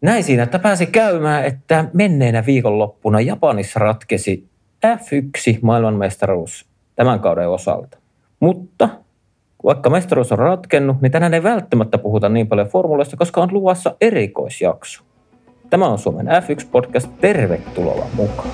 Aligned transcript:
näin 0.00 0.24
siinä, 0.24 0.42
että 0.42 0.58
pääsi 0.58 0.86
käymään, 0.86 1.44
että 1.44 1.84
menneenä 1.92 2.46
viikonloppuna 2.46 3.20
Japanissa 3.20 3.78
ratkesi 3.78 4.48
F1 4.86 5.58
maailmanmestaruus 5.62 6.66
tämän 6.96 7.20
kauden 7.20 7.48
osalta. 7.48 7.98
Mutta 8.40 8.88
vaikka 9.64 9.90
mestaruus 9.90 10.32
on 10.32 10.38
ratkennut, 10.38 11.00
niin 11.00 11.12
tänään 11.12 11.34
ei 11.34 11.42
välttämättä 11.42 11.98
puhuta 11.98 12.28
niin 12.28 12.48
paljon 12.48 12.68
formuloista, 12.68 13.16
koska 13.16 13.42
on 13.42 13.52
luvassa 13.52 13.96
erikoisjakso. 14.00 15.02
Tämä 15.70 15.86
on 15.86 15.98
Suomen 15.98 16.26
F1-podcast. 16.26 17.08
Tervetuloa 17.20 18.06
mukaan. 18.14 18.50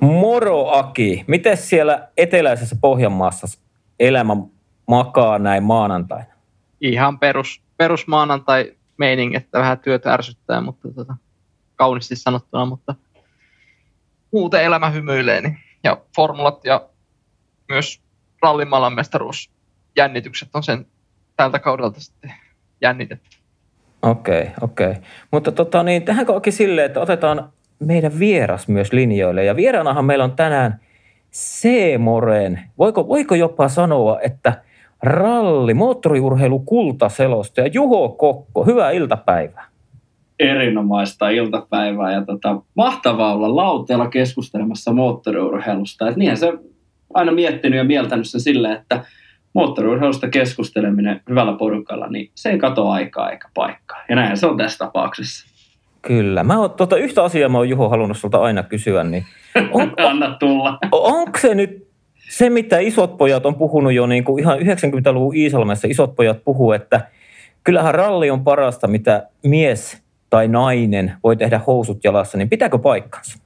Moro 0.00 0.68
Aki, 0.70 1.24
miten 1.26 1.56
siellä 1.56 2.08
eteläisessä 2.16 2.76
Pohjanmaassa 2.80 3.63
elämä 4.00 4.36
makaa 4.86 5.38
näin 5.38 5.62
maanantaina? 5.62 6.34
Ihan 6.80 7.18
perus, 7.18 7.62
perus 7.76 8.06
maanantai 8.06 8.72
meining, 8.96 9.34
että 9.34 9.58
vähän 9.58 9.78
työtä 9.78 10.12
ärsyttää, 10.12 10.60
mutta 10.60 10.88
tota, 10.94 11.16
kauniisti 11.76 12.16
sanottuna, 12.16 12.66
mutta 12.66 12.94
muuten 14.32 14.64
elämä 14.64 14.90
hymyilee. 14.90 15.40
Niin. 15.40 15.58
Ja 15.84 15.98
formulat 16.16 16.64
ja 16.64 16.88
myös 17.68 18.00
rallimaailman 18.42 18.92
mestaruus 18.92 19.50
jännitykset 19.96 20.48
on 20.54 20.62
sen 20.62 20.86
tältä 21.36 21.58
kaudelta 21.58 22.00
sitten 22.00 22.32
jännitetty. 22.80 23.36
Okei, 24.02 24.40
okay, 24.40 24.52
okei. 24.60 24.90
Okay. 24.90 25.02
Mutta 25.30 25.52
tota, 25.52 25.82
niin, 25.82 26.02
tähän 26.02 26.26
onkin 26.28 26.52
silleen, 26.52 26.86
että 26.86 27.00
otetaan 27.00 27.52
meidän 27.78 28.18
vieras 28.18 28.68
myös 28.68 28.92
linjoille. 28.92 29.44
Ja 29.44 29.56
vieraanahan 29.56 30.04
meillä 30.04 30.24
on 30.24 30.36
tänään 30.36 30.80
Seemoren, 31.34 32.60
voiko, 32.78 33.08
voiko 33.08 33.34
jopa 33.34 33.68
sanoa, 33.68 34.20
että 34.20 34.62
ralli, 35.02 35.74
moottoriurheilu 35.74 36.58
kultaselosta 36.58 37.60
ja 37.60 37.66
Juho 37.66 38.08
Kokko, 38.08 38.64
hyvää 38.64 38.90
iltapäivää. 38.90 39.66
Erinomaista 40.38 41.28
iltapäivää 41.28 42.12
ja 42.12 42.24
tota, 42.24 42.60
mahtavaa 42.74 43.34
olla 43.34 43.56
lauteella 43.56 44.08
keskustelemassa 44.08 44.92
moottoriurheilusta. 44.92 46.08
Et 46.08 46.16
niinhän 46.16 46.36
se 46.36 46.52
aina 47.14 47.32
miettinyt 47.32 47.76
ja 47.76 47.84
mieltänyt 47.84 48.28
se 48.28 48.38
sille, 48.38 48.72
että 48.72 49.04
moottoriurheilusta 49.54 50.28
keskusteleminen 50.28 51.20
hyvällä 51.28 51.52
porukalla, 51.52 52.06
niin 52.06 52.30
se 52.34 52.50
ei 52.50 52.58
katoa 52.58 52.94
aikaa 52.94 53.30
eikä 53.30 53.48
paikkaa. 53.54 54.02
Ja 54.08 54.16
näin 54.16 54.36
se 54.36 54.46
on 54.46 54.56
tässä 54.56 54.78
tapauksessa. 54.78 55.53
Kyllä. 56.06 56.44
Mä 56.44 56.58
oon, 56.58 56.70
tota, 56.70 56.96
yhtä 56.96 57.24
asiaa 57.24 57.48
mä 57.48 57.58
oon 57.58 57.68
Juho 57.68 57.88
halunnut 57.88 58.16
sulta 58.16 58.38
aina 58.38 58.62
kysyä, 58.62 59.04
niin 59.04 59.24
on, 59.72 59.94
Anna 59.96 60.36
tulla. 60.38 60.78
onko 60.92 61.38
se 61.38 61.54
nyt 61.54 61.88
se, 62.28 62.50
mitä 62.50 62.78
isot 62.78 63.18
pojat 63.18 63.46
on 63.46 63.54
puhunut 63.54 63.92
jo 63.92 64.06
niin 64.06 64.24
kuin 64.24 64.40
ihan 64.40 64.58
90-luvun 64.58 65.36
Iisalmessa, 65.36 65.88
isot 65.90 66.16
pojat 66.16 66.44
puhuu, 66.44 66.72
että 66.72 67.00
kyllähän 67.64 67.94
ralli 67.94 68.30
on 68.30 68.44
parasta, 68.44 68.86
mitä 68.86 69.28
mies 69.44 70.02
tai 70.30 70.48
nainen 70.48 71.12
voi 71.24 71.36
tehdä 71.36 71.60
housut 71.66 72.04
jalassa, 72.04 72.38
niin 72.38 72.48
pitääkö 72.48 72.78
paikkansa? 72.78 73.38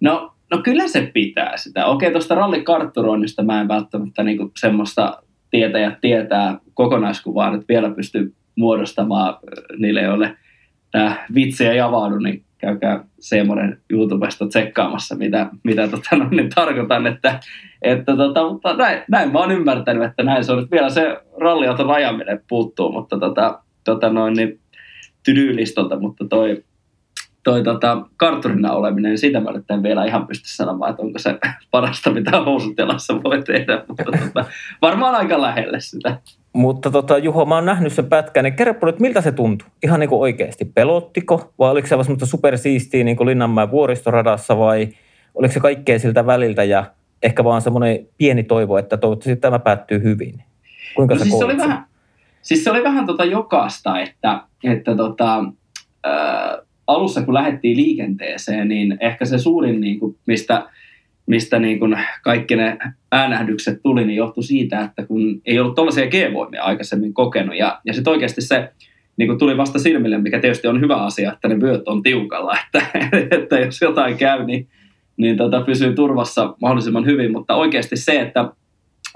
No, 0.00 0.32
no 0.50 0.58
kyllä 0.62 0.88
se 0.88 1.10
pitää 1.14 1.56
sitä. 1.56 1.86
Okei, 1.86 2.10
tuosta 2.10 2.34
rallikartturoinnista 2.34 3.42
mä 3.42 3.60
en 3.60 3.68
välttämättä 3.68 4.22
niin 4.22 4.50
semmoista 4.60 5.22
tietäjät 5.50 6.00
tietää 6.00 6.58
kokonaiskuvaa, 6.74 7.54
että 7.54 7.66
vielä 7.68 7.90
pystyy 7.90 8.34
muodostamaan 8.56 9.36
niille, 9.78 10.00
joille– 10.00 10.34
tämä 10.90 11.26
vitsi 11.34 11.66
ei 11.66 11.80
avaudu, 11.80 12.18
niin 12.18 12.44
käykää 12.58 13.04
Seemoren 13.20 13.80
YouTubesta 13.90 14.46
tsekkaamassa, 14.46 15.14
mitä, 15.14 15.50
mitä 15.64 15.88
tota, 15.88 16.16
no, 16.16 16.28
niin 16.30 16.48
tarkoitan. 16.54 17.06
Että, 17.06 17.40
että 17.82 18.16
tota, 18.16 18.48
mutta 18.48 18.76
näin, 18.76 19.02
näin 19.08 19.32
mä 19.32 19.38
oon 19.38 19.52
ymmärtänyt, 19.52 20.02
että 20.02 20.22
näin 20.22 20.44
se 20.44 20.52
on. 20.52 20.58
Nyt 20.58 20.70
vielä 20.70 20.90
se 20.90 21.16
ralliauton 21.40 21.86
rajaminen 21.86 22.40
puuttuu, 22.48 22.92
mutta 22.92 23.18
tota, 23.18 23.62
tota 23.84 24.10
noin, 24.10 24.34
niin, 24.34 24.60
tydyylistolta, 25.24 26.00
mutta 26.00 26.24
toi, 26.24 26.64
toi 27.44 27.64
tota, 27.64 28.06
kartturina 28.16 28.72
oleminen, 28.72 29.10
niin 29.10 29.18
siitä 29.18 29.40
mä 29.40 29.52
nyt 29.52 29.70
en 29.70 29.82
vielä 29.82 30.04
ihan 30.04 30.26
pysty 30.26 30.48
sanomaan, 30.48 30.90
että 30.90 31.02
onko 31.02 31.18
se 31.18 31.38
parasta, 31.70 32.10
mitä 32.10 32.40
housutelassa 32.40 33.22
voi 33.22 33.42
tehdä, 33.42 33.84
mutta 33.88 34.04
tota, 34.04 34.44
varmaan 34.82 35.14
aika 35.14 35.40
lähelle 35.40 35.80
sitä. 35.80 36.18
Mutta 36.52 36.90
tota, 36.90 37.18
Juho, 37.18 37.44
mä 37.44 37.54
oon 37.54 37.64
nähnyt 37.64 37.92
sen 37.92 38.06
pätkän, 38.06 38.44
niin 38.44 38.56
kerro 38.56 38.74
nyt, 38.82 39.00
miltä 39.00 39.20
se 39.20 39.32
tuntui? 39.32 39.68
Ihan 39.82 40.00
niin 40.00 40.10
kuin 40.10 40.20
oikeasti. 40.20 40.64
Pelottiko 40.64 41.52
vai 41.58 41.70
oliko 41.70 41.88
se 41.88 41.96
vaan 41.96 42.04
semmoista 42.04 42.26
supersiistiä 42.26 43.04
niin 43.04 43.16
kuin 43.16 43.26
Linnanmäen 43.26 43.70
vuoristoradassa 43.70 44.58
vai 44.58 44.88
oliko 45.34 45.54
se 45.54 45.60
kaikkea 45.60 45.98
siltä 45.98 46.26
väliltä 46.26 46.64
ja 46.64 46.84
ehkä 47.22 47.44
vaan 47.44 47.62
semmoinen 47.62 48.06
pieni 48.18 48.42
toivo, 48.42 48.78
että 48.78 48.96
toivottavasti 48.96 49.40
tämä 49.40 49.58
päättyy 49.58 50.02
hyvin? 50.02 50.42
Kuinka 50.96 51.14
no, 51.14 51.20
siis 51.20 51.38
se 51.38 51.44
oli 51.44 51.56
vähän, 51.56 51.84
Siis 52.42 52.64
se 52.64 52.70
oli 52.70 52.84
vähän 52.84 53.06
tota 53.06 53.24
jokaista, 53.24 54.00
että, 54.00 54.42
että 54.64 54.96
tota, 54.96 55.44
ää, 56.04 56.58
alussa 56.86 57.22
kun 57.22 57.34
lähdettiin 57.34 57.76
liikenteeseen, 57.76 58.68
niin 58.68 58.98
ehkä 59.00 59.24
se 59.24 59.38
suurin, 59.38 59.80
niin 59.80 60.00
kuin, 60.00 60.16
mistä 60.26 60.68
mistä 61.28 61.58
niin 61.58 61.78
kuin 61.78 61.98
kaikki 62.22 62.56
ne 62.56 62.78
äänähdykset 63.12 63.82
tuli, 63.82 64.04
niin 64.04 64.16
johtui 64.16 64.44
siitä, 64.44 64.80
että 64.80 65.06
kun 65.06 65.40
ei 65.46 65.60
ollut 65.60 65.74
tuollaisia 65.74 66.06
G-voimia 66.06 66.62
aikaisemmin 66.62 67.14
kokenut. 67.14 67.56
Ja, 67.56 67.80
ja 67.84 67.94
sitten 67.94 68.10
oikeasti 68.10 68.40
se 68.40 68.72
niin 69.16 69.28
kuin 69.28 69.38
tuli 69.38 69.56
vasta 69.56 69.78
silmille, 69.78 70.18
mikä 70.18 70.40
tietysti 70.40 70.68
on 70.68 70.80
hyvä 70.80 70.96
asia, 70.96 71.32
että 71.32 71.48
ne 71.48 71.60
vyöt 71.60 71.88
on 71.88 72.02
tiukalla, 72.02 72.56
että, 72.64 72.86
että 73.30 73.58
jos 73.58 73.80
jotain 73.80 74.16
käy, 74.16 74.44
niin, 74.44 74.68
niin 75.16 75.36
tota, 75.36 75.60
pysyy 75.60 75.94
turvassa 75.94 76.54
mahdollisimman 76.60 77.06
hyvin. 77.06 77.32
Mutta 77.32 77.54
oikeasti 77.54 77.96
se, 77.96 78.20
että 78.20 78.52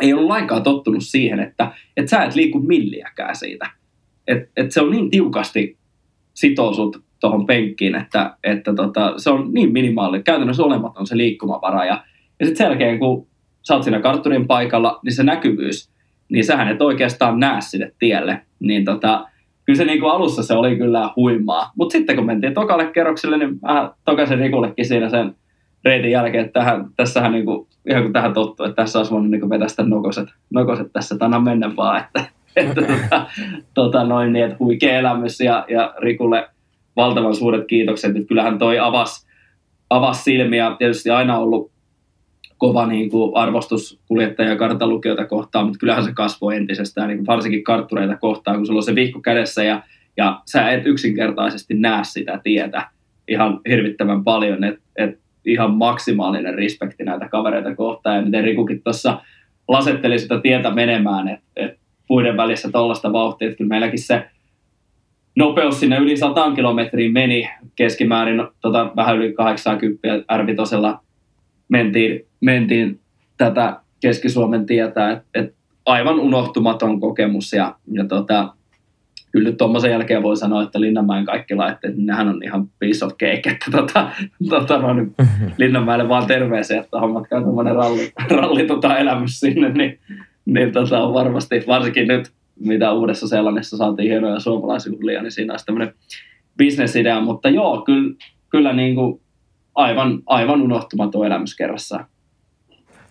ei 0.02 0.12
ollut 0.12 0.28
lainkaan 0.28 0.62
tottunut 0.62 1.02
siihen, 1.02 1.40
että, 1.40 1.72
että 1.96 2.10
sä 2.10 2.24
et 2.24 2.34
liiku 2.34 2.58
milliäkään 2.58 3.36
siitä. 3.36 3.70
Et, 4.26 4.50
et 4.56 4.72
se 4.72 4.80
on 4.80 4.90
niin 4.90 5.10
tiukasti 5.10 5.76
sitousut 6.34 7.02
tuohon 7.22 7.46
penkkiin, 7.46 7.94
että, 7.94 8.36
että 8.44 8.74
tota, 8.74 9.14
se 9.16 9.30
on 9.30 9.52
niin 9.52 9.72
minimaali, 9.72 10.22
käytännössä 10.22 10.62
olematon 10.62 11.06
se 11.06 11.16
liikkumavara. 11.16 11.84
Ja, 11.84 12.04
ja 12.40 12.46
sitten 12.46 12.56
sen 12.56 12.64
jälkeen, 12.64 12.98
kun 12.98 13.26
sä 13.62 13.74
oot 13.74 13.82
siinä 13.82 14.00
kartturin 14.00 14.46
paikalla, 14.46 15.00
niin 15.04 15.12
se 15.12 15.22
näkyvyys, 15.22 15.90
niin 16.28 16.44
sähän 16.44 16.68
et 16.68 16.82
oikeastaan 16.82 17.40
näe 17.40 17.60
sinne 17.60 17.92
tielle. 17.98 18.40
Niin 18.60 18.84
tota, 18.84 19.26
kyllä 19.64 19.76
se 19.76 19.84
niin 19.84 20.00
kuin 20.00 20.12
alussa 20.12 20.42
se 20.42 20.54
oli 20.54 20.76
kyllä 20.76 21.10
huimaa. 21.16 21.72
Mutta 21.76 21.92
sitten 21.92 22.16
kun 22.16 22.26
mentiin 22.26 22.54
tokalle 22.54 22.86
kerrokselle, 22.86 23.36
niin 23.36 23.58
mä 23.62 23.90
tokasin 24.04 24.38
Rikullekin 24.38 24.86
siinä 24.86 25.08
sen 25.08 25.34
reitin 25.84 26.10
jälkeen, 26.10 26.44
että 26.44 26.60
tähän, 26.60 26.86
tässähän 26.96 27.32
niin 27.32 27.44
kuin, 27.44 27.66
ihan 27.90 28.02
kuin 28.02 28.12
tähän 28.12 28.34
tottuu, 28.34 28.66
että 28.66 28.82
tässä 28.82 28.98
olisi 28.98 29.12
voinut 29.12 29.30
niin 29.30 29.50
vetää 29.50 29.68
sitä 29.68 29.82
nokoset, 29.82 30.28
nokoset 30.50 30.92
tässä, 30.92 31.14
että 31.14 31.38
mennä 31.38 31.76
vaan, 31.76 32.00
että, 32.00 32.24
että 32.56 32.82
tota, 32.92 33.26
tota 33.74 34.04
noin, 34.04 34.32
niin, 34.32 34.44
että 34.44 34.56
huikea 34.58 34.98
elämys 34.98 35.40
ja, 35.40 35.64
ja 35.68 35.94
Rikulle 35.98 36.48
valtavan 36.96 37.34
suuret 37.34 37.66
kiitokset, 37.66 38.16
että 38.16 38.28
kyllähän 38.28 38.58
toi 38.58 38.78
avasi 38.78 39.26
avas 39.90 40.24
silmiä, 40.24 40.76
tietysti 40.78 41.10
aina 41.10 41.38
ollut 41.38 41.72
kova 42.58 42.86
niin 42.86 43.10
kuin 43.10 43.36
arvostus 43.36 44.00
kuljettaja- 44.08 44.48
ja 44.48 44.56
kartalukijoita 44.56 45.26
kohtaan, 45.26 45.66
mutta 45.66 45.78
kyllähän 45.78 46.04
se 46.04 46.12
kasvoi 46.12 46.56
entisestään, 46.56 47.08
niin 47.08 47.26
varsinkin 47.26 47.64
karttureita 47.64 48.16
kohtaan, 48.16 48.56
kun 48.56 48.66
sulla 48.66 48.78
on 48.78 48.82
se 48.82 48.94
vihko 48.94 49.20
kädessä 49.20 49.64
ja, 49.64 49.82
ja 50.16 50.40
sä 50.50 50.70
et 50.70 50.86
yksinkertaisesti 50.86 51.74
näe 51.74 52.04
sitä 52.04 52.40
tietä 52.42 52.88
ihan 53.28 53.60
hirvittävän 53.68 54.24
paljon, 54.24 54.64
että 54.64 54.82
et 54.96 55.20
ihan 55.44 55.70
maksimaalinen 55.70 56.54
respekti 56.54 57.04
näitä 57.04 57.28
kavereita 57.28 57.74
kohtaan. 57.74 58.16
Ja 58.16 58.22
miten 58.22 58.44
Rikukin 58.44 58.82
tuossa 58.82 59.20
lasetteli 59.68 60.18
sitä 60.18 60.40
tietä 60.40 60.70
menemään, 60.70 61.28
että 61.28 61.46
et 61.56 61.78
puiden 62.06 62.36
välissä 62.36 62.70
tuollaista 62.72 63.12
vauhtia, 63.12 63.48
että 63.48 63.58
kyllä 63.58 63.68
meilläkin 63.68 63.98
se 63.98 64.24
nopeus 65.36 65.80
sinne 65.80 65.96
yli 65.96 66.16
100 66.16 66.52
kilometriin 66.54 67.12
meni 67.12 67.50
keskimäärin 67.76 68.42
tota, 68.60 68.92
vähän 68.96 69.16
yli 69.16 69.32
80 69.32 70.08
r 70.36 70.44
mentiin, 71.68 72.26
mentiin 72.40 73.00
tätä 73.36 73.80
Keski-Suomen 74.00 74.66
tietä, 74.66 75.10
että 75.10 75.24
et 75.34 75.54
aivan 75.86 76.20
unohtumaton 76.20 77.00
kokemus 77.00 77.52
ja, 77.52 77.74
ja 77.92 78.04
tota, 78.04 78.54
kyllä 79.32 79.48
nyt 79.48 79.56
tuommoisen 79.56 79.90
jälkeen 79.90 80.22
voi 80.22 80.36
sanoa, 80.36 80.62
että 80.62 80.80
Linnanmäen 80.80 81.24
kaikki 81.24 81.54
laitteet, 81.54 81.96
niin 81.96 82.06
nehän 82.06 82.28
on 82.28 82.42
ihan 82.44 82.68
piece 82.78 83.04
of 83.04 83.12
cake, 83.12 83.50
että 83.50 83.66
tota, 83.70 84.10
tota, 84.48 84.78
no, 84.78 84.94
niin 84.94 85.14
Linnanmäelle 85.58 86.08
vaan 86.08 86.26
terveisiä, 86.26 86.80
että 86.80 87.00
hommatkaa 87.00 87.42
tuommoinen 87.42 87.74
ralli, 87.74 88.12
ralli 88.30 88.66
tota, 88.66 88.98
elämys 88.98 89.40
sinne, 89.40 89.68
niin, 89.68 89.98
niin 90.44 90.72
tota, 90.72 91.02
on 91.02 91.14
varmasti, 91.14 91.64
varsinkin 91.66 92.08
nyt 92.08 92.32
mitä 92.60 92.92
uudessa 92.92 93.28
Seelannissa 93.28 93.76
saatiin 93.76 94.10
hienoja 94.10 94.40
suomalaisjuhlia, 94.40 95.22
niin 95.22 95.32
siinä 95.32 95.52
olisi 95.52 95.66
tämmöinen 95.66 95.94
bisnesidea, 96.56 97.20
mutta 97.20 97.48
joo, 97.48 97.82
kyllä, 97.82 98.14
kyllä 98.50 98.72
niin 98.72 98.94
kuin 98.94 99.20
aivan, 99.74 100.22
aivan 100.26 100.62
unohtumaton 100.62 101.26
elämys 101.26 101.56
kerrassaan. 101.56 102.06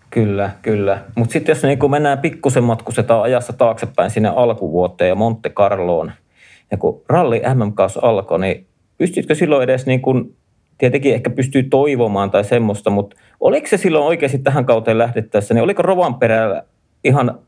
Kyllä, 0.09 0.49
kyllä. 0.61 1.01
Mutta 1.15 1.33
sitten 1.33 1.53
jos 1.53 1.63
niin 1.63 1.91
mennään 1.91 2.17
pikkusen 2.17 2.63
matkustetaan 2.63 3.23
ajassa 3.23 3.53
taaksepäin 3.53 4.11
sinne 4.11 4.29
alkuvuoteen 4.29 5.09
ja 5.09 5.15
Monte 5.15 5.49
Carloon, 5.49 6.11
ja 6.71 6.77
kun 6.77 7.01
ralli 7.09 7.41
mm 7.43 7.99
alkoi, 8.01 8.39
niin 8.39 8.67
pystytkö 8.97 9.35
silloin 9.35 9.63
edes 9.63 9.85
niin 9.85 10.01
kuin, 10.01 10.35
tietenkin 10.77 11.13
ehkä 11.13 11.29
pystyy 11.29 11.63
toivomaan 11.63 12.31
tai 12.31 12.43
semmoista, 12.43 12.89
mutta 12.89 13.15
oliko 13.39 13.67
se 13.67 13.77
silloin 13.77 14.05
oikeasti 14.05 14.37
tähän 14.39 14.65
kauteen 14.65 14.97
lähdettäessä, 14.97 15.53
niin 15.53 15.63
oliko 15.63 15.81
Rovanperällä 15.81 16.63
ihan 17.03 17.39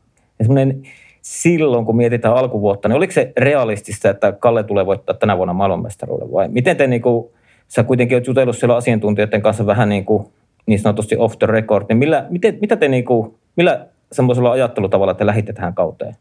semmoinen 0.42 0.82
silloin, 1.24 1.84
kun 1.84 1.96
mietitään 1.96 2.36
alkuvuotta, 2.36 2.88
niin 2.88 2.96
oliko 2.96 3.12
se 3.12 3.32
realistista, 3.36 4.10
että 4.10 4.32
Kalle 4.32 4.64
tulee 4.64 4.86
voittaa 4.86 5.16
tänä 5.16 5.36
vuonna 5.36 5.52
maailmanmestaruuden 5.52 6.32
vai 6.32 6.48
miten 6.48 6.76
te 6.76 6.86
niin 6.86 7.02
kuin, 7.02 7.26
sä 7.68 7.84
kuitenkin 7.84 8.16
olet 8.16 8.26
jutellut 8.26 8.58
siellä 8.58 8.76
asiantuntijoiden 8.76 9.42
kanssa 9.42 9.66
vähän 9.66 9.88
niin, 9.88 10.04
kuin, 10.04 10.26
niin 10.66 10.78
sanotusti 10.78 11.16
off 11.18 11.38
the 11.38 11.46
record, 11.46 11.86
niin 11.88 11.96
millä, 11.96 12.26
miten, 12.30 12.58
mitä 12.60 12.76
te 12.76 12.88
niin 12.88 13.04
kuin, 13.04 13.34
millä 13.56 13.86
semmoisella 14.12 14.50
ajattelutavalla 14.50 15.14
te 15.14 15.26
lähditte 15.26 15.52
tähän 15.52 15.74
kauteen? 15.74 16.14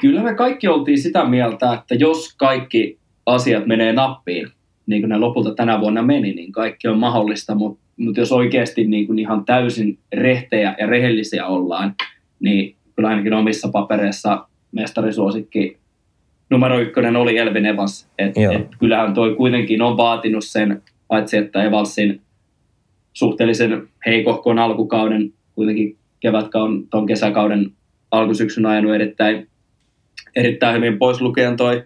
Kyllä 0.00 0.22
me 0.22 0.34
kaikki 0.34 0.68
oltiin 0.68 0.98
sitä 0.98 1.24
mieltä, 1.24 1.72
että 1.72 1.94
jos 1.94 2.34
kaikki 2.36 2.98
asiat 3.26 3.66
menee 3.66 3.92
nappiin, 3.92 4.48
niin 4.86 5.02
kuin 5.02 5.08
ne 5.08 5.18
lopulta 5.18 5.54
tänä 5.54 5.80
vuonna 5.80 6.02
meni, 6.02 6.34
niin 6.34 6.52
kaikki 6.52 6.88
on 6.88 6.98
mahdollista, 6.98 7.54
mutta, 7.54 7.84
mutta 7.96 8.20
jos 8.20 8.32
oikeasti 8.32 8.86
niin 8.86 9.06
kuin 9.06 9.18
ihan 9.18 9.44
täysin 9.44 9.98
rehtejä 10.12 10.74
ja 10.78 10.86
rehellisiä 10.86 11.46
ollaan, 11.46 11.94
niin 12.40 12.75
kyllä 12.96 13.08
ainakin 13.08 13.34
omissa 13.34 13.68
papereissa 13.68 14.46
mestarisuosikki 14.72 15.78
numero 16.50 16.78
ykkönen 16.78 17.16
oli 17.16 17.38
Elvin 17.38 17.66
Evans. 17.66 18.08
Et, 18.18 18.36
et 18.36 18.68
kyllähän 18.78 19.14
toi 19.14 19.34
kuitenkin 19.34 19.82
on 19.82 19.96
vaatinut 19.96 20.44
sen, 20.44 20.82
paitsi 21.08 21.36
että 21.36 21.62
Evansin 21.62 22.20
suhteellisen 23.12 23.88
heikohkon 24.06 24.58
alkukauden, 24.58 25.32
kuitenkin 25.54 25.96
kevätkauden, 26.20 26.88
tuon 26.90 27.06
kesäkauden 27.06 27.72
alkusyksyn 28.10 28.66
ajanut 28.66 28.94
erittäin, 28.94 29.48
erittäin 30.36 30.76
hyvin 30.76 30.98
pois 30.98 31.20
lukien 31.20 31.56
toi, 31.56 31.84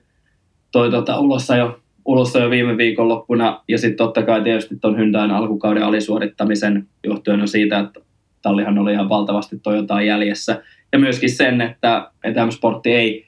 toi 0.72 0.90
tota, 0.90 1.20
ulossa 1.20 1.56
jo 1.56 1.80
ulossa 2.04 2.38
jo 2.38 2.50
viime 2.50 2.76
viikonloppuna. 2.76 3.60
Ja 3.68 3.78
sitten 3.78 3.96
totta 3.96 4.22
kai 4.22 4.42
tietysti 4.42 4.76
tuon 4.80 4.96
Hyundain 4.96 5.30
alkukauden 5.30 5.82
alisuorittamisen 5.82 6.88
johtuen 7.04 7.40
on 7.40 7.48
siitä, 7.48 7.78
että 7.78 8.00
tallihan 8.42 8.78
oli 8.78 8.92
ihan 8.92 9.08
valtavasti 9.08 9.58
Toyotaa 9.62 10.02
jäljessä. 10.02 10.62
Ja 10.92 10.98
myöskin 10.98 11.30
sen, 11.30 11.60
että, 11.60 12.10
että 12.24 12.46
M-Sportti 12.46 12.92
ei, 12.92 13.26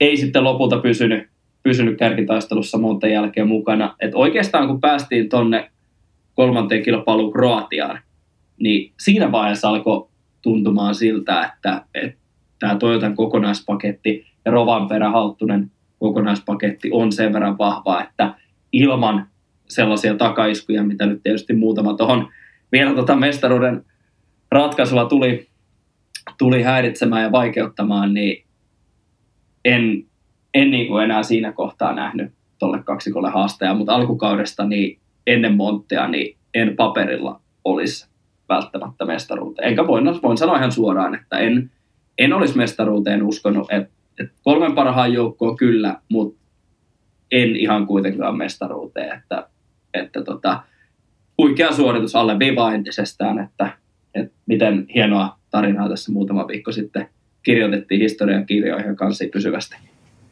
ei 0.00 0.16
sitten 0.16 0.44
lopulta 0.44 0.78
pysynyt, 0.78 1.28
pysynyt 1.62 1.98
kärkitaistelussa 1.98 2.78
muuten 2.78 3.12
jälkeen 3.12 3.48
mukana. 3.48 3.96
Et 4.00 4.14
oikeastaan 4.14 4.66
kun 4.66 4.80
päästiin 4.80 5.28
tonne 5.28 5.70
kolmanteen 6.34 6.82
kilpailuun 6.82 7.32
Kroatiaan, 7.32 7.98
niin 8.58 8.92
siinä 9.00 9.32
vaiheessa 9.32 9.68
alkoi 9.68 10.08
tuntumaan 10.42 10.94
siltä, 10.94 11.42
että, 11.42 11.84
että 11.94 12.18
tämä 12.58 12.76
Toyotan 12.76 13.16
kokonaispaketti 13.16 14.26
ja 14.44 14.52
Rovanperä 14.52 15.10
Halttunen 15.10 15.70
kokonaispaketti 15.98 16.90
on 16.92 17.12
sen 17.12 17.32
verran 17.32 17.58
vahva, 17.58 18.02
että 18.02 18.34
ilman 18.72 19.26
sellaisia 19.68 20.14
takaiskuja, 20.14 20.82
mitä 20.82 21.06
nyt 21.06 21.22
tietysti 21.22 21.52
muutama 21.52 21.94
tuohon 21.94 22.28
vielä 22.72 22.94
tota 22.94 23.16
mestaruuden 23.16 23.84
ratkaisulla 24.50 25.04
tuli, 25.04 25.48
tuli 26.38 26.62
häiritsemään 26.62 27.22
ja 27.22 27.32
vaikeuttamaan, 27.32 28.14
niin 28.14 28.44
en, 29.64 30.04
en 30.54 30.70
niin 30.70 30.86
kuin 30.88 31.04
enää 31.04 31.22
siinä 31.22 31.52
kohtaa 31.52 31.94
nähnyt 31.94 32.32
tuolle 32.58 32.82
kaksikolle 32.82 33.30
haastajaa, 33.30 33.74
mutta 33.74 33.94
alkukaudesta 33.94 34.64
niin 34.64 34.98
ennen 35.26 35.54
Monttea 35.54 36.08
niin 36.08 36.36
en 36.54 36.76
paperilla 36.76 37.40
olisi 37.64 38.08
välttämättä 38.48 39.04
mestaruuteen. 39.04 39.68
Enkä 39.68 39.86
voin, 39.86 40.04
voin 40.22 40.38
sanoa 40.38 40.56
ihan 40.56 40.72
suoraan, 40.72 41.14
että 41.14 41.38
en, 41.38 41.70
en 42.18 42.32
olisi 42.32 42.56
mestaruuteen 42.56 43.22
uskonut, 43.22 43.72
että 43.72 43.94
et 44.20 44.32
kolmen 44.42 44.72
parhaan 44.72 45.12
joukkoa 45.12 45.56
kyllä, 45.56 46.00
mutta 46.08 46.40
en 47.30 47.56
ihan 47.56 47.86
kuitenkaan 47.86 48.36
mestaruuteen, 48.38 49.18
että, 49.18 49.48
että 49.94 50.24
tota, 50.24 50.62
huikea 51.38 51.72
suoritus 51.72 52.16
alle 52.16 52.38
viivaa 52.38 52.74
entisestään, 52.74 53.38
että, 53.38 53.78
että 54.14 54.34
miten 54.46 54.86
hienoa 54.94 55.38
tarinaa 55.54 55.88
tässä 55.88 56.12
muutama 56.12 56.48
viikko 56.48 56.72
sitten. 56.72 57.06
Kirjoitettiin 57.42 58.00
historian 58.00 58.46
kirjoihin 58.46 58.96
kanssa 58.96 59.24
pysyvästi. 59.32 59.76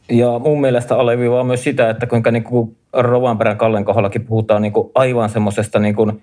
Ja 0.09 0.39
mun 0.39 0.61
mielestä 0.61 0.95
alleviivaa 0.95 1.43
myös 1.43 1.63
sitä, 1.63 1.89
että 1.89 2.05
kuinka 2.05 2.31
niin 2.31 2.43
kuin 2.43 2.75
Rovanperän 2.93 3.57
Kallen 3.57 3.85
kohdallakin 3.85 4.25
puhutaan 4.25 4.61
niin 4.61 4.73
kuin 4.73 4.91
aivan 4.95 5.29
semmoisesta 5.29 5.79
niin 5.79 5.95
kuin 5.95 6.21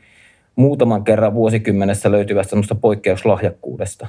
muutaman 0.56 1.04
kerran 1.04 1.34
vuosikymmenessä 1.34 2.10
löytyvästä 2.10 2.50
semmoista 2.50 2.74
poikkeuslahjakkuudesta. 2.74 4.06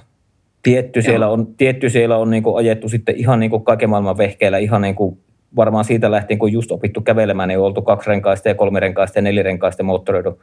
Tietty 0.64 1.02
siellä 1.02 1.28
on, 1.28 1.48
tietty 1.48 1.90
siellä 1.90 2.18
on 2.18 2.30
niin 2.30 2.44
kuin 2.44 2.58
ajettu 2.58 2.90
sitten 2.90 3.16
ihan 3.16 3.40
niin 3.40 3.50
kuin 3.50 3.64
kaiken 3.64 3.90
maailman 3.90 4.18
vehkeillä, 4.18 4.58
ihan 4.58 4.82
niin 4.82 4.96
kuin 4.96 5.18
varmaan 5.56 5.86
siitä 5.86 6.12
lähtien, 6.12 6.40
kun 6.40 6.52
just 6.52 6.72
opittu 6.72 7.02
kävelemään, 7.02 7.50
niin 7.50 7.60
on 7.60 7.66
oltu 7.66 7.82
kaksirenkaista 7.82 8.50
ja 8.50 8.56
kolmirenkaista 8.56 9.18
ja 9.18 9.22
nelirenkaista 9.22 9.84
moottoreidun 9.84 10.38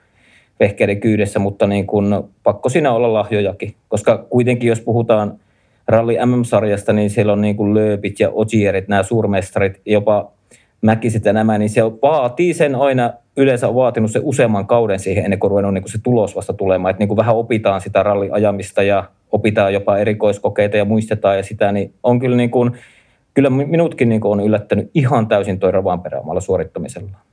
vehkeiden 0.61 1.01
kyydessä, 1.01 1.39
mutta 1.39 1.67
niin 1.67 1.87
kuin, 1.87 2.15
pakko 2.43 2.69
siinä 2.69 2.93
olla 2.93 3.13
lahjojakin, 3.13 3.75
koska 3.89 4.27
kuitenkin 4.31 4.69
jos 4.69 4.81
puhutaan 4.81 5.39
Ralli 5.89 6.19
MM-sarjasta, 6.27 6.93
niin 6.93 7.11
siellä 7.11 7.33
on 7.33 7.41
niin 7.41 7.57
kuin 7.57 7.75
lööpit 7.75 8.21
ja 8.21 8.31
ogierit, 8.31 8.89
nämä 8.89 9.03
suurmestarit, 9.03 9.81
jopa 9.87 10.33
mäkiset 10.83 11.25
ja 11.25 11.33
nämä, 11.33 11.59
niin 11.59 11.71
se 11.71 11.83
vaatii 11.85 12.55
sen 12.55 12.75
aina, 12.75 13.13
yleensä 13.37 13.69
on 13.69 13.75
vaatinut 13.75 14.11
se 14.11 14.21
useamman 14.23 14.67
kauden 14.67 14.99
siihen 14.99 15.25
ennen 15.25 15.39
kuin 15.39 15.51
ruvennut 15.51 15.75
niin 15.75 15.83
kuin 15.83 15.93
se 15.93 15.99
tulos 16.03 16.37
vasta 16.37 16.53
tulemaan, 16.53 16.91
että 16.91 16.99
niin 16.99 17.09
kuin 17.09 17.17
vähän 17.17 17.37
opitaan 17.37 17.81
sitä 17.81 18.03
ralliajamista 18.03 18.83
ja 18.83 19.05
opitaan 19.33 19.75
jopa 19.75 19.99
erikoiskokeita 19.99 20.77
ja 20.77 20.85
muistetaan 20.85 21.37
ja 21.37 21.43
sitä, 21.43 21.73
niin 21.73 21.95
on 22.03 22.19
kyllä, 22.19 22.37
niin 22.37 22.51
kuin, 22.51 22.73
kyllä 23.35 23.51
minutkin 23.51 24.09
niin 24.09 24.21
kuin 24.21 24.33
on 24.33 24.47
yllättänyt 24.47 24.91
ihan 24.95 25.27
täysin 25.29 25.59
toi 25.59 25.73
Rovanperä 25.73 26.21
omalla 26.21 26.41
suorittamisella. 26.41 27.28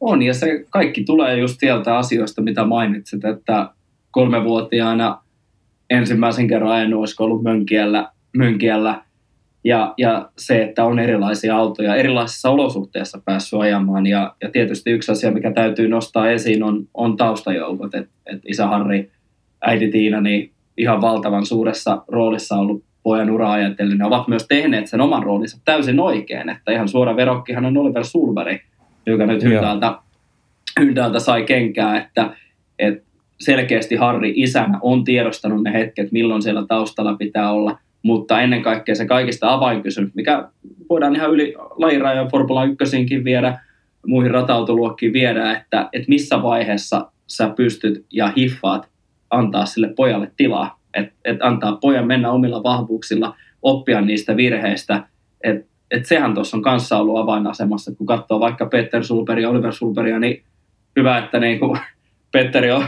On, 0.00 0.22
ja 0.22 0.34
se 0.34 0.64
kaikki 0.70 1.04
tulee 1.04 1.36
just 1.36 1.60
sieltä 1.60 1.96
asioista, 1.96 2.42
mitä 2.42 2.64
mainitsit, 2.64 3.24
että 3.24 3.70
kolmevuotiaana 4.10 5.22
ensimmäisen 5.90 6.48
kerran 6.48 6.72
ajanut, 6.72 7.00
olisiko 7.00 7.24
ollut 7.24 7.42
Mönkiellä, 7.42 8.08
Mönkiellä 8.36 9.02
ja, 9.64 9.94
ja 9.96 10.30
se, 10.38 10.62
että 10.62 10.84
on 10.84 10.98
erilaisia 10.98 11.56
autoja, 11.56 11.94
erilaisissa 11.94 12.50
olosuhteissa 12.50 13.20
päässyt 13.24 13.60
ajamaan. 13.60 14.06
Ja, 14.06 14.34
ja 14.42 14.50
tietysti 14.50 14.90
yksi 14.90 15.12
asia, 15.12 15.30
mikä 15.30 15.52
täytyy 15.52 15.88
nostaa 15.88 16.30
esiin, 16.30 16.62
on, 16.62 16.86
on 16.94 17.16
taustajoukot. 17.16 17.94
Että 17.94 18.14
et 18.26 18.40
isä 18.46 18.66
Harri, 18.66 19.10
äiti 19.62 19.90
Tiina, 19.90 20.20
niin 20.20 20.52
ihan 20.76 21.00
valtavan 21.00 21.46
suuressa 21.46 22.02
roolissa 22.08 22.56
ollut 22.56 22.84
pojan 23.02 23.30
ura 23.30 23.52
ajatellen. 23.52 23.98
Ne 23.98 24.04
ovat 24.04 24.28
myös 24.28 24.46
tehneet 24.48 24.86
sen 24.86 25.00
oman 25.00 25.22
roolinsa 25.22 25.58
täysin 25.64 26.00
oikein, 26.00 26.48
että 26.48 26.72
ihan 26.72 26.88
suora 26.88 27.16
verokkihan 27.16 27.64
on 27.64 27.76
Oliver 27.76 28.04
Sulberg, 28.04 28.60
joka 29.10 29.26
nyt 29.26 29.42
Hyndältä, 29.42 29.98
Hyndältä 30.80 31.18
sai 31.18 31.42
kenkää, 31.42 32.00
että, 32.00 32.30
että 32.78 33.08
selkeästi 33.40 33.96
Harri 33.96 34.32
isänä 34.36 34.78
on 34.82 35.04
tiedostanut 35.04 35.62
ne 35.62 35.72
hetket, 35.72 36.12
milloin 36.12 36.42
siellä 36.42 36.66
taustalla 36.66 37.16
pitää 37.16 37.52
olla, 37.52 37.78
mutta 38.02 38.40
ennen 38.40 38.62
kaikkea 38.62 38.94
se 38.94 39.06
kaikista 39.06 39.52
avainkysymys, 39.52 40.14
mikä 40.14 40.48
voidaan 40.88 41.16
ihan 41.16 41.30
yli 41.30 41.54
lajirajan 41.70 42.28
Formula 42.28 42.64
1 42.64 43.24
viedä, 43.24 43.58
muihin 44.06 44.30
ratautoluokkiin 44.30 45.12
viedä, 45.12 45.52
että, 45.52 45.88
että 45.92 46.08
missä 46.08 46.42
vaiheessa 46.42 47.12
sä 47.26 47.48
pystyt 47.56 48.04
ja 48.12 48.32
hiffaat 48.36 48.88
antaa 49.30 49.66
sille 49.66 49.92
pojalle 49.96 50.30
tilaa, 50.36 50.80
että 50.94 51.12
et 51.24 51.42
antaa 51.42 51.78
pojan 51.80 52.06
mennä 52.06 52.30
omilla 52.30 52.62
vahvuuksilla, 52.62 53.34
oppia 53.62 54.00
niistä 54.00 54.36
virheistä, 54.36 55.02
että 55.44 55.67
et 55.90 56.06
sehän 56.06 56.34
tuossa 56.34 56.56
on 56.56 56.62
kanssa 56.62 56.98
ollut 56.98 57.18
avainasemassa, 57.18 57.94
kun 57.94 58.06
katsoo 58.06 58.40
vaikka 58.40 58.66
Peter 58.66 59.04
Sulberia 59.04 59.42
ja 59.42 59.50
Oliver 59.50 59.72
Sulberia, 59.72 60.18
niin 60.18 60.42
hyvä, 60.96 61.18
että 61.18 61.40
niin 61.46 61.58
kuin 61.58 61.78
Petteri 62.32 62.70
on 62.70 62.84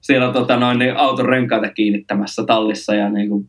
siellä 0.00 0.32
tota 0.32 0.56
noin, 0.56 0.78
niin 0.78 0.96
auton 0.96 1.28
renkaita 1.28 1.68
kiinnittämässä 1.68 2.44
tallissa 2.44 2.94
ja 2.94 3.08
niin 3.08 3.28
kuin 3.28 3.46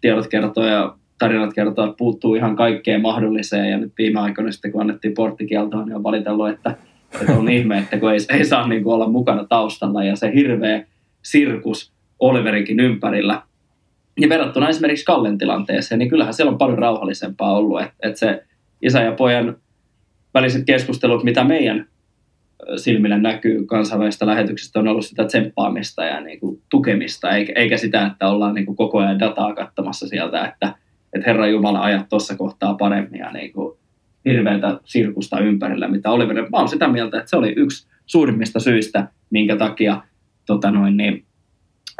tiedot 0.00 0.26
kertoo 0.26 0.64
ja 0.64 0.94
tarinat 1.18 1.54
kertoo, 1.54 1.84
että 1.84 1.96
puuttuu 1.96 2.34
ihan 2.34 2.56
kaikkeen 2.56 3.02
mahdolliseen 3.02 3.70
ja 3.70 3.78
nyt 3.78 3.92
viime 3.98 4.20
aikoina 4.20 4.52
sitten 4.52 4.72
kun 4.72 4.80
annettiin 4.80 5.14
porttikieltoa, 5.14 5.84
niin 5.84 5.96
on 5.96 6.02
valitellut, 6.02 6.48
että, 6.48 6.76
että 7.20 7.32
on 7.32 7.48
ihme, 7.48 7.78
että 7.78 7.98
kun 7.98 8.12
ei, 8.12 8.18
ei 8.30 8.44
saa 8.44 8.68
niin 8.68 8.82
kuin 8.82 8.94
olla 8.94 9.08
mukana 9.08 9.44
taustalla 9.44 10.04
ja 10.04 10.16
se 10.16 10.32
hirveä 10.34 10.86
sirkus 11.22 11.92
Oliverinkin 12.18 12.80
ympärillä. 12.80 13.42
Ja 14.20 14.28
verrattuna 14.28 14.68
esimerkiksi 14.68 15.04
Kallen 15.04 15.38
tilanteeseen, 15.38 15.98
niin 15.98 16.08
kyllähän 16.08 16.34
siellä 16.34 16.52
on 16.52 16.58
paljon 16.58 16.78
rauhallisempaa 16.78 17.56
ollut, 17.56 17.80
että, 17.80 17.94
että 18.02 18.18
se 18.18 18.44
isä 18.82 19.02
ja 19.02 19.12
pojan 19.12 19.56
väliset 20.34 20.64
keskustelut, 20.66 21.24
mitä 21.24 21.44
meidän 21.44 21.86
silmille 22.76 23.18
näkyy 23.18 23.66
kansainvälisestä 23.66 24.26
lähetyksestä, 24.26 24.78
on 24.78 24.88
ollut 24.88 25.06
sitä 25.06 25.24
tsemppaamista 25.24 26.04
ja 26.04 26.20
niin 26.20 26.40
kuin 26.40 26.62
tukemista, 26.70 27.30
eikä, 27.30 27.76
sitä, 27.76 28.06
että 28.06 28.28
ollaan 28.28 28.54
niin 28.54 28.66
kuin 28.66 28.76
koko 28.76 28.98
ajan 28.98 29.18
dataa 29.18 29.54
katsomassa 29.54 30.08
sieltä, 30.08 30.44
että, 30.44 30.74
että 31.12 31.26
Herra 31.26 31.46
Jumala 31.46 31.80
ajat 31.80 32.08
tuossa 32.08 32.36
kohtaa 32.36 32.74
paremmin 32.74 33.20
ja 33.20 33.32
niin 33.32 33.52
kuin 33.52 33.78
hirveätä 34.24 34.80
sirkusta 34.84 35.40
ympärillä, 35.40 35.88
mitä 35.88 36.10
Oliver. 36.10 36.36
Mä 36.36 36.58
olen 36.58 36.68
sitä 36.68 36.88
mieltä, 36.88 37.18
että 37.18 37.30
se 37.30 37.36
oli 37.36 37.52
yksi 37.56 37.86
suurimmista 38.06 38.60
syistä, 38.60 39.08
minkä 39.30 39.56
takia 39.56 40.02
tota 40.46 40.70
noin, 40.70 40.96
niin 40.96 41.25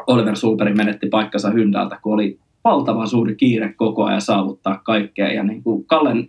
Oliver 0.07 0.37
Sulperi 0.37 0.75
menetti 0.75 1.09
paikkansa 1.09 1.51
Hyndältä, 1.51 1.99
kun 2.03 2.15
oli 2.15 2.39
valtavan 2.65 3.09
suuri 3.09 3.35
kiire 3.35 3.73
koko 3.77 4.05
ajan 4.05 4.21
saavuttaa 4.21 4.81
kaikkea. 4.85 5.33
Ja 5.33 5.43
niin 5.43 5.63
kuin 5.63 5.85
Kallen 5.85 6.29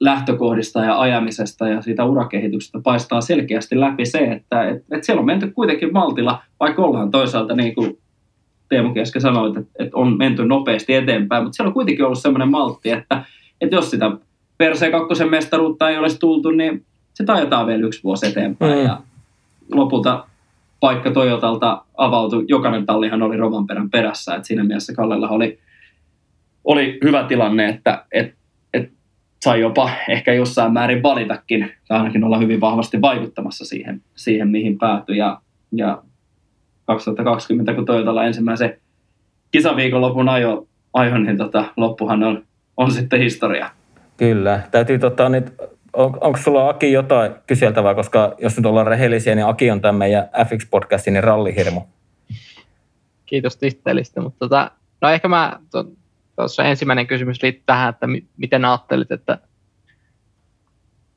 lähtökohdista 0.00 0.84
ja 0.84 1.00
ajamisesta 1.00 1.68
ja 1.68 1.82
siitä 1.82 2.04
urakehityksestä 2.04 2.80
paistaa 2.84 3.20
selkeästi 3.20 3.80
läpi 3.80 4.06
se, 4.06 4.18
että 4.18 4.68
et, 4.68 4.84
et 4.90 5.04
siellä 5.04 5.20
on 5.20 5.26
menty 5.26 5.50
kuitenkin 5.50 5.92
maltilla, 5.92 6.42
vaikka 6.60 6.82
ollaan 6.82 7.10
toisaalta 7.10 7.54
niin 7.54 7.74
kuin 7.74 7.98
Teemu 8.68 8.94
äsken 9.00 9.22
sanoit, 9.22 9.56
että, 9.56 9.70
että 9.78 9.96
on 9.96 10.18
menty 10.18 10.44
nopeasti 10.44 10.94
eteenpäin, 10.94 11.44
mutta 11.44 11.56
siellä 11.56 11.68
on 11.68 11.74
kuitenkin 11.74 12.04
ollut 12.04 12.18
sellainen 12.18 12.50
maltti, 12.50 12.90
että, 12.90 13.24
että 13.60 13.76
jos 13.76 13.90
sitä 13.90 14.10
Perseen 14.58 14.92
kakkosen 14.92 15.30
mestaruutta 15.30 15.90
ei 15.90 15.98
olisi 15.98 16.18
tultu, 16.18 16.50
niin 16.50 16.84
se 17.14 17.24
ajetaan 17.28 17.66
vielä 17.66 17.86
yksi 17.86 18.04
vuosi 18.04 18.26
eteenpäin. 18.26 18.78
Mm. 18.78 18.84
Ja 18.84 19.00
lopulta 19.72 20.26
paikka 20.80 21.10
Toyotalta 21.10 21.84
avautui, 21.96 22.44
jokainen 22.48 22.86
tallihan 22.86 23.22
oli 23.22 23.36
Rovanperän 23.36 23.90
perässä, 23.90 24.34
että 24.34 24.46
siinä 24.46 24.64
mielessä 24.64 24.94
Kallella 24.94 25.28
oli, 25.28 25.58
oli 26.64 26.98
hyvä 27.04 27.24
tilanne, 27.24 27.68
että, 27.68 28.04
että, 28.12 28.36
että 28.74 28.92
sai 29.44 29.60
jopa 29.60 29.90
ehkä 30.08 30.32
jossain 30.32 30.72
määrin 30.72 31.02
valitakin, 31.02 31.72
tai 31.88 31.98
ainakin 31.98 32.24
olla 32.24 32.38
hyvin 32.38 32.60
vahvasti 32.60 33.00
vaikuttamassa 33.00 33.64
siihen, 33.64 34.02
siihen 34.16 34.48
mihin 34.48 34.78
päätyi. 34.78 35.16
Ja, 35.16 35.40
ja 35.72 36.02
2020, 36.84 37.74
kun 37.74 37.84
Toyotalla 37.84 38.24
ensimmäisen 38.24 38.76
kisaviikonlopun 39.50 40.28
ajo, 40.28 40.66
ajo 40.92 41.18
niin 41.18 41.36
tota, 41.36 41.64
loppuhan 41.76 42.22
on, 42.22 42.44
on 42.76 42.90
sitten 42.90 43.20
historia. 43.20 43.70
Kyllä. 44.16 44.60
Täytyy 44.70 44.98
tota, 44.98 45.28
nyt 45.28 45.52
on, 45.98 46.18
onko 46.20 46.38
sulla 46.38 46.68
Aki 46.68 46.92
jotain 46.92 47.34
kyseltävää, 47.46 47.94
koska 47.94 48.34
jos 48.38 48.56
nyt 48.56 48.66
ollaan 48.66 48.86
rehellisiä, 48.86 49.34
niin 49.34 49.46
Aki 49.46 49.70
on 49.70 49.80
tämä 49.80 49.98
meidän 49.98 50.24
FX-podcastin 50.24 51.10
niin 51.12 51.24
rallihirmu. 51.24 51.80
Kiitos 53.26 53.56
tittelistä, 53.56 54.20
mutta 54.20 54.38
tota, 54.38 54.70
no 55.00 55.08
ehkä 55.08 55.28
mä, 55.28 55.58
tuossa 56.36 56.64
ensimmäinen 56.64 57.06
kysymys 57.06 57.42
liittyy 57.42 57.62
tähän, 57.66 57.88
että 57.88 58.06
mi, 58.06 58.26
miten 58.36 58.64
ajattelit, 58.64 59.12
että 59.12 59.38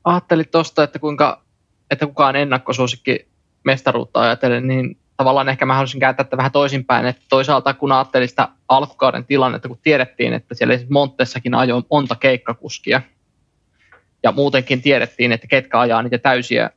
ajattelit 0.03 0.51
tuosta, 0.51 0.83
että 0.83 0.99
kuinka, 0.99 1.43
että 1.91 2.07
kukaan 2.07 2.35
ennakkosuosikki 2.35 3.27
mestaruutta 3.63 4.21
ajatellen, 4.21 4.67
niin 4.67 4.97
tavallaan 5.17 5.49
ehkä 5.49 5.65
mä 5.65 5.73
haluaisin 5.73 5.99
kääntää 5.99 6.23
tätä 6.23 6.37
vähän 6.37 6.51
toisinpäin, 6.51 7.05
että 7.05 7.21
toisaalta 7.29 7.73
kun 7.73 7.91
ajattelin 7.91 8.29
sitä 8.29 8.49
alkukauden 8.67 9.25
tilannetta, 9.25 9.67
kun 9.67 9.79
tiedettiin, 9.83 10.33
että 10.33 10.55
siellä 10.55 10.79
Montessakin 10.89 11.55
ajoi 11.55 11.83
monta 11.91 12.15
keikkakuskia, 12.15 13.01
ja 14.23 14.31
muutenkin 14.31 14.81
tiedettiin, 14.81 15.31
että 15.31 15.47
ketkä 15.47 15.79
ajaa 15.79 16.03
niitä 16.03 16.17
täysiä 16.17 16.69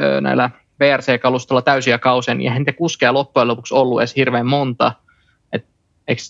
ö, 0.00 0.20
näillä 0.20 0.50
VRC-kalustolla 0.80 1.62
täysiä 1.62 1.98
kausia, 1.98 2.34
niin 2.34 2.46
eihän 2.46 2.58
niitä 2.58 2.72
kuskeja 2.72 3.14
loppujen 3.14 3.48
lopuksi 3.48 3.74
ollut 3.74 4.00
edes 4.00 4.16
hirveän 4.16 4.46
monta. 4.46 4.92
Et, 5.52 5.66
eikö 6.08 6.22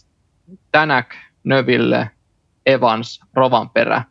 Tänäk, 0.73 1.15
Növille, 1.45 2.11
Evans, 2.67 3.21
Rovanperä 3.35 4.05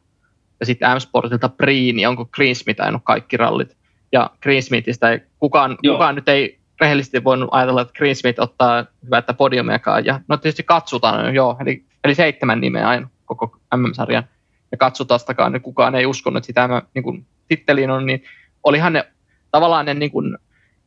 ja 0.59 0.65
sitten 0.65 0.89
M-Sportilta 0.95 1.49
Priini, 1.49 2.05
onko 2.05 2.25
Greensmith 2.25 2.81
ajanut 2.81 3.01
kaikki 3.05 3.37
rallit. 3.37 3.77
Ja 4.11 4.29
Greensmithistä 4.41 5.09
ei, 5.09 5.19
kukaan, 5.39 5.77
kukaan 5.91 6.15
nyt 6.15 6.29
ei 6.29 6.59
rehellisesti 6.81 7.23
voinut 7.23 7.49
ajatella, 7.51 7.81
että 7.81 7.93
Greensmith 7.93 8.41
ottaa 8.41 8.85
hyvää 9.05 9.23
podiumiakaan. 9.37 10.05
Ja 10.05 10.19
no 10.27 10.37
tietysti 10.37 10.63
katsotaan, 10.63 11.35
joo, 11.35 11.57
eli, 11.61 11.85
eli 12.03 12.15
seitsemän 12.15 12.61
nimeä 12.61 12.87
aina 12.87 13.09
koko 13.25 13.57
MM-sarjan 13.75 14.23
ja 14.71 14.77
katsotastakaan, 14.77 15.51
niin 15.51 15.61
kukaan 15.61 15.95
ei 15.95 16.05
uskonut, 16.05 16.37
että 16.37 16.47
sitä 16.47 16.67
mä 16.67 16.81
niin 16.93 17.03
kuin, 17.03 17.25
titteliin 17.47 17.91
on, 17.91 18.05
niin 18.05 18.23
olihan 18.63 18.93
ne 18.93 19.07
tavallaan 19.51 19.85
ne 19.85 19.93
niin 19.93 20.11
kuin, 20.11 20.37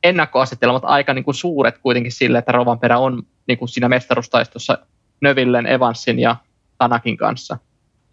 ennakkoasetelmat 0.02 0.82
aika 0.86 1.14
niin 1.14 1.24
kuin, 1.24 1.34
suuret 1.34 1.78
kuitenkin 1.78 2.12
sille, 2.12 2.38
että 2.38 2.52
Rovanperä 2.52 2.98
on 2.98 3.22
niin 3.46 3.58
kuin, 3.58 3.68
siinä 3.68 3.88
mestarustaistossa 3.88 4.78
Növillen, 5.20 5.66
Evansin 5.66 6.18
ja 6.18 6.36
Tanakin 6.78 7.16
kanssa. 7.16 7.58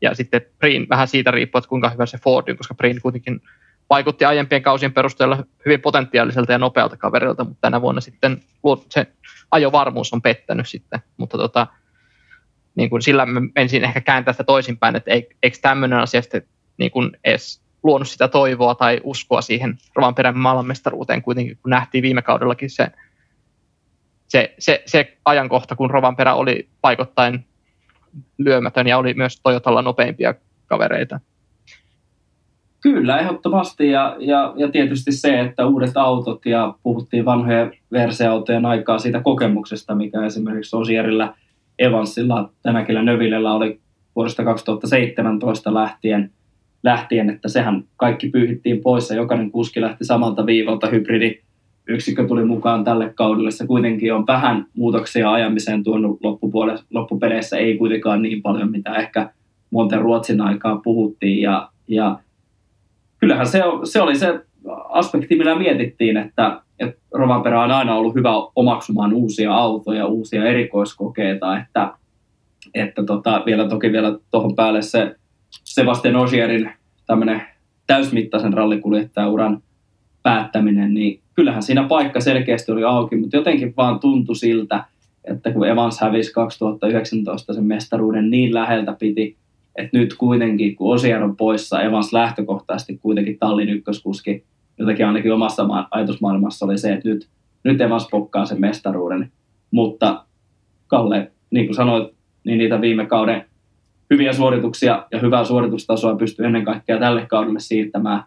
Ja 0.01 0.15
sitten 0.15 0.41
Prin 0.59 0.89
vähän 0.89 1.07
siitä 1.07 1.31
riippuu, 1.31 1.59
että 1.59 1.69
kuinka 1.69 1.89
hyvä 1.89 2.05
se 2.05 2.17
Ford 2.17 2.49
on, 2.49 2.57
koska 2.57 2.75
Prin 2.75 3.01
kuitenkin 3.01 3.41
vaikutti 3.89 4.25
aiempien 4.25 4.61
kausien 4.61 4.93
perusteella 4.93 5.43
hyvin 5.65 5.81
potentiaaliselta 5.81 6.51
ja 6.51 6.57
nopealta 6.57 6.97
kaverilta, 6.97 7.43
mutta 7.43 7.61
tänä 7.61 7.81
vuonna 7.81 8.01
sitten 8.01 8.41
se 8.89 9.07
ajovarmuus 9.51 10.13
on 10.13 10.21
pettänyt 10.21 10.67
sitten. 10.67 10.99
Mutta 11.17 11.37
tota, 11.37 11.67
niin 12.75 12.89
kuin 12.89 13.01
sillä 13.01 13.25
mä 13.25 13.41
ensin 13.55 13.83
ehkä 13.83 14.01
kääntää 14.01 14.33
sitä 14.33 14.43
toisinpäin, 14.43 14.95
että 14.95 15.11
eikö 15.43 15.57
tämmöinen 15.61 15.99
asia 15.99 16.21
sitten 16.21 16.43
niin 16.77 16.91
kuin 16.91 17.11
edes 17.23 17.61
luonut 17.83 18.07
sitä 18.07 18.27
toivoa 18.27 18.75
tai 18.75 19.01
uskoa 19.03 19.41
siihen 19.41 19.77
Rovanperän 19.95 20.37
maailmanmestaruuteen 20.37 21.21
kuitenkin, 21.21 21.57
kun 21.61 21.69
nähtiin 21.69 22.01
viime 22.01 22.21
kaudellakin 22.21 22.69
se, 22.69 22.87
se, 24.27 24.55
se, 24.59 24.83
se 24.85 25.17
ajankohta, 25.25 25.75
kun 25.75 25.91
Rovanperä 25.91 26.33
oli 26.33 26.69
paikottain 26.81 27.45
lyömätön 28.37 28.87
ja 28.87 28.97
oli 28.97 29.13
myös 29.13 29.41
Toyotalla 29.43 29.81
nopeimpia 29.81 30.33
kavereita. 30.65 31.19
Kyllä, 32.81 33.19
ehdottomasti. 33.19 33.89
Ja, 33.89 34.15
ja, 34.19 34.53
ja 34.55 34.71
tietysti 34.71 35.11
se, 35.11 35.39
että 35.39 35.65
uudet 35.65 35.97
autot 35.97 36.45
ja 36.45 36.73
puhuttiin 36.83 37.25
vanhojen 37.25 37.71
verseautojen 37.91 38.65
aikaa 38.65 38.99
siitä 38.99 39.21
kokemuksesta, 39.21 39.95
mikä 39.95 40.25
esimerkiksi 40.25 40.75
Osierillä– 40.75 41.33
Evansilla, 41.79 42.49
Tänäkillä 42.63 43.03
Növillellä 43.03 43.53
oli 43.53 43.79
vuodesta 44.15 44.43
2017 44.43 45.73
lähtien, 45.73 46.31
lähtien, 46.83 47.29
että 47.29 47.49
sehän 47.49 47.83
kaikki 47.97 48.29
pyyhittiin 48.29 48.81
pois 48.81 49.09
ja 49.09 49.15
jokainen 49.15 49.51
kuski 49.51 49.81
lähti 49.81 50.05
samalta 50.05 50.45
viivalta. 50.45 50.87
Hybridi 50.87 51.39
yksikkö 51.87 52.27
tuli 52.27 52.45
mukaan 52.45 52.83
tälle 52.83 53.13
kaudelle. 53.15 53.51
Se 53.51 53.67
kuitenkin 53.67 54.13
on 54.13 54.27
vähän 54.27 54.65
muutoksia 54.73 55.31
ajamiseen 55.31 55.83
tuonut 55.83 56.19
loppupeleissä, 56.89 57.57
ei 57.57 57.77
kuitenkaan 57.77 58.21
niin 58.21 58.41
paljon, 58.41 58.71
mitä 58.71 58.95
ehkä 58.95 59.29
Monten 59.71 60.01
Ruotsin 60.01 60.41
aikaa 60.41 60.81
puhuttiin. 60.83 61.41
Ja, 61.41 61.69
ja 61.87 62.19
kyllähän 63.19 63.47
se, 63.47 63.61
se 63.83 64.01
oli 64.01 64.15
se 64.15 64.39
aspekti, 64.89 65.35
millä 65.35 65.55
mietittiin, 65.55 66.17
että, 66.17 66.61
että 66.79 67.01
Rovanperä 67.13 67.63
on 67.63 67.71
aina 67.71 67.95
ollut 67.95 68.15
hyvä 68.15 68.31
omaksumaan 68.55 69.13
uusia 69.13 69.53
autoja, 69.53 70.05
uusia 70.05 70.45
erikoiskokeita, 70.45 71.57
että, 71.57 71.93
että 72.73 73.03
tota, 73.03 73.43
vielä 73.45 73.67
toki 73.69 73.91
vielä 73.91 74.17
tuohon 74.31 74.55
päälle 74.55 74.81
se 74.81 75.15
Sebastian 75.63 76.15
Osierin 76.15 76.71
tämmöinen 77.07 77.41
täysmittaisen 77.87 78.53
rallikuljettajauran 78.53 79.61
päättäminen, 80.23 80.93
niin 80.93 81.19
kyllähän 81.35 81.63
siinä 81.63 81.83
paikka 81.83 82.19
selkeästi 82.19 82.71
oli 82.71 82.83
auki, 82.83 83.15
mutta 83.15 83.37
jotenkin 83.37 83.73
vaan 83.77 83.99
tuntui 83.99 84.35
siltä, 84.35 84.83
että 85.23 85.51
kun 85.51 85.67
Evans 85.67 86.01
hävisi 86.01 86.33
2019 86.33 87.53
sen 87.53 87.63
mestaruuden 87.63 88.29
niin 88.29 88.53
läheltä 88.53 88.95
piti, 88.99 89.37
että 89.75 89.97
nyt 89.97 90.13
kuitenkin, 90.13 90.75
kun 90.75 90.93
Osier 90.93 91.23
on 91.23 91.37
poissa, 91.37 91.81
Evans 91.81 92.13
lähtökohtaisesti 92.13 92.99
kuitenkin 93.01 93.37
tallin 93.39 93.69
ykköskuski, 93.69 94.43
jotenkin 94.77 95.07
ainakin 95.07 95.33
omassa 95.33 95.65
ajatusmaailmassa 95.91 96.65
oli 96.65 96.77
se, 96.77 96.93
että 96.93 97.09
nyt, 97.09 97.27
nyt 97.63 97.81
Evans 97.81 98.07
pokkaa 98.11 98.45
sen 98.45 98.61
mestaruuden. 98.61 99.31
Mutta 99.71 100.25
Kalle, 100.87 101.31
niin 101.51 101.65
kuin 101.65 101.75
sanoit, 101.75 102.13
niin 102.43 102.57
niitä 102.57 102.81
viime 102.81 103.05
kauden 103.05 103.45
hyviä 104.09 104.33
suorituksia 104.33 105.05
ja 105.11 105.19
hyvää 105.19 105.43
suoritustasoa 105.43 106.15
pystyy 106.15 106.45
ennen 106.45 106.65
kaikkea 106.65 106.99
tälle 106.99 107.25
kaudelle 107.25 107.59
siirtämään, 107.59 108.23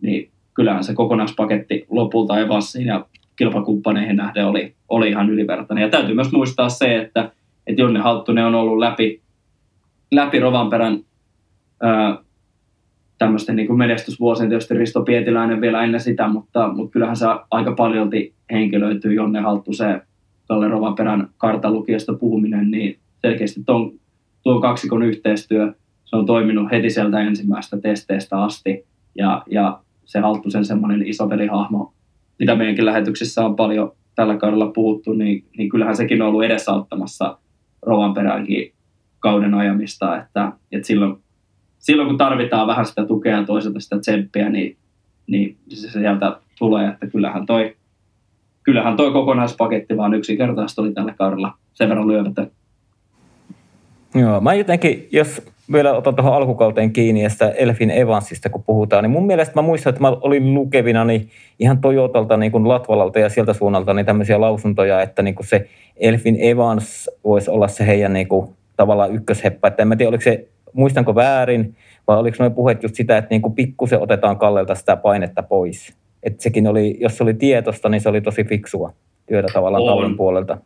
niin 0.00 0.30
kyllähän 0.54 0.84
se 0.84 0.94
kokonaispaketti 0.94 1.86
lopulta 1.90 2.38
Evansiin 2.38 2.86
ja 2.86 3.06
kilpakumppaneihin 3.36 4.16
nähden 4.16 4.46
oli, 4.46 4.74
oli 4.88 5.08
ihan 5.08 5.30
ylivertainen. 5.30 5.82
Ja 5.82 5.88
täytyy 5.88 6.14
myös 6.14 6.32
muistaa 6.32 6.68
se, 6.68 6.96
että, 6.96 7.32
että 7.66 7.82
Jonne 7.82 8.00
Halttunen 8.00 8.44
on 8.44 8.54
ollut 8.54 8.78
läpi, 8.78 9.20
läpi 10.10 10.40
Rovanperän 10.40 11.00
ää, 11.82 12.18
tämmöisten 13.20 13.56
niin 13.56 13.78
menestysvuosien, 13.78 14.48
tietysti 14.48 14.74
Risto 14.74 15.02
Pietiläinen 15.02 15.60
vielä 15.60 15.84
ennen 15.84 16.00
sitä, 16.00 16.28
mutta, 16.28 16.72
mutta 16.72 16.92
kyllähän 16.92 17.16
se 17.16 17.26
aika 17.50 17.72
paljolti 17.72 18.34
henkilöityy 18.52 19.14
Jonne 19.14 19.40
se 19.76 20.00
Kalle 20.48 20.68
Rovanperän 20.68 21.28
kartalukiosta 21.36 22.14
puhuminen, 22.14 22.70
niin 22.70 22.98
selkeästi 23.22 23.62
tuon, 23.66 23.92
tuon 24.42 24.60
kaksikon 24.60 25.02
yhteistyö, 25.02 25.72
se 26.04 26.16
on 26.16 26.26
toiminut 26.26 26.70
heti 26.70 26.90
sieltä 26.90 27.20
ensimmäistä 27.20 27.78
testeistä 27.80 28.42
asti, 28.42 28.84
ja, 29.14 29.42
ja 29.50 29.80
se 30.04 30.20
Halttusen 30.20 30.64
semmoinen 30.64 31.06
isovelihahmo, 31.06 31.92
mitä 32.38 32.56
meidänkin 32.56 32.86
lähetyksissä 32.86 33.44
on 33.44 33.56
paljon 33.56 33.92
tällä 34.14 34.36
kaudella 34.36 34.70
puhuttu, 34.74 35.12
niin, 35.12 35.44
niin 35.58 35.68
kyllähän 35.68 35.96
sekin 35.96 36.22
on 36.22 36.28
ollut 36.28 36.44
edesauttamassa 36.44 37.38
Rovanperänkin 37.82 38.72
kauden 39.18 39.54
ajamista, 39.54 40.22
että, 40.22 40.52
että 40.72 40.86
silloin 40.86 41.16
silloin 41.80 42.08
kun 42.08 42.18
tarvitaan 42.18 42.66
vähän 42.66 42.86
sitä 42.86 43.06
tukea 43.06 43.36
ja 43.36 43.44
toisaalta 43.44 43.80
sitä 43.80 43.98
tsemppiä, 43.98 44.48
niin, 44.48 44.76
niin 45.26 45.56
se 45.68 45.90
sieltä 45.90 46.36
tulee, 46.58 46.88
että 46.88 47.06
kyllähän 47.06 47.46
toi, 47.46 47.76
kyllähän 48.62 48.96
toi 48.96 49.12
kokonaispaketti 49.12 49.96
vaan 49.96 50.14
yksinkertaisesti 50.14 50.80
oli 50.80 50.92
tällä 50.92 51.14
kaudella 51.18 51.54
sen 51.72 51.88
verran 51.88 52.08
lyömätön. 52.08 52.50
Joo, 54.14 54.40
mä 54.40 54.54
jotenkin, 54.54 55.08
jos 55.12 55.42
vielä 55.72 55.92
otan 55.92 56.16
tuohon 56.16 56.34
alkukauteen 56.34 56.92
kiinni 56.92 57.22
ja 57.22 57.30
sitä 57.30 57.50
Elfin 57.50 57.90
Evansista 57.90 58.48
kun 58.48 58.62
puhutaan, 58.62 59.04
niin 59.04 59.10
mun 59.10 59.26
mielestä 59.26 59.54
mä 59.54 59.62
muistan, 59.62 59.90
että 59.90 60.00
mä 60.00 60.08
olin 60.08 60.54
lukevina 60.54 61.04
niin 61.04 61.30
ihan 61.58 61.78
Toyotalta 61.78 62.36
niin 62.36 62.52
kuin 62.52 62.68
Latvalalta 62.68 63.18
ja 63.18 63.28
sieltä 63.28 63.52
suunnalta 63.52 63.94
niin 63.94 64.06
tämmöisiä 64.06 64.40
lausuntoja, 64.40 65.02
että 65.02 65.22
niin 65.22 65.34
kuin 65.34 65.46
se 65.46 65.68
Elfin 65.96 66.36
Evans 66.40 67.10
voisi 67.24 67.50
olla 67.50 67.68
se 67.68 67.86
heidän 67.86 68.12
niin 68.12 68.28
kuin, 68.28 68.48
tavallaan 68.76 69.14
ykkösheppä. 69.14 69.68
Että 69.68 69.82
en 69.82 69.88
mä 69.88 69.96
tiedä, 69.96 70.08
oliko 70.08 70.22
se 70.22 70.48
muistanko 70.72 71.14
väärin, 71.14 71.76
vai 72.08 72.18
oliko 72.18 72.36
noin 72.40 72.54
puheet 72.54 72.82
just 72.82 72.94
sitä, 72.94 73.18
että 73.18 73.28
niin 73.30 73.42
kuin 73.42 73.54
pikkusen 73.54 74.02
otetaan 74.02 74.38
Kallelta 74.38 74.74
sitä 74.74 74.96
painetta 74.96 75.42
pois. 75.42 75.94
Että 76.22 76.42
sekin 76.42 76.66
oli, 76.66 76.96
jos 77.00 77.16
se 77.16 77.22
oli 77.22 77.34
tietosta, 77.34 77.88
niin 77.88 78.00
se 78.00 78.08
oli 78.08 78.20
tosi 78.20 78.44
fiksua 78.44 78.92
työtä 79.26 79.48
tavallaan 79.52 79.82
on. 79.82 79.88
tallin 79.88 80.16
puolelta. 80.16 80.58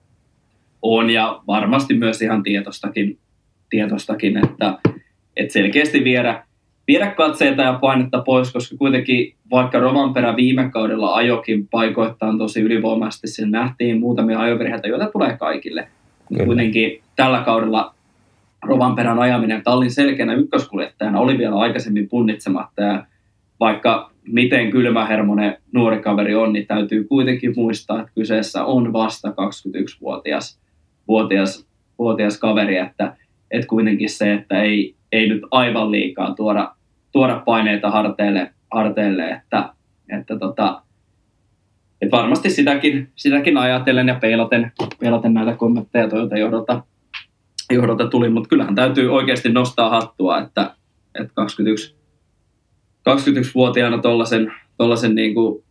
on 0.83 1.11
ja 1.11 1.41
varmasti 1.47 1.95
myös 1.95 2.23
ihan 2.23 2.43
tietostakin, 2.43 3.19
tietostakin 3.71 4.45
että, 4.45 4.79
että 5.37 5.53
selkeästi 5.53 6.05
viedä, 6.05 6.45
viedä 6.89 7.11
katseita 7.11 7.63
ja 7.63 7.73
painetta 7.73 8.23
pois, 8.23 8.53
koska 8.53 8.77
kuitenkin 8.77 9.35
vaikka 9.51 9.81
Rovanperä 9.81 10.37
viime 10.37 10.71
kaudella 10.71 11.15
ajokin 11.15 11.69
paikoittain 11.69 12.39
tosi 12.39 12.61
ylivoimaisesti, 12.61 13.27
sen 13.27 13.51
nähtiin 13.51 14.01
muutamia 14.01 14.41
ajovirheitä, 14.41 14.89
joita 14.89 15.07
tulee 15.07 15.37
kaikille. 15.37 15.89
Kyllä. 16.29 16.45
Kuitenkin 16.45 17.01
tällä 17.17 17.41
kaudella 17.41 17.94
Rovanperän 18.67 19.19
ajaminen. 19.19 19.63
Tallin 19.63 19.91
selkeänä 19.91 20.35
ykköskuljettajana 20.35 21.21
oli 21.21 21.39
vielä 21.39 21.57
aikaisemmin 21.57 22.09
punnitsematta. 22.09 22.83
Ja 22.83 23.07
vaikka 23.61 24.11
miten 24.29 24.71
kylmähermonen 24.71 25.57
nuori 25.73 26.03
kaveri 26.03 26.35
on, 26.35 26.53
niin 26.53 26.67
täytyy 26.67 27.05
kuitenkin 27.05 27.53
muistaa, 27.57 28.01
että 28.01 28.13
kyseessä 28.15 28.65
on 28.65 28.93
vasta 28.93 29.29
21-vuotias 29.29 30.65
vuotias, 31.09 31.67
vuotias 31.99 32.39
kaveri, 32.39 32.77
että, 32.77 33.17
että 33.51 33.67
kuitenkin 33.67 34.11
se, 34.11 34.33
että 34.33 34.63
ei, 34.63 34.95
ei 35.13 35.29
nyt 35.29 35.43
aivan 35.51 35.91
liikaa 35.91 36.35
tuoda, 36.35 36.75
tuoda 37.13 37.43
paineita 37.47 37.91
harteille, 37.91 38.51
harteille 38.73 39.31
että, 39.31 39.75
että 40.09 40.39
tota, 40.39 40.83
että 42.03 42.17
varmasti 42.17 42.51
sitäkin, 42.51 43.09
sitäkin 43.17 43.57
ajatellen 43.57 44.09
ja 44.09 44.15
peilaten, 44.15 44.73
peilaten 45.01 45.35
näitä 45.35 45.57
kommentteja 45.57 46.09
Toyota 46.09 46.39
johdolta, 46.39 46.83
johdolta 47.71 48.07
tuli, 48.07 48.29
mutta 48.29 48.49
kyllähän 48.49 48.75
täytyy 48.75 49.15
oikeasti 49.15 49.49
nostaa 49.49 49.91
hattua, 49.91 50.39
että, 50.39 50.75
että 51.21 51.33
21, 51.35 51.95
21-vuotiaana 53.11 53.99
tuollaisen 53.99 54.53
tollasen 54.77 55.15
niin 55.15 55.35
kuin 55.35 55.65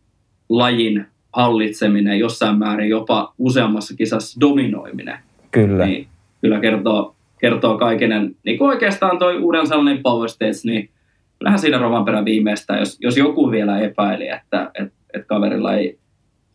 lajin 0.48 1.06
hallitseminen, 1.32 2.18
jossain 2.18 2.58
määrin 2.58 2.88
jopa 2.88 3.34
useammassa 3.38 3.96
kisassa 3.96 4.40
dominoiminen, 4.40 5.18
kyllä, 5.50 5.86
niin 5.86 6.08
kyllä 6.40 6.60
kertoo, 6.60 7.16
kertoo 7.40 7.78
kaikinen, 7.78 8.36
niin 8.44 8.58
kuin 8.58 8.68
oikeastaan 8.68 9.18
toi 9.18 9.38
uuden 9.38 9.66
sellainen 9.66 10.02
Power 10.02 10.28
States, 10.28 10.64
niin 10.64 10.90
kyllähän 11.38 11.58
siinä 11.58 11.78
Rovanperä 11.78 12.24
viimeistään, 12.24 12.78
jos, 12.78 12.98
jos 13.00 13.16
joku 13.16 13.50
vielä 13.50 13.80
epäili, 13.80 14.28
että 14.28 14.70
et, 14.74 14.92
et 15.14 15.26
kaverilla 15.26 15.74
ei, 15.74 15.98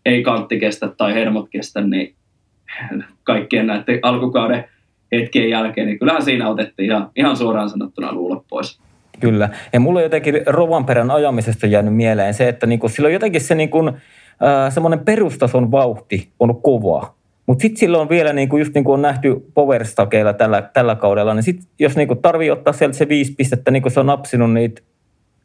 ei 0.05 0.23
kantti 0.23 0.59
kestä 0.59 0.87
tai 0.97 1.13
hermot 1.13 1.49
kestä, 1.49 1.81
niin 1.81 2.15
kaikkien 3.23 3.67
näiden 3.67 3.99
alkukauden 4.01 4.65
hetkien 5.11 5.49
jälkeen, 5.49 5.87
niin 5.87 5.99
kyllähän 5.99 6.23
siinä 6.23 6.49
otettiin 6.49 6.89
ihan, 6.89 7.09
ihan 7.15 7.37
suoraan 7.37 7.69
sanottuna 7.69 8.13
luulla 8.13 8.43
pois. 8.49 8.79
Kyllä. 9.19 9.49
Ja 9.73 9.79
mulla 9.79 9.99
on 9.99 10.03
jotenkin 10.03 10.41
Rovanperän 10.45 11.11
ajamisesta 11.11 11.67
jäänyt 11.67 11.95
mieleen 11.95 12.33
se, 12.33 12.47
että 12.47 12.67
niinku, 12.67 12.89
sillä 12.89 13.07
on 13.07 13.13
jotenkin 13.13 13.41
se 13.41 13.55
niinku, 13.55 13.87
äh, 13.87 14.73
semmoinen 14.73 14.99
perustason 14.99 15.71
vauhti 15.71 16.29
on 16.39 16.61
kova. 16.61 17.13
Mutta 17.45 17.61
sitten 17.61 17.79
sillä 17.79 17.97
on 17.97 18.09
vielä, 18.09 18.33
niinku, 18.33 18.57
just 18.57 18.73
niin 18.73 18.83
kuin 18.83 18.93
on 18.93 19.01
nähty 19.01 19.35
Powerstakeilla 19.53 20.33
tällä, 20.33 20.61
tällä 20.61 20.95
kaudella, 20.95 21.33
niin 21.33 21.43
sit, 21.43 21.59
jos 21.79 21.95
niinku 21.95 22.15
tarvii 22.15 22.51
ottaa 22.51 22.73
sieltä 22.73 22.97
se 22.97 23.09
viisi 23.09 23.33
pistettä, 23.37 23.71
niin 23.71 23.81
kuin 23.81 23.91
se 23.91 23.99
on 23.99 24.05
napsinut 24.05 24.53
niitä 24.53 24.81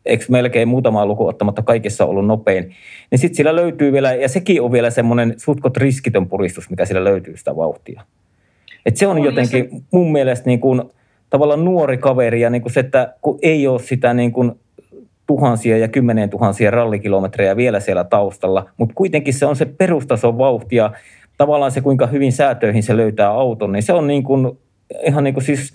eikö 0.06 0.24
melkein 0.28 0.68
muutama 0.68 1.06
luku 1.06 1.26
ottamatta 1.26 1.62
kaikissa 1.62 2.04
ollut 2.04 2.26
nopein, 2.26 2.74
niin 3.10 3.18
sitten 3.18 3.36
sillä 3.36 3.56
löytyy 3.56 3.92
vielä, 3.92 4.14
ja 4.14 4.28
sekin 4.28 4.62
on 4.62 4.72
vielä 4.72 4.90
semmoinen 4.90 5.34
sutkot 5.36 5.76
riskitön 5.76 6.28
puristus, 6.28 6.70
mikä 6.70 6.84
sillä 6.84 7.04
löytyy 7.04 7.36
sitä 7.36 7.56
vauhtia. 7.56 8.02
Et 8.86 8.96
se 8.96 9.06
on, 9.06 9.16
on 9.16 9.24
jotenkin 9.24 9.70
se... 9.70 9.76
mun 9.92 10.12
mielestä 10.12 10.46
niin 10.46 10.60
kuin, 10.60 10.82
tavallaan 11.30 11.64
nuori 11.64 11.98
kaveri 11.98 12.40
ja 12.40 12.50
niin 12.50 12.62
kuin 12.62 12.72
se, 12.72 12.80
että 12.80 13.14
kun 13.22 13.38
ei 13.42 13.66
ole 13.66 13.78
sitä 13.78 14.14
niin 14.14 14.32
kuin 14.32 14.52
tuhansia 15.26 15.78
ja 15.78 15.88
kymmenen 15.88 16.30
tuhansia 16.30 16.70
rallikilometrejä 16.70 17.56
vielä 17.56 17.80
siellä 17.80 18.04
taustalla, 18.04 18.70
mutta 18.76 18.94
kuitenkin 18.94 19.34
se 19.34 19.46
on 19.46 19.56
se 19.56 19.64
perustason 19.64 20.38
vauhti 20.38 20.76
ja 20.76 20.92
tavallaan 21.36 21.70
se, 21.70 21.80
kuinka 21.80 22.06
hyvin 22.06 22.32
säätöihin 22.32 22.82
se 22.82 22.96
löytää 22.96 23.30
auton, 23.30 23.72
niin 23.72 23.82
se 23.82 23.92
on 23.92 24.06
niin 24.06 24.22
kuin, 24.22 24.58
ihan 25.06 25.24
niin 25.24 25.34
kuin 25.34 25.44
siis, 25.44 25.72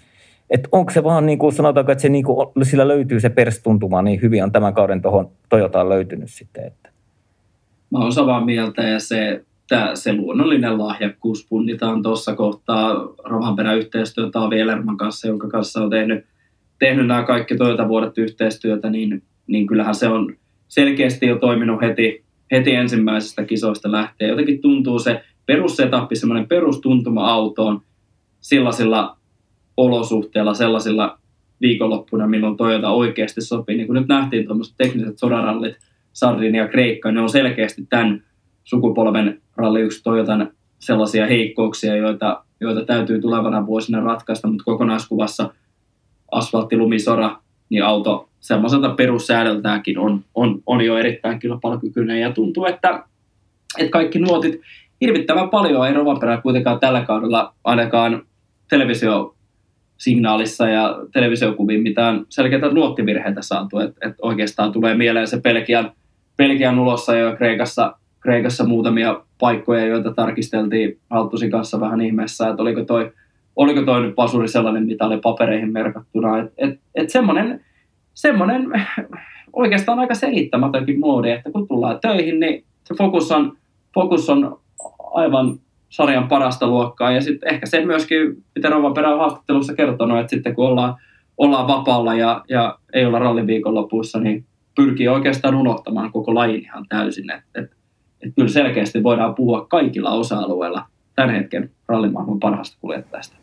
että 0.49 0.69
onko 0.71 0.91
se 0.91 1.03
vaan 1.03 1.25
niin 1.25 1.39
kuin 1.39 1.53
sanotaanko, 1.53 1.91
että 1.91 2.01
se 2.01 2.09
niin 2.09 2.25
kuin, 2.25 2.47
sillä 2.63 2.87
löytyy 2.87 3.19
se 3.19 3.29
perstuntuma 3.29 4.01
niin 4.01 4.21
hyvin 4.21 4.43
on 4.43 4.51
tämän 4.51 4.73
kauden 4.73 5.01
tuohon 5.01 5.31
Toyotaan 5.49 5.89
löytynyt 5.89 6.29
sitten. 6.29 6.65
Että. 6.65 6.89
Mä 7.91 7.99
oon 7.99 8.13
samaa 8.13 8.45
mieltä 8.45 8.83
ja 8.83 8.99
se 8.99 9.41
että 9.71 9.95
se 9.95 10.13
luonnollinen 10.13 10.77
lahjakkuus 10.77 11.47
punnitaan 11.49 12.03
tuossa 12.03 12.35
kohtaa. 12.35 12.93
Rovanperä 13.23 13.73
yhteistyötä 13.73 14.39
on 14.39 14.49
Vielerman 14.49 14.97
kanssa, 14.97 15.27
jonka 15.27 15.49
kanssa 15.49 15.83
on 15.83 15.89
tehnyt, 15.89 16.25
tehnyt 16.79 17.07
nämä 17.07 17.23
kaikki 17.23 17.55
Toyota 17.57 17.87
vuodet 17.87 18.17
yhteistyötä, 18.17 18.89
niin, 18.89 19.23
niin 19.47 19.67
kyllähän 19.67 19.95
se 19.95 20.07
on 20.07 20.35
selkeästi 20.67 21.25
jo 21.25 21.35
toiminut 21.35 21.81
heti, 21.81 22.23
heti 22.51 22.75
ensimmäisestä 22.75 23.45
kisoista 23.45 23.91
lähtien. 23.91 24.29
Jotenkin 24.29 24.61
tuntuu 24.61 24.99
se 24.99 25.23
perussetappi, 25.45 26.15
semmoinen 26.15 26.47
perustuntuma 26.47 27.27
autoon 27.27 27.81
sellaisilla 28.39 29.17
olosuhteilla, 29.77 30.53
sellaisilla 30.53 31.19
viikonloppuna, 31.61 32.27
milloin 32.27 32.57
Toyota 32.57 32.89
oikeasti 32.89 33.41
sopii. 33.41 33.77
Niin 33.77 33.87
kuin 33.87 33.99
nyt 33.99 34.07
nähtiin 34.07 34.45
tuommoiset 34.45 34.75
tekniset 34.77 35.17
sodarallit, 35.17 35.77
Sardin 36.13 36.55
ja 36.55 36.67
Kreikka, 36.67 37.11
ne 37.11 37.21
on 37.21 37.29
selkeästi 37.29 37.85
tämän 37.89 38.23
sukupolven 38.69 39.41
Ralli 39.55 39.81
1 39.81 40.03
Toyotan 40.03 40.51
sellaisia 40.79 41.27
heikkouksia, 41.27 41.95
joita, 41.95 42.43
joita 42.59 42.85
täytyy 42.85 43.21
tulevana 43.21 43.65
vuosina 43.65 43.99
ratkaista, 43.99 44.47
mutta 44.47 44.63
kokonaiskuvassa 44.63 45.53
asfalttilumisora, 46.31 47.37
niin 47.69 47.83
auto 47.83 48.29
semmoiselta 48.39 48.89
perussäädöltäänkin 48.89 49.99
on, 49.99 50.23
on, 50.35 50.61
on 50.65 50.81
jo 50.81 50.97
erittäin 50.97 51.39
kilpailukykyinen. 51.39 52.21
Ja 52.21 52.31
tuntuu, 52.31 52.65
että, 52.65 53.03
että 53.77 53.91
kaikki 53.91 54.19
nuotit 54.19 54.61
hirvittävän 55.01 55.49
paljon 55.49 55.87
ei 55.87 55.93
Rovanperä 55.93 56.41
kuitenkaan 56.41 56.79
tällä 56.79 57.01
kaudella 57.01 57.53
ainakaan 57.63 58.21
televisiosignaalissa 58.69 60.67
ja 60.67 60.99
televisiokuviin 61.13 61.81
mitään 61.81 62.25
selkeitä 62.29 62.67
nuottivirheitä 62.67 63.41
saatu, 63.41 63.79
että 63.79 64.09
et 64.09 64.15
oikeastaan 64.21 64.71
tulee 64.71 64.95
mieleen 64.95 65.27
se 65.27 65.41
Belgian, 65.41 65.91
Belgian 66.37 66.79
ulossa 66.79 67.15
jo 67.15 67.35
Kreikassa 67.35 67.98
Kreikassa 68.19 68.67
muutamia 68.67 69.21
paikkoja, 69.39 69.85
joita 69.85 70.13
tarkisteltiin 70.13 70.99
Haltusin 71.09 71.51
kanssa 71.51 71.79
vähän 71.79 72.01
ihmeessä, 72.01 72.49
että 72.49 72.61
oliko 72.61 72.83
toi, 72.83 73.11
oliko 73.55 73.81
toi 73.81 74.01
nyt 74.01 74.15
pasuri 74.15 74.47
sellainen, 74.47 74.85
mitä 74.85 75.05
oli 75.05 75.17
papereihin 75.17 75.73
merkattuna. 75.73 76.39
Että 76.39 76.53
et, 76.57 76.79
et 76.95 77.09
semmoinen, 77.09 77.65
semmoinen 78.13 78.71
oikeastaan 79.53 79.99
aika 79.99 80.15
selittämätönkin 80.15 80.99
moodi, 80.99 81.31
että 81.31 81.51
kun 81.51 81.67
tullaan 81.67 81.99
töihin, 82.01 82.39
niin 82.39 82.63
se 82.83 82.95
fokus 82.97 83.31
on, 83.31 83.57
fokus 83.93 84.29
on 84.29 84.59
aivan 85.13 85.59
sarjan 85.89 86.27
parasta 86.27 86.67
luokkaa. 86.67 87.11
Ja 87.11 87.21
sitten 87.21 87.53
ehkä 87.53 87.65
se 87.65 87.85
myöskin, 87.85 88.43
mitä 88.55 88.69
Rova 88.69 88.91
Perä 88.91 89.13
on 89.13 89.19
haastattelussa 89.19 89.75
kertonut, 89.75 90.19
että 90.19 90.29
sitten 90.29 90.55
kun 90.55 90.67
ollaan, 90.67 90.95
ollaan 91.37 91.67
vapaalla 91.67 92.15
ja, 92.15 92.43
ja 92.49 92.79
ei 92.93 93.05
olla 93.05 93.19
ralliviikon 93.19 93.75
lopussa, 93.75 94.19
niin 94.19 94.45
pyrkii 94.75 95.07
oikeastaan 95.07 95.55
unohtamaan 95.55 96.11
koko 96.11 96.35
lajin 96.35 96.61
ihan 96.61 96.85
täysin. 96.89 97.31
Että 97.31 97.61
et 97.61 97.78
että 98.23 98.35
kyllä 98.35 98.49
selkeästi 98.49 99.03
voidaan 99.03 99.35
puhua 99.35 99.65
kaikilla 99.65 100.11
osa-alueilla 100.11 100.85
tämän 101.15 101.35
hetken 101.35 101.71
rallimaailman 101.87 102.39
parhaasta 102.39 102.77
kuljettajasta. 102.81 103.35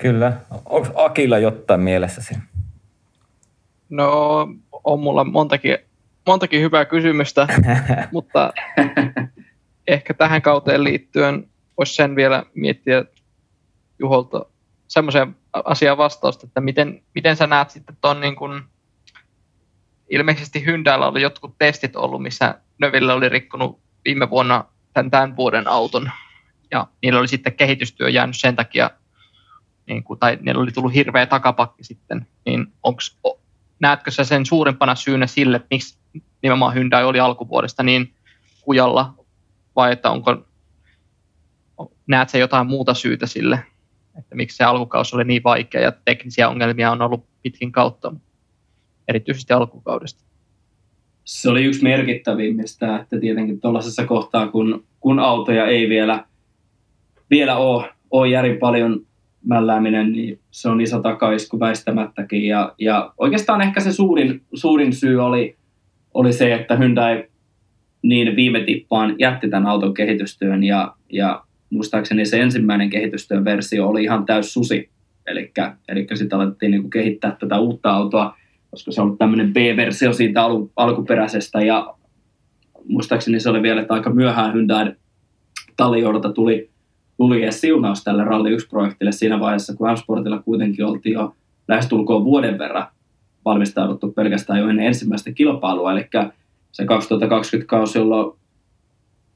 Kyllä. 0.00 0.32
Onko 0.64 0.88
Akilla 0.94 1.38
jotain 1.38 1.80
mielessäsi? 1.80 2.34
No, 3.90 4.48
on 4.84 5.00
mulla 5.00 5.24
montakin, 5.24 5.78
montakin 6.26 6.60
hyvää 6.60 6.84
kysymystä, 6.84 7.48
mutta 8.12 8.52
ehkä 9.86 10.14
tähän 10.14 10.42
kauteen 10.42 10.84
liittyen 10.84 11.48
voisi 11.78 11.94
sen 11.94 12.16
vielä 12.16 12.44
miettiä 12.54 13.04
Juholta 13.98 14.46
semmoisen 14.88 15.36
asian 15.52 15.96
vastausta, 15.96 16.46
että 16.46 16.60
miten, 16.60 17.02
miten 17.14 17.36
sä 17.36 17.46
näet 17.46 17.70
sitten 17.70 17.96
tuon 18.00 18.20
niin 18.20 18.36
kun, 18.36 18.62
ilmeisesti 20.08 20.64
Hyndäällä 20.64 21.06
oli 21.06 21.22
jotkut 21.22 21.54
testit 21.58 21.96
ollut, 21.96 22.22
missä 22.22 22.54
Növille 22.78 23.12
oli 23.12 23.28
rikkonut 23.28 23.80
viime 24.06 24.30
vuonna 24.30 24.64
tämän, 24.92 25.10
tämän 25.10 25.36
vuoden 25.36 25.68
auton. 25.68 26.10
Ja 26.70 26.86
niillä 27.02 27.20
oli 27.20 27.28
sitten 27.28 27.54
kehitystyö 27.54 28.08
jäänyt 28.08 28.36
sen 28.36 28.56
takia, 28.56 28.90
niin 29.86 30.04
kuin, 30.04 30.18
tai 30.18 30.38
niillä 30.40 30.62
oli 30.62 30.72
tullut 30.72 30.94
hirveä 30.94 31.26
takapakki 31.26 31.84
sitten, 31.84 32.26
niin 32.46 32.66
onks, 32.82 33.18
näetkö 33.80 34.10
sä 34.10 34.24
sen 34.24 34.46
suurimpana 34.46 34.94
syynä 34.94 35.26
sille, 35.26 35.56
että 35.56 35.66
miksi 35.70 35.98
nimenomaan 36.42 36.74
Hyundai 36.74 37.04
oli 37.04 37.20
alkuvuodesta 37.20 37.82
niin 37.82 38.14
kujalla, 38.60 39.14
vai 39.76 39.92
että 39.92 40.10
onko, 40.10 40.46
näet 42.06 42.28
sä 42.28 42.38
jotain 42.38 42.66
muuta 42.66 42.94
syytä 42.94 43.26
sille, 43.26 43.64
että 44.18 44.34
miksi 44.34 44.56
se 44.56 44.64
alkukausi 44.64 45.16
oli 45.16 45.24
niin 45.24 45.42
vaikea 45.42 45.80
ja 45.80 45.92
teknisiä 46.04 46.48
ongelmia 46.48 46.90
on 46.90 47.02
ollut 47.02 47.26
pitkin 47.42 47.72
kautta, 47.72 48.12
erityisesti 49.08 49.52
alkukaudesta? 49.52 50.25
Se 51.26 51.50
oli 51.50 51.64
yksi 51.64 51.82
merkittävimmistä, 51.82 52.96
että 52.96 53.20
tietenkin 53.20 53.60
tuollaisessa 53.60 54.06
kohtaa, 54.06 54.48
kun, 54.48 54.84
kun 55.00 55.18
autoja 55.18 55.66
ei 55.66 55.88
vielä, 55.88 56.24
vielä 57.30 57.56
ole, 57.56 57.84
ole 58.10 58.28
järin 58.28 58.58
paljon 58.58 59.06
mällääminen, 59.44 60.12
niin 60.12 60.38
se 60.50 60.68
on 60.68 60.80
iso 60.80 61.00
takaisku 61.00 61.60
väistämättäkin. 61.60 62.44
Ja, 62.44 62.74
ja 62.78 63.12
oikeastaan 63.18 63.60
ehkä 63.60 63.80
se 63.80 63.92
suurin, 63.92 64.42
suurin 64.54 64.92
syy 64.92 65.24
oli, 65.24 65.56
oli 66.14 66.32
se, 66.32 66.54
että 66.54 66.76
Hyundai 66.76 67.24
niin 68.02 68.36
viime 68.36 68.60
tippaan 68.60 69.14
jätti 69.18 69.48
tämän 69.48 69.66
auton 69.66 69.94
kehitystyön 69.94 70.64
ja, 70.64 70.94
ja 71.12 71.42
muistaakseni 71.70 72.26
se 72.26 72.40
ensimmäinen 72.40 72.90
kehitystyön 72.90 73.44
versio 73.44 73.88
oli 73.88 74.02
ihan 74.02 74.26
täys 74.26 74.52
susi. 74.52 74.90
Eli, 75.26 75.52
sitten 76.14 76.38
alettiin 76.38 76.70
niin 76.70 76.90
kehittää 76.90 77.36
tätä 77.40 77.58
uutta 77.58 77.90
autoa, 77.90 78.36
koska 78.76 78.92
se 78.92 79.02
on 79.02 79.18
tämmöinen 79.18 79.52
B-versio 79.52 80.12
siitä 80.12 80.42
al- 80.42 80.66
alkuperäisestä 80.76 81.60
ja 81.60 81.94
muistaakseni 82.84 83.40
se 83.40 83.50
oli 83.50 83.62
vielä, 83.62 83.80
että 83.80 83.94
aika 83.94 84.10
myöhään 84.10 84.54
Hyundai 84.54 84.92
tallijohdolta 85.76 86.32
tuli, 86.32 86.70
tuli 87.16 87.42
edes 87.42 87.60
siunaus 87.60 88.04
tälle 88.04 88.24
Rally 88.24 88.56
1-projektille 88.56 89.12
siinä 89.12 89.40
vaiheessa, 89.40 89.76
kun 89.76 89.92
M-Sportilla 89.92 90.42
kuitenkin 90.42 90.84
oltiin 90.84 91.12
jo 91.12 91.34
lähestulkoon 91.68 92.24
vuoden 92.24 92.58
verran 92.58 92.86
valmistauduttu 93.44 94.12
pelkästään 94.12 94.58
jo 94.58 94.68
ennen 94.68 94.86
ensimmäistä 94.86 95.32
kilpailua, 95.32 95.92
eli 95.92 96.08
se 96.72 96.84
2020 96.84 97.68
kausi, 97.68 97.98
jolloin 97.98 98.38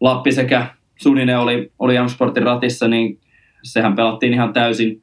Lappi 0.00 0.32
sekä 0.32 0.66
Suninen 0.96 1.38
oli, 1.38 1.72
oli 1.78 2.02
M-Sportin 2.02 2.42
ratissa, 2.42 2.88
niin 2.88 3.18
sehän 3.62 3.96
pelattiin 3.96 4.34
ihan 4.34 4.52
täysin, 4.52 5.02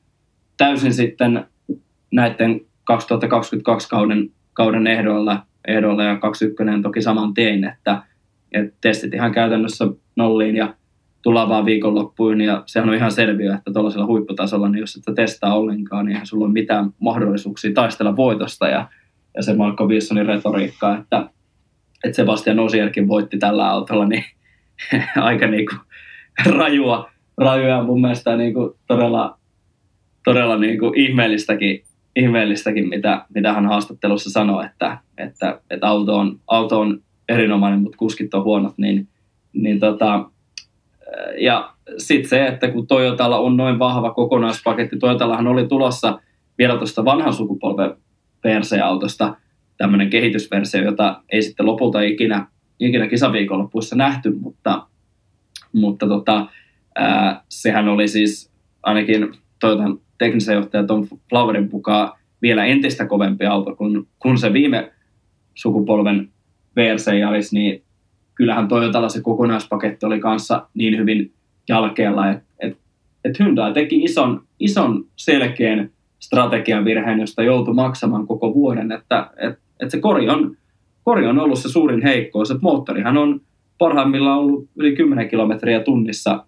täysin 0.58 0.93
sitten 0.93 1.45
näiden 2.12 2.66
2022 2.88 3.89
kauden, 3.89 4.30
kauden 4.54 4.88
ehdoilla, 4.88 5.45
ehdoilla 5.67 6.04
ja 6.04 6.17
21 6.17 6.82
toki 6.82 7.02
saman 7.02 7.34
tein, 7.34 7.63
että, 7.63 8.04
että 8.52 8.78
testit 8.82 9.13
ihan 9.13 9.32
käytännössä 9.32 9.88
nolliin 10.15 10.56
ja 10.56 10.73
tullaan 11.21 11.50
vaan 11.50 11.65
viikonloppuun 11.65 12.41
ja 12.41 12.63
sehän 12.65 12.89
on 12.89 12.95
ihan 12.95 13.12
selviö, 13.12 13.54
että 13.54 13.71
tuollaisella 13.73 14.06
huipputasolla, 14.06 14.69
niin 14.69 14.80
jos 14.80 14.95
et 14.95 15.15
testaa 15.15 15.56
ollenkaan, 15.56 16.06
niin 16.06 16.13
eihän 16.13 16.28
sulla 16.28 16.45
ole 16.45 16.54
mitään 16.54 16.89
mahdollisuuksia 17.00 17.73
taistella 17.73 18.15
voitosta 18.15 18.67
ja, 18.67 18.89
ja 19.36 19.43
se 19.43 19.54
Marko 19.54 19.88
Wilsonin 19.88 20.26
retoriikka, 20.26 20.97
että, 20.97 21.30
että 22.04 22.15
Sebastian 22.15 22.60
Osierkin 22.60 23.08
voitti 23.08 23.38
tällä 23.38 23.69
autolla, 23.69 24.06
niin 24.06 24.23
aika 25.15 25.47
niin 25.47 25.65
kuin 25.65 25.80
rajua, 26.58 27.10
rajuja 27.38 27.84
mun 27.84 28.02
mielestä 28.02 28.38
niin 28.38 28.54
kuin 28.54 28.73
todella, 28.88 29.39
todella 30.23 30.58
niin 30.58 30.80
kuin 30.80 31.00
ihmeellistäkin, 31.00 31.87
ihmeellistäkin 32.17 32.89
mitä, 32.89 33.25
mitä 33.36 33.53
hän 33.53 33.65
haastattelussa 33.65 34.30
sanoi, 34.30 34.65
että, 34.65 34.97
että, 35.17 35.62
että 35.69 35.88
auto, 35.88 36.15
on, 36.15 36.39
auto 36.47 36.80
on 36.80 37.01
erinomainen, 37.30 37.82
mutta 37.82 37.97
kuskit 37.97 38.34
on 38.34 38.43
huonot, 38.43 38.77
niin, 38.77 39.08
niin 39.53 39.80
tota, 39.80 40.30
ja 41.39 41.73
sitten 41.97 42.30
se, 42.30 42.47
että 42.47 42.71
kun 42.71 42.88
Toyotalla 42.88 43.38
on 43.38 43.58
noin 43.58 43.80
vahva 43.80 44.13
kokonaispaketti, 44.13 44.97
Toyotallahan 44.97 45.47
oli 45.47 45.67
tulossa 45.67 46.19
vielä 46.58 46.77
tuosta 46.77 47.06
vanhan 47.06 47.34
sukupolven 47.34 47.95
VRC-autosta 48.43 49.36
tämmöinen 49.77 50.10
kehitysversio, 50.10 50.84
jota 50.84 51.21
ei 51.32 51.41
sitten 51.41 51.65
lopulta 51.65 52.01
ikinä, 52.01 52.47
ikinä 52.80 53.08
kisaviikonloppuissa 53.08 53.95
nähty, 53.95 54.32
mutta, 54.32 54.88
mutta 55.73 56.08
tota, 56.08 56.47
ää, 56.95 57.43
sehän 57.49 57.88
oli 57.88 58.08
siis 58.08 58.51
ainakin 58.84 59.34
Toyotan 59.60 59.99
teknisen 60.17 60.56
johtaja 60.56 60.84
Tom 60.84 61.08
Flowerin 61.30 61.69
mukaan 61.71 62.12
vielä 62.41 62.65
entistä 62.65 63.06
kovempi 63.06 63.45
auto 63.45 63.75
kuin, 63.75 64.08
kun 64.19 64.38
se 64.38 64.53
viime 64.53 64.91
sukupolven 65.56 66.30
VRC 66.75 67.13
Yaris, 67.13 67.53
niin 67.53 67.84
kyllähän 68.36 68.67
Toyotalla 68.67 69.10
se 69.10 69.21
kokonaispaketti 69.21 70.06
oli 70.06 70.19
kanssa 70.19 70.67
niin 70.73 70.97
hyvin 70.97 71.34
jalkeella, 71.69 72.30
että 72.30 72.45
et, 72.60 72.77
et 73.25 73.39
Hyundai 73.39 73.73
teki 73.73 74.03
ison, 74.03 74.43
ison 74.60 75.06
selkeän 75.15 75.89
strategian 76.19 76.86
virheen, 76.86 77.19
josta 77.19 77.43
joutui 77.43 77.73
maksamaan 77.73 78.27
koko 78.27 78.53
vuoden, 78.53 78.91
että 78.91 79.30
et, 79.38 79.60
et 79.80 79.91
se 79.91 79.99
kori 79.99 80.30
on, 80.30 80.58
kori 81.03 81.27
on 81.27 81.39
ollut 81.39 81.60
se 81.60 81.69
suurin 81.69 82.03
heikkous, 82.03 82.51
että 82.51 82.63
moottorihan 82.63 83.17
on 83.17 83.41
parhaimmillaan 83.77 84.39
ollut 84.39 84.69
yli 84.75 84.95
10 84.95 85.30
kilometriä 85.30 85.80
tunnissa 85.80 86.45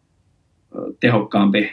tehokkaampi, 1.00 1.72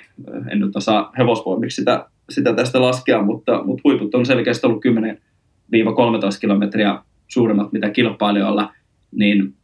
en 0.51 0.61
nyt 0.61 0.77
osaa 0.77 1.13
hevosvoimiksi 1.19 1.77
sitä, 1.77 2.07
sitä 2.31 2.55
tästä 2.55 2.81
laskea, 2.81 3.23
mutta, 3.23 3.63
mutta 3.65 3.81
huiput 3.85 4.15
on 4.15 4.27
selkeästi 4.27 4.67
ollut 4.67 4.85
10-13 4.85 4.89
kilometriä 6.41 6.99
suuremmat 7.29 7.73
mitä 7.73 7.91
kilpailijoilla, 7.91 8.73
niin 9.13 9.57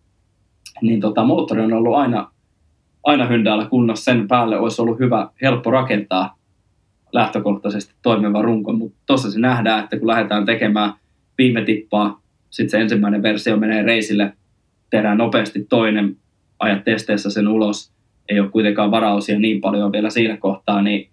niin 0.82 1.00
tota, 1.00 1.24
moottori 1.24 1.62
on 1.62 1.72
ollut 1.72 1.94
aina, 1.94 2.30
aina 3.04 3.26
Hyndäällä 3.26 3.66
kunnossa. 3.66 4.04
Sen 4.04 4.28
päälle 4.28 4.58
olisi 4.58 4.82
ollut 4.82 4.98
hyvä, 4.98 5.28
helppo 5.42 5.70
rakentaa 5.70 6.38
lähtökohtaisesti 7.12 7.94
toimiva 8.02 8.42
runko, 8.42 8.72
mutta 8.72 8.98
tuossa 9.06 9.30
se 9.30 9.40
nähdään, 9.40 9.84
että 9.84 9.98
kun 9.98 10.08
lähdetään 10.08 10.46
tekemään 10.46 10.92
viime 11.38 11.64
tippaa, 11.64 12.22
sitten 12.50 12.70
se 12.70 12.80
ensimmäinen 12.80 13.22
versio 13.22 13.56
menee 13.56 13.82
reisille, 13.82 14.32
tehdään 14.90 15.18
nopeasti 15.18 15.66
toinen, 15.68 16.16
ajat 16.58 16.84
testeissä 16.84 17.30
sen 17.30 17.48
ulos, 17.48 17.92
ei 18.32 18.40
ole 18.40 18.50
kuitenkaan 18.50 18.90
varausia 18.90 19.38
niin 19.38 19.60
paljon 19.60 19.92
vielä 19.92 20.10
siinä 20.10 20.36
kohtaa, 20.36 20.82
niin, 20.82 21.08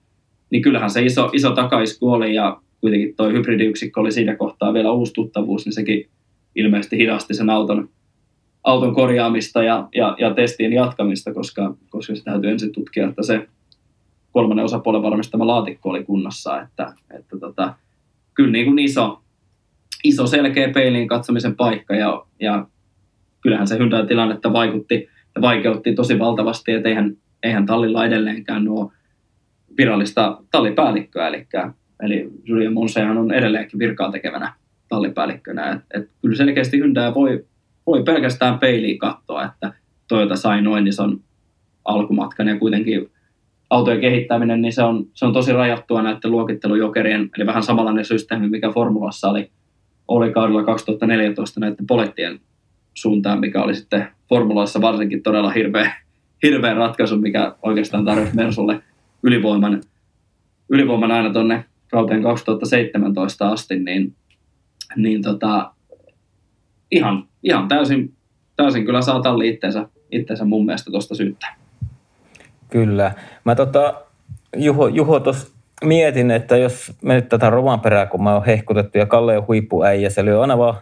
niin 0.50 0.62
kyllähän 0.62 0.90
se 0.90 1.02
iso, 1.02 1.30
iso 1.34 1.52
takaisku 1.52 2.12
oli 2.12 2.36
ja 2.36 2.62
kuitenkin 2.82 3.16
tuo 3.18 3.30
hybridiyksikkö 3.30 4.00
oli 4.00 4.12
siinä 4.12 4.36
kohtaa 4.36 4.74
vielä 4.74 4.92
uusi 4.92 5.14
tuttavuus, 5.14 5.66
niin 5.66 5.74
sekin 5.74 6.10
ilmeisesti 6.56 6.98
hidasti 6.98 7.34
sen 7.34 7.50
auton 7.50 7.90
auton 8.64 8.96
korjaamista 8.96 9.64
ja, 9.64 9.88
ja, 9.96 10.16
ja 10.20 10.34
testien 10.34 10.74
jatkamista, 10.74 11.34
koska, 11.34 11.76
koska 11.90 12.16
se 12.16 12.24
täytyy 12.24 12.52
ensin 12.52 12.72
tutkia, 12.72 13.10
että 13.10 13.24
se 13.24 13.48
kolmannen 14.32 14.66
osapuolen 14.66 15.02
varmistama 15.02 15.48
laatikko 15.48 15.90
oli 15.90 16.04
kunnossa. 16.04 16.62
Että, 16.62 16.94
että 17.20 17.40
tota, 17.40 17.74
kyllä 18.34 18.52
niin 18.52 18.66
kuin 18.66 18.80
iso, 18.80 19.22
iso 20.04 20.28
selkeä 20.28 20.70
peiliin 20.70 21.08
katsomisen 21.08 21.56
paikka 21.56 21.96
ja, 21.96 22.26
ja 22.40 22.68
kyllähän 23.42 23.68
se 23.68 23.78
Hyundai 23.78 24.08
tilannetta 24.08 24.54
vaikutti 24.54 25.10
vaikeutti 25.42 25.96
tosi 25.96 26.20
valtavasti, 26.20 26.72
että 26.72 26.90
eihän, 26.90 27.18
eihän 27.44 27.66
tallilla 27.66 28.06
edelleenkään 28.06 28.66
nuo 28.66 28.92
virallista 29.78 30.42
tallipäällikköä, 30.52 31.28
eli, 31.28 31.46
eli 32.04 32.30
Julien 32.44 32.74
Monsehan 32.74 33.18
on 33.18 33.32
edelleenkin 33.32 33.80
virkaa 33.80 34.12
tekevänä 34.12 34.54
tallipäällikkönä. 34.90 35.72
Et, 35.72 36.02
et 36.02 36.10
kyllä 36.22 36.36
selkeästi 36.36 36.78
Hyundai 36.78 37.14
voi, 37.14 37.46
voi 37.88 38.04
pelkästään 38.04 38.60
peiliin 38.60 39.00
katsoa, 39.00 39.46
että 39.46 39.74
Toyota 40.08 40.36
sai 40.36 40.62
noin 40.62 40.88
ison 40.88 41.20
alkumatkan 41.86 42.48
ja 42.48 42.60
kuitenkin 42.60 43.12
autojen 43.70 44.02
kehittäminen, 44.02 44.62
niin 44.62 44.74
se 44.74 44.84
on, 44.84 45.06
se 45.14 45.26
on 45.26 45.34
tosi 45.34 45.54
rajattua 45.54 46.02
näiden 46.02 46.32
luokittelujokerien, 46.32 47.30
eli 47.38 47.46
vähän 47.46 47.64
samanlainen 47.64 48.06
systeemi, 48.06 48.50
mikä 48.50 48.72
Formulassa 48.72 49.30
oli, 49.30 49.52
oli 50.08 50.32
kaudella 50.32 50.64
2014 50.64 51.60
näiden 51.60 51.88
polettien 51.88 52.40
suuntaan, 52.94 53.40
mikä 53.40 53.64
oli 53.64 53.76
sitten 53.76 54.08
Formulassa 54.30 54.82
varsinkin 54.82 55.24
todella 55.24 55.50
hirveä, 55.50 55.96
hirveä 56.44 56.74
ratkaisu, 56.74 57.18
mikä 57.18 57.56
oikeastaan 57.62 58.06
tarvitsi 58.06 58.36
Mersulle 58.36 58.82
ylivoiman, 59.24 59.82
ylivoiman 60.70 61.12
aina 61.12 61.34
tuonne 61.34 61.66
kauteen 61.92 62.24
2017 62.24 63.50
asti, 63.50 63.80
niin, 63.80 64.16
niin 64.96 65.22
tota, 65.22 65.72
ihan, 66.92 67.28
ihan 67.44 67.68
täysin, 67.68 68.14
täysin 68.56 68.86
kyllä 68.86 69.02
saa 69.02 69.22
talli 69.22 69.50
itteensä, 69.50 69.90
itteensä 70.12 70.46
mun 70.46 70.66
mielestä 70.66 70.92
tuosta 70.92 71.16
syyttää. 71.16 71.56
Kyllä. 72.70 73.12
Mä 73.46 73.56
tota, 73.56 73.94
Juho, 74.58 74.88
Juho 74.88 75.20
tuossa 75.20 75.48
mietin, 75.84 76.32
että 76.32 76.58
jos 76.58 76.94
me 77.02 77.16
nyt 77.16 77.30
tätä 77.30 77.50
roman 77.50 77.80
perää, 77.80 78.06
kun 78.06 78.24
mä 78.24 78.34
oon 78.34 78.46
hehkutettu 78.46 78.98
ja 78.98 79.06
Kalle 79.06 79.38
on 79.38 79.48
huippuäijä, 79.48 80.10
se 80.10 80.26
lyö 80.26 80.42
aina 80.42 80.58
vaan 80.58 80.76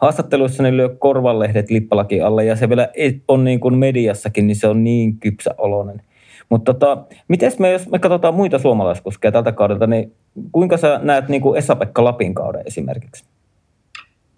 haastatteluissa 0.00 0.62
niin 0.62 0.76
lyö 0.76 0.88
korvanlehdet 0.98 1.70
lippalaki 1.70 2.20
alle 2.20 2.44
ja 2.44 2.56
se 2.56 2.68
vielä 2.68 2.88
on 3.28 3.44
niin 3.44 3.60
kuin 3.60 3.78
mediassakin, 3.78 4.46
niin 4.46 4.56
se 4.56 4.68
on 4.68 4.84
niin 4.84 5.18
kypsä 5.18 5.54
oloinen. 5.58 6.02
Mutta 6.48 6.74
tota, 6.74 7.04
miten 7.28 7.52
me, 7.58 7.72
jos 7.72 7.90
me 7.90 7.98
katsotaan 7.98 8.34
muita 8.34 8.58
suomalaiskuskeja 8.58 9.32
tältä 9.32 9.52
kaudelta, 9.52 9.86
niin 9.86 10.12
kuinka 10.52 10.76
sä 10.76 11.00
näet 11.02 11.28
niin 11.28 11.42
kuin 11.42 11.58
Esa-Pekka 11.58 12.04
Lapin 12.04 12.34
kauden 12.34 12.62
esimerkiksi? 12.66 13.24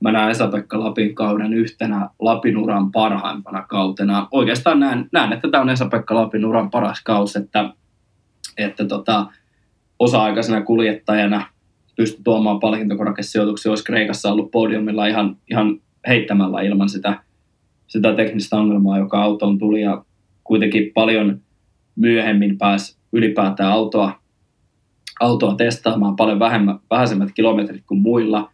mä 0.03 0.12
näen 0.12 0.31
Esa-Pekka 0.31 0.81
Lapin 0.81 1.14
kauden 1.14 1.55
yhtenä 1.55 2.09
Lapin 2.18 2.57
uran 2.57 2.92
parhaimpana 2.92 3.62
kautena. 3.68 4.29
Oikeastaan 4.31 4.81
näen, 4.81 5.09
näen 5.12 5.33
että 5.33 5.48
tämä 5.51 5.62
on 5.62 5.70
Esa-Pekka 5.70 6.14
Lapin 6.14 6.46
uran 6.46 6.70
paras 6.70 7.03
kaus, 7.03 7.37
että, 7.37 7.70
että 8.59 8.85
tota, 8.85 9.27
osa-aikaisena 9.98 10.62
kuljettajana 10.62 11.46
pystyi 12.02 12.22
tuomaan 12.24 12.60
palkintokorakesijoituksia, 12.60 13.70
olisi 13.72 13.84
Kreikassa 13.84 14.32
ollut 14.32 14.50
podiumilla 14.50 15.06
ihan, 15.06 15.36
ihan 15.50 15.80
heittämällä 16.06 16.60
ilman 16.60 16.88
sitä, 16.88 17.22
sitä 17.86 18.14
teknistä 18.14 18.56
ongelmaa, 18.56 18.98
joka 18.98 19.22
autoon 19.22 19.58
tuli 19.58 19.80
ja 19.82 20.04
kuitenkin 20.44 20.90
paljon 20.94 21.40
myöhemmin 21.96 22.58
pääsi 22.58 22.96
ylipäätään 23.12 23.72
autoa, 23.72 24.20
autoa 25.20 25.54
testaamaan 25.54 26.16
paljon 26.16 26.38
vähemmän, 26.38 26.78
vähäisemmät 26.90 27.32
kilometrit 27.34 27.82
kuin 27.86 28.00
muilla. 28.00 28.50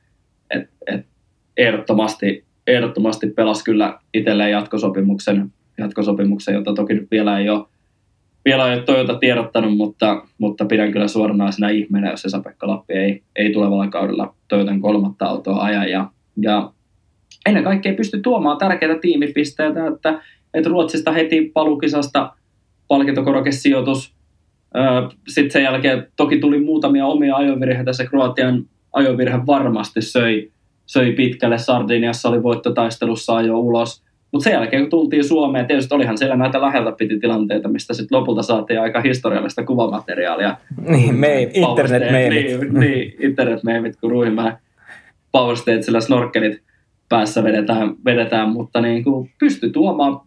Et, 0.51 0.71
et 0.87 1.07
ehdottomasti, 1.57 2.45
ehdottomasti 2.67 3.27
pelasi 3.27 3.65
kyllä 3.65 3.99
itselleen 4.15 4.51
jatkosopimuksen, 4.51 5.53
jatkosopimuksen, 5.79 6.55
jota 6.55 6.75
toki 6.75 6.95
nyt 6.95 7.11
vielä 7.11 7.39
ei 7.39 7.49
ole, 7.49 7.67
vielä 8.45 8.69
ei 8.69 8.75
ole 8.75 8.83
Toyota 8.83 9.15
tiedottanut, 9.15 9.77
mutta, 9.77 10.23
mutta 10.39 10.65
pidän 10.65 10.93
kyllä 10.93 11.09
suoranaisena 11.09 11.69
ihmeenä, 11.69 12.11
jos 12.11 12.25
Esa-Pekka 12.25 12.69
Lappi 12.69 12.95
ei, 12.95 13.23
ei 13.37 13.53
tulevalla 13.53 13.89
kaudella 13.89 14.35
Toyotan 14.49 14.81
kolmatta 14.81 15.27
autoa 15.27 15.63
aja. 15.63 15.89
Ja, 15.89 16.11
ja 16.37 16.73
ennen 17.47 17.65
kaikkea 17.65 17.95
pysty 17.95 18.21
tuomaan 18.21 18.59
tärkeitä 18.59 18.99
tiimipisteitä, 19.01 19.87
että, 19.87 20.23
että 20.55 20.71
Ruotsista 20.71 21.13
heti 21.13 21.51
palukisasta 21.55 22.33
palkintokorokesijoitus. 22.89 24.15
Sitten 25.29 25.51
sen 25.51 25.63
jälkeen 25.63 26.07
toki 26.17 26.39
tuli 26.39 26.61
muutamia 26.61 27.07
omia 27.07 27.37
ajovirheitä. 27.37 27.93
Se 27.93 28.07
Kroatian 28.07 28.65
ajovirhe 28.93 29.47
varmasti 29.47 30.03
söi, 30.03 30.51
söi 30.87 31.13
pitkälle. 31.13 31.59
Sardiniassa 31.59 32.29
oli 32.29 32.43
voittotaistelussa 32.43 33.43
jo 33.43 33.59
ulos. 33.59 34.08
Mutta 34.33 34.45
sen 34.45 34.53
jälkeen, 34.53 34.83
kun 34.83 34.91
tultiin 34.91 35.25
Suomeen, 35.25 35.67
tietysti 35.67 35.95
olihan 35.95 36.19
siellä 36.19 36.37
näitä 36.37 36.61
läheltä 36.61 36.93
piti 36.93 37.19
tilanteita, 37.19 37.69
mistä 37.69 37.95
sitten 37.95 38.19
lopulta 38.19 38.43
saatiin 38.43 38.81
aika 38.81 39.01
historiallista 39.01 39.65
kuvamateriaalia. 39.65 40.57
Niin, 40.89 41.15
me, 41.15 41.43
internet-meemit. 41.43 42.47
Niin, 42.47 42.75
niin 42.75 43.15
internet-meemit, 43.21 43.97
kun 43.97 44.11
Ruihimäen 44.11 44.57
Power 45.33 45.57
Stagella 45.57 46.01
snorkelit 46.01 46.63
päässä 47.09 47.45
vedetään, 47.45 47.95
vedetään 48.05 48.49
mutta 48.49 48.81
niin 48.81 49.05
kuin 49.05 49.31
pystyi 49.39 49.71
tuomaan 49.71 50.21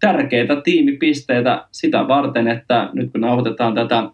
tärkeitä 0.00 0.60
tiimipisteitä 0.60 1.66
sitä 1.72 2.08
varten, 2.08 2.48
että 2.48 2.90
nyt 2.92 3.12
kun 3.12 3.20
nauhoitetaan 3.20 3.74
tätä, 3.74 4.10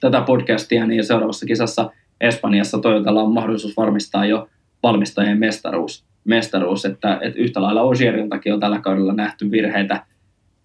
tätä 0.00 0.20
podcastia, 0.20 0.86
niin 0.86 1.04
seuraavassa 1.04 1.46
kisassa 1.46 1.90
Espanjassa 2.20 2.78
Toyotalla 2.78 3.22
on 3.22 3.34
mahdollisuus 3.34 3.76
varmistaa 3.76 4.26
jo 4.26 4.48
valmistajien 4.82 5.38
mestaruus 5.38 6.04
mestaruus, 6.24 6.84
että, 6.84 7.18
että 7.22 7.38
yhtä 7.38 7.62
lailla 7.62 7.82
Osieriltakin 7.82 8.54
on 8.54 8.60
tällä 8.60 8.80
kaudella 8.80 9.12
nähty 9.12 9.50
virheitä, 9.50 10.06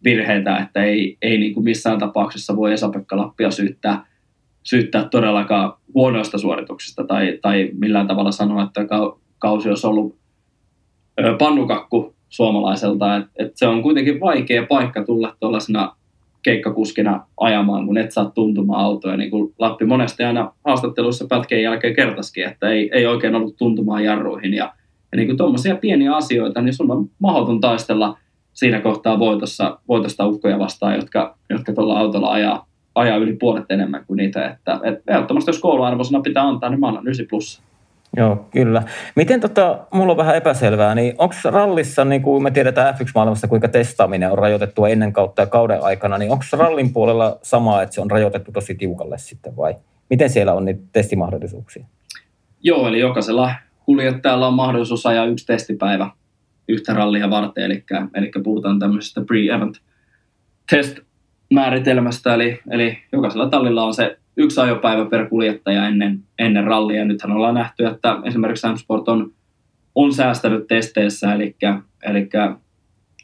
virheitä 0.03 0.57
että 0.57 0.83
ei, 0.83 1.17
ei 1.21 1.37
niin 1.37 1.53
kuin 1.53 1.63
missään 1.63 1.99
tapauksessa 1.99 2.55
voi 2.55 2.73
Esa-Pekka 2.73 3.17
Lappia 3.17 3.51
syyttää, 3.51 4.05
syyttää 4.63 5.07
todellakaan 5.11 5.73
huonoista 5.93 6.37
suorituksista 6.37 7.03
tai, 7.03 7.39
tai 7.41 7.69
millään 7.73 8.07
tavalla 8.07 8.31
sanoa, 8.31 8.63
että 8.63 8.81
kausi 9.39 9.69
olisi 9.69 9.87
ollut 9.87 10.15
pannukakku 11.39 12.15
suomalaiselta. 12.29 13.17
Et, 13.17 13.25
et 13.39 13.57
se 13.57 13.67
on 13.67 13.81
kuitenkin 13.81 14.19
vaikea 14.19 14.65
paikka 14.65 15.05
tulla 15.05 15.35
tuollaisena 15.39 15.95
keikkakuskina 16.43 17.25
ajamaan, 17.39 17.85
kun 17.85 17.97
et 17.97 18.11
saa 18.11 18.31
tuntumaan 18.31 18.85
autoja. 18.85 19.17
Niin 19.17 19.31
kuin 19.31 19.53
Lappi 19.59 19.85
monesti 19.85 20.23
aina 20.23 20.53
haastatteluissa 20.65 21.27
pätkeen 21.29 21.63
jälkeen 21.63 21.95
kertaskin, 21.95 22.45
että 22.45 22.69
ei, 22.69 22.89
ei 22.93 23.05
oikein 23.05 23.35
ollut 23.35 23.57
tuntumaan 23.57 24.03
jarruihin 24.03 24.53
ja 24.53 24.73
ja 25.11 25.17
niin 25.17 25.37
tuommoisia 25.37 25.75
pieniä 25.75 26.15
asioita, 26.15 26.61
niin 26.61 26.73
sun 26.73 26.91
on 26.91 27.09
mahdoton 27.19 27.59
taistella 27.59 28.17
siinä 28.53 28.81
kohtaa 28.81 29.19
voitossa, 29.19 29.79
voitosta 29.87 30.27
ukkoja 30.27 30.59
vastaan, 30.59 30.95
jotka, 30.95 31.35
jotka 31.49 31.73
tuolla 31.73 31.99
autolla 31.99 32.31
ajaa, 32.31 32.65
ajaa 32.95 33.17
yli 33.17 33.35
puolet 33.35 33.65
enemmän 33.69 34.05
kuin 34.07 34.17
niitä. 34.17 34.47
Että, 34.47 34.79
et 34.83 35.01
ehdottomasti 35.07 35.49
jos 35.49 35.59
kouluarvoisena 35.59 36.21
pitää 36.21 36.47
antaa, 36.47 36.69
niin 36.69 36.79
mä 36.79 36.87
annan 36.87 37.07
9 37.07 37.25
plus. 37.29 37.61
Joo, 38.17 38.45
kyllä. 38.51 38.83
Miten 39.15 39.41
tota, 39.41 39.79
mulla 39.93 40.11
on 40.11 40.17
vähän 40.17 40.35
epäselvää, 40.35 40.95
niin 40.95 41.15
onko 41.17 41.35
rallissa, 41.43 42.05
niin 42.05 42.21
kuin 42.21 42.43
me 42.43 42.51
tiedetään 42.51 42.95
F1-maailmassa, 42.95 43.47
kuinka 43.47 43.67
testaaminen 43.67 44.31
on 44.31 44.37
rajoitettua 44.37 44.89
ennen 44.89 45.13
kautta 45.13 45.41
ja 45.41 45.45
kauden 45.45 45.83
aikana, 45.83 46.17
niin 46.17 46.31
onko 46.31 46.43
rallin 46.51 46.93
puolella 46.93 47.37
sama, 47.41 47.81
että 47.81 47.95
se 47.95 48.01
on 48.01 48.11
rajoitettu 48.11 48.51
tosi 48.51 48.75
tiukalle 48.75 49.17
sitten 49.17 49.57
vai 49.57 49.75
miten 50.09 50.29
siellä 50.29 50.53
on 50.53 50.65
niitä 50.65 50.81
testimahdollisuuksia? 50.91 51.85
Joo, 52.61 52.87
eli 52.87 52.99
jokaisella 52.99 53.51
kuljettajalla 53.89 54.47
on 54.47 54.53
mahdollisuus 54.53 55.05
ajaa 55.05 55.25
yksi 55.25 55.45
testipäivä 55.45 56.09
yhtä 56.67 56.93
rallia 56.93 57.29
varten, 57.29 57.63
eli, 57.63 57.83
eli 58.13 58.31
puhutaan 58.43 58.79
tämmöisestä 58.79 59.21
pre-event 59.21 59.81
test-määritelmästä, 60.71 62.33
eli, 62.33 62.59
eli 62.71 62.97
jokaisella 63.11 63.49
tallilla 63.49 63.83
on 63.83 63.93
se 63.93 64.17
yksi 64.37 64.61
ajopäivä 64.61 65.05
per 65.05 65.29
kuljettaja 65.29 65.87
ennen, 65.87 66.19
ennen 66.39 66.63
rallia. 66.63 67.05
Nythän 67.05 67.31
ollaan 67.31 67.53
nähty, 67.53 67.85
että 67.85 68.17
esimerkiksi 68.25 68.67
Sport 68.75 69.09
on, 69.09 69.31
on 69.95 70.13
säästänyt 70.13 70.67
testeissä, 70.67 71.33
eli, 71.33 71.55
eli 72.03 72.29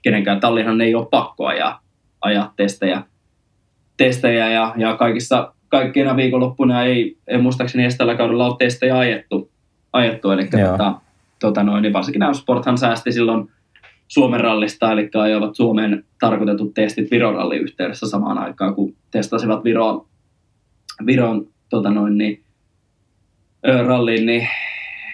kenenkään 0.01 0.39
tallihan 0.39 0.82
ei 0.82 0.95
ole 0.95 1.08
pakko 1.12 1.45
ajaa, 1.45 1.82
ajaa 2.21 2.54
testejä, 2.56 3.04
testejä. 3.97 4.49
Ja, 4.51 4.73
ja 4.78 4.97
kaikissa, 4.97 5.54
kaikkina 5.67 6.15
viikonloppuna 6.15 6.84
ei, 6.84 7.17
ei 7.28 7.38
muistaakseni 7.38 7.84
edes 7.84 7.97
tällä 7.97 8.15
kaudella 8.15 8.47
ole 8.47 8.56
testejä 8.60 8.97
ajettu, 8.97 9.54
ajettu. 9.95 10.31
Eli 10.31 10.47
tota, 10.47 10.95
tota 11.39 11.63
noin, 11.63 11.81
niin 11.81 11.93
varsinkin 11.93 12.36
Sporthan 12.36 12.77
säästi 12.77 13.12
silloin 13.12 13.51
Suomen 14.08 14.39
rallista, 14.39 14.91
eli 14.91 15.10
ajoivat 15.13 15.55
Suomeen 15.55 16.03
tarkoitetut 16.19 16.73
testit 16.73 17.12
Viron 17.12 17.36
rallin 17.36 17.62
yhteydessä 17.62 18.08
samaan 18.08 18.38
aikaan, 18.38 18.75
kun 18.75 18.95
testasivat 19.12 19.63
Viron, 19.63 20.05
Viron 21.05 21.47
tota 21.69 21.91
noin, 21.91 22.17
niin, 22.17 22.43
ralliin, 23.86 24.25
niin 24.25 24.47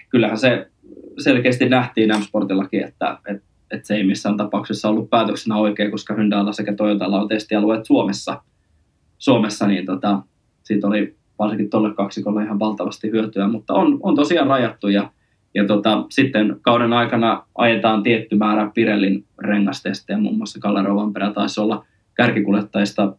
kyllähän 0.09 0.37
se 0.37 0.67
selkeästi 1.17 1.69
nähtiin 1.69 2.09
M-Sportillakin, 2.09 2.83
että, 2.83 3.17
että, 3.27 3.45
että 3.71 3.87
se 3.87 3.95
ei 3.95 4.03
missään 4.03 4.37
tapauksessa 4.37 4.89
ollut 4.89 5.09
päätöksenä 5.09 5.55
oikein, 5.55 5.91
koska 5.91 6.13
Hyundaiilla 6.13 6.53
sekä 6.53 6.75
Toyotalla 6.75 7.21
on 7.21 7.27
testialueet 7.27 7.85
Suomessa, 7.85 8.43
Suomessa 9.17 9.67
niin 9.67 9.85
tota, 9.85 10.21
siitä 10.63 10.87
oli 10.87 11.15
varsinkin 11.41 11.69
tuolle 11.69 11.93
kaksikolle 11.93 12.43
ihan 12.43 12.59
valtavasti 12.59 13.11
hyötyä, 13.11 13.47
mutta 13.47 13.73
on, 13.73 13.99
on 14.03 14.15
tosiaan 14.15 14.47
rajattu 14.47 14.87
ja, 14.87 15.11
ja 15.55 15.65
tota, 15.65 16.05
sitten 16.09 16.57
kauden 16.61 16.93
aikana 16.93 17.45
ajetaan 17.55 18.03
tietty 18.03 18.35
määrä 18.35 18.71
Pirellin 18.73 19.25
rengastestejä, 19.39 20.19
muun 20.19 20.37
muassa 20.37 20.59
Kalle 20.59 20.83
Rovanperä 20.83 21.33
taisi 21.33 21.61
olla 21.61 21.85
kärkikuljettajista 22.13 23.15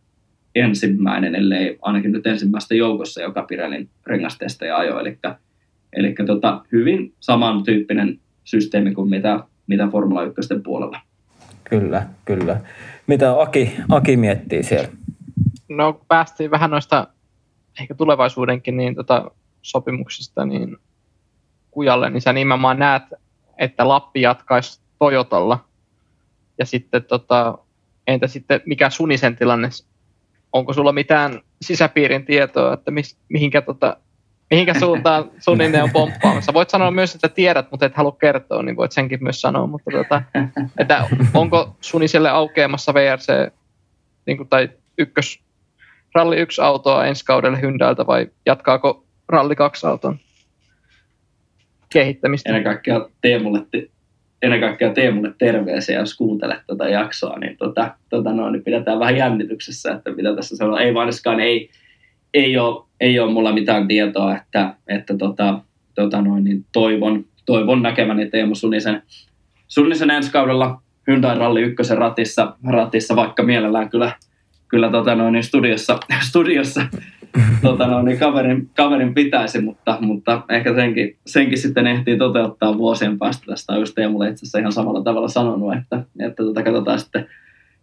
ensimmäinen, 0.54 1.34
ellei 1.34 1.78
ainakin 1.82 2.12
nyt 2.12 2.26
ensimmäistä 2.26 2.74
joukossa, 2.74 3.22
joka 3.22 3.42
Pirellin 3.42 3.88
rengastestejä 4.06 4.76
ajoi, 4.76 5.00
eli, 5.00 5.18
eli 5.92 6.14
tota, 6.26 6.64
hyvin 6.72 7.12
samantyyppinen 7.20 8.18
systeemi 8.44 8.94
kuin 8.94 9.10
mitä, 9.10 9.40
mitä 9.66 9.88
Formula 9.88 10.22
1 10.22 10.40
puolella. 10.64 10.98
Kyllä, 11.64 12.06
kyllä. 12.24 12.60
Mitä 13.06 13.40
Aki, 13.40 13.72
Aki 13.90 14.16
miettii 14.16 14.62
siellä? 14.62 14.88
No 15.68 16.00
päästiin 16.08 16.50
vähän 16.50 16.70
noista 16.70 17.06
ehkä 17.80 17.94
tulevaisuudenkin 17.94 18.76
niin, 18.76 18.94
tota, 18.94 19.30
sopimuksista 19.62 20.44
niin 20.44 20.76
Kujalle, 21.70 22.10
niin 22.10 22.20
sä 22.20 22.32
nimenomaan 22.32 22.78
näet, 22.78 23.02
että 23.58 23.88
Lappi 23.88 24.20
jatkaisi 24.20 24.80
Toyotalla. 24.98 25.64
Ja 26.58 26.66
sitten 26.66 27.04
tota, 27.04 27.58
entä 28.06 28.26
sitten 28.26 28.60
mikä 28.66 28.90
Sunisen 28.90 29.36
tilanne? 29.36 29.68
Onko 30.52 30.72
sulla 30.72 30.92
mitään 30.92 31.40
sisäpiirin 31.62 32.24
tietoa, 32.24 32.74
että 32.74 32.90
mis, 32.90 33.16
mihinkä, 33.28 33.62
tota, 33.62 33.96
mihinkä 34.50 34.78
suuntaan 34.78 35.30
Suninen 35.38 35.82
on 35.82 35.90
pomppaamassa? 35.90 36.54
Voit 36.54 36.70
sanoa 36.70 36.90
myös, 36.90 37.14
että 37.14 37.28
tiedät, 37.28 37.70
mutta 37.70 37.86
et 37.86 37.96
halua 37.96 38.16
kertoa, 38.20 38.62
niin 38.62 38.76
voit 38.76 38.92
senkin 38.92 39.22
myös 39.22 39.40
sanoa. 39.40 39.66
Mutta 39.66 39.90
tota, 39.90 40.22
että 40.78 41.08
onko 41.34 41.76
Suniselle 41.80 42.30
aukeamassa 42.30 42.94
VRC 42.94 43.52
niin 44.26 44.36
kuin, 44.36 44.48
tai 44.48 44.68
ykkös 44.98 45.42
ralli 46.14 46.36
1 46.36 46.60
autoa 46.60 47.06
ensi 47.06 47.24
kaudelle 47.24 47.60
Hyundailta 47.60 48.06
vai 48.06 48.26
jatkaako 48.46 49.04
ralli 49.28 49.56
2 49.56 49.86
auton 49.86 50.18
kehittämistä? 51.92 52.48
Ennen 52.48 52.64
kaikkea 52.64 53.08
Teemulle, 53.20 53.66
ennen 54.42 54.60
kaikkea 54.60 54.92
Teemulle 54.92 55.34
terveisiä, 55.38 55.98
jos 55.98 56.16
kuuntelet 56.16 56.60
tätä 56.66 56.88
jaksoa, 56.88 57.38
niin, 57.38 57.56
tota, 57.56 57.94
tota 58.08 58.32
noin, 58.32 58.52
niin 58.52 58.64
pidetään 58.64 58.98
vähän 58.98 59.16
jännityksessä, 59.16 59.92
että 59.92 60.10
mitä 60.10 60.36
tässä 60.36 60.56
sanoo. 60.56 60.76
Ei 60.76 60.94
vainaskaan, 60.94 61.40
ei, 61.40 61.70
ei, 62.34 62.58
ole, 62.58 62.84
ei 63.00 63.18
ole 63.18 63.32
mulla 63.32 63.52
mitään 63.52 63.88
tietoa, 63.88 64.36
että, 64.36 64.74
että 64.88 65.16
tota, 65.16 65.60
tota 65.94 66.22
noin, 66.22 66.44
niin 66.44 66.64
toivon, 66.72 67.24
toivon 67.46 67.82
näkeväni 67.82 68.30
Teemu 68.30 68.54
Sunisen, 68.54 69.02
Sunisen 69.68 70.10
ensi 70.10 70.32
kaudella 70.32 70.82
Hyundai 71.06 71.38
Ralli 71.38 71.60
1 71.60 71.94
ratissa, 71.94 72.56
ratissa, 72.66 73.16
vaikka 73.16 73.42
mielellään 73.42 73.90
kyllä 73.90 74.12
kyllä 74.72 74.90
tota 74.90 75.14
noin, 75.14 75.32
niin 75.32 75.44
studiossa, 75.44 75.98
studiossa 76.28 76.86
tota 77.62 77.86
noin, 77.86 78.04
niin 78.04 78.18
kaverin, 78.18 78.70
kaverin 78.76 79.14
pitäisi, 79.14 79.60
mutta, 79.60 79.98
mutta 80.00 80.42
ehkä 80.48 80.74
senkin, 80.74 81.16
senkin 81.26 81.58
sitten 81.58 81.86
ehtii 81.86 82.18
toteuttaa 82.18 82.78
vuosien 82.78 83.18
päästä. 83.18 83.46
Tästä 83.46 83.72
on 83.72 83.80
just 83.80 83.94
Teemulle 83.94 84.28
itse 84.28 84.44
asiassa 84.44 84.58
ihan 84.58 84.72
samalla 84.72 85.02
tavalla 85.02 85.28
sanonut, 85.28 85.74
että, 85.74 86.04
että 86.20 86.42
tota, 86.42 86.62
katsotaan 86.62 86.98
sitten, 86.98 87.26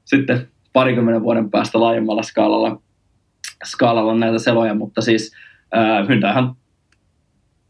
sitten 0.06 0.48
parikymmenen 0.74 1.24
vuoden 1.24 1.50
päästä 1.52 1.80
laajemmalla 1.80 2.24
skaalalla, 2.24 2.82
skaalalla 3.64 4.16
näitä 4.16 4.40
seloja, 4.40 4.74
mutta 4.74 5.02
siis 5.02 5.32
äh, 5.78 6.56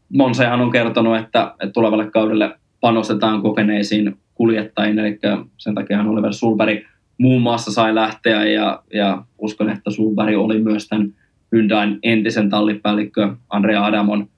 Monsehan 0.08 0.60
on 0.60 0.70
kertonut, 0.70 1.16
että, 1.16 1.54
että 1.60 1.72
tulevalle 1.72 2.10
kaudelle 2.10 2.58
panostetaan 2.80 3.42
kokeneisiin 3.42 4.16
kuljettajiin, 4.34 4.98
eli 4.98 5.18
sen 5.58 5.74
takia 5.74 6.02
Oliver 6.02 6.32
Sulberg 6.32 6.78
muun 7.20 7.42
muassa 7.42 7.72
sai 7.72 7.94
lähteä 7.94 8.46
ja, 8.46 8.82
ja 8.94 9.24
uskon, 9.38 9.70
että 9.70 9.90
Sulberg 9.90 10.38
oli 10.38 10.58
myös 10.58 10.88
tämän 10.88 11.14
Hyundain 11.52 11.98
entisen 12.02 12.50
tallipäällikkö 12.50 13.34
Andrea 13.50 13.84
Adamon 13.84 14.28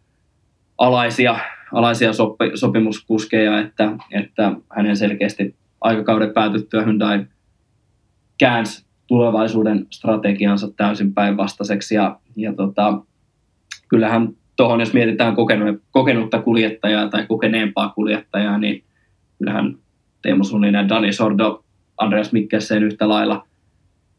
alaisia, 0.78 1.38
alaisia 1.72 2.12
sopi, 2.12 2.50
sopimuskuskeja, 2.54 3.60
että, 3.60 3.92
että 4.10 4.52
hänen 4.76 4.96
selkeästi 4.96 5.56
aikakauden 5.80 6.32
päätyttyä 6.32 6.82
Hyundai 6.82 7.24
käänsi 8.38 8.86
tulevaisuuden 9.06 9.86
strategiansa 9.90 10.68
täysin 10.76 11.14
päinvastaiseksi. 11.14 11.94
Ja, 11.94 12.20
ja 12.36 12.52
tota, 12.52 13.00
kyllähän 13.88 14.28
tuohon, 14.56 14.80
jos 14.80 14.92
mietitään 14.92 15.36
kokenut, 15.36 15.82
kokenutta 15.90 16.42
kuljettajaa 16.42 17.08
tai 17.08 17.26
kokeneempaa 17.26 17.88
kuljettajaa, 17.88 18.58
niin 18.58 18.84
kyllähän 19.38 19.78
Teemu 20.22 20.44
Suninen 20.44 20.82
ja 20.82 20.88
Dani 20.88 21.12
Sordo 21.12 21.64
Andreas 22.02 22.32
Mikkelsen 22.32 22.82
yhtä 22.82 23.08
lailla 23.08 23.46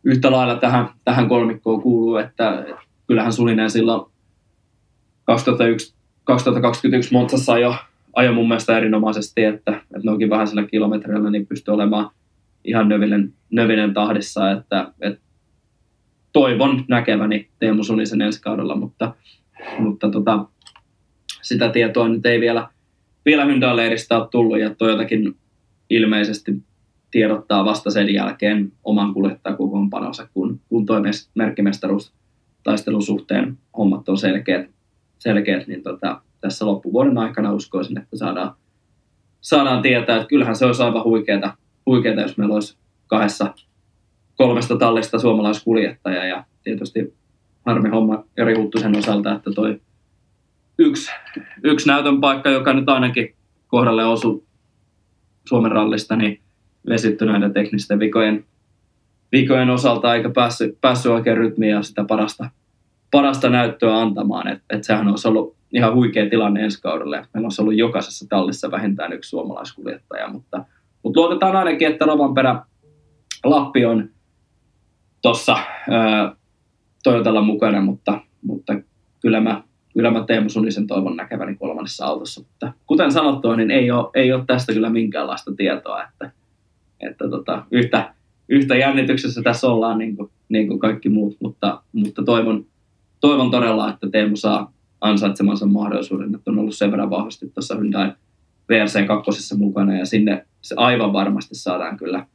yhtä 0.03 0.31
lailla 0.31 0.55
tähän, 0.55 0.89
tähän 1.05 1.29
kolmikkoon 1.29 1.81
kuuluu, 1.81 2.17
että 2.17 2.65
kyllähän 3.07 3.33
Sulinen 3.33 3.69
silloin 3.69 4.11
2001, 5.23 5.95
2021 6.23 7.13
Montsassa 7.13 7.57
jo 7.57 7.75
ajo 8.13 8.33
mun 8.33 8.47
mielestä 8.47 8.77
erinomaisesti, 8.77 9.43
että, 9.43 9.71
että 9.71 10.01
noinkin 10.03 10.29
vähäisellä 10.29 10.67
kilometrillä 10.67 11.29
niin 11.29 11.47
pystyy 11.47 11.73
olemaan 11.73 12.09
ihan 12.63 12.89
növinen, 12.89 13.33
növinen 13.49 13.93
tahdissa, 13.93 14.51
että, 14.51 14.91
että 15.01 15.21
toivon 16.33 16.85
näkeväni 16.87 17.49
Teemu 17.59 17.83
Sulisen 17.83 18.21
ensi 18.21 18.41
kaudella, 18.41 18.75
mutta, 18.75 19.15
mutta 19.79 20.09
tota, 20.09 20.45
sitä 21.41 21.69
tietoa 21.69 22.07
nyt 22.07 22.25
ei 22.25 22.39
vielä, 22.39 22.67
vielä 23.25 23.45
Hyundai-leiristä 23.45 24.17
ole 24.17 24.27
tullut 24.31 24.59
ja 24.59 24.75
Toyotakin 24.75 25.35
ilmeisesti 25.89 26.51
tiedottaa 27.13 27.65
vasta 27.65 27.91
sen 27.91 28.13
jälkeen 28.13 28.71
oman 28.83 29.13
kuljettajakokoonpanonsa, 29.13 30.27
kun, 30.33 30.59
kun 30.69 30.85
toi 30.85 31.01
merkkimestaruus 31.35 32.13
taistelun 32.63 33.03
suhteen 33.03 33.57
hommat 33.77 34.09
on 34.09 34.17
selkeät, 34.17 34.69
selkeät 35.19 35.67
niin 35.67 35.83
tota, 35.83 36.21
tässä 36.41 36.65
loppuvuoden 36.65 37.17
aikana 37.17 37.53
uskoisin, 37.53 37.97
että 37.97 38.17
saadaan, 38.17 38.55
saadaan 39.41 39.81
tietää, 39.81 40.15
että 40.15 40.27
kyllähän 40.27 40.55
se 40.55 40.65
olisi 40.65 40.83
aivan 40.83 41.03
huikeeta, 41.03 41.57
huikeeta 41.85 42.21
jos 42.21 42.37
meillä 42.37 42.53
olisi 42.53 42.77
kahdessa 43.07 43.53
kolmesta 44.35 44.77
tallista 44.77 45.19
suomalaiskuljettaja 45.19 46.25
ja 46.25 46.43
tietysti 46.63 47.13
harmi 47.65 47.89
homma 47.89 48.23
Jari 48.37 48.55
Huttusen 48.55 48.97
osalta, 48.97 49.35
että 49.35 49.51
toi 49.51 49.81
yksi, 50.77 51.11
yksi 51.63 51.87
näytön 51.87 52.21
paikka, 52.21 52.49
joka 52.49 52.73
nyt 52.73 52.89
ainakin 52.89 53.35
kohdalle 53.67 54.05
osui 54.05 54.43
Suomen 55.47 55.71
rallista, 55.71 56.15
niin 56.15 56.42
vesitty 56.89 57.25
näiden 57.25 57.53
teknisten 57.53 57.99
vikojen, 57.99 58.45
vikojen 59.31 59.69
osalta 59.69 60.15
eikä 60.15 60.29
päässyt, 60.29 60.81
päässyt 60.81 61.11
oikein 61.11 61.37
rytmiin 61.37 61.71
ja 61.71 61.81
sitä 61.81 62.03
parasta, 62.03 62.49
parasta 63.11 63.49
näyttöä 63.49 63.97
antamaan. 63.97 64.47
Et, 64.47 64.61
et 64.69 64.83
sehän 64.83 65.07
olisi 65.07 65.27
ollut 65.27 65.55
ihan 65.73 65.95
huikea 65.95 66.29
tilanne 66.29 66.63
ensi 66.63 66.81
kaudelle. 66.81 67.27
Meillä 67.33 67.45
olisi 67.45 67.61
ollut 67.61 67.75
jokaisessa 67.75 68.25
tallissa 68.29 68.71
vähintään 68.71 69.13
yksi 69.13 69.29
suomalaiskuljettaja, 69.29 70.27
mutta, 70.27 70.65
mutta 71.03 71.19
luotetaan 71.19 71.55
ainakin, 71.55 71.87
että 71.87 72.05
Rovanperä 72.05 72.61
Lappi 73.43 73.85
on 73.85 74.09
tuossa 75.21 75.57
Toyotalla 77.03 77.41
mukana, 77.41 77.81
mutta, 77.81 78.21
mutta 78.41 78.73
kyllä 79.21 79.41
mä, 79.41 79.63
kyllä 79.93 80.11
mä 80.11 80.23
Teemu 80.23 80.49
Sunisen 80.49 80.87
toivon 80.87 81.15
näkeväni 81.15 81.55
kolmannessa 81.55 82.05
autossa. 82.05 82.41
Mutta 82.41 82.73
kuten 82.87 83.11
sanottua, 83.11 83.55
niin 83.55 83.71
ei 83.71 83.91
ole, 83.91 84.09
ei 84.15 84.33
ole 84.33 84.43
tästä 84.47 84.73
kyllä 84.73 84.89
minkäänlaista 84.89 85.51
tietoa, 85.57 86.03
että, 86.03 86.31
että 87.09 87.29
tota, 87.29 87.65
yhtä, 87.71 88.13
yhtä 88.49 88.75
jännityksessä 88.75 89.41
tässä 89.41 89.67
ollaan 89.67 89.97
niin 89.97 90.17
kuin, 90.17 90.31
niin 90.49 90.67
kuin 90.67 90.79
kaikki 90.79 91.09
muut, 91.09 91.37
mutta, 91.39 91.81
mutta 91.93 92.23
toivon, 92.23 92.65
toivon 93.21 93.51
todella, 93.51 93.89
että 93.89 94.09
Teemu 94.09 94.35
saa 94.35 94.73
ansaitsemansa 95.01 95.65
mahdollisuuden, 95.65 96.35
että 96.35 96.51
on 96.51 96.59
ollut 96.59 96.75
sen 96.75 96.91
verran 96.91 97.09
vahvasti 97.09 97.49
tuossa 97.49 97.75
Hyundai 97.75 98.11
VRC 98.69 99.07
2 99.07 99.57
mukana 99.57 99.97
ja 99.97 100.05
sinne 100.05 100.45
se 100.61 100.75
aivan 100.77 101.13
varmasti 101.13 101.55
saadaan 101.55 101.97
kyllä 101.97 102.25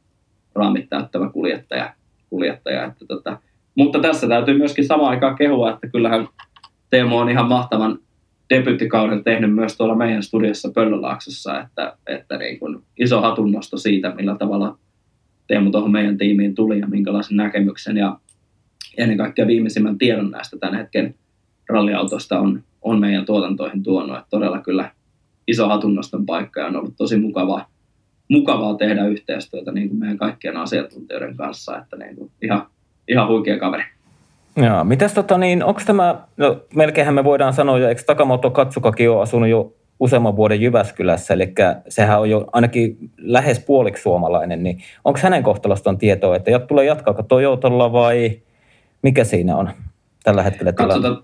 raamit 0.55 0.89
täyttävä 0.89 1.29
kuljettaja. 1.29 1.93
kuljettaja 2.29 2.85
että 2.85 3.05
tota, 3.05 3.39
mutta 3.75 3.99
tässä 3.99 4.27
täytyy 4.27 4.57
myöskin 4.57 4.87
samaan 4.87 5.09
aikaan 5.09 5.35
kehua, 5.35 5.73
että 5.73 5.87
kyllähän 5.87 6.27
Teemu 6.89 7.17
on 7.17 7.29
ihan 7.29 7.49
mahtavan 7.49 7.99
debyttikauden 8.49 9.23
tehnyt 9.23 9.55
myös 9.55 9.77
tuolla 9.77 9.95
meidän 9.95 10.23
studiossa 10.23 10.71
Pöllölaaksossa, 10.75 11.61
että, 11.61 11.97
että 12.07 12.37
niin 12.37 12.59
kuin 12.59 12.83
iso 12.99 13.21
hatunnosto 13.21 13.77
siitä, 13.77 14.15
millä 14.15 14.35
tavalla 14.35 14.77
Teemu 15.49 15.71
tuohon 15.71 15.91
meidän 15.91 16.17
tiimiin 16.17 16.55
tuli 16.55 16.79
ja 16.79 16.87
minkälaisen 16.87 17.37
näkemyksen 17.37 17.97
ja 17.97 18.19
ennen 18.97 19.17
kaikkea 19.17 19.47
viimeisimmän 19.47 19.97
tiedon 19.97 20.31
näistä 20.31 20.57
tämän 20.57 20.75
hetken 20.75 21.15
ralliautosta 21.69 22.39
on, 22.39 22.63
on 22.81 22.99
meidän 22.99 23.25
tuotantoihin 23.25 23.83
tuonut. 23.83 24.17
Että 24.17 24.29
todella 24.29 24.61
kyllä 24.61 24.91
iso 25.47 25.67
hatunnoston 25.67 26.25
paikka 26.25 26.59
ja 26.59 26.67
on 26.67 26.75
ollut 26.75 26.93
tosi 26.97 27.17
mukavaa, 27.17 27.69
mukavaa 28.29 28.75
tehdä 28.75 29.07
yhteistyötä 29.07 29.71
niin 29.71 29.89
kuin 29.89 29.99
meidän 29.99 30.17
kaikkien 30.17 30.57
asiantuntijoiden 30.57 31.37
kanssa. 31.37 31.77
Että 31.77 31.97
niin 31.97 32.15
kuin 32.15 32.31
ihan, 32.41 32.67
ihan 33.07 33.27
huikea 33.27 33.59
kaveri. 33.59 33.83
Joo, 34.65 34.83
mitäs 34.83 35.13
tota 35.13 35.37
niin, 35.37 35.63
onko 35.63 35.81
tämä, 35.85 36.21
no 36.37 36.61
melkeinhän 36.75 37.15
me 37.15 37.23
voidaan 37.23 37.53
sanoa 37.53 37.77
jo, 37.77 37.89
eikö 37.89 38.03
Takamoto 38.05 38.49
Katsukakin 38.49 39.09
ole 39.09 39.21
asunut 39.21 39.49
jo 39.49 39.73
useamman 39.99 40.35
vuoden 40.35 40.61
Jyväskylässä, 40.61 41.33
eli 41.33 41.53
sehän 41.89 42.19
on 42.19 42.29
jo 42.29 42.45
ainakin 42.53 42.97
lähes 43.17 43.59
puoliksi 43.59 44.03
suomalainen, 44.03 44.63
niin 44.63 44.81
onko 45.05 45.19
hänen 45.23 45.43
kohtalostaan 45.43 45.97
tietoa, 45.97 46.35
että 46.35 46.59
tulee 46.59 46.85
jatkaako 46.85 47.23
Toyotalla 47.23 47.91
vai 47.91 48.31
mikä 49.01 49.23
siinä 49.23 49.57
on 49.57 49.69
tällä 50.23 50.43
hetkellä 50.43 50.71
tilanne? 50.71 50.93
Katsotaan, 50.93 51.23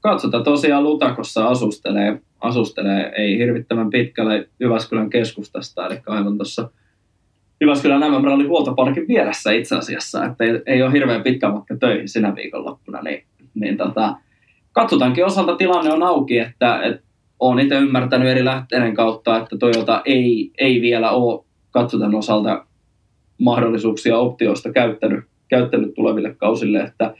katsotaan 0.00 0.44
tosiaan 0.44 0.84
Lutakossa 0.84 1.48
asustelee, 1.48 2.20
asustelee 2.40 3.12
ei 3.16 3.38
hirvittävän 3.38 3.90
pitkälle 3.90 4.48
Jyväskylän 4.60 5.10
keskustasta, 5.10 5.86
eli 5.86 6.00
aivan 6.06 6.36
tuossa 6.36 6.70
Jyväskylän 7.60 8.00
MM-rallin 8.00 8.48
huoltoparkin 8.48 9.08
vieressä 9.08 9.50
itse 9.50 9.76
asiassa, 9.76 10.24
että 10.24 10.44
ei, 10.44 10.50
ei 10.66 10.82
ole 10.82 10.92
hirveän 10.92 11.22
pitkä 11.22 11.50
matka 11.50 11.76
töihin 11.76 12.08
sinä 12.08 12.34
viikonloppuna, 12.34 13.02
niin, 13.02 13.24
niin 13.54 13.76
tota, 13.76 14.16
katsotaankin 14.72 15.24
osalta 15.24 15.56
tilanne 15.56 15.92
on 15.92 16.02
auki, 16.02 16.38
että, 16.38 16.82
että 16.82 17.02
olen 17.40 17.64
itse 17.64 17.74
ymmärtänyt 17.74 18.28
eri 18.28 18.44
lähteiden 18.44 18.94
kautta, 18.94 19.36
että 19.36 19.56
Toyota 19.56 20.02
ei, 20.04 20.50
ei 20.58 20.80
vielä 20.80 21.10
ole 21.10 21.44
katsotaan 21.70 22.14
osalta 22.14 22.66
mahdollisuuksia 23.38 24.18
optioista 24.18 24.72
käyttänyt, 24.72 25.24
käyttänyt 25.48 25.94
tuleville 25.94 26.34
kausille, 26.34 26.78
että 26.78 27.14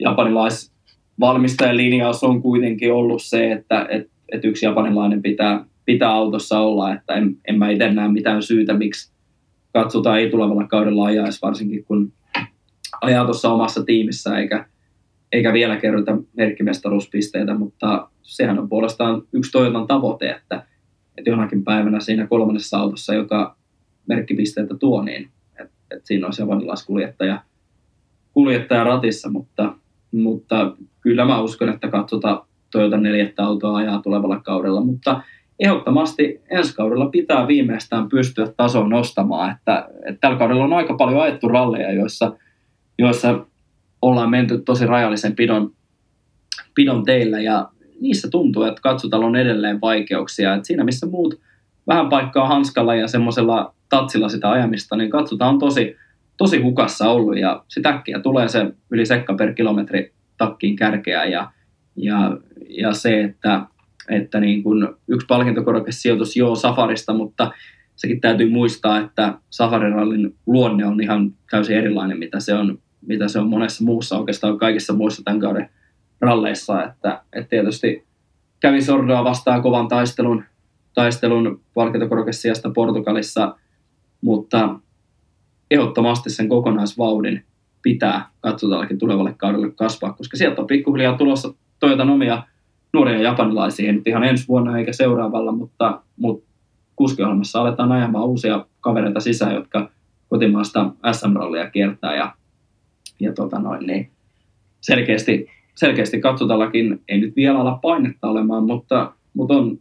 japanilais 0.00 0.72
valmistajan 1.20 1.76
linjaus 1.76 2.24
on 2.24 2.42
kuitenkin 2.42 2.92
ollut 2.92 3.22
se, 3.22 3.52
että 3.52 3.86
et, 3.90 4.10
et 4.32 4.44
yksi 4.44 4.66
japanilainen 4.66 5.22
pitää, 5.22 5.64
pitää 5.84 6.10
autossa 6.10 6.60
olla, 6.60 6.94
että 6.94 7.14
en, 7.14 7.36
en 7.48 7.58
mä 7.58 7.70
itse 7.70 7.92
näe 7.92 8.08
mitään 8.08 8.42
syytä, 8.42 8.74
miksi 8.74 9.11
katsotaan 9.72 10.18
ei 10.18 10.30
tulevalla 10.30 10.66
kaudella 10.66 11.04
ajaisi, 11.04 11.38
varsinkin 11.42 11.84
kun 11.84 12.12
ajaa 13.00 13.24
tuossa 13.24 13.52
omassa 13.52 13.84
tiimissä 13.84 14.38
eikä, 14.38 14.66
eikä 15.32 15.52
vielä 15.52 15.76
kerrota 15.76 16.18
merkkimestaruuspisteitä, 16.36 17.54
mutta 17.54 18.08
sehän 18.22 18.58
on 18.58 18.68
puolestaan 18.68 19.22
yksi 19.32 19.52
Toyotan 19.52 19.86
tavoite, 19.86 20.30
että, 20.30 20.66
että 21.18 21.30
jonakin 21.30 21.64
päivänä 21.64 22.00
siinä 22.00 22.26
kolmannessa 22.26 22.78
autossa, 22.78 23.14
joka 23.14 23.56
merkkipisteitä 24.06 24.76
tuo, 24.76 25.02
niin 25.02 25.28
että, 25.60 25.74
että 25.90 26.06
siinä 26.06 26.26
olisi 26.26 26.42
japanilaiskuljettaja 26.42 27.42
kuljettaja 28.32 28.84
ratissa, 28.84 29.30
mutta, 29.30 29.74
mutta 30.12 30.76
kyllä 31.00 31.24
mä 31.24 31.40
uskon, 31.40 31.68
että 31.68 31.88
katsotaan 31.88 32.46
Toyota 32.70 32.96
neljättä 32.96 33.44
autoa 33.44 33.76
ajaa 33.76 34.02
tulevalla 34.02 34.40
kaudella, 34.40 34.84
mutta 34.84 35.22
ehdottomasti 35.62 36.40
ensi 36.50 36.74
kaudella 36.74 37.06
pitää 37.06 37.46
viimeistään 37.48 38.08
pystyä 38.08 38.52
tasoon 38.56 38.90
nostamaan, 38.90 39.56
että, 39.56 39.88
että 40.06 40.20
tällä 40.20 40.38
kaudella 40.38 40.64
on 40.64 40.72
aika 40.72 40.94
paljon 40.94 41.22
ajettu 41.22 41.48
ralleja, 41.48 41.92
joissa, 41.92 42.36
joissa 42.98 43.46
ollaan 44.02 44.30
menty 44.30 44.58
tosi 44.58 44.86
rajallisen 44.86 45.36
pidon, 45.36 45.72
pidon 46.74 47.04
teillä 47.04 47.40
ja 47.40 47.68
niissä 48.00 48.28
tuntuu, 48.30 48.62
että 48.62 48.80
katsotalla 48.82 49.26
on 49.26 49.36
edelleen 49.36 49.80
vaikeuksia. 49.80 50.54
Että 50.54 50.66
siinä 50.66 50.84
missä 50.84 51.06
muut 51.06 51.40
vähän 51.86 52.08
paikkaa 52.08 52.48
hanskalla 52.48 52.94
ja 52.94 53.08
semmoisella 53.08 53.74
tatsilla 53.88 54.28
sitä 54.28 54.50
ajamista, 54.50 54.96
niin 54.96 55.10
katsotaan 55.10 55.54
on 55.54 55.58
tosi, 55.58 55.96
tosi 56.36 56.62
hukassa 56.62 57.10
ollut 57.10 57.38
ja 57.38 57.64
sitä 57.68 57.88
äkkiä 57.88 58.20
tulee 58.20 58.48
se 58.48 58.72
yli 58.90 59.06
sekka 59.06 59.34
per 59.34 59.54
kilometri 59.54 60.12
takkiin 60.38 60.76
kärkeä 60.76 61.24
ja, 61.24 61.50
ja, 61.96 62.36
ja 62.68 62.92
se, 62.92 63.20
että, 63.20 63.62
että 64.12 64.40
niin 64.40 64.62
kun 64.62 64.96
yksi 65.08 65.26
palkintokorke 65.26 65.92
sijoitus 65.92 66.36
joo 66.36 66.54
Safarista, 66.54 67.14
mutta 67.14 67.52
sekin 67.96 68.20
täytyy 68.20 68.50
muistaa, 68.50 68.98
että 68.98 69.38
Safarirallin 69.50 70.34
luonne 70.46 70.86
on 70.86 71.00
ihan 71.00 71.34
täysin 71.50 71.76
erilainen, 71.76 72.18
mitä 72.18 72.40
se 72.40 72.54
on, 72.54 72.78
mitä 73.06 73.28
se 73.28 73.38
on 73.38 73.48
monessa 73.48 73.84
muussa, 73.84 74.18
oikeastaan 74.18 74.58
kaikissa 74.58 74.92
muissa 74.92 75.22
tämän 75.24 75.40
kauden 75.40 75.70
ralleissa, 76.20 76.84
että, 76.84 77.22
että 77.32 77.48
tietysti 77.48 78.04
kävi 78.60 78.82
Sordoa 78.82 79.24
vastaan 79.24 79.62
kovan 79.62 79.88
taistelun, 79.88 80.44
taistelun 80.94 81.60
palkintokorkesijasta 81.74 82.70
Portugalissa, 82.70 83.56
mutta 84.20 84.80
ehdottomasti 85.70 86.30
sen 86.30 86.48
kokonaisvauhdin 86.48 87.44
pitää 87.82 88.28
katsotaankin 88.40 88.98
tulevalle 88.98 89.34
kaudelle 89.36 89.70
kasvaa, 89.70 90.12
koska 90.12 90.36
sieltä 90.36 90.60
on 90.60 90.66
pikkuhiljaa 90.66 91.16
tulossa 91.16 91.54
Toyotan 91.80 92.10
omia 92.10 92.42
nuoria 92.92 93.22
japanilaisia, 93.22 93.92
nyt 93.92 94.06
ihan 94.06 94.24
ensi 94.24 94.48
vuonna 94.48 94.78
eikä 94.78 94.92
seuraavalla, 94.92 95.52
mutta, 95.52 96.00
mutta 96.16 96.48
kuskiohjelmassa 96.96 97.60
aletaan 97.60 97.92
ajamaan 97.92 98.26
uusia 98.26 98.66
kavereita 98.80 99.20
sisään, 99.20 99.54
jotka 99.54 99.90
kotimaasta 100.28 100.90
SM-rallia 101.12 101.70
kiertää 101.70 102.16
ja, 102.16 102.32
ja 103.20 103.32
tota 103.32 103.58
noin, 103.58 103.86
niin 103.86 104.10
selkeästi, 104.80 105.46
selkeästi 105.74 106.20
katsotallakin 106.20 107.00
ei 107.08 107.20
nyt 107.20 107.36
vielä 107.36 107.58
ala 107.58 107.78
painetta 107.82 108.28
olemaan, 108.28 108.64
mutta, 108.64 109.12
mutta 109.34 109.54
on, 109.54 109.78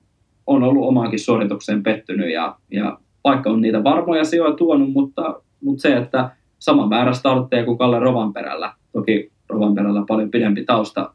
on 0.47 0.64
ollut 0.64 0.88
omaankin 0.88 1.20
suoritukseen 1.20 1.84
pettynyt 1.84 2.32
ja, 2.32 2.55
ja 2.72 2.97
vaikka 3.24 3.49
on 3.49 3.62
niitä 3.62 3.84
varmoja 3.84 4.24
sijoja 4.24 4.53
tuonut, 4.53 4.93
mutta, 4.93 5.41
mutta 5.64 5.82
se, 5.82 5.97
että 5.97 6.30
sama 6.59 6.88
määrä 6.88 7.14
startteja 7.14 7.66
kuin 7.66 7.78
Kalle 7.78 7.99
Rovanperällä. 7.99 8.74
Toki 8.91 9.32
Rovanperällä 9.49 10.03
paljon 10.07 10.32
pidempi 10.32 10.66
tausta 10.66 11.14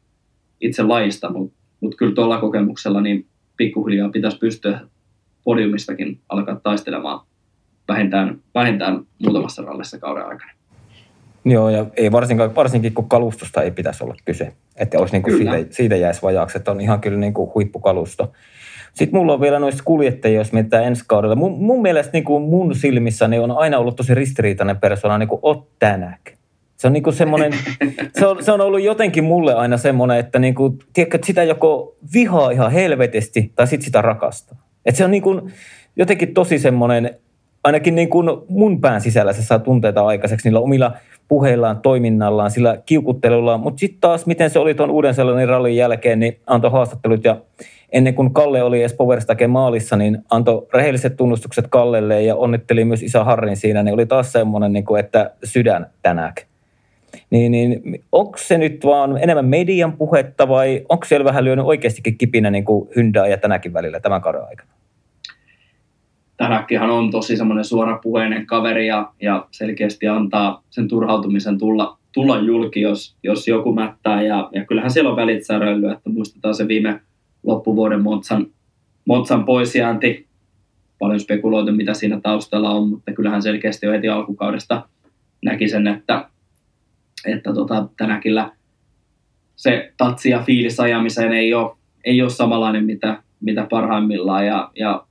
itse 0.61 0.83
lajista, 0.83 1.31
mutta 1.33 1.56
mut 1.81 1.95
kyllä 1.95 2.15
tuolla 2.15 2.41
kokemuksella 2.41 3.01
niin 3.01 3.27
pikkuhiljaa 3.57 4.09
pitäisi 4.09 4.39
pystyä 4.39 4.81
podiumistakin 5.45 6.21
alkaa 6.29 6.61
taistelemaan 6.63 7.21
vähintään, 7.89 8.39
vähintään 8.55 9.05
muutamassa 9.19 9.63
rallissa 9.63 9.99
kauden 9.99 10.27
aikana. 10.27 10.53
Joo, 11.45 11.69
ja 11.69 11.87
ei 11.97 12.13
varsinkaan, 12.13 12.55
varsinkin 12.55 12.95
kun 12.95 13.09
kalustosta 13.09 13.63
ei 13.63 13.71
pitäisi 13.71 14.05
olla 14.05 14.15
kyse. 14.25 14.53
Että 14.77 14.99
olisi 14.99 15.15
niin 15.15 15.23
kuin 15.23 15.37
siitä, 15.37 15.67
siitä 15.71 15.97
jäisi 15.97 16.23
vajaaksi, 16.23 16.59
että 16.59 16.71
on 16.71 16.81
ihan 16.81 17.01
kyllä 17.01 17.19
niin 17.19 17.35
kuin 17.35 17.51
huippukalusto. 17.55 18.33
Sitten 18.95 19.21
mulla 19.21 19.33
on 19.33 19.41
vielä 19.41 19.59
noista 19.59 19.83
kuljettajia, 19.85 20.41
jos 20.41 20.53
mietitään 20.53 20.85
ensi 20.85 21.05
kaudella. 21.07 21.37
Mun, 21.37 21.59
mun 21.59 21.83
mielestä 21.83 22.13
niin 22.13 22.25
kuin 22.25 22.43
mun 22.43 22.75
silmissä 22.75 23.29
niin 23.29 23.43
on 23.43 23.59
aina 23.59 23.79
ollut 23.79 23.97
tosi 23.97 24.15
ristiriitainen 24.15 24.77
persona 24.77 25.19
niin 25.19 25.29
kuin 25.29 25.41
Ott 25.43 25.69
Tänäk. 25.79 26.36
Se 26.77 26.87
on 26.87 26.93
niin 26.93 27.03
kuin 27.03 27.15
semmoinen, 27.17 27.53
se 28.19 28.27
on, 28.27 28.45
se 28.45 28.53
on 28.53 28.61
ollut 28.61 28.83
jotenkin 28.83 29.25
mulle 29.25 29.55
aina 29.55 29.77
semmoinen, 29.77 30.19
että, 30.19 30.39
niin 30.39 30.55
kuin, 30.55 30.79
tiedätkö, 30.93 31.19
sitä 31.25 31.43
joko 31.43 31.97
vihaa 32.15 32.51
ihan 32.51 32.73
helvetisti 32.73 33.53
tai 33.55 33.67
sitten 33.67 33.85
sitä 33.85 34.03
rakastaa. 34.03 34.59
Että 34.87 34.99
se 34.99 35.05
on 35.05 35.11
niin 35.11 35.23
kuin, 35.23 35.53
jotenkin 35.97 36.35
tosi 36.35 36.59
semmoinen, 36.59 37.17
ainakin 37.65 37.95
niin 37.95 38.09
kuin 38.09 38.29
mun 38.49 38.81
pään 38.81 39.01
sisällä 39.01 39.33
se 39.33 39.43
saa 39.43 39.59
tunteita 39.59 40.07
aikaiseksi 40.07 40.49
niillä 40.49 40.61
omilla 40.61 40.93
puheillaan, 41.29 41.81
toiminnallaan, 41.81 42.51
sillä 42.51 42.79
kiukuttelullaan. 42.87 43.61
Mutta 43.61 43.79
sitten 43.79 44.01
taas, 44.01 44.27
miten 44.27 44.51
se 44.51 44.59
oli 44.59 44.75
tuon 44.75 44.91
uuden 44.91 45.15
sellainen 45.15 45.49
rallin 45.49 45.77
jälkeen, 45.77 46.21
niin 46.21 46.39
antoi 46.47 46.71
haastattelut 46.71 47.25
ja 47.25 47.41
ennen 47.93 48.15
kuin 48.15 48.35
Kalle 48.35 48.63
oli 48.63 48.81
edes 48.81 48.95
Powerstake 48.95 49.47
maalissa, 49.47 49.97
niin 49.97 50.19
antoi 50.31 50.67
rehelliset 50.75 51.17
tunnustukset 51.17 51.67
Kallelle 51.69 52.23
ja 52.23 52.37
onnitteli 52.37 52.85
myös 52.85 53.03
isä 53.03 53.25
Harrin 53.25 53.57
siinä, 53.57 53.83
niin 53.83 53.95
oli 53.95 54.07
taas 54.07 54.33
semmoinen, 54.33 54.73
niin 54.73 54.85
kuin, 54.85 55.01
että 55.01 55.31
sydän 55.45 55.87
tänään. 56.03 56.33
Niin, 57.31 57.53
niin 57.53 58.05
onko 58.13 58.39
se 58.39 58.59
nyt 58.59 58.85
vaan 58.85 59.19
enemmän 59.23 59.45
median 59.45 59.93
puhetta 59.93 60.49
vai 60.49 60.87
onko 60.89 61.05
siellä 61.05 61.25
vähän 61.25 61.45
lyönyt 61.45 61.65
oikeastikin 61.65 62.19
kipinä 62.19 62.51
niin 62.51 62.65
kuin 62.65 62.89
Hyndää 62.97 63.27
ja 63.27 63.39
tänäkin 63.39 63.73
välillä 63.73 64.01
tämän 64.01 64.21
kauden 64.21 64.45
aikana? 64.49 64.71
Tänäkkihan 66.37 66.91
on 66.91 67.11
tosi 67.11 67.37
semmoinen 67.37 67.65
suorapuheinen 67.65 68.47
kaveri 68.47 68.87
ja, 68.87 69.13
ja 69.23 69.47
selkeästi 69.51 70.09
antaa 70.09 70.63
sen 70.71 70.89
turhautumisen 70.89 71.59
tulla, 71.59 71.99
tulla 72.13 72.39
julki, 72.39 72.81
jos, 72.81 73.17
jos 73.23 73.49
joku 73.49 73.75
mättää. 73.75 74.23
Ja, 74.23 74.49
ja 74.53 74.65
kyllähän 74.65 74.91
siellä 74.91 75.11
on 75.11 75.17
välit 75.17 75.47
säröily, 75.47 75.91
että 75.91 76.11
muistetaan 76.11 76.55
se 76.55 76.69
viime 76.69 77.01
loppuvuoden 77.43 78.03
Motsan, 78.03 78.47
Motsan 79.07 79.45
poisjäänti. 79.45 80.27
Paljon 80.99 81.21
spekuloitu, 81.21 81.73
mitä 81.73 81.95
siinä 81.95 82.21
taustalla 82.21 82.71
on, 82.71 82.89
mutta 82.89 83.13
kyllähän 83.13 83.43
selkeästi 83.43 83.87
jo 83.87 83.93
heti 83.93 84.09
alkukaudesta 84.09 84.89
näki 85.45 85.69
sen, 85.69 85.87
että, 85.87 86.29
että 87.27 87.53
tota, 87.55 87.89
tänäkillä 87.97 88.53
se 89.57 89.93
tatsi 89.97 90.31
ja 90.31 90.43
fiilis 90.43 90.81
ajamiseen 90.81 91.33
ei 91.33 91.55
ole, 91.55 91.77
ei 92.05 92.23
ole 92.23 92.31
samanlainen, 92.31 92.85
mitä, 92.85 93.23
mitä 93.41 93.67
parhaimmillaan. 93.71 94.47
Ja, 94.47 94.71
ja 94.79 95.07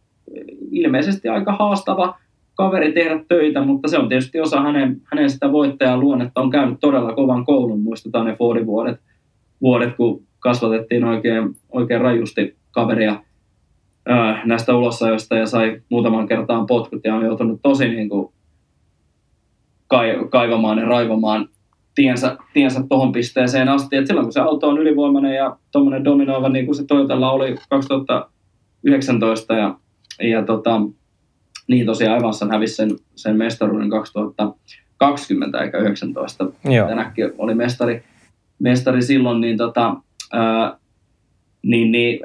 ilmeisesti 0.72 1.28
aika 1.28 1.52
haastava 1.52 2.20
kaveri 2.56 2.94
tehdä 2.94 3.20
töitä, 3.28 3.62
mutta 3.62 3.88
se 3.88 3.98
on 3.98 4.10
tietysti 4.10 4.40
osa 4.40 4.62
hänen, 4.62 5.02
hänen 5.04 5.30
sitä 5.30 5.52
voittajan 5.52 6.00
luonnetta. 6.00 6.42
On 6.42 6.50
käynyt 6.50 6.80
todella 6.82 7.14
kovan 7.14 7.46
koulun, 7.46 7.80
muistetaan 7.80 8.26
ne 8.26 8.36
Fordin 8.36 8.66
vuodet, 8.66 9.00
vuodet 9.62 9.96
kun 9.96 10.24
kasvatettiin 10.40 11.04
oikein, 11.04 11.56
oikein 11.72 12.02
rajusti 12.02 12.56
kaveria 12.72 13.24
ää, 14.06 14.42
näistä 14.46 14.76
ulosajoista 14.76 15.36
ja 15.36 15.46
sai 15.46 15.82
muutaman 15.90 16.28
kertaan 16.28 16.66
potkut 16.66 17.02
ja 17.04 17.16
on 17.16 17.26
joutunut 17.26 17.60
tosi 17.62 17.90
niin 17.90 18.10
kuin 18.10 18.34
kaivamaan 20.30 20.78
ja 20.78 20.86
raivamaan 20.86 21.50
tiensä, 21.96 22.38
tiensä 22.54 22.84
tuohon 22.90 23.12
pisteeseen 23.12 23.70
asti. 23.70 23.96
Et 23.96 24.08
silloin 24.08 24.26
kun 24.26 24.34
se 24.34 24.40
auto 24.40 24.70
on 24.70 24.78
ylivoimainen 24.78 25.36
ja 25.36 25.58
tuommoinen 25.72 26.04
dominoiva, 26.04 26.50
niin 26.50 26.66
kuin 26.66 26.76
se 26.76 26.86
Toyotalla 26.86 27.32
oli 27.32 27.56
2019 27.70 29.54
ja, 29.54 29.78
ja 30.22 30.44
tota, 30.44 30.82
niin 31.68 31.86
tosiaan 31.86 32.20
Evansan 32.20 32.52
hävisi 32.52 32.76
sen, 32.76 32.92
sen 33.16 33.38
mestaruuden 33.38 33.90
2020 33.90 35.64
eikä 35.64 35.78
19. 35.78 36.46
Tänäkin 36.88 37.32
oli 37.38 37.56
mestari, 37.56 38.04
mestari 38.60 39.02
silloin, 39.02 39.42
niin 39.42 39.58
tota, 39.58 39.96
niin, 41.64 41.92
niin 41.92 42.20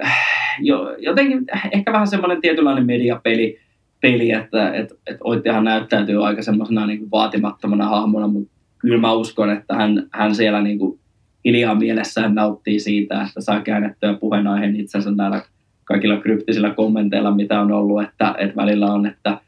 jo, 0.59 0.97
jotenkin 0.99 1.45
ehkä 1.73 1.93
vähän 1.93 2.07
semmoinen 2.07 2.41
tietynlainen 2.41 2.87
mediapeli, 2.87 3.59
peli, 4.01 4.31
että 4.31 4.75
et, 4.75 4.93
et 5.07 5.17
Oittihan 5.25 5.65
näyttäytyy 5.65 6.27
aika 6.27 6.43
semmoisena 6.43 6.87
niin 6.87 7.11
vaatimattomana 7.11 7.89
hahmona, 7.89 8.27
mutta 8.27 8.60
kyllä 8.81 8.99
mä 8.99 9.13
uskon, 9.13 9.51
että 9.51 9.75
hän, 9.75 10.07
hän 10.13 10.35
siellä 10.35 10.63
niin 10.63 10.79
kuin 10.79 11.01
hiljaa 11.45 11.75
mielessään 11.75 12.35
nauttii 12.35 12.81
siitä, 12.81 13.23
että 13.23 13.41
saa 13.41 13.61
käännettyä 13.61 14.15
puheenaiheen 14.15 14.77
itsensä 14.77 15.11
näillä 15.11 15.43
kaikilla 15.85 16.17
kryptisillä 16.17 16.71
kommenteilla, 16.71 17.35
mitä 17.35 17.61
on 17.61 17.73
ollut, 17.73 18.03
että, 18.03 18.35
että 18.39 18.57
välillä 18.57 18.87
on, 18.87 19.07
että 19.07 19.39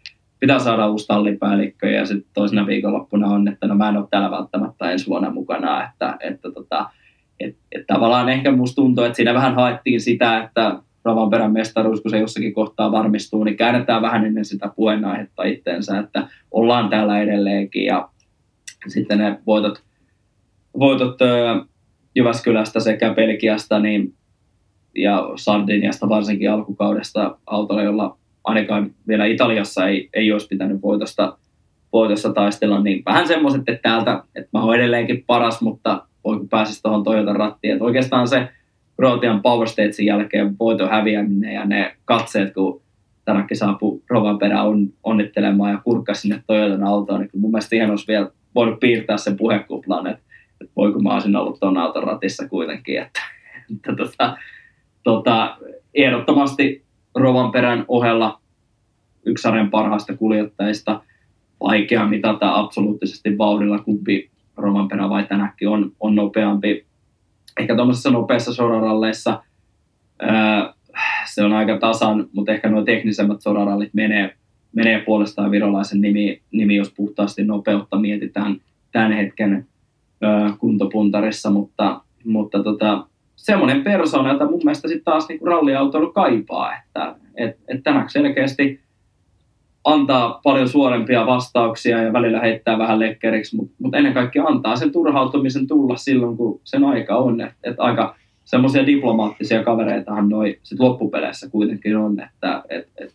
pitää 0.40 0.58
saada 0.58 0.88
uusi 0.88 1.06
tallipäällikkö 1.06 1.90
ja 1.90 2.06
sitten 2.06 2.30
toisena 2.34 2.66
viikonloppuna 2.66 3.26
on, 3.26 3.48
että 3.48 3.66
no 3.66 3.74
mä 3.74 3.88
en 3.88 3.96
ole 3.96 4.06
täällä 4.10 4.30
välttämättä 4.30 4.90
ensi 4.90 5.06
vuonna 5.06 5.30
mukana, 5.30 5.88
että, 5.88 6.16
että 6.20 6.50
tota, 6.50 6.90
et, 7.40 7.56
et 7.72 7.86
tavallaan 7.86 8.28
ehkä 8.28 8.52
musta 8.52 8.74
tuntuu, 8.74 9.04
että 9.04 9.16
siinä 9.16 9.34
vähän 9.34 9.54
haettiin 9.54 10.00
sitä, 10.00 10.42
että 10.42 10.78
Ravanperän 11.04 11.52
mestaruus, 11.52 12.00
kun 12.00 12.10
se 12.10 12.18
jossakin 12.18 12.54
kohtaa 12.54 12.92
varmistuu, 12.92 13.44
niin 13.44 13.56
käännetään 13.56 14.02
vähän 14.02 14.24
ennen 14.24 14.44
sitä 14.44 14.72
puheenaihetta 14.76 15.44
itteensä, 15.44 15.98
että 15.98 16.28
ollaan 16.50 16.90
täällä 16.90 17.20
edelleenkin 17.20 17.84
ja 17.84 18.08
sitten 18.88 19.18
ne 19.18 19.38
voitot, 19.46 19.82
voitot 20.78 21.18
Jyväskylästä 22.14 22.80
sekä 22.80 23.14
Pelkiasta 23.14 23.78
niin, 23.78 24.14
ja 24.96 25.30
Sardiniasta 25.36 26.08
varsinkin 26.08 26.50
alkukaudesta 26.50 27.38
autolla, 27.46 27.82
jolla 27.82 28.18
ainakaan 28.44 28.90
vielä 29.08 29.24
Italiassa 29.24 29.88
ei, 29.88 30.08
ei 30.14 30.32
olisi 30.32 30.48
pitänyt 30.48 30.82
voitosta, 30.82 31.38
voitosta 31.92 32.32
taistella, 32.32 32.80
niin 32.80 33.02
vähän 33.06 33.28
semmoiset, 33.28 33.62
että 33.66 33.82
täältä, 33.82 34.24
että 34.34 34.48
mä 34.52 34.62
oon 34.62 34.74
edelleenkin 34.74 35.24
paras, 35.26 35.60
mutta 35.60 36.06
kun 36.22 36.48
pääsisi 36.48 36.82
tuohon 36.82 37.04
Toyotan 37.04 37.36
rattiin. 37.36 37.72
Että 37.72 37.84
oikeastaan 37.84 38.28
se 38.28 38.48
Kroatian 38.96 39.42
Power 39.42 39.68
Statesin 39.68 40.06
jälkeen 40.06 40.58
voiton 40.58 40.90
häviäminen 40.90 41.54
ja 41.54 41.64
ne 41.64 41.96
katseet, 42.04 42.54
kun 42.54 42.82
Tanakki 43.24 43.54
saapui 43.54 44.00
Rovan 44.10 44.38
perään 44.38 44.66
on, 44.66 44.88
onnittelemaan 45.02 45.72
ja 45.72 45.80
kurkkasi 45.84 46.20
sinne 46.20 46.42
Toyotan 46.46 46.84
autoon, 46.84 47.20
niin 47.20 47.30
mun 47.36 47.50
mielestä 47.50 47.76
ihan 47.76 47.90
olisi 47.90 48.08
vielä 48.08 48.30
voinut 48.54 48.80
piirtää 48.80 49.16
sen 49.16 49.36
puhekuplan, 49.36 50.06
että, 50.06 50.22
että 50.60 50.72
voiko 50.76 50.98
mä 50.98 51.14
olisin 51.14 51.36
ollut 51.36 51.60
tuon 51.60 51.78
auton 51.78 52.02
ratissa 52.02 52.48
kuitenkin. 52.48 53.02
Että, 53.02 53.20
että 53.70 53.96
tota, 53.96 54.36
tota, 55.02 55.56
ehdottomasti 55.94 56.84
Rovan 57.14 57.52
perän 57.52 57.84
ohella 57.88 58.40
yksi 59.26 59.42
sarjan 59.42 59.70
parhaista 59.70 60.16
kuljettajista. 60.16 61.02
Vaikea 61.60 62.06
mitata 62.06 62.58
absoluuttisesti 62.58 63.38
vauhdilla, 63.38 63.78
kumpi 63.78 64.30
Romanperä 64.56 65.08
vai 65.08 65.26
tänäkin 65.26 65.68
on, 65.68 65.92
on 66.00 66.14
nopeampi. 66.14 66.86
Ehkä 67.60 67.76
tuommoisessa 67.76 68.10
nopeassa 68.10 68.54
soraralleissa 68.54 69.42
se 71.26 71.44
on 71.44 71.52
aika 71.52 71.78
tasan, 71.78 72.28
mutta 72.32 72.52
ehkä 72.52 72.68
nuo 72.68 72.82
teknisemmät 72.84 73.40
sorarallit 73.40 73.94
menee, 73.94 74.36
menee 74.72 75.00
puolestaan 75.00 75.50
virolaisen 75.50 76.00
nimi, 76.00 76.40
nimi, 76.52 76.76
jos 76.76 76.92
puhtaasti 76.96 77.44
nopeutta 77.44 77.98
mietitään 77.98 78.56
tämän 78.92 79.12
hetken 79.12 79.66
ää, 80.22 80.56
kuntopuntarissa, 80.58 81.50
mutta, 81.50 82.00
mutta 82.24 82.62
tota, 82.62 83.06
semmoinen 83.36 83.84
persona, 83.84 84.32
jota 84.32 84.50
mun 84.50 84.60
mielestä 84.64 84.88
sitten 84.88 85.04
taas 85.04 85.28
niinku 85.28 85.44
ralliautoilu 85.44 86.12
kaipaa, 86.12 86.76
että 86.76 87.14
et, 87.36 87.56
et 87.68 87.82
tänään 87.82 88.10
selkeästi 88.10 88.80
antaa 89.84 90.40
paljon 90.42 90.68
suorempia 90.68 91.26
vastauksia 91.26 92.02
ja 92.02 92.12
välillä 92.12 92.40
heittää 92.40 92.78
vähän 92.78 92.98
lekkeriksi, 92.98 93.56
mutta 93.56 93.74
mut 93.78 93.94
ennen 93.94 94.14
kaikkea 94.14 94.44
antaa 94.44 94.76
sen 94.76 94.92
turhautumisen 94.92 95.66
tulla 95.66 95.96
silloin, 95.96 96.36
kun 96.36 96.60
sen 96.64 96.84
aika 96.84 97.16
on. 97.16 97.40
Että 97.40 97.56
et 97.62 97.76
aika 97.78 98.14
semmoisia 98.44 98.86
diplomaattisia 98.86 99.64
kavereitahan 99.64 100.28
noi 100.28 100.58
sit 100.62 100.80
loppupeleissä 100.80 101.50
kuitenkin 101.50 101.96
on, 101.96 102.20
että 102.20 102.62
et, 102.68 102.88
et, 102.98 103.04
et, 103.04 103.14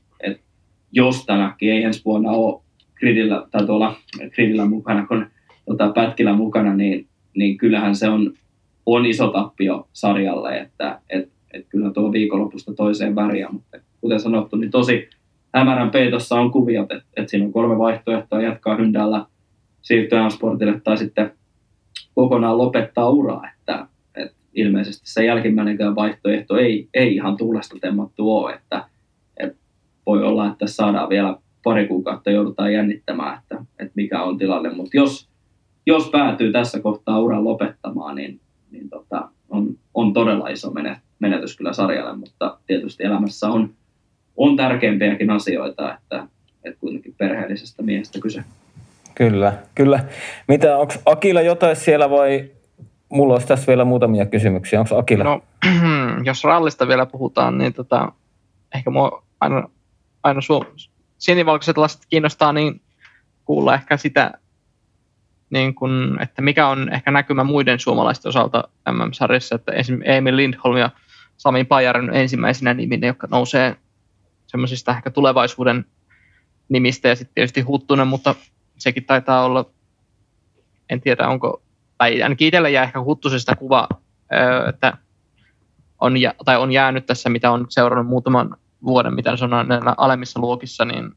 jos 0.91 1.25
ei 1.61 1.83
ensi 1.83 2.01
vuonna 2.05 2.31
ole 2.31 2.61
gridillä, 2.95 3.47
tai 3.51 3.65
tuolla 3.65 3.95
gridillä 4.35 4.65
mukana, 4.65 5.07
kun 5.07 5.25
tota, 5.65 5.89
pätkillä 5.89 6.33
mukana, 6.33 6.73
niin, 6.73 7.07
niin 7.35 7.57
kyllähän 7.57 7.95
se 7.95 8.09
on, 8.09 8.33
on 8.85 9.05
iso 9.05 9.27
tappio 9.27 9.87
sarjalle, 9.93 10.57
että 10.57 10.99
et, 11.09 11.29
et 11.53 11.65
kyllä 11.69 11.91
tuo 11.91 12.11
viikonlopusta 12.11 12.73
toiseen 12.73 13.15
väriä, 13.15 13.49
mutta 13.51 13.77
kuten 14.01 14.19
sanottu, 14.19 14.55
niin 14.55 14.71
tosi 14.71 15.09
hämärän 15.55 15.89
peitossa 15.89 16.35
on 16.35 16.51
kuviot, 16.51 16.91
että, 16.91 17.05
että 17.17 17.29
siinä 17.29 17.45
on 17.45 17.53
kolme 17.53 17.77
vaihtoehtoa 17.77 18.41
jatkaa 18.41 18.75
Hyndällä, 18.75 19.25
siirtyä 19.81 20.29
sportille 20.29 20.81
tai 20.83 20.97
sitten 20.97 21.31
kokonaan 22.15 22.57
lopettaa 22.57 23.09
uraa, 23.09 23.49
että, 23.53 23.87
että 24.15 24.35
ilmeisesti 24.53 25.11
se 25.11 25.25
jälkimmäinenkään 25.25 25.95
vaihtoehto 25.95 26.57
ei, 26.57 26.89
ei 26.93 27.15
ihan 27.15 27.37
tuulesta 27.37 27.77
temmattu 27.81 28.37
ole, 28.37 28.53
että 28.53 28.85
voi 30.07 30.23
olla, 30.23 30.47
että 30.51 30.67
saadaan 30.67 31.09
vielä 31.09 31.37
pari 31.63 31.87
kuukautta 31.87 32.31
joudutaan 32.31 32.73
jännittämään, 32.73 33.39
että, 33.39 33.65
että 33.79 33.93
mikä 33.95 34.23
on 34.23 34.37
tilanne, 34.37 34.69
mutta 34.69 34.97
jos 34.97 35.27
jos 35.87 36.09
päätyy 36.09 36.51
tässä 36.51 36.79
kohtaa 36.79 37.19
uran 37.19 37.43
lopettamaan, 37.43 38.15
niin, 38.15 38.39
niin 38.71 38.89
tota, 38.89 39.29
on, 39.49 39.69
on 39.93 40.13
todella 40.13 40.49
iso 40.49 40.73
menetys 41.19 41.57
kyllä 41.57 41.73
sarjalle, 41.73 42.17
mutta 42.17 42.57
tietysti 42.67 43.03
elämässä 43.03 43.47
on, 43.47 43.73
on 44.37 44.55
tärkeimpiäkin 44.55 45.29
asioita, 45.29 45.93
että, 45.93 46.27
että 46.63 46.79
kuitenkin 46.79 47.15
perheellisestä 47.17 47.83
miehestä 47.83 48.19
kyse. 48.19 48.43
Kyllä, 49.15 49.53
kyllä. 49.75 49.99
Mitä, 50.47 50.77
onko 50.77 50.93
Akilla 51.05 51.41
jotain 51.41 51.75
siellä 51.75 52.09
vai 52.09 52.51
mulla 53.09 53.33
olisi 53.33 53.47
tässä 53.47 53.67
vielä 53.67 53.85
muutamia 53.85 54.25
kysymyksiä. 54.25 54.79
Onko 54.79 54.97
Akilla? 54.97 55.23
No, 55.23 55.41
jos 56.25 56.43
rallista 56.43 56.87
vielä 56.87 57.05
puhutaan, 57.05 57.57
niin 57.57 57.73
tota, 57.73 58.11
ehkä 58.75 58.89
mua 58.89 59.23
aina, 59.39 59.69
aina 60.27 60.39
su- 60.39 60.89
sinivalkoiset 61.17 61.77
lasit 61.77 62.01
kiinnostaa 62.09 62.53
niin 62.53 62.81
kuulla 63.45 63.73
ehkä 63.73 63.97
sitä, 63.97 64.31
niin 65.49 65.75
kun, 65.75 66.17
että 66.21 66.41
mikä 66.41 66.67
on 66.67 66.93
ehkä 66.93 67.11
näkymä 67.11 67.43
muiden 67.43 67.79
suomalaisten 67.79 68.29
osalta 68.29 68.63
MM-sarjassa, 68.91 69.55
että 69.55 69.71
esimerkiksi 69.71 70.11
Emil 70.11 70.35
Lindholm 70.35 70.77
ja 70.77 70.89
Sami 71.37 71.63
Pajarin 71.63 72.09
ensimmäisenä 72.13 72.73
niminä, 72.73 73.07
jotka 73.07 73.27
nousee 73.31 73.75
semmoisista 74.47 74.91
ehkä 74.91 75.09
tulevaisuuden 75.11 75.85
nimistä 76.69 77.07
ja 77.07 77.15
sitten 77.15 77.35
tietysti 77.35 77.61
Huttunen, 77.61 78.07
mutta 78.07 78.35
sekin 78.77 79.05
taitaa 79.05 79.45
olla, 79.45 79.65
en 80.89 81.01
tiedä 81.01 81.27
onko, 81.27 81.61
tai 81.97 82.23
ainakin 82.23 82.47
itselle 82.47 82.71
jää 82.71 82.83
ehkä 82.83 83.01
Huttusesta 83.01 83.55
kuva, 83.55 83.87
että 84.69 84.97
on, 86.01 86.13
tai 86.45 86.57
on 86.57 86.71
jäänyt 86.71 87.05
tässä, 87.05 87.29
mitä 87.29 87.51
on 87.51 87.65
seurannut 87.69 88.07
muutaman 88.07 88.57
vuoden, 88.85 89.13
mitä 89.13 89.37
se 89.37 89.43
on 89.43 89.49
näillä 89.49 89.93
alemmissa 89.97 90.39
luokissa, 90.39 90.85
niin 90.85 91.11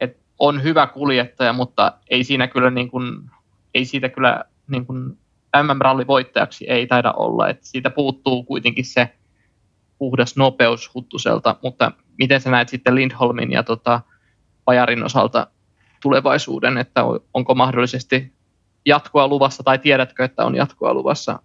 et 0.00 0.18
on 0.38 0.62
hyvä 0.62 0.86
kuljettaja, 0.86 1.52
mutta 1.52 1.92
ei 2.10 2.24
siinä 2.24 2.48
kyllä 2.48 2.70
niin 2.70 2.90
kuin, 2.90 3.30
ei 3.74 3.84
siitä 3.84 4.08
kyllä 4.08 4.44
niin 4.68 4.86
kuin 4.86 5.18
MM-ralli 5.62 6.06
voittajaksi 6.06 6.70
ei 6.70 6.86
taida 6.86 7.12
olla, 7.12 7.48
että 7.48 7.66
siitä 7.66 7.90
puuttuu 7.90 8.44
kuitenkin 8.44 8.84
se 8.84 9.14
puhdas 9.98 10.36
nopeus 10.36 10.94
Huttuselta, 10.94 11.56
mutta 11.62 11.92
miten 12.18 12.40
sä 12.40 12.50
näet 12.50 12.68
sitten 12.68 12.94
Lindholmin 12.94 13.52
ja 13.52 13.62
tota, 13.62 14.00
Pajarin 14.64 15.04
osalta 15.04 15.46
tulevaisuuden, 16.02 16.78
että 16.78 17.02
onko 17.34 17.54
mahdollisesti 17.54 18.32
jatkoa 18.86 19.28
luvassa 19.28 19.62
tai 19.62 19.78
tiedätkö, 19.78 20.24
että 20.24 20.44
on 20.44 20.54
jatkoa 20.54 20.94
luvassa? 20.94 21.42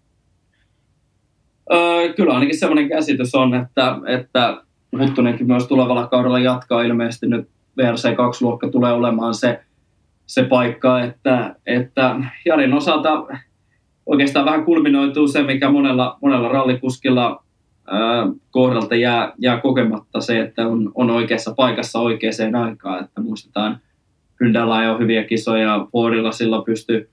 Kyllä 2.15 2.33
ainakin 2.33 2.59
sellainen 2.59 2.89
käsitys 2.89 3.35
on, 3.35 3.53
että, 3.55 3.97
että 4.07 4.57
Huttunenkin 4.99 5.47
myös 5.47 5.67
tulevalla 5.67 6.07
kaudella 6.07 6.39
jatkaa 6.39 6.81
ilmeisesti 6.81 7.27
nyt 7.27 7.47
VRC2-luokka 7.81 8.69
tulee 8.69 8.93
olemaan 8.93 9.33
se, 9.33 9.59
se 10.25 10.43
paikka, 10.43 11.01
että, 11.01 11.55
että 11.65 12.15
Jarin 12.45 12.73
osalta 12.73 13.25
oikeastaan 14.05 14.45
vähän 14.45 14.65
kulminoituu 14.65 15.27
se, 15.27 15.43
mikä 15.43 15.69
monella, 15.69 16.17
monella 16.21 16.47
rallikuskilla 16.47 17.43
kohdalta 18.51 18.95
jää, 18.95 19.33
jää 19.37 19.57
kokematta 19.57 20.21
se, 20.21 20.39
että 20.39 20.67
on, 20.67 20.91
on 20.95 21.09
oikeassa 21.09 21.53
paikassa 21.53 21.99
oikeaan 21.99 22.55
aikaan. 22.55 23.03
Että 23.03 23.21
muistetaan, 23.21 23.79
Hyndällä 24.39 24.83
jo 24.83 24.97
hyviä 24.97 25.23
kisoja, 25.23 25.87
Fordilla 25.91 26.31
silloin 26.31 26.63
pystyy 26.63 27.09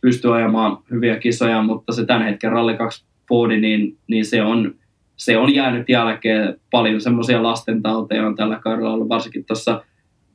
pysty 0.00 0.34
ajamaan 0.34 0.78
hyviä 0.90 1.16
kisoja, 1.16 1.62
mutta 1.62 1.92
se 1.92 2.06
tämän 2.06 2.22
hetken 2.22 2.52
Rally 2.52 2.76
2 2.76 3.04
Fordi, 3.30 3.60
niin, 3.60 3.98
niin 4.06 4.24
se, 4.24 4.42
on, 4.42 4.74
se 5.16 5.38
on 5.38 5.54
jäänyt 5.54 5.88
jälkeen. 5.88 6.60
Paljon 6.70 7.00
semmoisia 7.00 7.42
lastentauteja 7.42 8.26
on 8.26 8.36
tällä 8.36 8.60
kaudella 8.64 8.92
ollut, 8.92 9.08
varsinkin 9.08 9.44
tuossa 9.44 9.84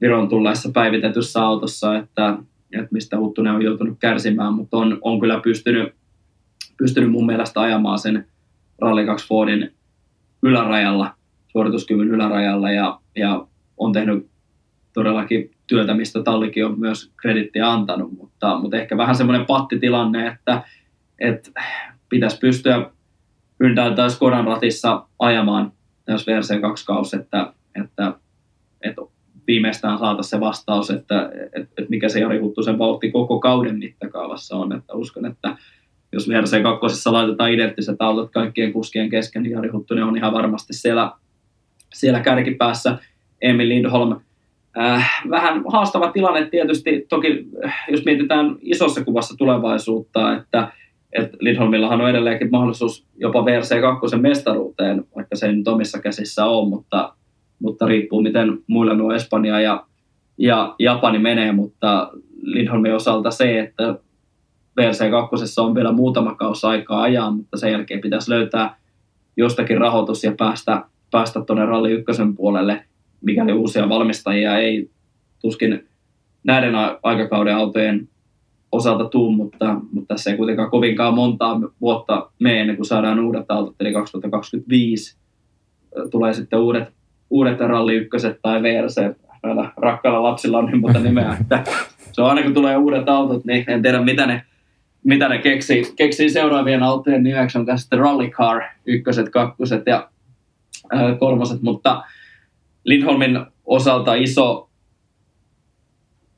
Viron 0.02 0.30
tulleessa 0.30 0.70
päivitetyssä 0.74 1.46
autossa, 1.46 1.98
että, 1.98 2.38
että 2.74 2.88
mistä 2.92 3.18
Huttunen 3.18 3.54
on 3.54 3.62
joutunut 3.62 3.98
kärsimään, 4.00 4.54
mutta 4.54 4.78
on, 4.78 4.98
on 5.02 5.20
kyllä 5.20 5.40
pystynyt, 5.44 5.94
pystynyt 6.78 7.12
mun 7.12 7.26
mielestä 7.26 7.62
ajamaan 7.62 8.00
sen 8.00 8.26
Rally 8.82 9.06
2 9.06 9.28
Fordin 9.28 9.72
ylärajalla, 10.44 11.16
suorituskyvyn 11.48 12.08
ylärajalla. 12.08 12.72
Ja, 12.72 13.00
ja 13.16 13.48
on 13.78 13.94
tehnyt 13.94 14.28
todellakin 14.94 15.52
työtä, 15.68 15.94
mistä 15.94 16.24
Tallikin 16.24 16.66
on 16.66 16.80
myös 16.80 17.12
kredittiä 17.22 17.72
antanut, 17.72 18.12
mutta, 18.18 18.60
mutta 18.60 18.78
ehkä 18.78 18.98
vähän 18.98 19.16
semmoinen 19.16 19.46
pattitilanne, 19.46 20.28
että, 20.28 20.64
että 21.20 21.52
pitäisi 22.16 22.38
pystyä 22.38 22.92
Hyundai 23.60 23.96
tai 23.96 24.10
Skodan 24.10 24.46
ratissa 24.46 25.08
ajamaan 25.20 25.72
jos 26.08 26.26
VRC2 26.28 26.84
kausi, 26.86 27.16
että, 27.16 27.54
että, 27.84 28.14
että 28.82 29.02
viimeistään 29.48 30.00
saataisiin 30.00 30.30
se 30.30 30.40
vastaus, 30.40 30.90
että, 30.90 31.32
että, 31.44 31.60
että 31.60 31.90
mikä 31.90 32.10
se 32.10 32.20
Jari 32.20 32.40
Huttusen 32.40 32.80
vauhti 32.80 33.12
koko 33.12 33.40
kauden 33.40 33.80
mittakaavassa 33.80 34.56
on. 34.56 34.74
Että 34.74 34.94
uskon, 34.94 35.26
että 35.26 35.58
jos 36.12 36.28
VRC2 36.28 37.12
laitetaan 37.12 37.52
identtiset 37.52 37.96
autot 38.00 38.32
kaikkien 38.32 38.74
kuskien 38.74 39.10
kesken, 39.10 39.44
niin 39.44 39.52
Jari 39.52 39.70
Huttunen 39.70 40.04
on 40.04 40.18
ihan 40.18 40.34
varmasti 40.34 40.74
siellä, 40.74 41.12
siellä 41.94 42.20
kärkipäässä. 42.20 42.98
Emil 43.42 43.70
Lindholm 43.70 44.20
Äh, 44.78 45.24
vähän 45.30 45.64
haastava 45.72 46.12
tilanne 46.12 46.46
tietysti, 46.50 47.06
toki 47.10 47.48
jos 47.92 48.06
mietitään 48.06 48.56
isossa 48.62 49.06
kuvassa 49.06 49.38
tulevaisuutta, 49.38 50.38
että, 50.38 50.72
että 51.20 51.38
Lindholmillahan 51.40 52.02
on 52.02 52.10
edelleenkin 52.10 52.52
mahdollisuus 52.52 53.06
jopa 53.18 53.42
VRC2 53.42 54.18
mestaruuteen, 54.18 55.06
vaikka 55.16 55.36
se 55.36 55.46
ei 55.46 55.56
nyt 55.56 55.68
omissa 55.68 56.00
käsissä 56.00 56.46
ole, 56.46 56.70
mutta, 56.70 57.14
mutta 57.60 57.86
riippuu 57.86 58.22
miten 58.22 58.58
muilla 58.68 58.94
nuo 58.94 59.14
Espanja 59.14 59.62
ja, 59.62 59.86
ja 60.38 60.76
Japani 60.80 61.20
menee, 61.20 61.52
mutta 61.52 62.12
Lindholmin 62.42 62.96
osalta 62.96 63.32
se, 63.32 63.60
että 63.60 63.96
VRC2 64.82 65.64
on 65.64 65.76
vielä 65.76 65.92
muutama 65.92 66.36
kausi 66.36 66.68
aikaa 66.68 67.02
ajaa, 67.02 67.32
mutta 67.32 67.58
sen 67.58 67.72
jälkeen 67.72 68.02
pitäisi 68.02 68.32
löytää 68.32 68.78
jostakin 69.38 69.78
rahoitus 69.78 70.24
ja 70.24 70.32
päästä, 70.38 70.84
päästä 71.12 71.42
tuonne 71.42 71.66
ralli 71.66 71.92
ykkösen 71.92 72.36
puolelle– 72.36 72.84
mikäli 73.26 73.54
uusia 73.54 73.90
valmistajia 73.90 74.58
ei 74.58 74.90
tuskin 75.42 75.88
näiden 76.44 76.74
aikakauden 77.04 77.56
autojen 77.56 78.10
osalta 78.76 79.10
tuu, 79.10 79.32
mutta, 79.32 79.76
mutta 79.92 80.14
tässä 80.14 80.32
ei 80.32 80.38
kuitenkaan 80.38 80.70
kovinkaan 80.70 81.14
montaa 81.14 81.60
vuotta 81.82 82.30
mene 82.40 82.62
ennen 82.62 82.76
kuin 82.76 82.86
saadaan 82.86 83.20
uudet 83.20 83.46
autot, 83.50 83.76
eli 83.80 83.94
2025 83.94 85.18
tulee 86.12 86.34
sitten 86.34 86.60
uudet, 86.60 86.94
uudet 87.30 87.60
ralli 87.60 87.96
ykköset 87.96 88.40
tai 88.42 88.64
VRC. 88.64 89.16
Näillä 89.44 89.72
rakkailla 89.78 90.24
lapsilla 90.24 90.58
on 90.58 90.66
niin 90.66 90.82
monta 90.82 91.00
nimeä, 91.00 91.38
että 91.42 91.64
se 92.12 92.22
on 92.22 92.30
aina 92.30 92.44
kun 92.44 92.54
tulee 92.54 92.78
uudet 92.78 93.10
autot, 93.10 93.46
niin 93.46 93.66
en 93.68 93.82
tiedä 93.82 94.02
mitä 94.02 94.26
ne, 94.26 94.42
mitä 95.04 95.30
ne 95.30 95.38
keksii, 95.38 95.94
keksii 95.96 96.30
seuraavien 96.30 96.84
autojen 96.84 97.24
nimeksi, 97.24 97.58
on 97.58 97.66
sitten 97.76 98.00
Rally 98.00 98.30
Car, 98.30 98.62
ykköset, 98.86 99.30
kakkoset 99.30 99.84
ja 99.86 100.10
kolmoset, 101.20 101.62
mutta 101.62 102.04
Lindholmin 102.84 103.40
osalta 103.66 104.16
iso 104.16 104.65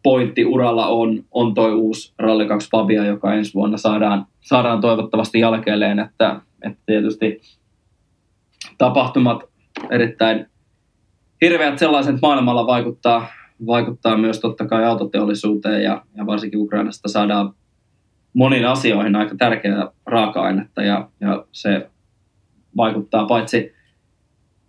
pointti 0.03 0.45
uralla 0.45 0.87
on, 0.87 1.23
on 1.31 1.53
toi 1.53 1.73
uusi 1.73 2.13
Rally 2.19 2.47
2 2.47 2.69
Fabia, 2.69 3.05
joka 3.05 3.33
ensi 3.33 3.53
vuonna 3.53 3.77
saadaan, 3.77 4.25
saadaan 4.41 4.81
toivottavasti 4.81 5.39
jälkeelleen, 5.39 5.99
että, 5.99 6.41
että 6.61 6.79
tietysti 6.85 7.41
tapahtumat 8.77 9.43
erittäin 9.89 10.45
hirveät 11.41 11.79
sellaiset 11.79 12.15
maailmalla 12.21 12.67
vaikuttaa, 12.67 13.27
vaikuttaa 13.67 14.17
myös 14.17 14.39
totta 14.39 14.67
kai 14.67 14.85
autoteollisuuteen 14.85 15.83
ja, 15.83 16.01
ja 16.15 16.25
varsinkin 16.25 16.59
Ukrainasta 16.59 17.09
saadaan 17.09 17.53
moniin 18.33 18.65
asioihin 18.65 19.15
aika 19.15 19.35
tärkeää 19.35 19.91
raaka-ainetta 20.05 20.81
ja, 20.81 21.09
ja 21.21 21.45
se 21.51 21.89
vaikuttaa 22.77 23.25
paitsi 23.25 23.76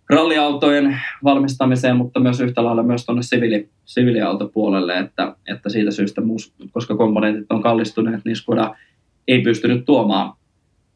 ralliautojen 0.09 0.99
valmistamiseen, 1.23 1.97
mutta 1.97 2.19
myös 2.19 2.39
yhtä 2.39 2.63
lailla 2.63 2.83
myös 2.83 3.05
tuonne 3.05 3.23
siviili, 3.23 3.69
siviiliautopuolelle, 3.85 4.97
että, 4.97 5.35
että 5.47 5.69
siitä 5.69 5.91
syystä, 5.91 6.21
koska 6.71 6.95
komponentit 6.95 7.45
on 7.49 7.61
kallistuneet, 7.61 8.21
niin 8.25 8.35
Skoda 8.35 8.75
ei 9.27 9.41
pystynyt 9.41 9.85
tuomaan 9.85 10.33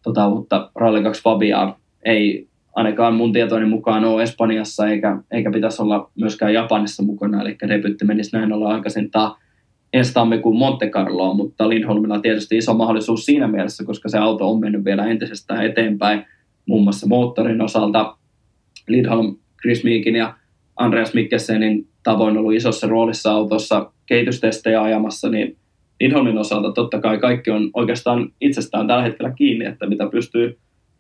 tota 0.04 0.28
uutta 0.28 0.72
Rally 0.76 1.04
2 1.04 1.22
Fabiaa. 1.22 1.80
Ei 2.06 2.48
ainakaan 2.76 3.14
mun 3.14 3.34
tietoni 3.34 3.66
mukaan 3.66 4.06
ole 4.06 4.24
Espanjassa 4.24 4.88
eikä, 4.88 5.18
eikä 5.32 5.52
pitäisi 5.52 5.82
olla 5.82 6.12
myöskään 6.16 6.54
Japanissa 6.54 7.04
mukana, 7.04 7.42
eli 7.42 7.58
debytti 7.68 8.06
menisi 8.06 8.38
näin 8.38 8.54
olla 8.54 8.74
aikaisintaan 8.74 9.36
ensi 9.94 10.14
tammikuun 10.14 10.58
Monte 10.58 10.90
Carloa, 10.90 11.34
mutta 11.34 11.70
Lindholmilla 11.70 12.16
on 12.16 12.22
tietysti 12.22 12.58
iso 12.58 12.74
mahdollisuus 12.74 13.26
siinä 13.26 13.48
mielessä, 13.48 13.86
koska 13.86 14.10
se 14.10 14.18
auto 14.18 14.52
on 14.52 14.60
mennyt 14.60 14.86
vielä 14.86 15.06
entisestään 15.06 15.66
eteenpäin, 15.66 16.26
muun 16.66 16.84
muassa 16.84 17.08
moottorin 17.08 17.62
osalta, 17.62 18.18
Lidholm, 18.88 19.36
Chris 19.62 19.84
Meekin 19.84 20.16
ja 20.16 20.34
Andreas 20.76 21.14
Mikkelsenin 21.14 21.88
tavoin 22.04 22.38
ollut 22.38 22.54
isossa 22.54 22.88
roolissa 22.88 23.32
autossa 23.32 23.92
kehitystestejä 24.06 24.82
ajamassa, 24.82 25.30
niin 25.30 25.58
Lidholmin 26.02 26.38
osalta 26.38 26.72
totta 26.72 27.02
kai 27.02 27.18
kaikki 27.18 27.52
on 27.52 27.70
oikeastaan 27.74 28.30
itsestään 28.42 28.88
tällä 28.88 29.04
hetkellä 29.04 29.32
kiinni, 29.32 29.66
että 29.66 29.88
mitä 29.88 30.08
pystyy, 30.12 30.60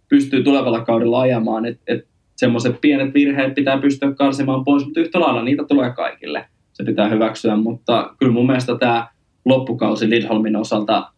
pystyy 0.10 0.44
tulevalla 0.44 0.86
kaudella 0.86 1.22
ajamaan. 1.22 1.66
Et, 1.66 1.80
et 1.88 2.08
semmoiset 2.36 2.82
pienet 2.82 3.14
virheet 3.14 3.56
pitää 3.56 3.78
pystyä 3.78 4.14
karsimaan 4.14 4.64
pois, 4.64 4.86
mutta 4.86 5.00
yhtä 5.00 5.20
lailla 5.20 5.44
niitä 5.44 5.64
tulee 5.64 5.94
kaikille. 5.94 6.46
Se 6.74 6.84
pitää 6.84 7.10
hyväksyä, 7.10 7.56
mutta 7.56 8.16
kyllä 8.20 8.32
mun 8.32 8.46
mielestä 8.46 8.78
tämä 8.78 9.08
loppukausi 9.46 10.10
Lindholmin 10.10 10.56
osalta 10.56 11.12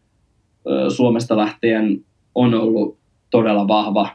Suomesta 0.89 1.37
lähtien 1.37 2.05
on 2.35 2.53
ollut 2.53 2.97
todella 3.29 3.67
vahva 3.67 4.09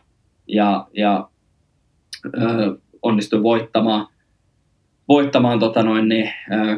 ja, 0.46 0.86
ja 0.92 1.30
onnistui 3.02 3.42
voittamaan, 3.42 4.06
voittamaan 5.08 5.58
tota 5.58 5.82
noin, 5.82 6.08
niin, 6.08 6.30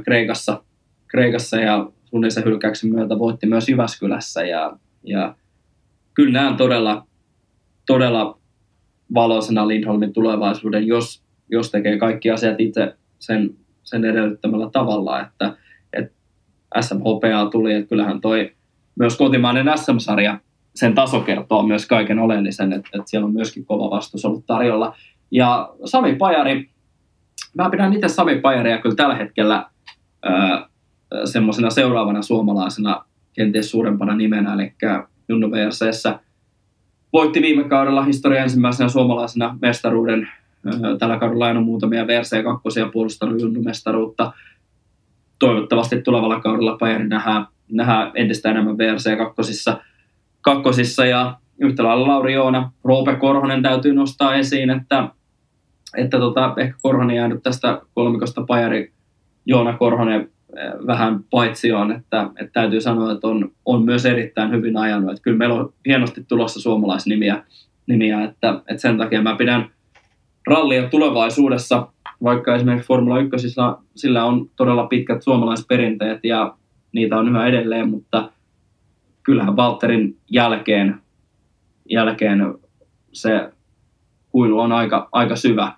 Kreikassa, 0.05 0.62
Kreikassa 1.09 1.57
ja 1.57 1.90
suunnilleen 2.05 2.45
hylkäyksen 2.45 2.90
myötä 2.90 3.18
voitti 3.18 3.47
myös 3.47 3.68
Jyväskylässä 3.68 4.45
ja, 4.45 4.76
ja 5.03 5.34
kyllä 6.14 6.40
näen 6.40 6.57
todella, 6.57 7.07
todella 7.86 8.38
valoisena 9.14 9.68
Lindholmin 9.68 10.12
tulevaisuuden, 10.12 10.86
jos, 10.86 11.22
jos 11.51 11.70
tekee 11.70 11.99
kaikki 11.99 12.30
asiat 12.30 12.61
itse 12.61 12.97
sen, 13.18 13.51
sen 13.82 14.05
edellyttämällä 14.05 14.70
tavalla, 14.70 15.20
että, 15.20 15.57
että 15.93 16.14
SMHPA 16.80 17.51
tuli, 17.51 17.74
että 17.74 17.88
kyllähän 17.88 18.20
toi 18.20 18.53
myös 18.99 19.16
kotimainen 19.16 19.78
SM-sarja, 19.78 20.38
sen 20.74 20.95
taso 20.95 21.20
kertoo 21.20 21.62
myös 21.62 21.86
kaiken 21.86 22.18
oleellisen, 22.18 22.72
että, 22.72 22.88
että 22.95 23.11
siellä 23.11 23.26
on 23.26 23.32
myöskin 23.32 23.66
kova 23.66 23.90
vastus 23.90 24.24
ollut 24.24 24.47
tarjolla. 24.47 24.97
Ja 25.33 25.70
Sami 25.85 26.14
Pajari, 26.14 26.70
mä 27.55 27.70
pidän 27.70 27.93
itse 27.93 28.09
Sami 28.09 28.41
Pajaria 28.41 28.78
kyllä 28.78 28.95
tällä 28.95 29.14
hetkellä 29.14 29.66
semmoisena 31.24 31.70
seuraavana 31.70 32.22
suomalaisena 32.22 33.05
kenties 33.33 33.70
suurempana 33.70 34.16
nimenä, 34.16 34.55
eli 34.55 34.72
Junnu 35.28 35.51
VRCssä 35.51 36.18
voitti 37.12 37.43
viime 37.43 37.64
kaudella 37.64 38.03
historian 38.03 38.43
ensimmäisenä 38.43 38.89
suomalaisena 38.89 39.59
mestaruuden. 39.62 40.28
Tällä 40.99 41.18
kaudella 41.18 41.49
on 41.49 41.64
muutamia 41.64 42.05
VRC2 42.05 42.91
puolustanut 42.93 43.41
Junnu 43.41 43.62
mestaruutta. 43.62 44.33
Toivottavasti 45.39 46.03
tulevalla 46.03 46.41
kaudella 46.41 46.76
Pajari 46.76 47.09
nähdään, 47.09 47.47
nähdään 47.70 48.11
entistä 48.14 48.51
enemmän 48.51 48.76
VRC2 48.76 49.76
kakkosissa 50.41 51.07
ja 51.07 51.39
yhtä 51.59 51.85
lailla 51.85 52.09
Lauri 52.09 52.35
Joona. 52.35 52.72
Roope 52.85 53.14
Korhonen 53.14 53.62
täytyy 53.62 53.95
nostaa 53.95 54.35
esiin, 54.35 54.70
että, 54.70 55.09
että 55.97 56.18
tota, 56.18 56.55
ehkä 56.57 56.78
Korhonen 56.82 57.16
jäänyt 57.16 57.43
tästä 57.43 57.82
kolmikosta 57.95 58.45
Pajari 58.47 58.93
Joona 59.47 59.72
Korhonen 59.72 60.32
Eh, 60.57 60.86
vähän 60.86 61.24
paitsi 61.30 61.72
on, 61.72 61.93
että, 61.93 62.30
että 62.40 62.53
täytyy 62.53 62.80
sanoa, 62.80 63.12
että 63.12 63.26
on, 63.26 63.53
on 63.64 63.84
myös 63.84 64.07
erittäin 64.07 64.51
hyvin 64.51 64.76
ajanut. 64.76 65.11
Että 65.11 65.22
kyllä 65.22 65.38
meillä 65.38 65.55
on 65.55 65.72
hienosti 65.86 66.24
tulossa 66.28 66.61
suomalaisnimiä, 66.61 67.45
nimiä, 67.86 68.24
että, 68.24 68.49
että 68.68 68.82
sen 68.82 68.99
takia 68.99 69.22
mä 69.22 69.36
pidän 69.36 69.70
rallia 70.47 70.88
tulevaisuudessa, 70.88 71.88
vaikka 72.22 72.55
esimerkiksi 72.55 72.88
Formula 72.88 73.20
1 73.20 73.49
sillä, 73.49 73.76
sillä 73.97 74.24
on 74.24 74.51
todella 74.57 74.86
pitkät 74.86 75.22
suomalaisperinteet 75.22 76.24
ja 76.24 76.57
niitä 76.93 77.16
on 77.16 77.28
yhä 77.28 77.47
edelleen, 77.47 77.90
mutta 77.90 78.30
kyllähän 79.22 79.57
Walterin 79.57 80.16
jälkeen, 80.30 81.01
jälkeen 81.90 82.55
se 83.12 83.51
kuilu 84.30 84.61
on 84.61 84.72
aika, 84.72 85.09
aika 85.12 85.36
syvä, 85.36 85.72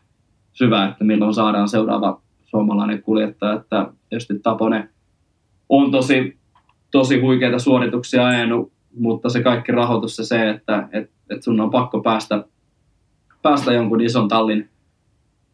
syvä, 0.55 0.89
että 0.89 1.05
milloin 1.05 1.35
saadaan 1.35 1.69
seuraava 1.69 2.21
suomalainen 2.45 3.03
kuljettaja, 3.03 3.53
että 3.53 3.91
tietysti 4.09 4.39
Tapone 4.39 4.89
on 5.69 5.91
tosi, 5.91 6.39
tosi 6.91 7.21
huikeita 7.21 7.59
suorituksia 7.59 8.27
ajanut, 8.27 8.73
mutta 8.99 9.29
se 9.29 9.43
kaikki 9.43 9.73
rahoitus 9.73 10.19
ja 10.19 10.25
se, 10.25 10.51
että 10.51 10.89
et, 10.93 11.11
et 11.31 11.43
sun 11.43 11.61
on 11.61 11.71
pakko 11.71 12.01
päästä, 12.01 12.45
päästä 13.43 13.73
jonkun 13.73 14.01
ison 14.01 14.29
tallin, 14.29 14.69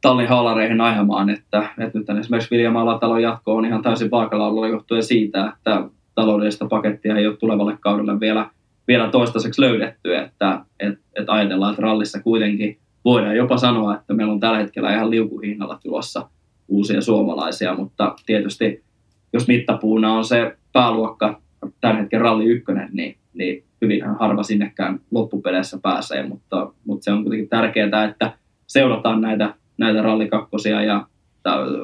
tallin 0.03 0.29
haalareihin 0.29 0.81
ajamaan, 0.81 1.31
että, 1.31 1.69
että 1.79 1.99
nyt 1.99 2.11
esimerkiksi 2.11 2.51
Vilja 2.51 2.81
Alatalon 2.81 3.23
jatko 3.23 3.57
on 3.57 3.65
ihan 3.65 3.83
täysin 3.83 4.11
vaakalaululla 4.11 4.69
johtuen 4.69 5.03
siitä, 5.03 5.53
että 5.57 5.85
taloudellista 6.15 6.67
pakettia 6.67 7.17
ei 7.17 7.27
ole 7.27 7.37
tulevalle 7.37 7.77
kaudelle 7.81 8.21
vielä, 8.21 8.51
vielä 8.89 9.11
toistaiseksi 9.11 9.61
löydetty, 9.61 10.17
että 10.17 10.65
et, 10.81 10.99
et 11.17 11.29
ajatellaan, 11.29 11.71
että 11.71 11.83
rallissa 11.83 12.23
kuitenkin 12.23 12.79
voidaan 13.05 13.37
jopa 13.37 13.57
sanoa, 13.57 13.95
että 13.95 14.15
meillä 14.15 14.33
on 14.33 14.41
tällä 14.41 14.59
hetkellä 14.59 14.95
ihan 14.95 15.11
liukuhinnalla 15.11 15.79
tulossa– 15.83 16.27
uusia 16.71 17.01
suomalaisia, 17.01 17.75
mutta 17.75 18.15
tietysti 18.27 18.85
jos 19.33 19.49
mittapuuna 19.49 20.13
on 20.13 20.25
se 20.25 20.57
pääluokka 20.73 21.41
tämän 21.81 21.99
hetken 21.99 22.21
ralli 22.21 22.45
ykkönen, 22.45 22.89
niin, 22.93 23.17
niin 23.35 23.65
hyvin 23.83 24.03
harva 24.19 24.43
sinnekään 24.43 25.01
loppupeleissä 25.11 25.79
pääsee, 25.83 26.29
mutta, 26.29 26.73
mutta 26.85 27.05
se 27.05 27.13
on 27.13 27.23
kuitenkin 27.23 27.49
tärkeää, 27.49 28.05
että 28.05 28.33
seurataan 28.67 29.21
näitä, 29.21 29.55
näitä 29.79 30.03
rallikakkosia 30.03 30.83
ja 30.83 31.07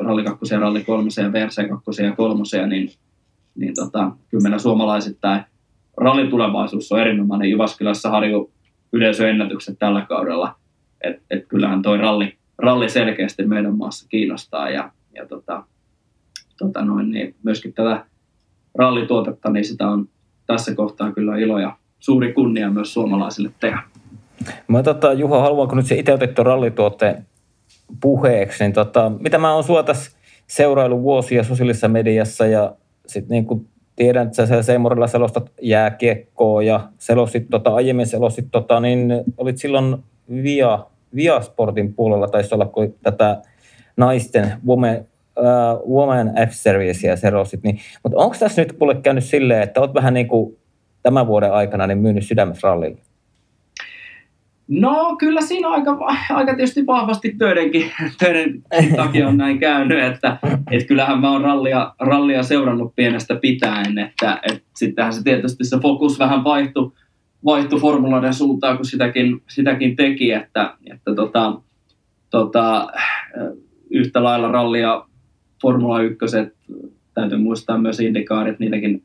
rallikakkosia, 0.01 0.61
rallikolmosia, 0.61 1.29
VRC2 1.29 2.05
ja 2.05 2.13
kolmosia, 2.13 2.67
niin, 2.67 2.91
niin 3.55 3.75
tota, 3.75 4.11
kyllä 4.31 4.43
meillä 4.43 4.59
suomalaisittain 4.59 5.43
rallitulevaisuus 5.97 6.93
on 6.93 7.01
erinomainen. 7.01 7.51
Jyväskylässä 7.51 8.11
harju 8.11 8.53
yleisöennätykset 8.93 9.79
tällä 9.79 10.07
kaudella. 10.09 10.55
Et, 11.01 11.23
et 11.31 11.47
kyllähän 11.49 11.83
toi 11.83 11.99
ralli, 11.99 12.37
ralli 12.59 12.89
selkeästi 12.89 13.47
meidän 13.47 13.77
maassa 13.77 14.09
kiinnostaa 14.09 14.71
ja, 14.71 14.91
ja 15.15 15.27
tota, 15.27 15.65
tota 16.59 16.85
noin, 16.85 17.11
niin 17.11 17.35
myöskin 17.43 17.73
tätä 17.73 18.05
rallituotetta, 18.75 19.51
niin 19.51 19.65
sitä 19.65 19.89
on 19.89 20.09
tässä 20.47 20.75
kohtaa 20.75 21.13
kyllä 21.13 21.37
ilo 21.37 21.59
ja 21.59 21.77
suuri 21.99 22.33
kunnia 22.33 22.71
myös 22.71 22.95
suomalaisille 22.95 23.51
tehdä. 23.61 23.79
Mä 24.69 24.83
tota, 24.83 25.13
Juha, 25.13 25.41
haluanko 25.41 25.77
nyt 25.77 25.87
se 25.87 25.95
itse 25.95 26.13
otettu 26.13 26.45
rallituotteen 26.45 27.27
puheeksi, 28.01 28.65
niin 28.65 28.73
tota, 28.73 29.13
mitä 29.21 29.39
mä 29.39 29.55
oon 29.55 29.65
sua 29.65 29.83
tässä 29.83 30.11
seurailu 30.47 31.03
vuosia 31.03 31.45
sosiaalisessa 31.45 31.89
mediassa 31.89 32.47
ja 32.47 32.75
sitten 33.07 33.31
niin 33.31 33.69
tiedän, 33.97 34.27
että 34.27 34.47
sä 34.47 34.63
Seemorilla 34.63 35.07
selostat 35.07 35.51
jääkiekkoa 35.63 36.63
ja 36.63 36.89
selostit 36.99 37.47
tota, 37.51 37.75
aiemmin 37.75 38.07
selostit, 38.07 38.47
tota, 38.51 38.81
niin 38.81 39.25
olit 39.37 39.59
silloin 39.59 39.97
Via 40.43 40.87
Viasportin 41.15 41.95
puolella 41.95 42.29
taisi 42.29 42.55
olla, 42.55 42.67
kun 42.67 42.95
tätä 43.03 43.43
naisten 43.97 44.53
Women, 44.67 45.07
uh, 45.39 45.97
Women 45.97 46.33
F-Servicea 46.49 47.17
serosit, 47.17 47.63
niin, 47.63 47.79
mutta 48.03 48.19
onko 48.19 48.37
tässä 48.39 48.63
nyt 48.63 48.73
kuule 48.73 48.95
käynyt 48.95 49.25
silleen, 49.25 49.63
että 49.63 49.81
olet 49.81 49.95
vähän 49.95 50.15
niin 50.15 50.29
kuin 50.29 50.59
tämän 51.03 51.27
vuoden 51.27 51.53
aikana 51.53 51.87
niin 51.87 51.99
myynyt 51.99 52.27
sydämessä 52.27 52.69
rallille? 52.69 53.01
No 54.69 55.17
kyllä 55.19 55.41
siinä 55.41 55.69
aika, 55.69 55.99
aika 56.31 56.55
tietysti 56.55 56.87
vahvasti 56.87 57.35
töidenkin, 57.39 57.91
töiden 58.19 58.63
takia 58.97 59.29
on 59.29 59.37
näin 59.37 59.59
käynyt, 59.59 60.05
että 60.05 60.39
et 60.71 60.87
kyllähän 60.87 61.21
mä 61.21 61.31
oon 61.31 61.43
rallia, 61.43 61.95
rallia 62.01 62.43
seurannut 62.43 62.97
pienestä 62.97 63.37
pitäen, 63.37 63.99
että 63.99 64.41
et 64.51 64.63
sittenhän 64.77 65.13
se 65.13 65.23
tietysti 65.23 65.65
se 65.65 65.79
fokus 65.79 66.19
vähän 66.19 66.45
vaihtui, 66.45 66.93
vaihtui 67.45 67.81
formuloiden 67.81 68.35
suuntaan, 68.35 68.77
kun 68.77 68.87
sitäkin, 68.87 69.43
sitäkin 69.49 69.97
teki, 69.97 70.33
että, 70.33 70.75
että 70.93 71.15
tota, 71.15 71.61
tota, 72.31 72.87
yhtä 73.91 74.23
lailla 74.23 74.49
rallia 74.49 75.07
Formula 75.63 76.03
1, 76.03 76.19
täytyy 77.15 77.39
muistaa 77.39 77.79
myös 77.79 78.01
indikaarit, 78.01 78.59
niitäkin 78.59 79.03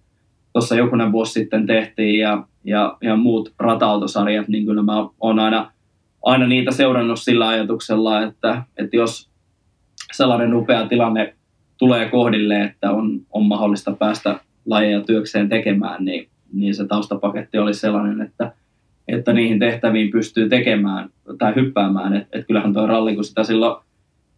tuossa 0.53 0.75
jokunen 0.75 1.11
vuosi 1.11 1.33
sitten 1.33 1.65
tehtiin 1.65 2.19
ja, 2.19 2.43
ja, 2.63 2.97
ja 3.01 3.15
muut 3.15 3.53
ratautosarjat, 3.59 4.47
niin 4.47 4.65
kyllä 4.65 4.83
mä 4.83 5.07
oon 5.19 5.39
aina, 5.39 5.71
aina 6.23 6.47
niitä 6.47 6.71
seurannut 6.71 7.19
sillä 7.19 7.47
ajatuksella, 7.47 8.21
että, 8.21 8.63
että 8.77 8.95
jos 8.95 9.29
sellainen 10.11 10.53
upea 10.53 10.87
tilanne 10.87 11.35
tulee 11.77 12.09
kohdille, 12.09 12.61
että 12.61 12.91
on, 12.91 13.21
on 13.31 13.45
mahdollista 13.45 13.91
päästä 13.91 14.39
lajeja 14.65 15.01
työkseen 15.01 15.49
tekemään, 15.49 16.05
niin 16.05 16.31
niin 16.53 16.75
se 16.75 16.87
taustapaketti 16.87 17.57
oli 17.57 17.73
sellainen, 17.73 18.21
että, 18.21 18.51
että 19.07 19.33
niihin 19.33 19.59
tehtäviin 19.59 20.11
pystyy 20.11 20.49
tekemään 20.49 21.09
tai 21.37 21.55
hyppäämään. 21.55 22.15
Et, 22.15 22.27
et 22.31 22.47
kyllähän 22.47 22.73
tuo 22.73 22.87
ralli, 22.87 23.15
kun 23.15 23.23
sitä 23.23 23.43
silloin, 23.43 23.83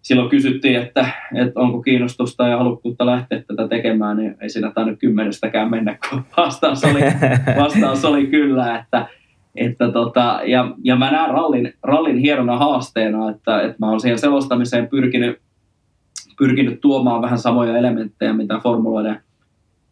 silloin 0.03 0.29
kysyttiin, 0.29 0.81
että, 0.81 1.07
että 1.35 1.59
onko 1.59 1.81
kiinnostusta 1.81 2.47
ja 2.47 2.57
halukkuutta 2.57 3.05
lähteä 3.05 3.43
tätä 3.47 3.67
tekemään, 3.67 4.17
niin 4.17 4.35
ei 4.41 4.49
siinä 4.49 4.71
tainnut 4.71 4.99
kymmenestäkään 4.99 5.69
mennä, 5.69 5.97
kun 6.09 6.23
vastaus 6.37 6.83
oli, 6.83 7.01
vastaus 7.63 8.05
oli 8.05 8.27
kyllä. 8.27 8.79
Että, 8.79 9.07
että 9.55 9.91
tota, 9.91 10.41
ja, 10.45 10.75
ja 10.83 10.95
mä 10.95 11.11
näen 11.11 11.29
rallin, 11.29 11.73
rallin 11.83 12.17
hienona 12.17 12.57
haasteena, 12.57 13.29
että, 13.29 13.61
että 13.61 13.77
mä 13.79 13.89
oon 13.89 13.99
siihen 13.99 14.19
selostamiseen 14.19 14.87
pyrkinyt, 14.87 15.41
pyrkinyt 16.37 16.81
tuomaan 16.81 17.21
vähän 17.21 17.39
samoja 17.39 17.77
elementtejä, 17.77 18.33
mitä 18.33 18.59
formuloiden 18.63 19.19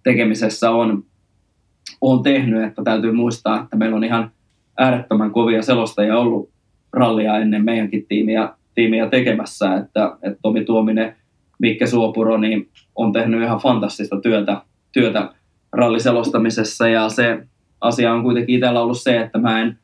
tekemisessä 0.04 0.72
on, 0.72 1.04
on 2.02 2.24
tehnyt, 2.24 2.64
että 2.64 2.84
täytyy 2.84 3.12
muistaa, 3.12 3.62
että 3.64 3.78
meillä 3.78 3.96
on 3.96 4.04
ihan 4.04 4.32
äärettömän 4.78 5.32
kovia 5.32 5.62
selostajia 5.62 6.18
ollut 6.18 6.50
rallia 6.94 7.38
ennen 7.38 7.66
meidänkin 7.66 8.06
tiimiä, 8.08 8.50
tiimiä 8.76 9.10
tekemässä, 9.10 9.76
että, 9.76 10.18
että 10.24 10.40
Tomi 10.42 10.66
Tuominen, 10.66 11.16
Mikke 11.60 11.88
Suopuro 11.88 12.38
niin 12.38 12.70
on 12.96 13.12
tehnyt 13.12 13.44
ihan 13.44 13.60
fantastista 13.60 14.22
työtä, 14.22 14.62
työtä 14.92 15.30
ralliselostamisessa. 15.72 16.88
Ja 16.88 17.10
se 17.10 17.48
asia 17.82 18.14
on 18.14 18.24
kuitenkin 18.24 18.56
itsellä 18.56 18.82
ollut 18.82 19.02
se, 19.02 19.22
että 19.22 19.38
mä 19.38 19.62
en, 19.62 19.78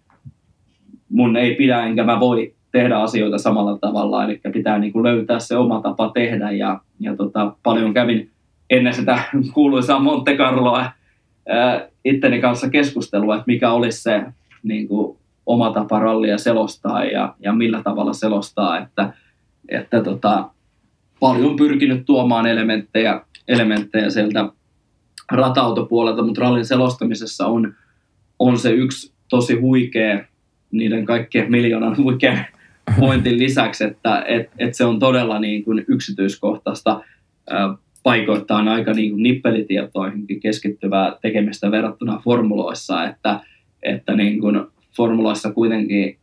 mun 1.10 1.38
ei 1.38 1.56
pidä 1.56 1.86
enkä 1.86 2.04
mä 2.04 2.20
voi 2.20 2.54
tehdä 2.72 2.98
asioita 2.98 3.38
samalla 3.38 3.78
tavalla, 3.78 4.24
eli 4.24 4.42
pitää 4.54 4.80
niin 4.80 4.94
kuin 4.94 5.04
löytää 5.04 5.40
se 5.40 5.58
oma 5.58 5.82
tapa 5.82 6.12
tehdä. 6.14 6.52
Ja, 6.52 6.80
ja 7.00 7.16
tota, 7.16 7.56
paljon 7.64 7.94
kävin 7.94 8.32
ennen 8.70 8.94
sitä 8.94 9.20
kuuluisaa 9.54 10.00
Monte 10.00 10.38
Carloa 10.38 10.92
itteni 12.06 12.42
kanssa 12.42 12.70
keskustelua, 12.70 13.36
että 13.36 13.44
mikä 13.48 13.72
olisi 13.72 14.02
se 14.02 14.24
niin 14.64 14.88
kuin, 14.88 15.18
oma 15.48 15.74
tapa 15.74 16.00
rallia 16.00 16.38
selostaa 16.38 17.06
ja, 17.06 17.36
ja 17.40 17.54
millä 17.54 17.84
tavalla 17.84 18.14
selostaa, 18.14 18.78
että, 18.78 19.14
että 19.70 20.04
tota, 20.04 20.50
paljon 21.20 21.56
pyrkinyt 21.56 22.06
tuomaan 22.06 22.48
elementtejä, 22.48 23.22
elementtejä 23.48 24.10
sieltä 24.10 24.50
ratautopuolelta, 25.32 26.24
mutta 26.24 26.42
rallin 26.42 26.66
selostamisessa 26.66 27.48
on, 27.48 27.74
on 28.40 28.58
se 28.60 28.72
yksi 28.72 29.14
tosi 29.30 29.60
huikea, 29.60 30.26
niiden 30.72 31.06
kaikkien 31.06 31.52
miljoonan 31.52 31.98
huikea 31.98 32.38
pointin 33.00 33.40
lisäksi, 33.40 33.84
että 33.84 34.24
et, 34.28 34.50
et 34.60 34.74
se 34.74 34.86
on 34.86 35.00
todella 35.00 35.40
niin 35.40 35.64
kuin 35.64 35.86
yksityiskohtaista 35.88 37.02
paikoittain 38.04 38.68
aika 38.68 38.94
niin 38.94 39.12
kuin 39.12 39.24
nippelitietoihinkin 39.24 40.40
keskittyvää 40.40 41.16
tekemistä 41.22 41.72
verrattuna 41.72 42.22
formuloissa, 42.24 43.04
että, 43.04 43.40
että 43.84 44.16
niin 44.16 44.40
kuin 44.40 44.62
formuloissa 44.98 45.52
kuitenkin 45.52 46.18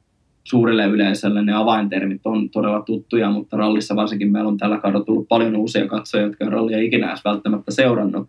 suurelle 0.44 0.86
yleisölle 0.86 1.42
ne 1.42 1.52
avaintermit 1.52 2.20
on 2.24 2.50
todella 2.50 2.82
tuttuja, 2.82 3.30
mutta 3.30 3.56
rallissa 3.56 3.96
varsinkin 3.96 4.32
meillä 4.32 4.48
on 4.48 4.56
tällä 4.56 4.78
kaudella 4.78 5.04
tullut 5.04 5.28
paljon 5.28 5.56
uusia 5.56 5.86
katsojia, 5.86 6.26
jotka 6.26 6.44
on 6.44 6.52
rallia 6.52 6.80
ikinä 6.80 7.08
edes 7.08 7.24
välttämättä 7.24 7.70
seurannut, 7.70 8.28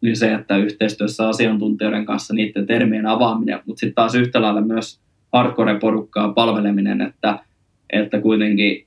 niin 0.00 0.16
se, 0.16 0.34
että 0.34 0.56
yhteistyössä 0.56 1.28
asiantuntijoiden 1.28 2.04
kanssa 2.04 2.34
niiden 2.34 2.66
termien 2.66 3.06
avaaminen, 3.06 3.60
mutta 3.66 3.80
sitten 3.80 3.94
taas 3.94 4.14
yhtä 4.14 4.42
lailla 4.42 4.60
myös 4.60 5.00
hardcore-porukkaa 5.32 6.32
palveleminen, 6.32 7.00
että, 7.00 7.38
että 7.90 8.20
kuitenkin 8.20 8.86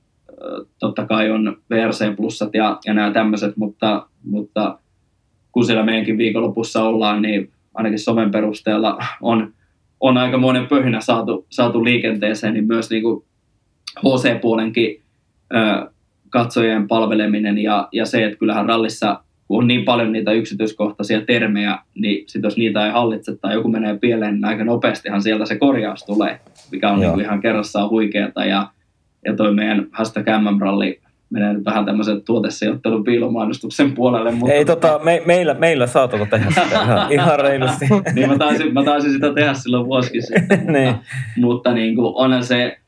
totta 0.78 1.06
kai 1.06 1.30
on 1.30 1.56
VRC-plussat 1.70 2.50
ja, 2.54 2.78
ja 2.86 2.94
nämä 2.94 3.10
tämmöiset, 3.10 3.56
mutta, 3.56 4.06
mutta 4.24 4.78
kun 5.52 5.64
siellä 5.64 5.84
meidänkin 5.84 6.18
viikonlopussa 6.18 6.82
ollaan, 6.82 7.22
niin 7.22 7.50
ainakin 7.74 7.98
somen 7.98 8.30
perusteella 8.30 8.98
on, 9.20 9.52
on 10.08 10.18
aika 10.18 10.38
monen 10.38 10.66
pöhinä 10.66 11.00
saatu, 11.00 11.46
saatu 11.50 11.84
liikenteeseen, 11.84 12.54
niin 12.54 12.66
myös 12.66 12.90
niin 12.90 13.02
kuin 13.02 13.24
HC-puolenkin 13.98 15.02
ö, 15.54 15.90
katsojien 16.30 16.88
palveleminen 16.88 17.58
ja, 17.58 17.88
ja 17.92 18.06
se, 18.06 18.24
että 18.24 18.38
kyllähän 18.38 18.66
rallissa 18.66 19.20
kun 19.48 19.58
on 19.58 19.66
niin 19.66 19.84
paljon 19.84 20.12
niitä 20.12 20.32
yksityiskohtaisia 20.32 21.20
termejä, 21.20 21.78
niin 21.94 22.24
sit 22.28 22.42
jos 22.42 22.56
niitä 22.56 22.86
ei 22.86 22.92
hallitse 22.92 23.36
tai 23.36 23.54
joku 23.54 23.68
menee 23.68 23.98
pieleen, 23.98 24.34
niin 24.34 24.44
aika 24.44 24.64
nopeastihan 24.64 25.22
sieltä 25.22 25.44
se 25.44 25.58
korjaus 25.58 26.04
tulee, 26.04 26.40
mikä 26.72 26.90
on 26.90 27.00
niin 27.00 27.20
ihan 27.20 27.40
kerrassaan 27.40 27.90
huikeata. 27.90 28.44
Ja, 28.44 28.68
ja 29.24 29.36
toi 29.36 29.54
meidän 29.54 29.86
hashtag 29.92 30.26
MM-ralli 30.26 31.00
menee 31.30 31.52
nyt 31.52 31.64
vähän 31.64 31.84
tämmöisen 31.84 32.22
tuotesijoittelun 32.22 33.04
piilomainostuksen 33.04 33.92
puolelle. 33.92 34.32
Mutta... 34.32 34.54
Ei 34.54 34.64
tota, 34.64 35.00
me, 35.04 35.22
meillä, 35.26 35.54
meillä 35.54 35.86
saa 35.86 36.08
tota 36.08 36.26
tehdä 36.26 36.50
sitä 36.50 36.82
ihan, 36.82 37.12
ihan 37.22 37.40
reilusti. 37.40 37.86
niin 38.14 38.28
mä 38.28 38.38
taisin, 38.38 38.74
mä 38.74 38.84
taisin 38.84 39.12
sitä 39.12 39.34
tehdä 39.34 39.54
silloin 39.54 39.86
vuosikin 39.86 40.22
sitten. 40.22 40.66
niin. 40.72 40.88
Mutta, 40.88 41.02
mutta 41.36 41.72
niin 41.72 41.94
kuin, 41.96 42.12
onhan 42.14 42.44
se 42.44 42.78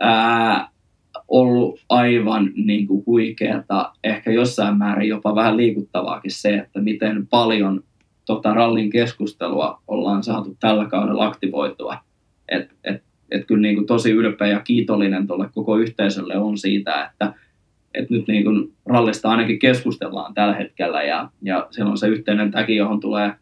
ää, 0.00 0.68
ollut 1.28 1.80
aivan 1.88 2.50
niin 2.54 2.86
kuin 2.86 3.02
huikeata, 3.06 3.92
ehkä 4.04 4.30
jossain 4.30 4.78
määrin 4.78 5.08
jopa 5.08 5.34
vähän 5.34 5.56
liikuttavaakin 5.56 6.30
se, 6.30 6.54
että 6.54 6.80
miten 6.80 7.26
paljon 7.26 7.82
tota 8.26 8.54
rallin 8.54 8.90
keskustelua 8.90 9.82
ollaan 9.88 10.22
saatu 10.22 10.56
tällä 10.60 10.84
kaudella 10.84 11.26
aktivoitua. 11.26 11.98
Et, 12.48 12.70
et, 12.84 13.02
et 13.30 13.46
kyllä 13.46 13.62
niin 13.62 13.74
kuin 13.74 13.86
tosi 13.86 14.10
ylpeä 14.10 14.48
ja 14.48 14.60
kiitollinen 14.60 15.26
tuolle 15.26 15.48
koko 15.54 15.76
yhteisölle 15.76 16.36
on 16.36 16.58
siitä, 16.58 17.04
että 17.04 17.34
et 17.96 18.10
nyt 18.10 18.28
niin 18.28 18.44
kuin 18.44 18.72
rallista 18.86 19.30
ainakin 19.30 19.58
keskustellaan 19.58 20.34
tällä 20.34 20.54
hetkellä 20.54 21.02
ja, 21.02 21.30
ja 21.42 21.66
siellä 21.70 21.90
on 21.90 21.98
se 21.98 22.08
yhteinen 22.08 22.50
täki, 22.50 22.76
johon 22.76 23.00
tulee, 23.00 23.32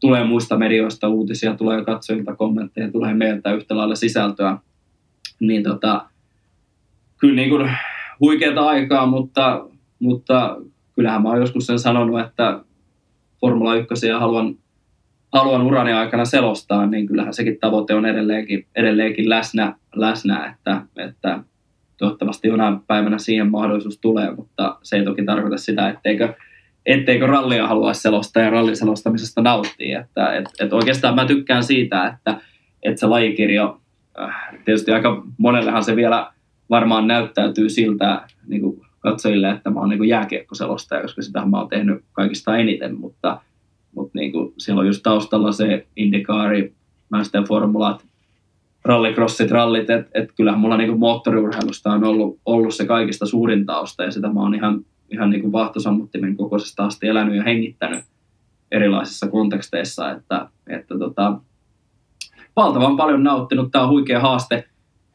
tulee 0.00 0.24
muista 0.24 0.58
medioista 0.58 1.08
uutisia, 1.08 1.54
tulee 1.54 1.84
katsojilta 1.84 2.36
kommentteja, 2.36 2.92
tulee 2.92 3.14
meiltä 3.14 3.52
yhtä 3.52 3.76
lailla 3.76 3.94
sisältöä. 3.94 4.58
Niin 5.40 5.62
tota, 5.62 6.04
kyllä 7.18 7.34
niin 7.34 7.50
kuin 7.50 7.70
huikeata 8.20 8.60
aikaa, 8.60 9.06
mutta, 9.06 9.66
mutta 9.98 10.56
kyllähän 10.94 11.22
mä 11.22 11.28
oon 11.28 11.40
joskus 11.40 11.66
sen 11.66 11.78
sanonut, 11.78 12.20
että 12.20 12.60
Formula 13.40 13.74
1 13.74 14.08
haluan, 14.08 14.54
haluan 15.32 15.62
urani 15.62 15.92
aikana 15.92 16.24
selostaa, 16.24 16.86
niin 16.86 17.06
kyllähän 17.06 17.34
sekin 17.34 17.58
tavoite 17.60 17.94
on 17.94 18.06
edelleenkin, 18.06 18.66
edelleenkin 18.76 19.28
läsnä, 19.28 19.74
läsnä 19.94 20.46
että, 20.46 20.82
että 20.96 21.40
toivottavasti 22.02 22.48
jonain 22.48 22.80
päivänä 22.86 23.18
siihen 23.18 23.50
mahdollisuus 23.50 23.98
tulee, 23.98 24.34
mutta 24.36 24.78
se 24.82 24.96
ei 24.96 25.04
toki 25.04 25.24
tarkoita 25.24 25.56
sitä, 25.56 25.88
etteikö, 25.88 26.34
etteikö 26.86 27.26
rallia 27.26 27.66
haluaisi 27.66 28.00
selostaa 28.00 28.42
ja 28.42 28.50
rallin 28.50 28.76
selostamisesta 28.76 29.42
nauttia. 29.42 30.00
Että, 30.00 30.36
et, 30.36 30.44
et 30.60 30.72
oikeastaan 30.72 31.14
mä 31.14 31.26
tykkään 31.26 31.62
siitä, 31.62 32.06
että, 32.06 32.40
että 32.82 33.00
se 33.00 33.06
lajikirjo, 33.06 33.80
äh, 34.20 34.34
tietysti 34.64 34.92
aika 34.92 35.22
monellehan 35.38 35.84
se 35.84 35.96
vielä 35.96 36.32
varmaan 36.70 37.06
näyttäytyy 37.06 37.68
siltä 37.68 38.22
niin 38.46 38.60
kuin 38.60 38.80
katsojille, 38.98 39.50
että 39.50 39.70
mä 39.70 39.80
oon 39.80 39.88
niin 39.88 40.08
jääkiekkoselostaja, 40.08 41.02
koska 41.02 41.22
sitä 41.22 41.46
mä 41.46 41.58
oon 41.58 41.68
tehnyt 41.68 42.04
kaikista 42.12 42.56
eniten, 42.56 43.00
mutta, 43.00 43.40
mutta 43.94 44.18
niin 44.18 44.32
kuin, 44.32 44.54
siellä 44.58 44.80
on 44.80 44.86
just 44.86 45.02
taustalla 45.02 45.52
se 45.52 45.86
indikaari, 45.96 46.74
Master 47.10 47.42
Formulat, 47.44 48.04
rallycrossit, 48.84 49.50
rallit, 49.50 49.90
että 49.90 50.10
et 50.14 50.32
kyllähän 50.36 50.60
mulla 50.60 50.76
niin 50.76 50.88
kuin 50.88 51.00
moottoriurheilusta 51.00 51.92
on 51.92 52.04
ollut, 52.04 52.38
ollut 52.46 52.74
se 52.74 52.86
kaikista 52.86 53.26
suurin 53.26 53.66
tausta 53.66 54.02
ja 54.02 54.10
sitä 54.10 54.28
mä 54.28 54.40
oon 54.40 54.54
ihan, 54.54 54.84
ihan 55.10 55.30
niin 55.30 55.40
kuin 55.40 55.52
vahtosammuttimen 55.52 56.36
kokoisesta 56.36 56.84
asti 56.84 57.06
elänyt 57.06 57.36
ja 57.36 57.42
hengittänyt 57.42 58.04
erilaisissa 58.72 59.28
konteksteissa, 59.28 60.10
että, 60.10 60.48
että 60.68 60.98
tota, 60.98 61.38
valtavan 62.56 62.96
paljon 62.96 63.24
nauttinut, 63.24 63.70
tämä 63.72 63.84
on 63.84 63.90
huikea 63.90 64.20
haaste 64.20 64.64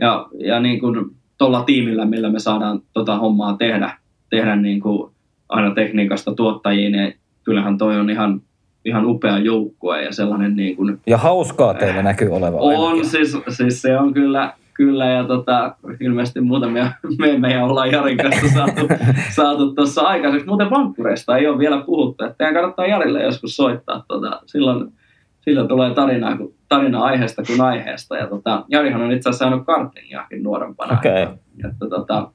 ja, 0.01 0.28
ja 0.39 0.59
niin 0.59 0.80
kuin 0.80 1.15
tuolla 1.38 1.63
tiimillä, 1.63 2.05
millä 2.05 2.30
me 2.30 2.39
saadaan 2.39 2.82
tota 2.93 3.18
hommaa 3.18 3.57
tehdä, 3.57 3.97
tehdä 4.30 4.55
niin 4.55 4.80
kuin 4.80 5.11
aina 5.49 5.74
tekniikasta 5.74 6.34
tuottajiin, 6.34 6.91
niin 6.91 7.15
kyllähän 7.43 7.78
toi 7.78 7.99
on 7.99 8.09
ihan, 8.09 8.41
ihan 8.88 9.06
upea 9.06 9.38
joukkue 9.38 10.04
ja 10.04 10.14
sellainen 10.14 10.56
niin 10.56 10.76
kuin, 10.76 11.02
Ja 11.08 11.18
hauskaa 11.18 11.74
teillä 11.74 12.00
äh, 12.00 12.04
näkyy 12.04 12.30
olevan. 12.30 12.60
On, 12.62 13.06
siis, 13.06 13.38
siis, 13.50 13.82
se 13.82 13.98
on 13.98 14.14
kyllä, 14.14 14.54
kyllä 14.74 15.06
ja 15.06 15.24
tota, 15.24 15.76
ilmeisesti 16.00 16.42
muutamia 16.42 16.92
me 17.20 17.38
meidän 17.38 17.64
ollaan 17.64 17.92
Jarin 17.92 18.18
kanssa 18.18 18.48
saatu, 18.48 18.88
saatu 19.36 19.76
tuossa 19.76 20.02
aikaiseksi. 20.02 20.48
Muuten 20.48 20.70
vankkureista 20.70 21.38
ei 21.38 21.48
ole 21.48 21.58
vielä 21.58 21.84
puhuttu, 21.86 22.24
että 22.24 22.38
teidän 22.38 22.54
kannattaa 22.54 22.88
Jarille 22.88 23.24
joskus 23.24 23.56
soittaa. 23.56 24.04
Tota, 24.08 24.42
silloin, 24.46 24.94
silloin 25.42 25.68
tulee 25.68 25.94
tarinaa, 25.94 26.38
kun 26.38 26.54
tarina 26.70 27.04
aiheesta 27.04 27.44
kuin 27.44 27.62
aiheesta. 27.62 28.18
Ja 28.18 28.28
tota, 28.28 28.66
Jarihan 28.70 29.02
on 29.02 29.12
itse 29.12 29.30
asiassa 29.30 29.46
saanut 29.46 29.66
kartingiakin 29.66 30.44
nuorempana. 30.44 30.94
Okay. 30.94 31.22
Että, 31.22 31.38
että 31.66 31.90
tota, 31.90 32.32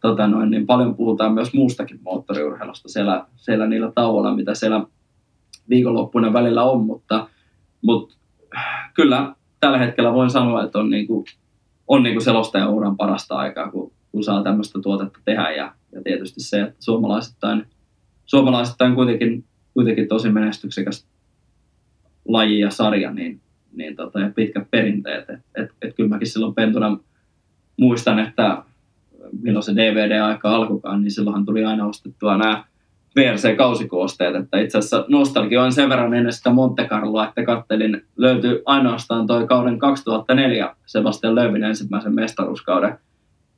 tota 0.00 0.26
noin, 0.26 0.50
niin 0.50 0.66
paljon 0.66 0.94
puhutaan 0.94 1.32
myös 1.32 1.54
muustakin 1.54 2.00
moottoriurheilusta 2.02 2.88
siellä, 2.88 3.24
siellä 3.36 3.66
niillä 3.66 3.92
tauolla, 3.94 4.34
mitä 4.34 4.54
siellä 4.54 4.80
viikonloppuna 5.68 6.32
välillä 6.32 6.62
on, 6.62 6.84
mutta, 6.84 7.28
mutta 7.82 8.16
kyllä 8.94 9.34
tällä 9.60 9.78
hetkellä 9.78 10.12
voin 10.12 10.30
sanoa, 10.30 10.64
että 10.64 10.78
on, 10.78 10.90
niinku, 10.90 11.24
on 11.88 12.02
niinku 12.02 12.20
selostajan 12.20 12.70
uran 12.70 12.96
parasta 12.96 13.36
aikaa, 13.36 13.70
kun, 13.70 13.92
kun 14.12 14.24
saa 14.24 14.42
tämmöistä 14.42 14.78
tuotetta 14.82 15.18
tehdä 15.24 15.50
ja, 15.50 15.74
ja 15.92 16.02
tietysti 16.02 16.40
se, 16.40 16.62
että 16.62 16.76
suomalaisittain, 16.78 17.66
suomalaisittain 18.26 18.94
kuitenkin, 18.94 19.44
kuitenkin 19.74 20.08
tosi 20.08 20.28
menestyksekäs 20.28 21.06
laji 22.28 22.58
ja 22.58 22.70
sarja, 22.70 23.12
niin, 23.12 23.40
niin 23.72 23.96
tota, 23.96 24.20
ja 24.20 24.30
pitkät 24.34 24.70
perinteet. 24.70 25.30
Et, 25.30 25.40
et, 25.54 25.70
et 25.82 25.96
kyllä 25.96 26.08
mäkin 26.08 26.28
silloin 26.28 26.54
pentuna 26.54 26.98
muistan, 27.76 28.18
että 28.18 28.62
milloin 29.42 29.62
se 29.62 29.74
DVD-aika 29.74 30.54
alkukaan, 30.54 31.02
niin 31.02 31.10
silloinhan 31.10 31.46
tuli 31.46 31.64
aina 31.64 31.86
ostettua 31.86 32.36
nämä 32.36 32.64
VRC-kausikoosteet, 33.16 34.36
että 34.36 34.60
itse 34.60 34.78
asiassa 34.78 35.04
nostalgia 35.08 35.62
on 35.62 35.72
sen 35.72 35.88
verran 35.88 36.14
ennen 36.14 36.32
sitä 36.32 36.50
Monte 36.50 36.84
Carloa, 36.84 37.28
että 37.28 37.44
kattelin, 37.44 38.02
löytyi 38.16 38.62
ainoastaan 38.64 39.26
toi 39.26 39.46
kauden 39.46 39.78
2004 39.78 40.76
Sebastian 40.86 41.34
Löövin 41.34 41.64
ensimmäisen 41.64 42.14
mestaruuskauden 42.14 42.98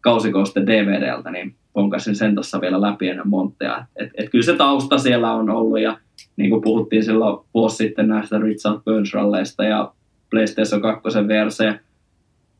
kausikooste 0.00 0.66
DVDltä, 0.66 1.30
niin 1.30 1.54
ponkasin 1.72 2.16
sen 2.16 2.34
tuossa 2.34 2.61
vielä 2.61 2.80
läpi 2.80 3.09
ennen 3.09 3.28
Montea. 3.28 3.86
Et, 3.96 4.11
et 4.14 4.30
kyllä 4.30 4.44
se 4.44 4.56
tausta 4.56 4.98
siellä 4.98 5.32
on 5.32 5.50
ollut 5.50 5.80
ja 5.80 5.98
niin 6.36 6.50
kuin 6.50 6.62
puhuttiin 6.62 7.04
silloin 7.04 7.46
vuosi 7.54 7.76
sitten 7.76 8.09
näistä 8.09 8.38
Richard 8.38 8.80
Burns-ralleista 8.84 9.64
ja 9.64 9.92
PlayStation 10.30 10.82
2 10.82 11.09
VRC 11.28 11.78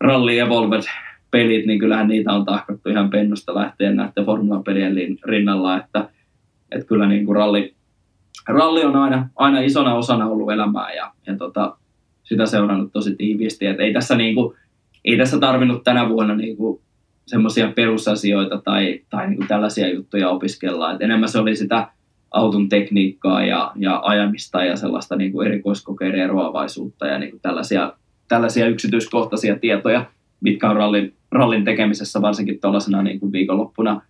Rally 0.01 0.39
Evolved 0.39 0.83
pelit, 1.31 1.67
niin 1.67 1.79
kyllähän 1.79 2.09
niitä 2.09 2.33
on 2.33 2.45
tahkottu 2.45 2.89
ihan 2.89 3.11
pennusta 3.11 3.55
lähtien 3.55 3.97
näiden 3.97 4.25
formula-pelien 4.25 4.95
rinnalla, 5.25 5.77
että, 5.77 6.09
että 6.73 6.87
kyllä 6.87 7.07
niin 7.07 7.27
kuin 7.27 7.37
ralli, 7.37 7.75
ralli 8.49 8.85
on 8.85 8.97
aina, 8.97 9.29
aina 9.37 9.61
isona 9.61 9.95
osana 9.95 10.27
ollut 10.27 10.53
elämää 10.53 10.93
ja, 10.93 11.13
ja 11.27 11.37
tota, 11.37 11.77
sitä 12.23 12.47
seurannut 12.47 12.93
tosi 12.93 13.17
tiiviisti, 13.17 13.67
että 13.67 13.83
ei 13.83 13.93
tässä, 13.93 14.17
niin 14.17 14.35
kuin, 14.35 14.57
ei 15.05 15.19
tässä 15.19 15.39
tarvinnut 15.39 15.85
tänä 15.85 16.09
vuonna 16.09 16.35
niin 16.35 16.57
kuin 16.57 16.81
semmoisia 17.27 17.73
perusasioita 17.77 18.61
tai, 18.65 19.01
tai 19.11 19.27
niin 19.27 19.37
kuin 19.37 19.49
tällaisia 19.49 19.95
juttuja 19.95 20.31
opiskella, 20.31 20.93
että 20.93 21.05
enemmän 21.05 21.29
se 21.29 21.39
oli 21.39 21.57
sitä 21.57 21.89
auton 22.31 22.69
tekniikkaa 22.69 23.45
ja, 23.45 23.73
ja 23.77 24.01
ajamista 24.05 24.65
ja 24.65 24.77
sellaista 24.77 25.17
niin 25.17 25.33
kuin 25.33 25.47
erikoiskokeiden 25.47 26.21
eroavaisuutta 26.21 27.07
ja 27.07 27.19
niin 27.19 27.31
kuin 27.31 27.41
tällaisia, 27.41 27.93
tällaisia 28.29 28.67
yksityiskohtaisia 28.67 29.59
tietoja, 29.59 30.05
mitkä 30.41 30.71
on 30.71 30.77
rallin, 30.77 31.15
rallin 31.33 31.65
tekemisessä 31.65 32.23
varsinkin 32.23 32.61
tuollaisena 32.61 33.03
niin 33.03 33.21
kuin 33.21 33.33
viikonloppuna, 33.33 34.03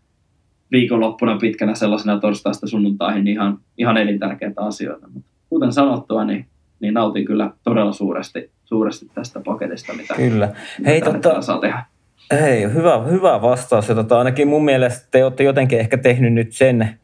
viikonloppuna 0.73 1.37
pitkänä 1.37 1.75
sellaisena 1.75 2.21
torstaista 2.21 2.67
sunnuntaihin 2.67 3.25
niin 3.25 3.35
ihan, 3.35 3.59
ihan 3.79 3.97
elintärkeitä 3.97 4.61
asioita. 4.61 5.07
Mutta 5.15 5.31
kuten 5.49 5.73
sanottua, 5.73 6.25
niin, 6.25 6.47
niin 6.81 6.95
nautin 6.95 7.25
kyllä 7.25 7.51
todella 7.63 7.93
suuresti, 7.93 8.51
suuresti 8.65 9.07
tästä 9.15 9.41
paketista, 9.41 9.93
mitä, 9.93 10.15
kyllä. 10.15 10.49
Hei, 10.87 11.01
mitä 11.01 11.13
tota, 11.13 11.43
saa 11.43 11.59
tehdä. 11.59 11.85
Hei, 12.41 12.73
hyvä, 12.73 12.99
hyvä 12.99 13.43
vastaus. 13.43 13.89
Ja 13.89 13.95
tota, 13.95 14.19
ainakin 14.19 14.49
mun 14.49 14.65
mielestä 14.65 15.09
te 15.11 15.25
olette 15.25 15.45
jotenkin 15.45 15.79
ehkä 15.79 15.99
tehnyt 15.99 16.33
nyt 16.33 16.53
sen 16.53 16.99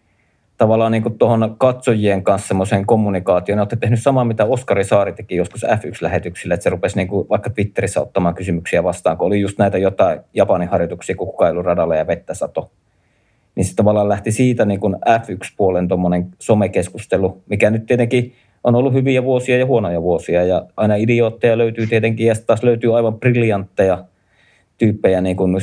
tavallaan 0.57 0.93
niin 0.93 1.19
tuohon 1.19 1.55
katsojien 1.59 2.25
kanssa 2.25 2.49
semmoisen 2.49 2.87
kommunikaation. 2.87 3.59
Olette 3.59 3.77
tehnyt 3.77 4.03
samaa, 4.03 4.25
mitä 4.25 4.45
Oskari 4.45 4.85
Saari 4.85 5.13
teki 5.13 5.37
joskus 5.37 5.65
F1-lähetyksillä, 5.65 6.55
että 6.55 6.65
se 6.65 6.71
rupesi 6.71 6.97
niin 6.97 7.09
kuin 7.09 7.29
vaikka 7.29 7.51
Twitterissä 7.51 8.01
ottamaan 8.01 8.35
kysymyksiä 8.35 8.85
vastaan, 8.85 9.17
kun 9.17 9.27
oli 9.27 9.41
just 9.41 9.59
näitä 9.59 9.79
jotain 9.79 10.21
Japanin 10.35 10.69
harjoituksia, 10.69 11.17
kun 11.17 11.65
radalla 11.65 11.97
ja 11.97 12.07
vettä 12.07 12.35
sato. 12.35 12.71
Niin 13.55 13.65
se 13.65 13.75
tavallaan 13.75 14.09
lähti 14.09 14.33
siitä 14.33 14.65
niin 14.65 14.81
kuin 14.81 14.95
F1-puolen 14.95 15.89
tuommoinen 15.89 16.29
somekeskustelu, 16.39 17.43
mikä 17.49 17.71
nyt 17.71 17.87
tietenkin 17.87 18.33
on 18.65 18.75
ollut 18.75 18.93
hyviä 18.93 19.25
vuosia 19.25 19.59
ja 19.59 19.67
huonoja 19.67 20.03
vuosia. 20.03 20.45
Ja 20.45 20.67
aina 20.77 20.95
idiootteja 20.95 21.59
löytyy 21.59 21.87
tietenkin, 21.87 22.27
ja 22.27 22.35
taas 22.47 22.63
löytyy 22.63 22.97
aivan 22.97 23.21
briljantteja 23.21 24.05
tyyppejä 24.79 25.21
niin 25.21 25.37
kuin 25.37 25.57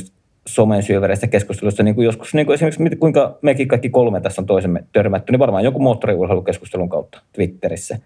somen 0.47 0.83
syövereistä 0.83 1.27
keskustelusta, 1.27 1.83
niin 1.83 1.95
kuin 1.95 2.05
joskus 2.05 2.33
niin 2.33 2.45
kuin 2.45 2.53
esimerkiksi 2.53 2.95
kuinka 2.95 3.37
mekin 3.41 3.67
kaikki 3.67 3.89
kolme 3.89 4.21
tässä 4.21 4.41
on 4.41 4.45
toisemme 4.45 4.83
törmätty, 4.93 5.31
niin 5.31 5.39
varmaan 5.39 5.63
joku 5.63 5.79
moottoriurheilukeskustelun 5.79 6.89
kautta 6.89 7.21
Twitterissä. 7.33 7.99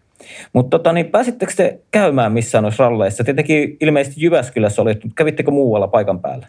Mutta 0.54 0.78
tota, 0.78 0.94
niin 0.94 1.06
pääsittekö 1.06 1.54
te 1.56 1.80
käymään 1.92 2.32
missään 2.32 2.62
noissa 2.62 2.84
ralleissa? 2.84 3.24
Tietenkin 3.24 3.78
ilmeisesti 3.82 4.22
Jyväskylässä 4.24 4.82
oli, 4.82 4.94
mutta 4.94 5.16
kävittekö 5.16 5.52
muualla 5.52 5.88
paikan 5.88 6.20
päällä? 6.20 6.48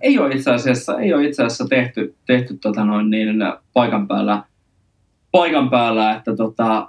Ei 0.00 0.18
ole 0.18 0.34
itse 0.34 0.50
asiassa, 0.50 1.00
ei 1.00 1.14
ole 1.14 1.24
itse 1.24 1.42
asiassa 1.42 1.68
tehty, 1.68 2.14
tehty 2.26 2.56
tota 2.56 2.84
noin 2.84 3.10
niin, 3.10 3.28
paikan 3.72 4.08
päällä, 4.08 4.42
paikan 5.32 5.70
päällä, 5.70 6.14
että 6.14 6.36
tota, 6.36 6.88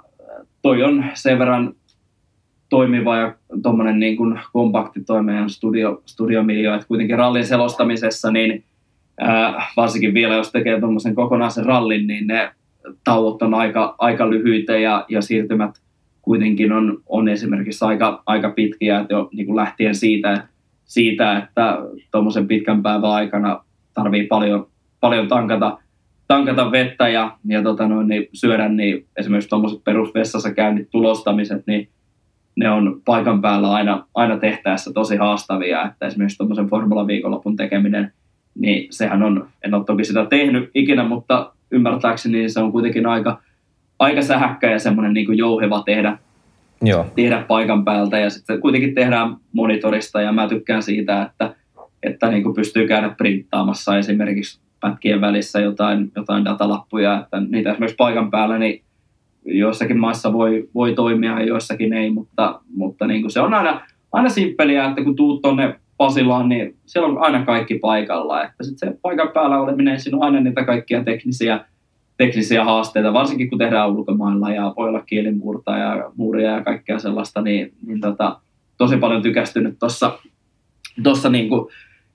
toi 0.62 0.82
on 0.82 1.04
sen 1.14 1.38
verran 1.38 1.74
toimiva 2.68 3.16
ja 3.16 3.34
tuommoinen 3.62 3.98
niin 3.98 4.16
kuin 4.16 4.40
kompakti 4.52 5.00
toimijan 5.04 5.50
studio, 5.50 6.02
studiomiljo, 6.06 6.74
että 6.74 6.86
kuitenkin 6.86 7.18
rallin 7.18 7.46
selostamisessa, 7.46 8.30
niin 8.30 8.64
ää, 9.20 9.66
varsinkin 9.76 10.14
vielä 10.14 10.34
jos 10.34 10.52
tekee 10.52 10.80
tuommoisen 10.80 11.14
kokonaisen 11.14 11.66
rallin, 11.66 12.06
niin 12.06 12.26
ne 12.26 12.50
tauot 13.04 13.42
on 13.42 13.54
aika, 13.54 13.94
aika 13.98 14.30
lyhyitä 14.30 14.78
ja, 14.78 15.04
ja 15.08 15.22
siirtymät 15.22 15.70
kuitenkin 16.22 16.72
on, 16.72 17.02
on 17.06 17.28
esimerkiksi 17.28 17.84
aika, 17.84 18.22
aika 18.26 18.50
pitkiä, 18.50 19.00
että 19.00 19.14
jo 19.14 19.28
niin 19.32 19.46
kuin 19.46 19.56
lähtien 19.56 19.94
siitä, 19.94 20.48
siitä 20.88 21.38
että 21.38 21.78
tuommoisen 22.10 22.48
pitkän 22.48 22.82
päivän 22.82 23.10
aikana 23.10 23.64
tarvii 23.94 24.26
paljon, 24.26 24.66
paljon 25.00 25.28
tankata, 25.28 25.78
tankata 26.28 26.72
vettä 26.72 27.08
ja, 27.08 27.36
ja 27.48 27.62
tota 27.62 27.88
noin, 27.88 28.08
niin 28.08 28.28
syödä, 28.32 28.68
niin 28.68 29.06
esimerkiksi 29.16 29.48
tuommoiset 29.48 29.84
perusvessassa 29.84 30.54
käynnit 30.54 30.90
tulostamiset, 30.90 31.66
niin 31.66 31.88
ne 32.56 32.70
on 32.70 33.02
paikan 33.04 33.42
päällä 33.42 33.72
aina, 33.72 34.06
aina 34.14 34.38
tehtäessä 34.38 34.92
tosi 34.92 35.16
haastavia, 35.16 35.84
että 35.86 36.06
esimerkiksi 36.06 36.38
tuommoisen 36.38 36.66
Formula-viikonlopun 36.66 37.56
tekeminen, 37.56 38.12
niin 38.54 38.86
sehän 38.90 39.22
on, 39.22 39.48
en 39.64 39.74
ole 39.74 39.84
toki 39.84 40.04
sitä 40.04 40.26
tehnyt 40.26 40.70
ikinä, 40.74 41.04
mutta 41.04 41.52
ymmärtääkseni 41.70 42.48
se 42.48 42.60
on 42.60 42.72
kuitenkin 42.72 43.06
aika, 43.06 43.42
aika 43.98 44.22
sähäkkä 44.22 44.70
ja 44.70 44.78
semmoinen 44.78 45.14
niin 45.14 45.38
jouheva 45.38 45.82
tehdä, 45.86 46.18
Joo. 46.82 47.06
tehdä 47.16 47.44
paikan 47.48 47.84
päältä 47.84 48.18
ja 48.18 48.30
sitten 48.30 48.60
kuitenkin 48.60 48.94
tehdään 48.94 49.36
monitorista 49.52 50.20
ja 50.20 50.32
mä 50.32 50.48
tykkään 50.48 50.82
siitä, 50.82 51.22
että, 51.22 51.54
että 52.02 52.30
niin 52.30 52.42
kuin 52.42 52.54
pystyy 52.54 52.86
käydä 52.86 53.08
printtaamassa 53.08 53.98
esimerkiksi 53.98 54.60
pätkien 54.80 55.20
välissä 55.20 55.60
jotain, 55.60 56.12
jotain 56.16 56.44
datalappuja, 56.44 57.20
että 57.20 57.40
niitä 57.40 57.70
esimerkiksi 57.70 57.96
paikan 57.96 58.30
päällä 58.30 58.58
niin 58.58 58.82
joissakin 59.44 59.98
maissa 59.98 60.32
voi, 60.32 60.68
voi 60.74 60.94
toimia 60.94 61.40
ja 61.40 61.46
joissakin 61.46 61.92
ei, 61.92 62.10
mutta, 62.10 62.60
mutta 62.74 63.06
niin 63.06 63.20
kuin 63.20 63.30
se 63.30 63.40
on 63.40 63.54
aina, 63.54 63.80
aina 64.12 64.28
simppeliä, 64.28 64.84
että 64.84 65.04
kun 65.04 65.16
tuut 65.16 65.42
tuonne 65.42 65.74
Pasilaan, 65.98 66.48
niin 66.48 66.76
siellä 66.86 67.08
on 67.08 67.18
aina 67.18 67.44
kaikki 67.44 67.78
paikalla. 67.78 68.44
Että 68.44 68.64
sit 68.64 68.78
se 68.78 68.98
paikan 69.02 69.28
päällä 69.34 69.60
oleminen, 69.60 70.00
siinä 70.00 70.16
on 70.16 70.22
aina 70.22 70.40
niitä 70.40 70.64
kaikkia 70.64 71.04
teknisiä, 71.04 71.64
teknisiä 72.18 72.64
haasteita, 72.64 73.12
varsinkin 73.12 73.50
kun 73.50 73.58
tehdään 73.58 73.90
ulkomailla 73.90 74.50
ja 74.50 74.74
voi 74.76 74.88
olla 74.88 75.00
kielimurta 75.00 75.76
ja 75.76 76.10
muuria 76.16 76.50
ja 76.50 76.64
kaikkea 76.64 76.98
sellaista, 76.98 77.42
niin, 77.42 77.72
niin 77.86 78.00
tota, 78.00 78.40
tosi 78.78 78.96
paljon 78.96 79.22
tykästynyt 79.22 79.78
tuossa 79.78 80.18
tossa 81.02 81.28
niin 81.28 81.48
kuin 81.48 81.66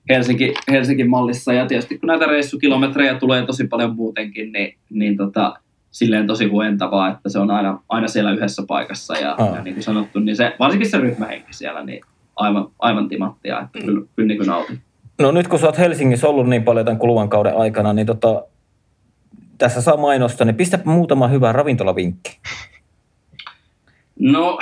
Helsinki, 0.08 0.54
Helsingin 0.70 1.10
mallissa. 1.10 1.52
Ja 1.52 1.66
tietysti 1.66 1.98
kun 1.98 2.06
näitä 2.06 2.26
reissukilometrejä 2.26 3.14
tulee 3.14 3.46
tosi 3.46 3.66
paljon 3.66 3.96
muutenkin, 3.96 4.52
niin, 4.52 4.74
niin 4.90 5.16
tota, 5.16 5.54
silleen 5.90 6.26
tosi 6.26 6.46
huentavaa, 6.46 7.10
että 7.10 7.28
se 7.28 7.38
on 7.38 7.50
aina, 7.50 7.80
aina 7.88 8.08
siellä 8.08 8.32
yhdessä 8.32 8.62
paikassa 8.68 9.14
ja, 9.14 9.36
ja 9.54 9.62
niin 9.62 9.74
kuin 9.74 9.84
sanottu, 9.84 10.18
niin 10.18 10.36
se, 10.36 10.52
varsinkin 10.58 10.90
se 10.90 10.98
ryhmähenki 10.98 11.54
siellä, 11.54 11.84
niin 11.84 12.00
aivan, 12.36 12.68
aivan 12.78 13.08
timattia, 13.08 13.60
että 13.60 13.78
kyllä, 13.78 14.06
kyllä 14.16 14.26
niin 14.26 14.38
kuin 14.38 14.48
nautin. 14.48 14.78
No 15.20 15.32
nyt 15.32 15.48
kun 15.48 15.58
sä 15.58 15.66
oot 15.66 15.78
Helsingissä 15.78 16.28
ollut 16.28 16.48
niin 16.48 16.62
paljon 16.62 16.84
tämän 16.84 16.98
kuluvan 16.98 17.28
kauden 17.28 17.56
aikana, 17.56 17.92
niin 17.92 18.06
tota, 18.06 18.42
tässä 19.64 19.80
saa 19.80 19.96
mainosta, 19.96 20.44
niin 20.44 20.56
pistä 20.56 20.78
muutama 20.84 21.28
hyvä 21.28 21.52
ravintolavinkki. 21.52 22.38
No, 24.20 24.58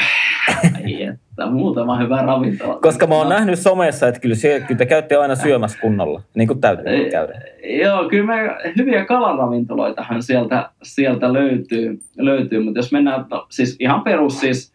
ei, 0.84 1.02
että 1.02 1.46
muutama 1.50 1.98
hyvä 1.98 2.22
ravintola. 2.22 2.78
Koska 2.82 3.06
mä 3.06 3.14
oon 3.14 3.28
no. 3.28 3.34
nähnyt 3.34 3.58
somessa, 3.58 4.08
että 4.08 4.20
kyllä, 4.20 4.34
siellä, 4.34 4.66
kyllä 4.66 4.78
te 4.78 4.86
käytte 4.86 5.16
aina 5.16 5.34
syömässä 5.34 5.78
kunnolla, 5.80 6.22
niin 6.34 6.48
kuin 6.48 6.60
täytyy 6.60 7.10
käydä. 7.10 7.40
Joo, 7.82 8.08
kyllä 8.08 8.26
me 8.26 8.56
hyviä 8.78 9.04
kalaravintoloitahan 9.04 10.22
sieltä, 10.22 10.70
sieltä 10.82 11.32
löytyy, 11.32 11.98
löytyy, 12.16 12.64
mutta 12.64 12.78
jos 12.78 12.92
mennään, 12.92 13.26
no, 13.30 13.46
siis 13.50 13.76
ihan 13.80 14.02
perus 14.02 14.40
siis 14.40 14.72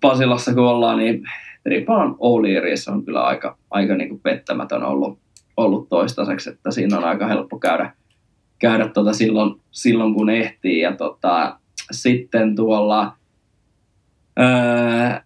Pasilassa 0.00 0.54
kun 0.54 0.66
ollaan, 0.66 0.98
niin 0.98 1.24
Tripalan 1.62 2.14
O'Learys 2.14 2.92
on 2.92 3.04
kyllä 3.04 3.22
aika, 3.22 3.56
aika 3.70 3.94
niin 3.94 4.08
kuin 4.08 4.20
pettämätön 4.20 4.82
ollut, 4.82 5.18
ollut 5.56 5.88
toistaiseksi, 5.88 6.50
että 6.50 6.70
siinä 6.70 6.98
on 6.98 7.04
aika 7.04 7.26
helppo 7.26 7.58
käydä, 7.58 7.92
käydä 8.60 8.88
tota 8.88 9.12
silloin, 9.12 9.60
silloin, 9.70 10.14
kun 10.14 10.30
ehtii. 10.30 10.80
Ja 10.80 10.96
tota, 10.96 11.56
sitten 11.90 12.56
tuolla 12.56 13.12
Öö, 14.40 15.20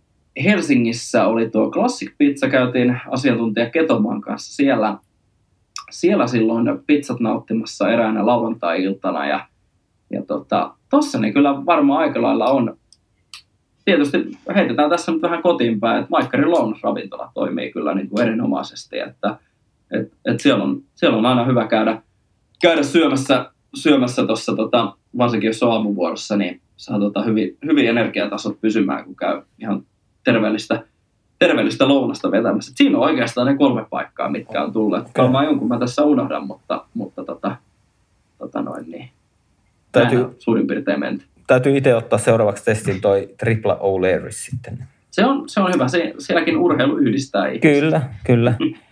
Helsingissä 0.45 1.26
oli 1.26 1.51
tuo 1.51 1.70
Classic 1.70 2.12
Pizza, 2.18 2.49
käytiin 2.49 3.01
asiantuntija 3.11 3.70
Ketoman 3.70 4.20
kanssa 4.20 4.55
siellä, 4.55 4.99
siellä 5.91 6.26
silloin 6.26 6.66
pizzat 6.87 7.20
nauttimassa 7.20 7.91
eräänä 7.91 8.26
lauantai-iltana 8.26 9.26
ja, 9.26 9.47
ja 10.11 10.22
tota, 10.22 10.74
tossa 10.91 11.20
ne 11.20 11.32
kyllä 11.32 11.66
varmaan 11.66 12.01
aika 12.01 12.22
lailla 12.22 12.47
on. 12.47 12.76
Tietysti 13.85 14.18
heitetään 14.55 14.91
tässä 14.91 15.12
nyt 15.12 15.22
vähän 15.22 15.43
kotiin 15.43 15.80
päin, 15.80 15.99
että 15.99 16.11
Maikkarin 16.11 16.51
lounasravintola 16.51 17.30
toimii 17.35 17.72
kyllä 17.72 17.95
niin 17.95 18.09
kuin 18.09 18.22
erinomaisesti, 18.22 18.99
että 18.99 19.39
et, 19.91 20.12
et 20.24 20.41
siellä, 20.41 20.64
on, 20.64 20.82
siellä 20.95 21.18
on 21.18 21.26
aina 21.26 21.45
hyvä 21.45 21.66
käydä, 21.66 22.03
käydä 22.63 22.83
syömässä, 22.83 23.51
syömässä 23.75 24.27
tuossa, 24.27 24.57
tota, 24.57 24.97
varsinkin 25.19 25.49
jos 25.49 25.63
on 25.63 25.73
aamuvuorossa, 25.73 26.37
niin 26.37 26.61
saa 26.77 26.99
tota 26.99 27.23
hyvin, 27.23 27.57
hyvin 27.65 27.89
energiatasot 27.89 28.61
pysymään, 28.61 29.05
kun 29.05 29.17
käy 29.17 29.43
ihan 29.59 29.83
terveellistä, 30.25 30.83
terveellistä 31.39 31.89
lounasta 31.89 32.31
vetämässä. 32.31 32.71
Et 32.71 32.77
siinä 32.77 32.99
on 32.99 33.05
oikeastaan 33.05 33.47
ne 33.47 33.57
kolme 33.57 33.87
paikkaa, 33.91 34.29
mitkä 34.29 34.63
on 34.63 34.73
tulleet. 34.73 35.07
Okay. 35.07 35.23
Varmaan 35.23 35.45
jonkun 35.45 35.69
mä 35.69 35.79
tässä 35.79 36.03
unohdan, 36.03 36.47
mutta, 36.47 36.85
mutta 36.95 37.25
tota, 37.25 37.57
tota 38.39 38.63
noin 38.63 38.91
niin. 38.91 39.09
Täytyy, 39.93 40.37
suurin 40.39 40.67
piirtein 40.67 41.01
menty. 41.01 41.25
Täytyy 41.47 41.77
itse 41.77 41.95
ottaa 41.95 42.19
seuraavaksi 42.19 42.65
testin 42.65 43.01
toi 43.01 43.29
Tripla 43.39 43.79
O'Leary 43.81 44.31
sitten. 44.31 44.89
Se 45.11 45.27
on, 45.27 45.49
se 45.49 45.61
on 45.61 45.73
hyvä. 45.75 45.89
Se, 45.89 46.15
sielläkin 46.19 46.57
urheilu 46.57 46.97
yhdistää 46.97 47.49
ihmisiä. 47.49 47.81
Kyllä, 47.81 48.03
kyllä. 48.27 48.55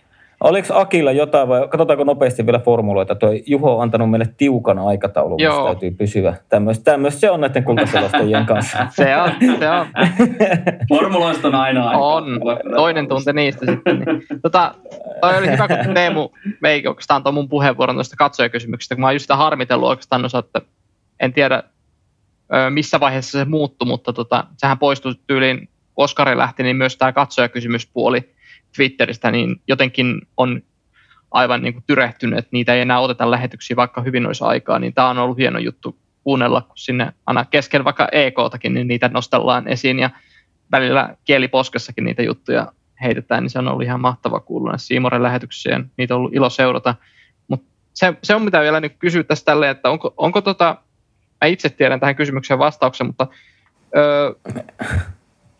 Oliko 0.43 0.67
Akilla 0.73 1.11
jotain 1.11 1.47
vai 1.47 1.67
katsotaanko 1.67 2.03
nopeasti 2.03 2.45
vielä 2.45 2.59
formuloita? 2.59 3.15
Tuo 3.15 3.29
Juho 3.45 3.75
on 3.75 3.83
antanut 3.83 4.09
meille 4.09 4.27
tiukan 4.37 4.79
aikataulun, 4.79 5.39
missä 5.41 5.63
täytyy 5.63 5.91
pysyä. 5.91 6.35
Tämmöistä, 6.49 6.97
se 7.09 7.31
on 7.31 7.41
näiden 7.41 7.63
kultaselostajien 7.63 8.45
kanssa. 8.45 8.77
se 8.89 9.17
on, 9.17 9.31
se 9.59 9.69
on. 9.69 9.87
Formuloista 10.89 11.47
on 11.47 11.55
aina 11.55 11.89
aika. 11.89 12.01
On, 12.01 12.39
toinen 12.75 13.07
tunte 13.07 13.33
niistä 13.33 13.65
sitten. 13.65 13.99
Niin. 13.99 14.41
Tota, 14.41 14.75
toi 15.21 15.37
oli 15.37 15.51
hyvä, 15.51 15.67
kun 15.67 15.93
Teemu 15.93 16.29
Veikki 16.61 16.87
oikeastaan 16.87 17.15
antoi 17.15 17.33
mun 17.33 17.49
puheenvuoron 17.49 17.95
noista 17.95 18.15
katsojakysymyksistä, 18.15 18.95
kun 18.95 19.01
mä 19.01 19.07
oon 19.07 19.15
just 19.15 19.23
sitä 19.23 19.35
harmitellut 19.35 19.89
oikeastaan 19.89 20.25
osa, 20.25 20.39
että 20.39 20.61
en 21.19 21.33
tiedä 21.33 21.63
missä 22.69 22.99
vaiheessa 22.99 23.39
se 23.39 23.45
muuttui, 23.45 23.87
mutta 23.87 24.13
tota, 24.13 24.43
sehän 24.57 24.79
poistui 24.79 25.13
tyyliin, 25.27 25.69
Oskari 25.95 26.37
lähti, 26.37 26.63
niin 26.63 26.75
myös 26.75 26.97
tämä 26.97 27.11
katsojakysymyspuoli 27.11 28.33
Twitteristä, 28.75 29.31
niin 29.31 29.61
jotenkin 29.67 30.21
on 30.37 30.61
aivan 31.31 31.61
niin 31.61 31.73
kuin 31.73 31.83
tyrehtynyt, 31.87 32.39
että 32.39 32.49
niitä 32.51 32.73
ei 32.73 32.81
enää 32.81 32.99
oteta 32.99 33.31
lähetyksiä, 33.31 33.75
vaikka 33.75 34.01
hyvin 34.01 34.25
olisi 34.25 34.43
aikaa, 34.43 34.79
niin 34.79 34.93
tämä 34.93 35.09
on 35.09 35.17
ollut 35.17 35.37
hieno 35.37 35.59
juttu 35.59 35.97
kuunnella, 36.23 36.61
kun 36.61 36.77
sinne 36.77 37.13
aina 37.25 37.45
kesken 37.45 37.83
vaikka 37.83 38.07
EK-takin, 38.11 38.73
niin 38.73 38.87
niitä 38.87 39.09
nostellaan 39.13 39.67
esiin 39.67 39.99
ja 39.99 40.09
välillä 40.71 41.15
kieliposkessakin 41.25 42.03
niitä 42.03 42.23
juttuja 42.23 42.73
heitetään, 43.01 43.43
niin 43.43 43.49
se 43.49 43.59
on 43.59 43.67
ollut 43.67 43.83
ihan 43.83 44.01
mahtava 44.01 44.39
kuulla 44.39 44.77
Siimoren 44.77 45.23
lähetyksissä 45.23 45.69
ja 45.69 45.83
niitä 45.97 46.15
on 46.15 46.19
ollut 46.19 46.35
ilo 46.35 46.49
seurata. 46.49 46.95
Mutta 47.47 47.67
se, 47.93 48.13
se, 48.23 48.35
on 48.35 48.41
mitä 48.41 48.61
vielä 48.61 48.79
nyt 48.79 48.95
kysyä 48.99 49.23
tästä 49.23 49.45
tälleen, 49.45 49.71
että 49.71 49.89
onko, 49.89 50.13
onko 50.17 50.41
tota, 50.41 50.77
mä 51.41 51.47
itse 51.47 51.69
tiedän 51.69 51.99
tähän 51.99 52.15
kysymykseen 52.15 52.59
vastauksen, 52.59 53.07
mutta 53.07 53.27
öö, 53.95 54.33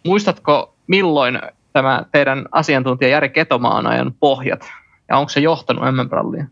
muistatko 0.05 0.76
milloin 0.88 1.39
tämä 1.74 2.05
teidän 2.11 2.45
asiantuntija 2.51 3.11
Jari 3.11 3.30
Ketomaa 3.30 3.78
on 3.78 3.88
ajanut 3.88 4.13
pohjat 4.19 4.61
ja 5.09 5.17
onko 5.17 5.30
se 5.30 5.39
johtanut 5.39 5.84
MM-rallia? 5.84 6.45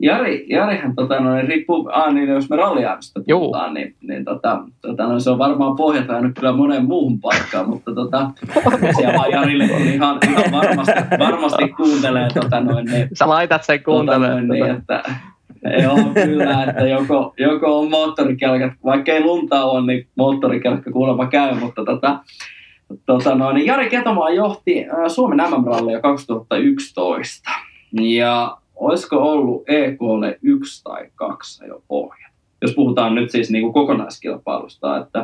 Jari, 0.00 0.46
Jarihan 0.48 0.94
tota, 0.94 1.20
no, 1.20 1.30
riippuu, 1.46 1.90
ah, 1.92 2.12
niin, 2.12 2.28
jos 2.28 2.50
me 2.50 2.56
ralliäämistä 2.56 3.20
puhutaan, 3.26 3.74
niin, 3.74 3.94
niin 4.00 4.24
tota, 4.24 4.62
tota, 4.80 5.06
no, 5.06 5.20
se 5.20 5.30
on 5.30 5.38
varmaan 5.38 5.76
pohjata 5.76 6.12
ajanut 6.12 6.32
kyllä 6.38 6.52
moneen 6.52 6.84
muuhun 6.84 7.20
paikkaan, 7.20 7.68
mutta 7.68 7.94
tota, 7.94 8.30
siellä 8.96 9.18
vaan 9.18 9.30
Jarille 9.30 9.64
on 9.74 9.82
ihan, 9.82 10.18
ihan 10.30 10.52
varmasti, 10.52 11.00
varmasti 11.18 11.68
kuuntelee. 11.68 12.28
Tota, 12.34 12.60
noin, 12.60 12.86
niin, 12.86 13.08
Sä 13.12 13.28
laitat 13.28 13.64
sen 13.64 13.82
kuuntelemaan. 13.82 14.48
Tota, 14.48 14.52
niin, 14.52 14.76
että, 14.76 15.02
Joo, 15.82 15.96
kyllä, 16.14 16.64
että 16.64 16.86
joko, 16.86 17.34
joko 17.38 17.78
on 17.78 17.90
moottorikelkat, 17.90 18.72
vaikka 18.84 19.12
ei 19.12 19.24
lunta 19.24 19.64
ole, 19.64 19.86
niin 19.86 20.06
moottorikelkka 20.16 20.90
kuulemma 20.90 21.26
käy, 21.26 21.54
mutta 21.54 21.84
tota, 21.84 22.20
tota 23.06 23.34
no, 23.34 23.52
niin 23.52 23.66
Jari 23.66 23.90
Ketomaa 23.90 24.30
johti 24.30 24.86
Suomen 25.08 25.38
MM-rallia 25.38 26.00
2011. 26.00 27.50
Ja 27.92 28.56
olisiko 28.76 29.16
ollut 29.16 29.62
EKlle 29.68 30.38
yksi 30.42 30.84
tai 30.84 31.10
kaksi 31.14 31.66
jo 31.66 31.82
pohja? 31.88 32.28
Jos 32.62 32.74
puhutaan 32.74 33.14
nyt 33.14 33.30
siis 33.30 33.50
niin 33.50 33.62
kuin 33.62 33.72
kokonaiskilpailusta, 33.72 34.96
että, 34.96 35.20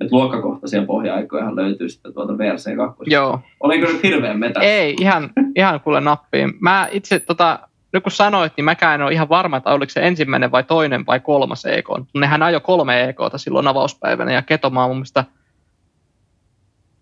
että 0.00 0.16
luokkakohtaisia 0.16 0.82
pohja-aikoja 0.82 1.56
löytyy 1.56 1.88
sitten 1.88 2.14
tuolta 2.14 2.32
VRC2. 2.32 2.94
Joo. 3.06 3.40
Oliko 3.60 3.86
nyt 3.86 4.02
hirveän 4.02 4.38
metä? 4.38 4.60
Ei, 4.60 4.96
ihan, 5.00 5.30
ihan 5.56 5.80
kuule 5.80 6.00
nappiin. 6.00 6.54
Mä 6.60 6.88
itse, 6.92 7.18
tota, 7.18 7.58
nyt 7.92 8.02
kun 8.02 8.12
sanoit, 8.12 8.52
niin 8.56 8.64
mäkään 8.64 8.94
en 8.94 9.04
ole 9.04 9.12
ihan 9.12 9.28
varma, 9.28 9.56
että 9.56 9.70
oliko 9.70 9.90
se 9.90 10.06
ensimmäinen 10.06 10.52
vai 10.52 10.64
toinen 10.64 11.06
vai 11.06 11.20
kolmas 11.20 11.64
EK. 11.64 11.88
Nehän 12.14 12.42
ajoi 12.42 12.60
kolme 12.60 13.04
EKta 13.04 13.38
silloin 13.38 13.68
avauspäivänä 13.68 14.32
ja 14.32 14.42
Ketomaa 14.42 14.88
mun 14.88 14.96
mielestä 14.96 15.24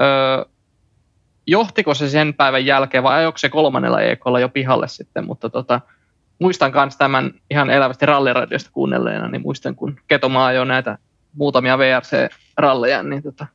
öö, 0.03 0.45
johtiko 1.47 1.95
se 1.95 2.09
sen 2.09 2.35
päivän 2.35 2.67
jälkeen 2.67 3.03
vai 3.03 3.17
ajoiko 3.17 3.39
se 3.39 3.49
kolmannella 3.49 4.01
EKlla 4.01 4.41
jo 4.41 4.49
pihalle 4.49 4.89
sitten, 4.89 5.27
mutta 5.27 5.51
tota, 5.51 5.81
muistan 6.39 6.73
myös 6.75 6.97
tämän 6.97 7.33
ihan 7.51 7.71
elävästi 7.71 8.07
ralliradiosta 8.07 8.71
kuunnelleena, 8.73 9.29
niin 9.29 9.43
muistan 9.43 9.75
kun 9.75 10.01
Ketomaa 10.09 10.53
jo 10.53 10.65
näitä 10.65 10.99
muutamia 11.37 11.79
VRC-ralleja, 11.79 13.03
niin 13.03 13.23
tota, 13.23 13.47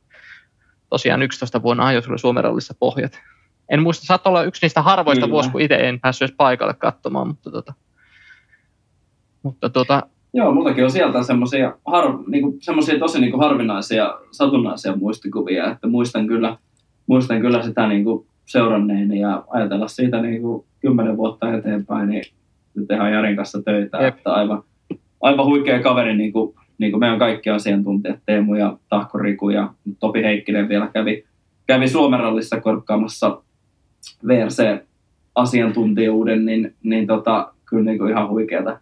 tosiaan 0.90 1.22
11 1.22 1.62
vuonna 1.62 1.86
ajoi 1.86 2.02
sulle 2.02 2.18
Suomen 2.18 2.44
rallissa 2.44 2.74
pohjat. 2.78 3.20
En 3.68 3.82
muista, 3.82 4.06
saat 4.06 4.26
olla 4.26 4.42
yksi 4.42 4.64
niistä 4.64 4.82
harvoista 4.82 5.30
vuosista, 5.30 5.52
kun 5.52 5.60
itse 5.60 5.74
en 5.74 6.00
päässyt 6.00 6.26
edes 6.26 6.36
paikalle 6.36 6.74
katsomaan, 6.74 7.28
mutta, 7.28 7.50
tota, 7.50 7.74
mutta 9.42 9.70
tota, 9.70 10.02
Joo, 10.34 10.54
mullakin 10.54 10.84
on 10.84 10.90
sieltä 10.90 11.22
semmoisia 11.22 11.74
har, 11.84 12.18
niinku, 12.26 12.58
tosi 12.98 13.20
niinku 13.20 13.38
harvinaisia, 13.38 14.18
satunnaisia 14.30 14.96
muistikuvia, 14.96 15.70
että 15.70 15.86
muistan 15.86 16.26
kyllä, 16.26 16.56
muistan 17.06 17.40
kyllä 17.40 17.62
sitä 17.62 17.88
niinku 17.88 18.26
seuranneen 18.46 19.16
ja 19.16 19.44
ajatella 19.50 19.88
siitä 19.88 20.22
niinku 20.22 20.66
kymmenen 20.80 21.16
vuotta 21.16 21.54
eteenpäin, 21.54 22.08
niin 22.08 22.24
tehdään 22.88 23.12
Jarin 23.12 23.36
kanssa 23.36 23.62
töitä. 23.62 23.98
Jep. 23.98 24.16
Että 24.16 24.34
aivan, 24.34 24.62
aivan 25.20 25.46
huikea 25.46 25.82
kaveri, 25.82 26.16
niin 26.16 26.32
kuin, 26.32 26.54
niin 26.78 26.92
kuin 26.92 27.00
meidän 27.00 27.18
kaikki 27.18 27.50
asiantuntijat, 27.50 28.18
Teemu 28.26 28.54
ja 28.54 28.78
Tahko 28.88 29.18
Riku 29.18 29.50
ja 29.50 29.72
Topi 30.00 30.22
Heikkinen 30.22 30.68
vielä 30.68 30.86
kävi, 30.86 31.24
kävi 31.66 31.88
Suomen 31.88 32.20
rallissa 32.20 32.60
korkkaamassa 32.60 33.42
VRC-asiantuntijuuden, 34.26 36.46
niin, 36.46 36.74
niin 36.82 37.06
tota, 37.06 37.52
kyllä 37.64 37.84
niin 37.84 37.98
kuin 37.98 38.10
ihan 38.10 38.28
huikeata, 38.28 38.80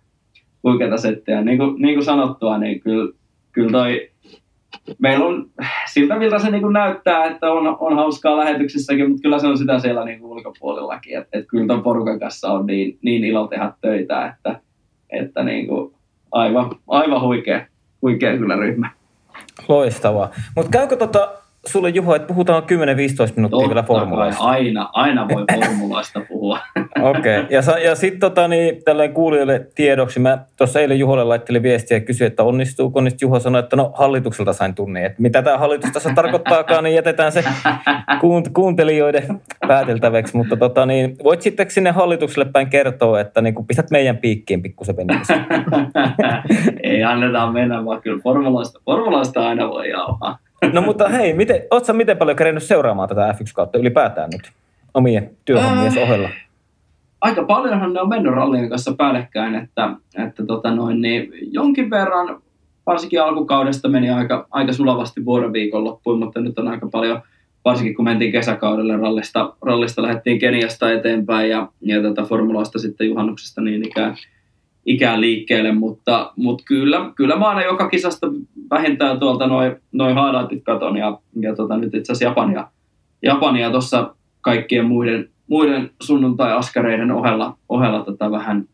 huikeata 0.67 0.97
settiä. 0.97 1.43
Niin 1.43 1.59
kuin, 1.59 1.83
niin 1.83 1.95
kuin 1.95 2.05
sanottua, 2.05 2.59
niin 2.59 2.81
kyllä, 2.81 3.12
kyllä 3.53 3.71
toi 3.71 4.11
meillä 4.99 5.25
on 5.25 5.51
siltä, 5.93 6.19
miltä 6.19 6.39
se 6.39 6.51
niin 6.51 6.73
näyttää, 6.73 7.25
että 7.25 7.53
on, 7.53 7.77
on 7.81 7.97
hauskaa 7.97 8.37
lähetyksissäkin, 8.37 9.09
mutta 9.09 9.23
kyllä 9.23 9.39
se 9.39 9.47
on 9.47 9.59
sitä 9.59 9.79
siellä 9.79 10.05
niin 10.05 10.21
kuin 10.21 10.31
ulkopuolellakin. 10.31 11.19
Että, 11.19 11.39
että 11.39 11.49
kyllä 11.49 11.67
ton 11.67 11.83
porukan 11.83 12.21
kanssa 12.21 12.53
on 12.53 12.67
niin, 12.67 12.99
niin 13.03 13.25
ilo 13.25 13.47
tehdä 13.47 13.73
töitä, 13.81 14.27
että, 14.27 14.61
että 15.11 15.43
niin 15.43 15.67
kuin 15.67 15.95
aivan, 16.33 16.71
aivan 16.89 17.21
huikea, 17.21 17.67
huikea 18.03 18.39
kyllä 18.39 18.57
ryhmä. 18.57 18.91
Loistavaa. 19.69 20.31
Mutta 20.57 20.71
käykö 20.71 20.97
tota, 20.97 21.33
sulle 21.67 21.89
Juho, 21.89 22.14
että 22.14 22.29
puhutaan 22.29 22.62
10-15 22.62 22.67
minuuttia 22.67 23.49
Totta 23.49 23.69
vielä 23.69 23.83
formuloista. 23.83 24.45
Aina, 24.45 24.91
aina 24.93 25.29
voi 25.29 25.45
formuloista 25.55 26.21
puhua. 26.29 26.59
Okei, 27.03 27.39
okay. 27.39 27.47
ja, 27.51 27.79
ja 27.85 27.95
sitten 27.95 28.21
tota, 28.21 28.49
niin, 28.49 28.83
tällainen 28.85 29.14
kuulijoille 29.14 29.67
tiedoksi, 29.75 30.21
mä 30.21 30.39
tuossa 30.57 30.81
eilen 30.81 30.99
Juholle 30.99 31.25
laittelin 31.25 31.62
viestiä 31.62 31.97
ja 31.97 32.01
kysyin, 32.01 32.27
että 32.27 32.43
onnistuuko, 32.43 33.01
niin 33.01 33.14
Juho 33.21 33.41
sanoi, 33.41 33.59
että 33.59 33.77
no 33.77 33.93
hallitukselta 33.95 34.53
sain 34.53 34.75
tunnin, 34.75 35.05
että 35.05 35.23
mitä 35.23 35.43
tämä 35.43 35.59
hallitus 35.59 35.91
tässä 35.91 36.12
tarkoittaakaan, 36.14 36.85
niin 36.85 36.97
jätetään 36.97 37.33
se 37.33 37.45
kuuntelijoiden 38.55 39.41
pääteltäväksi, 39.69 40.37
mutta 40.37 40.57
tota, 40.57 40.87
niin, 40.87 41.17
voit 41.25 41.43
sitten 41.43 41.71
sinne 41.71 41.91
hallitukselle 41.91 42.51
päin 42.53 42.71
kertoa, 42.71 43.21
että 43.21 43.41
niin 43.41 43.55
kun 43.55 43.67
pistät 43.67 43.91
meidän 43.91 44.17
piikkiin 44.17 44.62
pikkusen 44.62 44.97
Ei 46.83 47.05
anneta 47.05 47.53
mennä, 47.53 47.85
vaan 47.85 48.03
kyllä 48.03 48.23
formuloista, 48.23 48.81
formuloista 48.85 49.49
aina 49.49 49.69
voi 49.69 49.91
jauhaa. 49.91 50.39
No 50.73 50.83
mutta 50.83 51.09
hei, 51.09 51.35
miten, 51.35 51.63
ootko 51.71 51.93
miten 51.93 52.17
paljon 52.17 52.37
kerennyt 52.37 52.63
seuraamaan 52.63 53.09
tätä 53.09 53.35
F1 53.39 53.53
kautta 53.55 53.79
ylipäätään 53.79 54.31
nyt 54.31 54.51
omien 54.95 55.31
työhommien 55.45 55.99
ohella? 56.03 56.29
Aika 57.21 57.45
paljonhan 57.45 57.93
ne 57.93 58.01
on 58.01 58.09
mennyt 58.09 58.35
rallien 58.35 58.69
kanssa 58.69 58.95
päällekkäin, 58.99 59.55
että, 59.55 59.91
että 60.25 60.47
tota 60.47 60.75
noin, 60.75 61.01
niin 61.01 61.33
jonkin 61.41 61.91
verran 61.91 62.43
varsinkin 62.87 63.23
alkukaudesta 63.23 63.89
meni 63.89 64.11
aika, 64.11 64.47
aika 64.51 64.73
sulavasti 64.73 65.25
vuoden 65.25 65.51
loppuun, 65.73 66.19
mutta 66.19 66.41
nyt 66.41 66.59
on 66.59 66.69
aika 66.69 66.89
paljon, 66.93 67.23
varsinkin 67.65 67.95
kun 67.95 68.05
mentiin 68.05 68.33
kesäkaudelle 68.33 68.97
rallista, 68.97 69.57
rallista 69.63 70.03
lähdettiin 70.03 70.39
Keniasta 70.39 70.93
eteenpäin 70.93 71.51
ja, 71.51 71.69
ja 71.81 72.03
tota 72.03 72.23
formuloista 72.23 72.79
sitten 72.79 73.07
juhannuksesta 73.07 73.61
niin 73.61 73.87
ikään 73.87 74.17
ikään 74.87 75.20
liikkeelle, 75.20 75.72
mutta, 75.72 76.32
mutta 76.37 76.64
kyllä, 76.66 77.12
kyllä 77.14 77.37
mä 77.37 77.49
aina 77.49 77.64
joka 77.64 77.89
kisasta 77.89 78.26
vähintään 78.70 79.20
tuolta 79.20 79.47
noin 79.47 79.76
noi 79.93 80.14
highlightit 80.14 80.64
katon 80.64 80.97
ja, 80.97 81.18
ja 81.41 81.57
tota, 81.57 81.76
nyt 81.76 81.95
itse 81.95 82.12
asiassa 82.12 82.24
Japania, 82.24 82.68
Japania 83.22 83.70
tuossa 83.70 84.14
kaikkien 84.41 84.87
muiden, 84.87 85.28
muiden 85.47 85.91
sunnuntai-askareiden 86.03 87.11
ohella, 87.11 87.59
ohella 87.68 88.05
tota 88.05 88.30
vähän, 88.30 88.68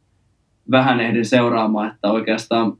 vähän 0.70 1.00
ehdin 1.00 1.24
seuraamaan, 1.24 1.90
että 1.94 2.10
oikeastaan, 2.10 2.72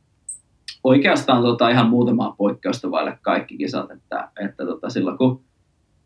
oikeastaan 0.84 1.42
tota 1.42 1.68
ihan 1.68 1.90
muutamaa 1.90 2.34
poikkeusta 2.38 2.90
vaille 2.90 3.18
kaikki 3.22 3.56
kisat, 3.56 3.90
että, 3.90 4.28
että 4.44 4.66
tota 4.66 4.90
silloin 4.90 5.18
kun 5.18 5.40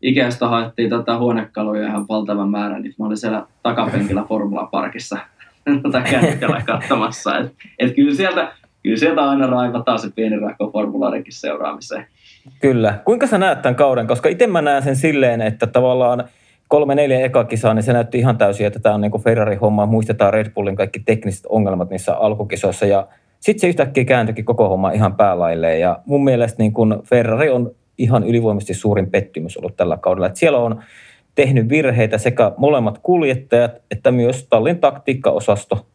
Ikeasta 0.01 0.47
haettiin 0.47 0.89
tätä 0.89 1.17
huonekaluja 1.17 1.87
ihan 1.87 2.05
valtavan 2.09 2.49
määrän, 2.49 2.81
niin 2.81 2.93
mä 2.99 3.05
olin 3.05 3.17
siellä 3.17 3.47
takapenkillä 3.63 4.23
Formula 4.23 4.67
Parkissa 4.71 5.17
tätä 5.83 6.01
kännykällä 6.01 6.61
katsomassa. 6.65 7.37
Et, 7.37 7.53
et 7.79 7.95
kyllä, 7.95 8.15
sieltä, 8.15 8.51
kyllä 8.83 8.97
sieltä 8.97 9.29
aina 9.29 9.47
raivataan 9.47 9.99
se 9.99 10.09
pieni 10.15 10.39
rakko 10.39 10.69
formulaarinkin 10.71 11.33
seuraamiseen. 11.33 12.05
Kyllä. 12.61 12.99
Kuinka 13.05 13.27
sä 13.27 13.37
näet 13.37 13.61
tämän 13.61 13.75
kauden? 13.75 14.07
Koska 14.07 14.29
itse 14.29 14.47
mä 14.47 14.61
näen 14.61 14.83
sen 14.83 14.95
silleen, 14.95 15.41
että 15.41 15.67
tavallaan 15.67 16.23
kolme 16.67 16.95
neljä 16.95 17.19
eka 17.19 17.43
kisaa, 17.43 17.73
niin 17.73 17.83
se 17.83 17.93
näytti 17.93 18.19
ihan 18.19 18.37
täysin, 18.37 18.67
että 18.67 18.79
tämä 18.79 18.95
on 18.95 19.01
niin 19.01 19.23
Ferrari-homma. 19.23 19.85
Muistetaan 19.85 20.33
Red 20.33 20.49
Bullin 20.49 20.75
kaikki 20.75 20.99
tekniset 20.99 21.45
ongelmat 21.49 21.89
niissä 21.89 22.15
alkukisoissa 22.15 22.85
ja 22.85 23.07
sitten 23.39 23.61
se 23.61 23.67
yhtäkkiä 23.67 24.05
kääntyikin 24.05 24.45
koko 24.45 24.69
homma 24.69 24.91
ihan 24.91 25.15
päälailleen. 25.15 25.79
Ja 25.79 25.99
mun 26.05 26.23
mielestä 26.23 26.63
niin 26.63 26.73
kun 26.73 27.03
Ferrari 27.05 27.49
on 27.49 27.71
ihan 27.97 28.23
ylivoimaisesti 28.23 28.73
suurin 28.73 29.11
pettymys 29.11 29.57
ollut 29.57 29.75
tällä 29.75 29.97
kaudella. 29.97 30.27
Että 30.27 30.39
siellä 30.39 30.57
on 30.57 30.83
tehnyt 31.37 31.69
virheitä 31.69 32.17
sekä 32.17 32.51
molemmat 32.57 32.99
kuljettajat 33.03 33.71
että 33.91 34.11
myös 34.11 34.47
tallin 34.49 34.79
taktiikkaosasto. 34.79 35.85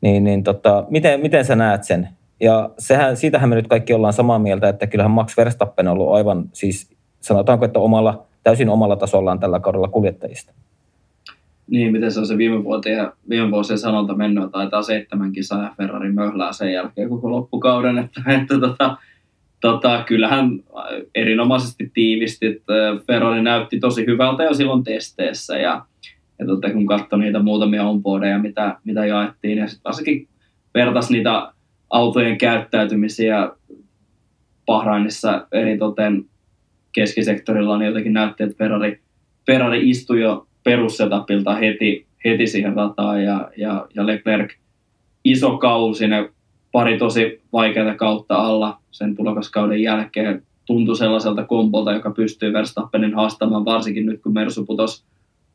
Niin, 0.00 0.24
niin 0.24 0.42
tota, 0.42 0.84
miten, 0.90 1.20
miten 1.20 1.44
sä 1.44 1.56
näet 1.56 1.84
sen? 1.84 2.08
Ja 2.40 2.70
sehän, 2.78 3.16
siitähän 3.16 3.48
me 3.48 3.54
nyt 3.54 3.66
kaikki 3.66 3.92
ollaan 3.92 4.12
samaa 4.12 4.38
mieltä, 4.38 4.68
että 4.68 4.86
kyllähän 4.86 5.10
Max 5.10 5.36
Verstappen 5.36 5.88
on 5.88 5.92
ollut 5.92 6.14
aivan, 6.14 6.44
siis 6.52 6.90
sanotaanko, 7.20 7.64
että 7.64 7.78
omalla, 7.78 8.26
täysin 8.42 8.68
omalla 8.68 8.96
tasollaan 8.96 9.40
tällä 9.40 9.60
kaudella 9.60 9.88
kuljettajista. 9.88 10.52
Niin, 11.70 11.92
miten 11.92 12.12
se 12.12 12.20
on 12.20 12.26
se 12.26 12.38
viime 12.38 12.64
vuosien, 12.64 13.08
viime 13.28 13.50
vuosien 13.50 13.78
sanonta 13.78 14.14
mennyt, 14.14 14.52
taitaa 14.52 14.82
seitsemän 14.82 15.32
kisaa 15.32 15.62
ja 15.62 15.74
Ferrari 15.76 16.12
möhlää 16.12 16.52
sen 16.52 16.72
jälkeen 16.72 17.08
koko 17.08 17.30
loppukauden, 17.30 17.98
että, 17.98 18.22
että 18.26 18.60
tota, 18.60 18.96
tota, 19.64 20.04
kyllähän 20.06 20.60
erinomaisesti 21.14 21.90
tiivisti, 21.94 22.46
että 22.46 22.72
Ferrari 23.06 23.42
näytti 23.42 23.80
tosi 23.80 24.06
hyvältä 24.06 24.44
jo 24.44 24.54
silloin 24.54 24.84
testeissä 24.84 25.58
ja, 25.58 25.86
ja 26.38 26.46
tota, 26.46 26.70
kun 26.70 26.86
katsoi 26.86 27.18
niitä 27.18 27.42
muutamia 27.42 27.84
onboardeja, 27.84 28.38
mitä, 28.38 28.78
mitä 28.84 29.06
jaettiin 29.06 29.58
ja 29.58 29.66
sitten 29.66 29.84
varsinkin 29.84 30.28
vertaisi 30.74 31.12
niitä 31.12 31.52
autojen 31.90 32.38
käyttäytymisiä 32.38 33.50
Bahrainissa 34.66 35.46
eritoten 35.52 36.24
keskisektorilla, 36.92 37.78
niin 37.78 37.86
jotenkin 37.86 38.12
näytti, 38.12 38.42
että 38.42 38.56
Ferrari, 38.58 39.00
Ferrari 39.46 39.90
istui 39.90 40.20
jo 40.20 40.46
perussetapilta 40.64 41.54
heti, 41.54 42.06
heti 42.24 42.46
siihen 42.46 42.76
rataan 42.76 43.24
ja, 43.24 43.50
ja, 43.56 43.86
ja 43.94 44.06
Leclerc 44.06 44.52
iso 45.24 45.58
kausi, 45.58 46.08
ne 46.08 46.30
pari 46.74 46.98
tosi 46.98 47.42
vaikeaa 47.52 47.94
kautta 47.94 48.36
alla 48.36 48.78
sen 48.90 49.16
tulokaskauden 49.16 49.82
jälkeen 49.82 50.42
tuntui 50.66 50.96
sellaiselta 50.96 51.44
kompolta, 51.44 51.92
joka 51.92 52.10
pystyy 52.10 52.52
Verstappenin 52.52 53.14
haastamaan, 53.14 53.64
varsinkin 53.64 54.06
nyt 54.06 54.22
kun 54.22 54.34
Mersu 54.34 54.64
putosi 54.64 55.04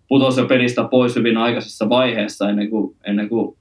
putos 0.07 0.37
jo 0.37 0.45
pelistä 0.45 0.83
pois 0.83 1.15
hyvin 1.15 1.37
aikaisessa 1.37 1.89
vaiheessa 1.89 2.49
ennen 2.49 2.69
kuin, 2.69 2.95
ennen 3.03 3.29
kuin 3.29 3.57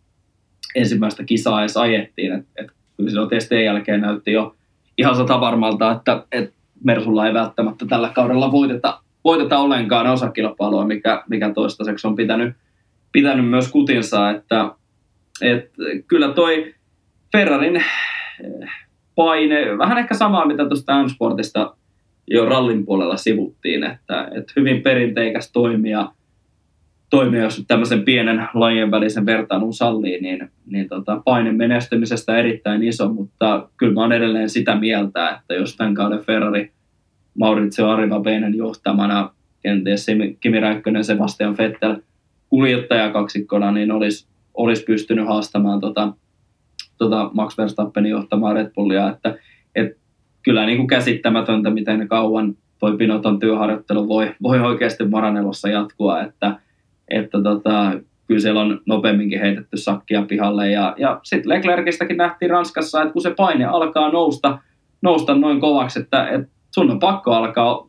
ensimmäistä 0.74 1.24
kisaa 1.24 1.61
edes 1.61 1.76
ajettiin. 1.76 2.32
Et, 2.32 2.46
et 2.56 2.66
kyllä 2.96 3.11
silloin 3.11 3.30
testien 3.30 3.64
jälkeen 3.64 4.00
näytti 4.00 4.32
jo 4.32 4.54
ihan 4.98 5.16
sata 5.16 5.40
varmalta, 5.40 5.92
että, 5.92 6.24
että 6.32 6.54
Mersulla 6.84 7.26
ei 7.26 7.34
välttämättä 7.34 7.86
tällä 7.86 8.11
kaudella 8.14 8.52
voiteta, 8.52 9.00
voiteta 9.24 9.59
ollenkaan 9.59 10.06
osakilpailua, 10.06 10.86
mikä, 10.86 11.22
mikä 11.28 11.52
toistaiseksi 11.54 12.06
on 12.06 12.16
pitänyt, 12.16 12.54
pitänyt 13.12 13.48
myös 13.48 13.72
kutinsa. 13.72 14.30
Että, 14.30 14.70
et, 15.42 15.72
kyllä 16.06 16.28
toi 16.32 16.74
Ferrarin 17.32 17.84
paine, 19.14 19.78
vähän 19.78 19.98
ehkä 19.98 20.14
samaa 20.14 20.46
mitä 20.46 20.64
tuosta 20.68 21.02
M-Sportista 21.02 21.74
jo 22.30 22.44
rallin 22.44 22.84
puolella 22.84 23.16
sivuttiin, 23.16 23.84
että, 23.84 24.28
että 24.34 24.52
hyvin 24.56 24.82
perinteikäs 24.82 25.52
toimija, 25.52 26.12
toimia, 27.10 27.42
jos 27.42 27.64
tämmöisen 27.66 28.02
pienen 28.02 28.48
lajien 28.54 28.90
välisen 28.90 29.26
vertailun 29.26 29.72
sallii, 29.72 30.20
niin, 30.20 30.50
niin 30.66 30.88
tota, 30.88 31.22
paine 31.24 31.52
menestymisestä 31.52 32.36
erittäin 32.36 32.82
iso, 32.82 33.08
mutta 33.08 33.68
kyllä 33.76 33.94
mä 33.94 34.00
oon 34.00 34.12
edelleen 34.12 34.50
sitä 34.50 34.76
mieltä, 34.76 35.28
että 35.30 35.54
jos 35.54 35.76
tämän 35.76 35.94
kauden 35.94 36.20
Ferrari 36.20 36.72
Maurizio 37.38 37.88
Arriva-Beinen 37.88 38.54
johtamana, 38.54 39.30
kenties 39.62 40.06
Kimi 40.40 40.60
Räikkönen, 40.60 41.04
Sebastian 41.04 41.56
Vettel 41.58 41.96
kuljettajakaksikkona, 42.48 43.72
niin 43.72 43.92
olisi, 43.92 44.28
olisi 44.54 44.84
pystynyt 44.84 45.26
haastamaan 45.26 45.80
tota, 45.80 46.12
tota 46.99 47.30
Max 47.34 47.59
Verstappenin 47.59 48.11
johtamaa 48.11 48.55
Red 48.55 48.70
Bullia, 48.74 49.09
että 49.09 49.38
et, 49.74 49.96
kyllä 50.42 50.66
niin 50.66 50.78
kuin 50.78 50.86
käsittämätöntä, 50.86 51.70
miten 51.70 52.09
kauan 52.09 52.57
toi 52.78 52.96
Pinoton 52.96 53.38
työharjoittelu 53.38 54.09
voi, 54.09 54.34
voi 54.42 54.61
oikeasti 54.61 55.05
Maranelossa 55.05 55.68
jatkua, 55.68 56.22
että 56.22 56.61
että 57.11 57.42
tota, 57.42 57.92
kyllä 58.26 58.40
siellä 58.40 58.61
on 58.61 58.80
nopeamminkin 58.86 59.40
heitetty 59.40 59.76
sakkia 59.76 60.22
pihalle. 60.22 60.70
Ja, 60.70 60.94
ja 60.99 61.20
sitten 61.22 61.49
Leclercistäkin 61.49 62.16
nähtiin 62.16 62.51
Ranskassa, 62.51 63.03
että 63.03 63.12
kun 63.12 63.22
se 63.22 63.34
paine 63.36 63.64
alkaa 63.64 64.12
nousta, 64.12 64.59
nousta 65.03 65.34
noin 65.34 65.61
kovaksi, 65.61 66.01
että, 66.01 66.28
että 66.28 66.49
sun 66.74 66.90
on 66.90 66.99
pakko 66.99 67.32
alkaa 67.32 67.88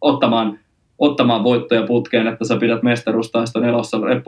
ottamaan, 0.00 0.58
ottamaan 0.98 1.44
voittoja 1.44 1.86
putkeen, 1.86 2.26
että 2.26 2.44
sä 2.44 2.56
pidät 2.56 2.82
mestaruustaiston 2.82 3.64
elossa. 3.64 4.00
Red 4.00 4.22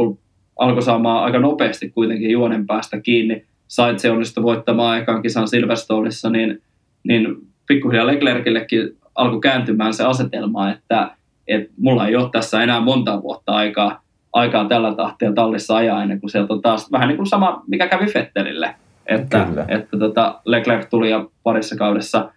alkoi 0.57 0.83
saamaan 0.83 1.25
aika 1.25 1.39
nopeasti 1.39 1.91
kuitenkin 1.91 2.31
juonen 2.31 2.67
päästä 2.67 3.01
kiinni. 3.01 3.45
Sait 3.69 3.99
se 3.99 4.11
onnistui 4.11 4.43
voittamaan 4.43 4.91
aikaan 4.91 5.23
kisan 5.23 5.49
Silverstoneissa, 5.49 6.31
niin, 6.31 6.63
niin 7.05 7.37
pikkuhiljaa 7.67 8.07
Leclercillekin 8.07 8.97
alkoi 9.15 9.41
kääntymään 9.41 9.95
se 9.95 10.05
asetelma, 10.05 10.71
että 10.71 11.11
että 11.49 11.73
mulla 11.79 12.07
ei 12.07 12.17
ole 12.17 12.31
tässä 12.33 12.63
enää 12.63 12.81
monta 12.81 13.23
vuotta 13.23 13.53
aikaa, 13.53 14.03
aikaa 14.33 14.65
tällä 14.65 14.95
tahtia 14.95 15.33
tallissa 15.33 15.77
ajaa 15.77 16.03
ennen 16.03 16.21
kuin 16.21 16.31
sieltä 16.31 16.53
on 16.55 16.63
taas 16.63 16.93
vähän 16.93 17.09
niin 17.09 17.17
kuin 17.17 17.27
sama, 17.27 17.63
mikä 17.67 17.89
kävi 17.89 18.07
Fettelille. 18.07 18.75
Että, 19.07 19.47
kyllä. 19.49 19.65
että 19.69 19.99
tota 19.99 20.41
Leclerc 20.45 20.91
tuli 20.91 21.11
ja 21.11 21.27
parissa 21.43 21.77
kaudessa, 21.77 22.33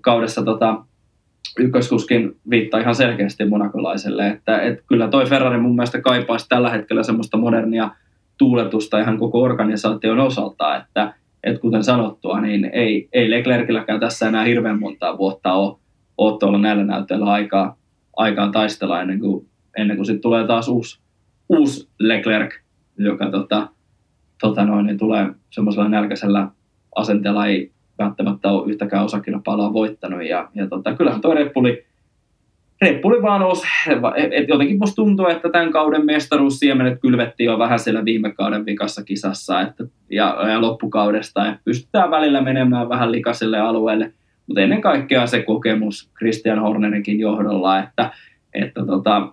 kaudessa 0.00 0.44
tota, 0.44 0.84
ykköskuskin 1.58 2.36
viittaa 2.50 2.80
ihan 2.80 2.94
selkeästi 2.94 3.44
monakolaiselle, 3.44 4.28
että 4.28 4.60
et 4.60 4.82
kyllä 4.86 5.08
toi 5.08 5.26
Ferrari 5.26 5.58
mun 5.58 5.74
mielestä 5.74 6.00
kaipaisi 6.00 6.48
tällä 6.48 6.70
hetkellä 6.70 7.02
semmoista 7.02 7.36
modernia 7.36 7.90
tuuletusta 8.38 9.00
ihan 9.00 9.18
koko 9.18 9.42
organisaation 9.42 10.20
osalta, 10.20 10.76
että 10.76 11.14
et 11.44 11.58
kuten 11.58 11.84
sanottua, 11.84 12.40
niin 12.40 12.70
ei, 12.72 13.08
ei 13.12 13.30
Leclercilläkään 13.30 14.00
tässä 14.00 14.28
enää 14.28 14.44
hirveän 14.44 14.80
montaa 14.80 15.18
vuotta 15.18 15.52
ole, 15.52 15.76
ole 16.18 16.38
tuolla 16.38 16.58
näillä 16.58 16.84
näytöillä 16.84 17.26
aikaa, 17.32 17.76
aikaa 18.16 18.52
taistella 18.52 19.00
ennen 19.00 19.20
kuin, 19.20 19.46
ennen 19.76 19.96
kuin 19.96 20.06
sitten 20.06 20.22
tulee 20.22 20.46
taas 20.46 20.68
uusi, 20.68 21.00
uusi 21.48 21.88
Leclerc, 21.98 22.54
joka 22.98 23.30
tota, 23.30 23.68
tota 24.40 24.64
noin, 24.64 24.86
niin 24.86 24.98
tulee 24.98 25.26
semmoisella 25.50 25.88
nälkäisellä 25.88 26.48
asenteella. 26.96 27.46
Ei 27.46 27.72
välttämättä 27.98 28.50
ole 28.50 28.70
yhtäkään 28.70 29.04
osakilpailua 29.04 29.72
voittanut. 29.72 30.24
Ja, 30.24 30.48
ja 30.54 30.68
tota, 30.68 30.94
kyllähän 30.94 31.20
tuo 31.20 31.34
Red 31.34 33.00
Bulli 33.00 33.22
vaan 33.22 33.40
nousi, 33.40 33.66
et 34.30 34.48
jotenkin 34.48 34.78
musta 34.78 34.96
tuntuu, 34.96 35.26
että 35.26 35.48
tämän 35.48 35.72
kauden 35.72 36.06
mestaruussiemenet 36.06 37.00
kylvettiin 37.00 37.46
jo 37.46 37.58
vähän 37.58 37.78
siellä 37.78 38.04
viime 38.04 38.32
kauden 38.32 38.66
vikassa 38.66 39.04
kisassa 39.04 39.60
että, 39.60 39.84
ja, 40.10 40.36
ja 40.50 40.60
loppukaudesta. 40.60 41.46
Ja 41.46 41.58
pystytään 41.64 42.10
välillä 42.10 42.40
menemään 42.40 42.88
vähän 42.88 43.12
likaiselle 43.12 43.58
alueelle 43.58 44.12
mutta 44.48 44.60
ennen 44.60 44.80
kaikkea 44.80 45.26
se 45.26 45.42
kokemus 45.42 46.10
Christian 46.18 46.58
Hornerinkin 46.58 47.20
johdolla, 47.20 47.78
että, 47.78 48.12
että 48.54 48.86
tota, 48.86 49.32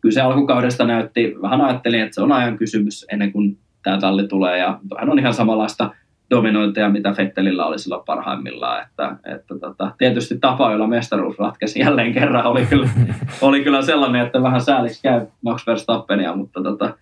kyllä 0.00 0.12
se 0.12 0.20
alkukaudesta 0.20 0.84
näytti, 0.84 1.34
vähän 1.42 1.60
ajattelin, 1.60 2.00
että 2.00 2.14
se 2.14 2.22
on 2.22 2.32
ajan 2.32 2.58
kysymys 2.58 3.06
ennen 3.12 3.32
kuin 3.32 3.58
tämä 3.82 3.98
talli 3.98 4.28
tulee, 4.28 4.58
ja 4.58 4.80
hän 4.98 5.10
on 5.10 5.18
ihan 5.18 5.34
samanlaista 5.34 5.94
dominointia, 6.30 6.88
mitä 6.88 7.12
Fettelillä 7.12 7.66
oli 7.66 7.78
silloin 7.78 8.04
parhaimmillaan. 8.06 8.82
Että, 8.82 9.16
että 9.24 9.58
tota, 9.58 9.92
tietysti 9.98 10.38
tapa, 10.38 10.72
jolla 10.72 10.86
mestaruus 10.86 11.38
ratkesi 11.38 11.80
jälleen 11.80 12.12
kerran, 12.12 12.46
oli 12.46 12.66
kyllä, 12.66 12.88
oli 13.40 13.64
kyllä 13.64 13.82
sellainen, 13.82 14.26
että 14.26 14.42
vähän 14.42 14.60
sääliksi 14.60 15.02
käy 15.02 15.26
Max 15.42 15.66
Verstappenia, 15.66 16.36
mutta 16.36 16.62
tota, 16.62 16.94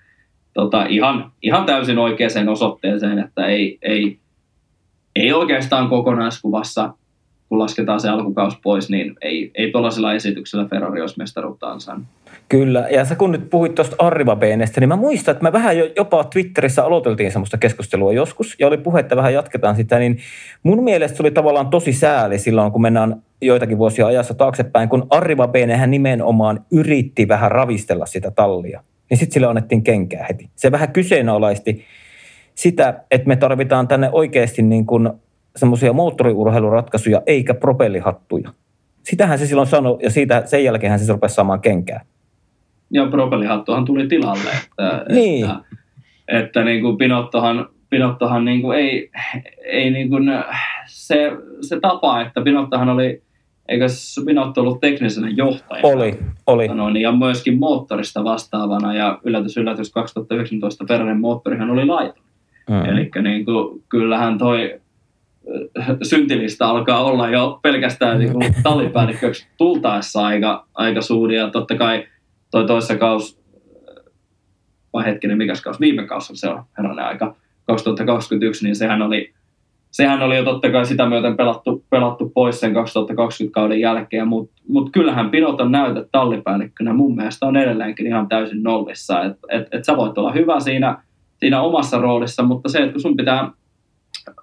tota, 0.54 0.86
ihan, 0.86 1.32
ihan 1.42 1.66
täysin 1.66 1.98
oikeaan 1.98 2.48
osoitteeseen, 2.48 3.18
että 3.18 3.46
ei, 3.46 3.78
ei, 3.82 4.18
ei 5.16 5.32
oikeastaan 5.32 5.88
kokonaiskuvassa 5.88 6.94
kun 7.48 7.58
lasketaan 7.58 8.00
se 8.00 8.08
alkukaus 8.08 8.58
pois, 8.62 8.90
niin 8.90 9.16
ei, 9.22 9.50
ei 9.54 9.72
tuollaisella 9.72 10.12
esityksellä 10.12 10.68
Ferrari 10.68 11.00
olisi 11.00 11.18
mestaruutta 11.18 11.66
ansainnut. 11.72 12.08
Kyllä, 12.48 12.86
ja 12.90 13.04
sä 13.04 13.16
kun 13.16 13.32
nyt 13.32 13.50
puhuit 13.50 13.74
tuosta 13.74 13.96
Arriva 13.98 14.36
Beenestä, 14.36 14.80
niin 14.80 14.88
mä 14.88 14.96
muistan, 14.96 15.32
että 15.32 15.42
me 15.42 15.52
vähän 15.52 15.76
jopa 15.96 16.24
Twitterissä 16.24 16.84
aloiteltiin 16.84 17.32
semmoista 17.32 17.58
keskustelua 17.58 18.12
joskus, 18.12 18.56
ja 18.58 18.66
oli 18.66 18.78
puhe, 18.78 19.00
että 19.00 19.16
vähän 19.16 19.34
jatketaan 19.34 19.76
sitä, 19.76 19.98
niin 19.98 20.18
mun 20.62 20.84
mielestä 20.84 21.16
se 21.16 21.22
oli 21.22 21.30
tavallaan 21.30 21.70
tosi 21.70 21.92
sääli 21.92 22.38
silloin, 22.38 22.72
kun 22.72 22.82
mennään 22.82 23.22
joitakin 23.40 23.78
vuosia 23.78 24.06
ajassa 24.06 24.34
taaksepäin, 24.34 24.88
kun 24.88 25.06
Arriva 25.10 25.48
Beenehän 25.48 25.90
nimenomaan 25.90 26.64
yritti 26.72 27.28
vähän 27.28 27.50
ravistella 27.50 28.06
sitä 28.06 28.30
tallia, 28.30 28.82
niin 29.10 29.18
sitten 29.18 29.34
sille 29.34 29.46
annettiin 29.46 29.82
kenkää 29.82 30.26
heti. 30.28 30.50
Se 30.56 30.72
vähän 30.72 30.92
kyseenalaisti 30.92 31.84
sitä, 32.54 33.04
että 33.10 33.28
me 33.28 33.36
tarvitaan 33.36 33.88
tänne 33.88 34.08
oikeasti 34.12 34.62
niin 34.62 34.86
kuin 34.86 35.10
semmoisia 35.56 35.92
moottoriurheiluratkaisuja 35.92 37.22
eikä 37.26 37.54
propellihattuja. 37.54 38.50
Sitähän 39.02 39.38
se 39.38 39.46
silloin 39.46 39.68
sanoi 39.68 39.98
ja 40.02 40.10
siitä, 40.10 40.42
sen 40.44 40.64
jälkeen 40.64 40.98
se 40.98 41.12
rupesi 41.12 41.34
saamaan 41.34 41.60
kenkää. 41.60 42.04
Ja 42.94 43.06
propellihattuhan 43.06 43.84
tuli 43.84 44.08
tilalle. 44.08 44.50
Että, 44.64 45.04
niin. 45.14 45.44
että, 45.44 45.60
että 46.28 46.64
niin 46.64 46.82
kuin 46.82 46.96
Pinottohan, 46.96 47.68
Pinottohan 47.90 48.44
niin 48.44 48.62
kuin 48.62 48.78
ei, 48.78 49.10
ei 49.64 49.90
niin 49.90 50.08
kuin 50.08 50.24
se, 50.86 51.32
se 51.60 51.80
tapa, 51.80 52.20
että 52.20 52.40
Pinottohan 52.40 52.88
oli, 52.88 53.22
eikö 53.68 53.86
Pinotto 54.26 54.60
ollut 54.60 54.80
teknisenä 54.80 55.28
johtajana? 55.28 55.88
Oli, 55.88 56.18
oli. 56.46 56.68
Noin, 56.68 56.96
ja 56.96 57.12
myöskin 57.12 57.58
moottorista 57.58 58.24
vastaavana 58.24 58.94
ja 58.94 59.18
yllätys, 59.24 59.56
yllätys 59.56 59.90
2019 59.90 60.84
peräinen 60.88 61.20
moottorihan 61.20 61.70
oli 61.70 61.86
laiton. 61.86 62.24
Mm. 62.70 62.84
Eli 62.84 63.10
niin 63.22 63.44
kuin, 63.44 63.82
kyllähän 63.88 64.38
toi 64.38 64.80
syntilistä 66.02 66.66
alkaa 66.66 67.04
olla 67.04 67.30
jo 67.30 67.58
pelkästään 67.62 68.18
niin 68.18 68.32
kuin 68.32 68.54
tallipäällikköksi 68.62 69.46
tultaessa 69.56 70.26
aika, 70.26 70.66
aika 70.74 71.00
suuri. 71.00 71.36
Ja 71.36 71.50
totta 71.50 71.76
kai 71.76 72.06
toi 72.54 72.66
toissa 72.66 72.96
kaus, 72.96 73.40
vai 74.92 75.04
hetkinen, 75.04 75.38
mikäs 75.38 75.62
kaus, 75.62 75.80
viime 75.80 76.06
kausi 76.06 76.36
se 76.36 76.48
on 76.48 76.62
herranen 76.78 77.04
aika, 77.04 77.36
2021, 77.66 78.64
niin 78.64 78.76
sehän 78.76 79.02
oli, 79.02 79.32
sehän 79.90 80.22
oli 80.22 80.36
jo 80.36 80.44
totta 80.44 80.70
kai 80.70 80.86
sitä 80.86 81.08
myöten 81.08 81.36
pelattu, 81.36 81.84
pelattu 81.90 82.28
pois 82.28 82.60
sen 82.60 82.74
2020 82.74 83.54
kauden 83.54 83.80
jälkeen, 83.80 84.28
mutta 84.28 84.62
mut 84.68 84.90
kyllähän 84.92 85.30
Pinoton 85.30 85.72
näytöt 85.72 86.08
tallipäällikkönä. 86.12 86.92
Mun 86.92 87.16
mielestä 87.16 87.46
on 87.46 87.56
edelleenkin 87.56 88.06
ihan 88.06 88.28
täysin 88.28 88.62
nollissa. 88.62 89.22
Että 89.22 89.46
et, 89.50 89.66
et 89.72 89.84
sä 89.84 89.96
voit 89.96 90.18
olla 90.18 90.32
hyvä 90.32 90.60
siinä, 90.60 91.02
siinä 91.36 91.60
omassa 91.60 91.98
roolissa, 91.98 92.42
mutta 92.42 92.68
se, 92.68 92.78
että 92.78 92.92
kun 92.92 93.00
sun 93.00 93.16
pitää 93.16 93.50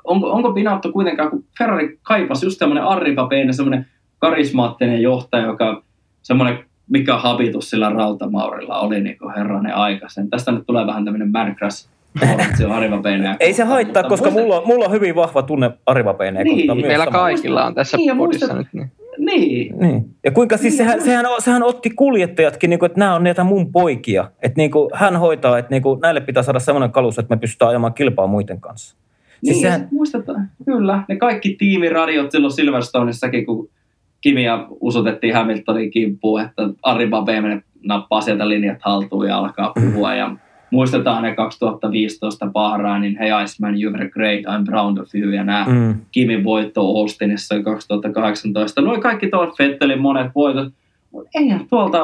onko, 0.04 0.32
onko 0.32 0.54
Binotto 0.54 0.92
kuitenkaan, 0.92 1.30
kun 1.30 1.44
Ferrari 1.58 2.00
kaipasi 2.02 2.46
just 2.46 2.60
tämmöinen 2.60 2.84
arripapeinen, 2.84 3.54
semmoinen 3.54 3.86
karismaattinen 4.20 5.02
johtaja, 5.02 5.46
joka 5.46 5.84
semmoinen 6.22 6.71
mikä 6.92 7.18
habitus 7.18 7.70
sillä 7.70 7.90
rautamaurilla 7.90 8.80
oli 8.80 9.02
niin 9.02 9.18
kuin 9.18 9.36
herranen 9.36 9.76
aikaisen. 9.76 10.30
Tästä 10.30 10.52
nyt 10.52 10.64
tulee 10.68 10.88
vähän 10.88 11.06
tämmöinen 11.06 11.56
Crush 11.58 11.92
se 12.58 12.66
on 12.66 12.84
Ei 13.40 13.54
se 13.54 13.64
haittaa, 13.64 14.04
koska 14.04 14.30
muista... 14.30 14.42
mulla, 14.42 14.60
on, 14.60 14.68
mulla 14.68 14.86
on 14.86 14.92
hyvin 14.92 15.16
vahva 15.16 15.42
tunne 15.42 15.72
Arivapeeneä 15.86 16.44
niin, 16.44 16.58
kohtaan. 16.58 16.82
Meillä 16.82 17.08
kaikilla 17.08 17.66
on 17.66 17.76
tässä 17.76 17.98
niin, 17.98 18.18
podissa 18.18 18.54
muista... 18.54 18.58
nyt. 18.58 18.68
Niin. 18.74 18.92
Niin. 19.18 19.80
niin. 19.80 20.16
Ja 20.24 20.32
kuinka 20.32 20.58
siis 20.58 20.74
niin, 20.74 20.78
sehän, 20.78 21.02
sehän, 21.02 21.26
sehän 21.40 21.64
otti 21.64 21.90
kuljettajatkin, 21.90 22.70
niin 22.70 22.80
kuin, 22.80 22.88
että 22.88 23.00
nämä 23.00 23.16
on 23.16 23.24
näitä 23.24 23.44
mun 23.44 23.72
poikia. 23.72 24.32
Että 24.42 24.58
niin 24.58 24.72
kuin, 24.72 24.90
hän 24.94 25.16
hoitaa, 25.16 25.58
että 25.58 25.72
niin 25.72 25.82
kuin, 25.82 26.00
näille 26.00 26.22
pitää 26.22 26.44
saada 26.44 26.60
sellainen 26.60 26.92
kalus, 26.92 27.20
että 27.20 27.36
me 27.36 27.40
pystytään 27.40 27.70
ajamaan 27.70 27.94
kilpaa 27.94 28.28
muiden 28.28 28.62
kanssa. 28.62 28.96
Siis 29.44 29.56
niin, 29.56 29.62
sehän... 29.62 29.88
muistetaan, 29.92 30.50
kyllä. 30.66 31.04
Ne 31.08 31.16
kaikki 31.16 31.56
tiimiradiot 31.60 32.32
silloin 32.32 32.54
Silverstoneissakin, 32.54 33.46
kun 33.46 33.70
Kimia 34.22 34.68
usutettiin 34.70 35.36
Hamiltonin 35.36 35.92
kimppuun, 35.92 36.42
että 36.42 36.70
Ari 36.84 37.08
Babemene 37.08 37.64
nappaa 37.84 38.22
sieltä 38.22 38.50
linjat 38.50 38.78
haltuun 38.82 39.28
ja 39.28 39.38
alkaa 39.38 39.74
puhua. 39.76 40.14
Ja 40.14 40.36
muistetaan 40.72 41.24
ne 41.24 41.36
2015 41.36 42.48
Bahrainin 42.48 43.18
Hey 43.18 43.44
Iceman, 43.44 43.82
you 43.82 43.94
were 43.94 44.10
great, 44.10 44.40
I'm 44.40 44.66
proud 44.66 44.98
of 44.98 45.16
you 45.16 45.32
ja 45.32 45.44
nämä 45.44 45.66
mm. 45.70 45.96
Kimin 46.12 46.44
voitto 46.44 46.82
Austinissa 46.82 47.64
2018. 47.64 48.82
Noin 48.82 49.02
kaikki 49.02 49.30
tuolla 49.30 49.54
Fettelin 49.58 50.02
monet 50.02 50.32
voitot, 50.36 50.74
mutta 51.12 51.30
eihän 51.36 51.66
tuolta 51.70 52.00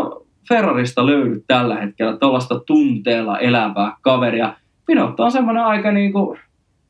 Ferrarista 0.50 1.06
löydy 1.06 1.44
tällä 1.48 1.76
hetkellä 1.76 2.18
tuollaista 2.18 2.60
tunteella 2.60 3.40
elävää 3.40 3.96
kaveria. 4.02 4.54
Pinotto 4.86 5.24
on 5.24 5.32
semmoinen 5.32 5.64
aika 5.64 5.92
niin 5.92 6.14
kuin, 6.14 6.40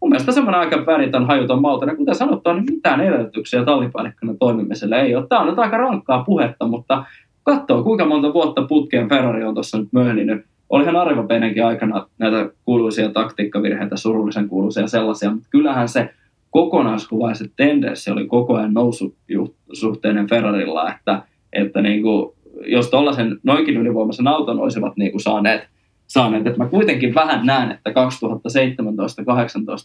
mun 0.01 0.09
mielestä 0.09 0.31
semmoinen 0.31 0.61
aika 0.61 0.85
väritön 0.85 1.25
hajuton 1.25 1.61
mautinen. 1.61 1.97
Kuten 1.97 2.15
sanottu, 2.15 2.53
niin 2.53 2.65
mitään 2.71 3.01
edellytyksiä 3.01 3.65
tallipäällikkönä 3.65 4.33
toimimiselle 4.39 5.01
ei 5.01 5.15
ole. 5.15 5.27
Tämä 5.27 5.41
on 5.41 5.47
nyt 5.47 5.59
aika 5.59 5.77
rankkaa 5.77 6.23
puhetta, 6.23 6.67
mutta 6.67 7.05
katsoo 7.43 7.83
kuinka 7.83 8.05
monta 8.05 8.33
vuotta 8.33 8.61
putkeen 8.61 9.09
Ferrari 9.09 9.43
on 9.43 9.53
tuossa 9.53 9.77
nyt 9.77 9.89
möhlinyt 9.91 10.45
olihan 10.69 10.95
Arvo 10.95 11.23
Penenkin 11.23 11.65
aikana 11.65 12.07
näitä 12.17 12.49
kuuluisia 12.65 13.09
taktiikkavirheitä, 13.09 13.97
surullisen 13.97 14.49
kuuluisia 14.49 14.87
sellaisia, 14.87 15.31
mutta 15.31 15.47
kyllähän 15.51 15.89
se 15.89 16.09
kokonaiskuva 16.51 17.33
se 17.33 17.45
tendenssi 17.55 18.11
oli 18.11 18.27
koko 18.27 18.55
ajan 18.55 18.73
noususuhteinen 18.73 20.27
Ferrarilla, 20.27 20.93
että, 20.93 21.21
että 21.53 21.81
niin 21.81 22.01
kuin, 22.01 22.33
jos 22.65 22.89
tuollaisen 22.89 23.37
noinkin 23.43 23.77
ylivoimaisen 23.77 24.27
auton 24.27 24.59
olisivat 24.59 24.97
niin 24.97 25.11
kuin 25.11 25.21
saaneet, 25.21 25.67
saaneet, 26.07 26.47
että 26.47 26.63
mä 26.63 26.69
kuitenkin 26.69 27.15
vähän 27.15 27.45
näen, 27.45 27.71
että 27.71 27.89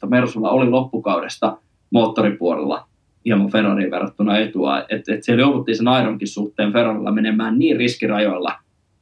2017-2018 0.04 0.08
Mersulla 0.08 0.50
oli 0.50 0.70
loppukaudesta 0.70 1.58
moottoripuolella 1.90 2.86
hieman 3.24 3.50
Ferrariin 3.50 3.90
verrattuna 3.90 4.38
etua, 4.38 4.78
että, 4.80 5.14
että 5.14 5.24
siellä 5.24 5.40
jouduttiin 5.40 5.76
sen 5.76 5.86
Ironkin 6.02 6.28
suhteen 6.28 6.72
Ferrarilla 6.72 7.12
menemään 7.12 7.58
niin 7.58 7.76
riskirajoilla, 7.76 8.54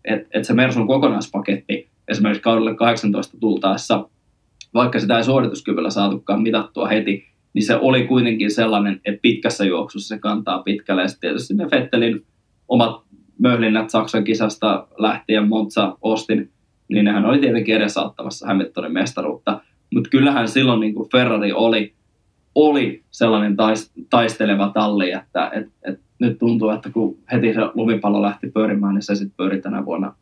että 0.04 0.28
et 0.38 0.44
se 0.44 0.54
Mersun 0.54 0.86
kokonaispaketti 0.86 1.88
esimerkiksi 2.08 2.42
kaudelle 2.42 2.74
18 2.74 3.36
tultaessa, 3.40 4.08
vaikka 4.74 4.98
sitä 5.00 5.16
ei 5.16 5.24
suorituskyvyllä 5.24 5.90
saatukaan 5.90 6.42
mitattua 6.42 6.88
heti, 6.88 7.24
niin 7.54 7.62
se 7.62 7.76
oli 7.76 8.06
kuitenkin 8.06 8.50
sellainen, 8.50 9.00
että 9.04 9.20
pitkässä 9.22 9.64
juoksussa 9.64 10.14
se 10.14 10.20
kantaa 10.20 10.62
pitkälle. 10.62 11.02
Ja 11.02 11.08
tietysti 11.20 11.54
ne 11.54 11.68
Fettelin 11.68 12.22
omat 12.68 13.02
möhlinnät 13.38 13.90
Saksan 13.90 14.24
kisasta 14.24 14.86
lähtien 14.98 15.48
Monza, 15.48 15.96
Ostin, 16.02 16.50
niin 16.90 17.04
nehän 17.04 17.26
oli 17.26 17.38
tietenkin 17.38 17.76
edesauttamassa 17.76 18.46
Hamiltonin 18.46 18.92
mestaruutta. 18.92 19.60
Mutta 19.94 20.10
kyllähän 20.10 20.48
silloin 20.48 20.80
niin 20.80 20.94
kuin 20.94 21.10
Ferrari 21.10 21.52
oli, 21.52 21.94
oli 22.54 23.02
sellainen 23.10 23.56
taisteleva 24.10 24.70
talli, 24.74 25.12
että 25.12 25.50
et, 25.54 25.66
et 25.84 26.00
nyt 26.18 26.38
tuntuu, 26.38 26.70
että 26.70 26.90
kun 26.90 27.18
heti 27.32 27.54
se 27.54 27.60
lumipallo 27.74 28.22
lähti 28.22 28.50
pyörimään, 28.50 28.94
niin 28.94 29.02
se 29.02 29.14
sitten 29.14 29.36
pyöri 29.36 29.60
tänä 29.60 29.84
vuonna, 29.84 30.14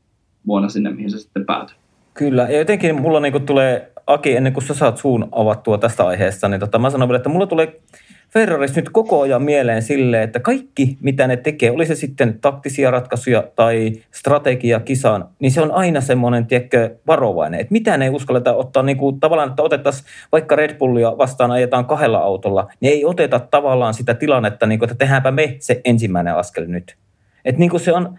vuonna 0.47 0.69
sinne, 0.69 0.91
mihin 0.91 1.11
se 1.11 1.19
sitten 1.19 1.47
päätyi. 1.47 1.77
Kyllä, 2.15 2.43
ja 2.43 2.59
jotenkin 2.59 3.01
mulla 3.01 3.21
niinku 3.21 3.41
tulee, 3.41 3.93
Aki, 4.07 4.37
ennen 4.37 4.53
kuin 4.53 4.65
sä 4.65 4.75
saat 4.75 4.97
suun 4.97 5.29
avattua 5.33 5.79
tästä 5.79 6.07
aiheesta, 6.07 6.49
niin 6.49 6.61
tota, 6.61 6.79
mä 6.79 6.91
sanon 6.91 7.09
vielä, 7.09 7.17
että 7.17 7.29
mulla 7.29 7.47
tulee 7.47 7.81
Ferraris 8.29 8.77
nyt 8.77 8.89
koko 8.89 9.21
ajan 9.21 9.43
mieleen 9.43 9.83
silleen, 9.83 10.23
että 10.23 10.41
kaikki 10.41 10.97
mitä 11.01 11.27
ne 11.27 11.37
tekee, 11.37 11.71
oli 11.71 11.87
se 11.87 11.95
sitten 11.95 12.39
taktisia 12.41 12.91
ratkaisuja 12.91 13.45
tai 13.57 13.93
strategia 14.11 14.81
kisaan, 14.81 15.29
niin 15.39 15.53
se 15.53 15.61
on 15.61 15.73
aina 15.73 16.01
semmoinen, 16.01 16.47
tiedätkö, 16.47 16.97
varovainen. 17.07 17.61
Että 17.61 17.73
mitä 17.73 17.97
ne 17.97 18.11
uskalleta 18.11 18.55
ottaa, 18.55 18.83
niin 18.83 18.97
kuin 18.97 19.21
tavallaan, 19.21 19.49
että 19.49 19.63
otettaisiin 19.63 20.07
vaikka 20.33 20.57
Red 20.57 20.75
Bullia 20.79 21.19
vastaan 21.19 21.51
ajetaan 21.51 21.85
kahdella 21.85 22.19
autolla, 22.19 22.71
niin 22.81 22.93
ei 22.93 23.05
oteta 23.05 23.41
tavallaan 23.41 23.95
sitä 23.95 24.15
tilannetta, 24.15 24.67
niin 24.67 24.79
kuin, 24.79 24.91
että 24.91 25.05
tehdäänpä 25.05 25.31
me 25.31 25.57
se 25.59 25.81
ensimmäinen 25.85 26.35
askel 26.35 26.65
nyt. 26.67 26.97
Että 27.45 27.59
niin 27.59 27.71
kuin 27.71 27.81
se 27.81 27.93
on, 27.93 28.19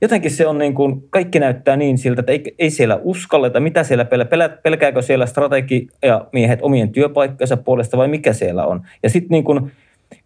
jotenkin 0.00 0.30
se 0.30 0.46
on 0.46 0.58
niin 0.58 0.74
kuin, 0.74 1.04
kaikki 1.10 1.38
näyttää 1.38 1.76
niin 1.76 1.98
siltä, 1.98 2.20
että 2.20 2.32
ei, 2.32 2.54
ei 2.58 2.70
siellä 2.70 3.00
uskalleta, 3.02 3.60
mitä 3.60 3.84
siellä 3.84 4.04
pelää, 4.04 4.26
pelä, 4.26 4.48
pelkääkö 4.48 5.02
siellä 5.02 5.26
strategia 5.26 6.26
miehet 6.32 6.58
omien 6.62 6.92
työpaikkansa 6.92 7.56
puolesta 7.56 7.96
vai 7.96 8.08
mikä 8.08 8.32
siellä 8.32 8.66
on. 8.66 8.82
Ja 9.02 9.10
sitten 9.10 9.30
niin 9.30 9.44
kuin 9.44 9.72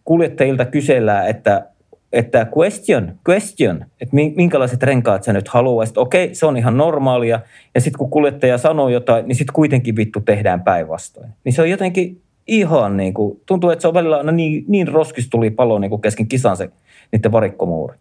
kuljettajilta 0.05 0.65
kysellään, 0.65 1.27
että, 1.27 1.65
että 2.13 2.47
question, 2.57 3.15
question, 3.29 3.85
että 4.01 4.15
minkälaiset 4.35 4.83
renkaat 4.83 5.23
sä 5.23 5.33
nyt 5.33 5.47
haluaisit. 5.47 5.97
Okei, 5.97 6.35
se 6.35 6.45
on 6.45 6.57
ihan 6.57 6.77
normaalia. 6.77 7.39
Ja 7.75 7.81
sitten 7.81 7.97
kun 7.97 8.09
kuljettaja 8.09 8.57
sanoo 8.57 8.89
jotain, 8.89 9.27
niin 9.27 9.35
sitten 9.35 9.53
kuitenkin 9.53 9.95
vittu 9.95 10.21
tehdään 10.21 10.63
päinvastoin. 10.63 11.29
Niin 11.43 11.53
se 11.53 11.61
on 11.61 11.69
jotenkin 11.69 12.21
ihan 12.47 12.97
niin 12.97 13.13
kuin, 13.13 13.41
tuntuu, 13.45 13.69
että 13.69 13.81
se 13.81 13.87
on 13.87 13.93
välillä 13.93 14.17
aina 14.17 14.31
niin, 14.31 14.65
niin 14.67 14.87
roskistuli 14.87 15.49
palo 15.49 15.79
niin 15.79 15.89
kuin 15.89 16.01
kesken 16.01 16.27
kisan 16.27 16.57
se 16.57 16.69
niiden 17.11 17.31
varikkomuuri 17.31 17.97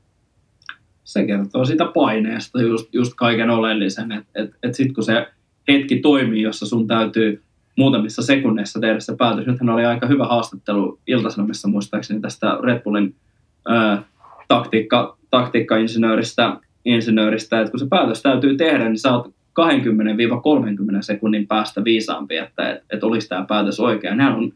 se 1.04 1.26
kertoo 1.26 1.64
siitä 1.64 1.84
paineesta 1.94 2.62
just, 2.62 2.94
just 2.94 3.12
kaiken 3.16 3.50
oleellisen, 3.50 4.12
että 4.12 4.30
et, 4.34 4.50
et 4.62 4.74
sitten 4.74 4.94
kun 4.94 5.04
se 5.04 5.26
hetki 5.68 6.00
toimii, 6.00 6.42
jossa 6.42 6.66
sun 6.66 6.86
täytyy 6.86 7.42
muutamissa 7.76 8.22
sekunneissa 8.22 8.80
tehdä 8.80 9.00
se 9.00 9.16
päätös. 9.16 9.46
Nythän 9.46 9.70
oli 9.70 9.84
aika 9.84 10.06
hyvä 10.06 10.26
haastattelu 10.26 10.98
Iltasanomissa 11.06 11.68
muistaakseni 11.68 12.20
tästä 12.20 12.58
Red 12.62 12.82
Bullin 12.82 13.14
ää, 13.68 14.02
taktiikka, 14.48 15.16
taktiikka-insinööristä, 15.30 16.56
insinööristä, 16.84 17.60
että 17.60 17.70
kun 17.70 17.80
se 17.80 17.86
päätös 17.90 18.22
täytyy 18.22 18.56
tehdä, 18.56 18.84
niin 18.84 18.98
sä 18.98 19.12
oot 19.12 19.26
20-30 19.28 19.32
sekunnin 21.00 21.46
päästä 21.46 21.84
viisaampi, 21.84 22.36
että 22.36 22.72
et, 22.72 22.82
et 22.90 23.04
olisi 23.04 23.28
tämä 23.28 23.44
päätös 23.48 23.80
oikea. 23.80 24.14
Nämä 24.14 24.36
on 24.36 24.52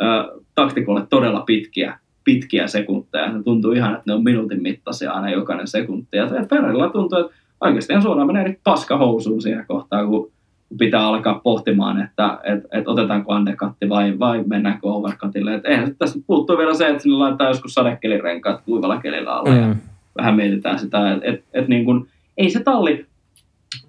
ää, 0.00 0.28
taktikolle 0.54 1.06
todella 1.10 1.40
pitkiä 1.40 1.98
pitkiä 2.24 2.66
sekunteja. 2.66 3.32
Ne 3.32 3.42
tuntuu 3.42 3.72
ihan, 3.72 3.92
että 3.92 4.02
ne 4.06 4.14
on 4.14 4.24
minuutin 4.24 4.62
mittaisia 4.62 5.12
aina 5.12 5.30
jokainen 5.30 5.66
sekunti. 5.66 6.16
Ja 6.16 6.28
Ferrarilla 6.50 6.88
tuntuu, 6.88 7.18
että 7.18 7.34
oikeastaan 7.60 8.02
suoraan 8.02 8.26
menee 8.26 8.48
nyt 8.48 8.58
paska 8.64 8.96
housuun 8.96 9.42
siinä 9.42 9.64
kohtaa, 9.68 10.06
kun 10.06 10.32
pitää 10.78 11.06
alkaa 11.06 11.40
pohtimaan, 11.44 12.02
että 12.02 12.38
et, 12.44 12.64
et 12.72 12.88
otetaanko 12.88 13.34
undercutti 13.34 13.88
vai, 13.88 14.18
vai 14.18 14.44
mennäänkö 14.46 14.86
overcutille. 14.88 15.54
Et 15.54 15.66
eihän 15.66 15.96
tästä 15.96 16.18
puuttuu 16.26 16.58
vielä 16.58 16.74
se, 16.74 16.88
että 16.88 17.02
sinne 17.02 17.16
laittaa 17.16 17.48
joskus 17.48 17.74
sadekelirenkaat 17.74 18.60
kuivalla 18.64 19.00
kelillä 19.00 19.32
alle 19.32 19.50
mm. 19.50 19.60
ja 19.60 19.76
vähän 20.18 20.36
mietitään 20.36 20.78
sitä, 20.78 21.12
että 21.12 21.28
et, 21.28 21.44
et 21.52 21.68
niin 21.68 21.84
kun, 21.84 22.08
ei 22.36 22.50
se 22.50 22.62
talli 22.62 23.06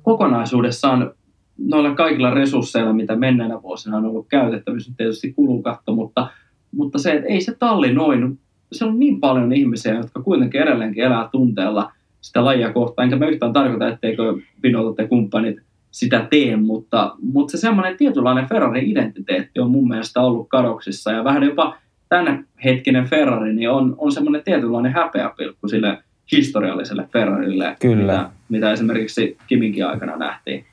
kokonaisuudessaan 0.02 1.12
noilla 1.58 1.96
kaikilla 1.96 2.30
resursseilla, 2.30 2.94
mitä 2.94 3.16
menneenä 3.16 3.62
vuosina 3.62 3.98
on 3.98 4.06
ollut 4.06 4.28
käytettävissä, 4.30 4.92
tietysti 4.98 5.34
kulukatto, 5.34 5.96
mutta– 5.96 6.28
mutta 6.76 7.00
se, 7.00 7.12
että 7.12 7.28
ei 7.28 7.42
se 7.42 7.56
talli 7.60 7.94
noin, 7.94 8.40
se 8.72 8.86
on 8.86 9.00
niin 9.00 9.20
paljon 9.20 9.54
ihmisiä, 9.54 9.94
jotka 9.94 10.22
kuitenkin 10.22 10.62
edelleenkin 10.62 11.04
elää 11.04 11.30
tunteella 11.32 11.92
sitä 12.22 12.46
lajia 12.46 12.74
kohtaan. 12.74 13.04
Enkä 13.04 13.16
mä 13.16 13.28
yhtään 13.28 13.54
tarkoita, 13.54 13.88
etteikö 13.88 14.24
Pinot 14.62 14.98
ja 14.98 15.08
kumppanit 15.08 15.58
sitä 15.92 16.28
tee, 16.30 16.56
mutta, 16.56 17.16
mutta 17.22 17.52
se 17.52 17.58
semmoinen 17.58 17.98
tietynlainen 17.98 18.50
Ferrari-identiteetti 18.50 19.60
on 19.60 19.72
mun 19.72 19.88
mielestä 19.88 20.22
ollut 20.22 20.50
kadoksissa 20.50 21.12
ja 21.12 21.24
vähän 21.24 21.44
jopa 21.44 21.78
tänä 22.10 22.44
hetkinen 22.64 23.06
Ferrari 23.06 23.54
niin 23.54 23.70
on, 23.70 23.96
on 23.98 24.12
semmoinen 24.12 24.44
tietynlainen 24.44 24.94
häpeäpilkku 24.94 25.68
sille 25.68 25.98
historialliselle 26.32 27.08
Ferrarille, 27.14 27.76
Kyllä. 27.82 28.14
Mitä, 28.14 28.30
mitä 28.50 28.72
esimerkiksi 28.72 29.38
Kiminkin 29.48 29.88
aikana 29.88 30.18
nähtiin. 30.18 30.66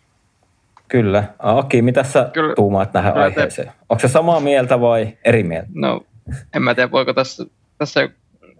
Kyllä. 0.88 1.24
Aki, 1.38 1.82
mitä 1.82 2.02
sä 2.02 2.30
Kyllä. 2.32 2.54
tuumaat 2.54 2.92
tähän 2.92 3.12
Kyllä 3.12 3.24
aiheeseen? 3.24 3.68
Te... 3.68 3.74
Onko 3.88 4.00
se 4.00 4.08
samaa 4.08 4.40
mieltä 4.40 4.80
vai 4.80 5.18
eri 5.24 5.42
mieltä? 5.42 5.68
No, 5.74 6.06
en 6.54 6.62
mä 6.62 6.74
tiedä, 6.74 6.90
voiko 6.90 7.12
tässä, 7.12 7.44
tässä 7.78 8.08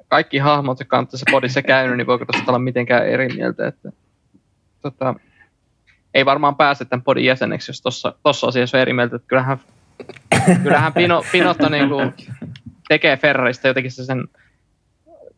kaikki 0.09 0.39
hahmot, 0.39 0.81
jotka 0.81 0.99
on 0.99 1.07
tässä 1.07 1.27
podissa 1.31 1.63
käynyt, 1.63 1.97
niin 1.97 2.07
voiko 2.07 2.25
tässä 2.25 2.45
olla 2.49 2.59
mitenkään 2.59 3.09
eri 3.09 3.29
mieltä. 3.29 3.67
Että, 3.67 3.93
tota, 4.83 5.15
ei 6.15 6.25
varmaan 6.25 6.57
pääse 6.57 6.85
tämän 6.85 7.03
podin 7.03 7.25
jäseneksi, 7.25 7.71
jos 7.71 7.83
tuossa 8.23 8.47
asiassa 8.47 8.77
on 8.79 8.83
eri 8.83 8.93
mieltä. 8.93 9.17
Että 9.17 9.29
kyllähän, 9.29 9.59
kyllähän 10.63 10.93
Pino, 10.93 11.23
Pinotto 11.33 11.69
niin 11.69 11.89
kuin 11.89 12.15
tekee 12.89 13.17
Ferrarista 13.17 13.69
jotenkin 13.69 13.93
se 13.93 14.05
sen, 14.05 14.29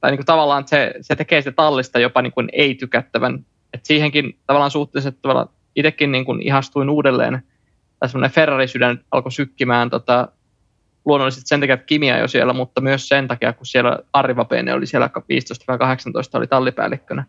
tai 0.01 0.11
niin 0.11 0.19
kuin 0.19 0.27
tavallaan 0.27 0.69
se, 0.69 0.95
se 1.01 1.17
tekee 1.17 1.41
sitä 1.41 1.53
tallista 1.53 1.99
jopa 1.99 2.23
niin 2.23 2.33
kuin 2.33 2.49
ei-tykättävän. 2.53 3.45
että 3.73 3.87
siihenkin 3.87 4.39
tavallaan 4.47 4.71
suhteessa 4.71 5.13
tavallaan 5.13 5.49
itsekin 5.81 6.13
niin 6.13 6.43
ihastuin 6.43 6.91
uudelleen, 6.91 7.43
tai 8.01 8.09
semmoinen 8.09 8.35
Ferrari-sydän 8.35 9.01
alkoi 9.11 9.33
sykkimään 9.33 9.91
tota, 9.91 10.29
luonnollisesti 11.05 11.49
sen 11.49 11.61
takia, 11.61 11.75
että 11.75 11.87
Kimia 11.87 12.19
jo 12.19 12.29
siellä, 12.29 12.53
mutta 12.53 12.81
myös 12.81 13.09
sen 13.09 13.29
takia, 13.29 13.53
kun 13.53 13.67
siellä 13.67 13.99
Ari 14.13 14.37
Vapene 14.37 14.75
oli 14.75 14.87
siellä 14.87 15.11
15 15.29 15.65
vai 15.69 15.79
18 15.79 16.39
oli 16.39 16.47
tallipäällikkönä. 16.47 17.25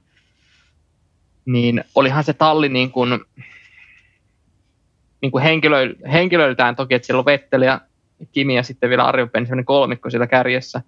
Niin 1.46 1.84
olihan 1.96 2.24
se 2.24 2.34
talli 2.34 2.70
niin 2.70 2.92
kuin, 2.92 3.20
niin 5.22 5.32
kuin 5.32 5.44
henkilö, 5.44 5.96
henkilöiltään 6.12 6.76
toki, 6.76 6.94
että 6.94 7.06
siellä 7.06 7.20
on 7.20 7.26
Vettel 7.26 7.62
ja 7.62 7.82
Kimi 8.32 8.56
ja 8.56 8.64
sitten 8.64 8.90
vielä 8.90 9.06
Arvo 9.06 9.28
Pennin 9.28 9.66
kolmikko 9.66 10.10
siellä 10.10 10.28
kärjessä, 10.28 10.82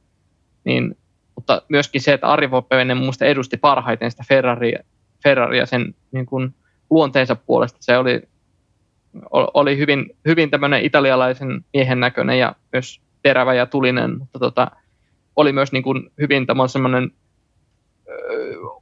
niin, 0.63 0.97
mutta 1.35 1.61
myöskin 1.69 2.01
se, 2.01 2.13
että 2.13 2.27
Arvo 2.27 2.61
Pennin 2.61 2.97
mun 2.97 3.13
edusti 3.21 3.57
parhaiten 3.57 4.11
sitä 4.11 4.23
Ferraria, 4.27 4.83
Ferraria 5.23 5.65
sen 5.65 5.95
niin 6.11 6.25
kuin 6.25 6.55
luonteensa 6.93 7.35
puolesta. 7.35 7.77
Se 7.81 7.97
oli, 7.97 8.21
oli 9.31 9.77
hyvin, 9.77 10.15
hyvin 10.25 10.49
tämmöinen 10.49 10.85
italialaisen 10.85 11.65
miehen 11.73 11.99
näköinen 11.99 12.39
ja 12.39 12.55
myös 12.73 13.01
terävä 13.23 13.53
ja 13.53 13.65
tulinen, 13.65 14.19
mutta 14.19 14.39
tota, 14.39 14.71
oli 15.35 15.53
myös 15.53 15.71
niin 15.71 15.83
kuin 15.83 16.11
hyvin 16.17 16.45
semmoinen 16.67 17.11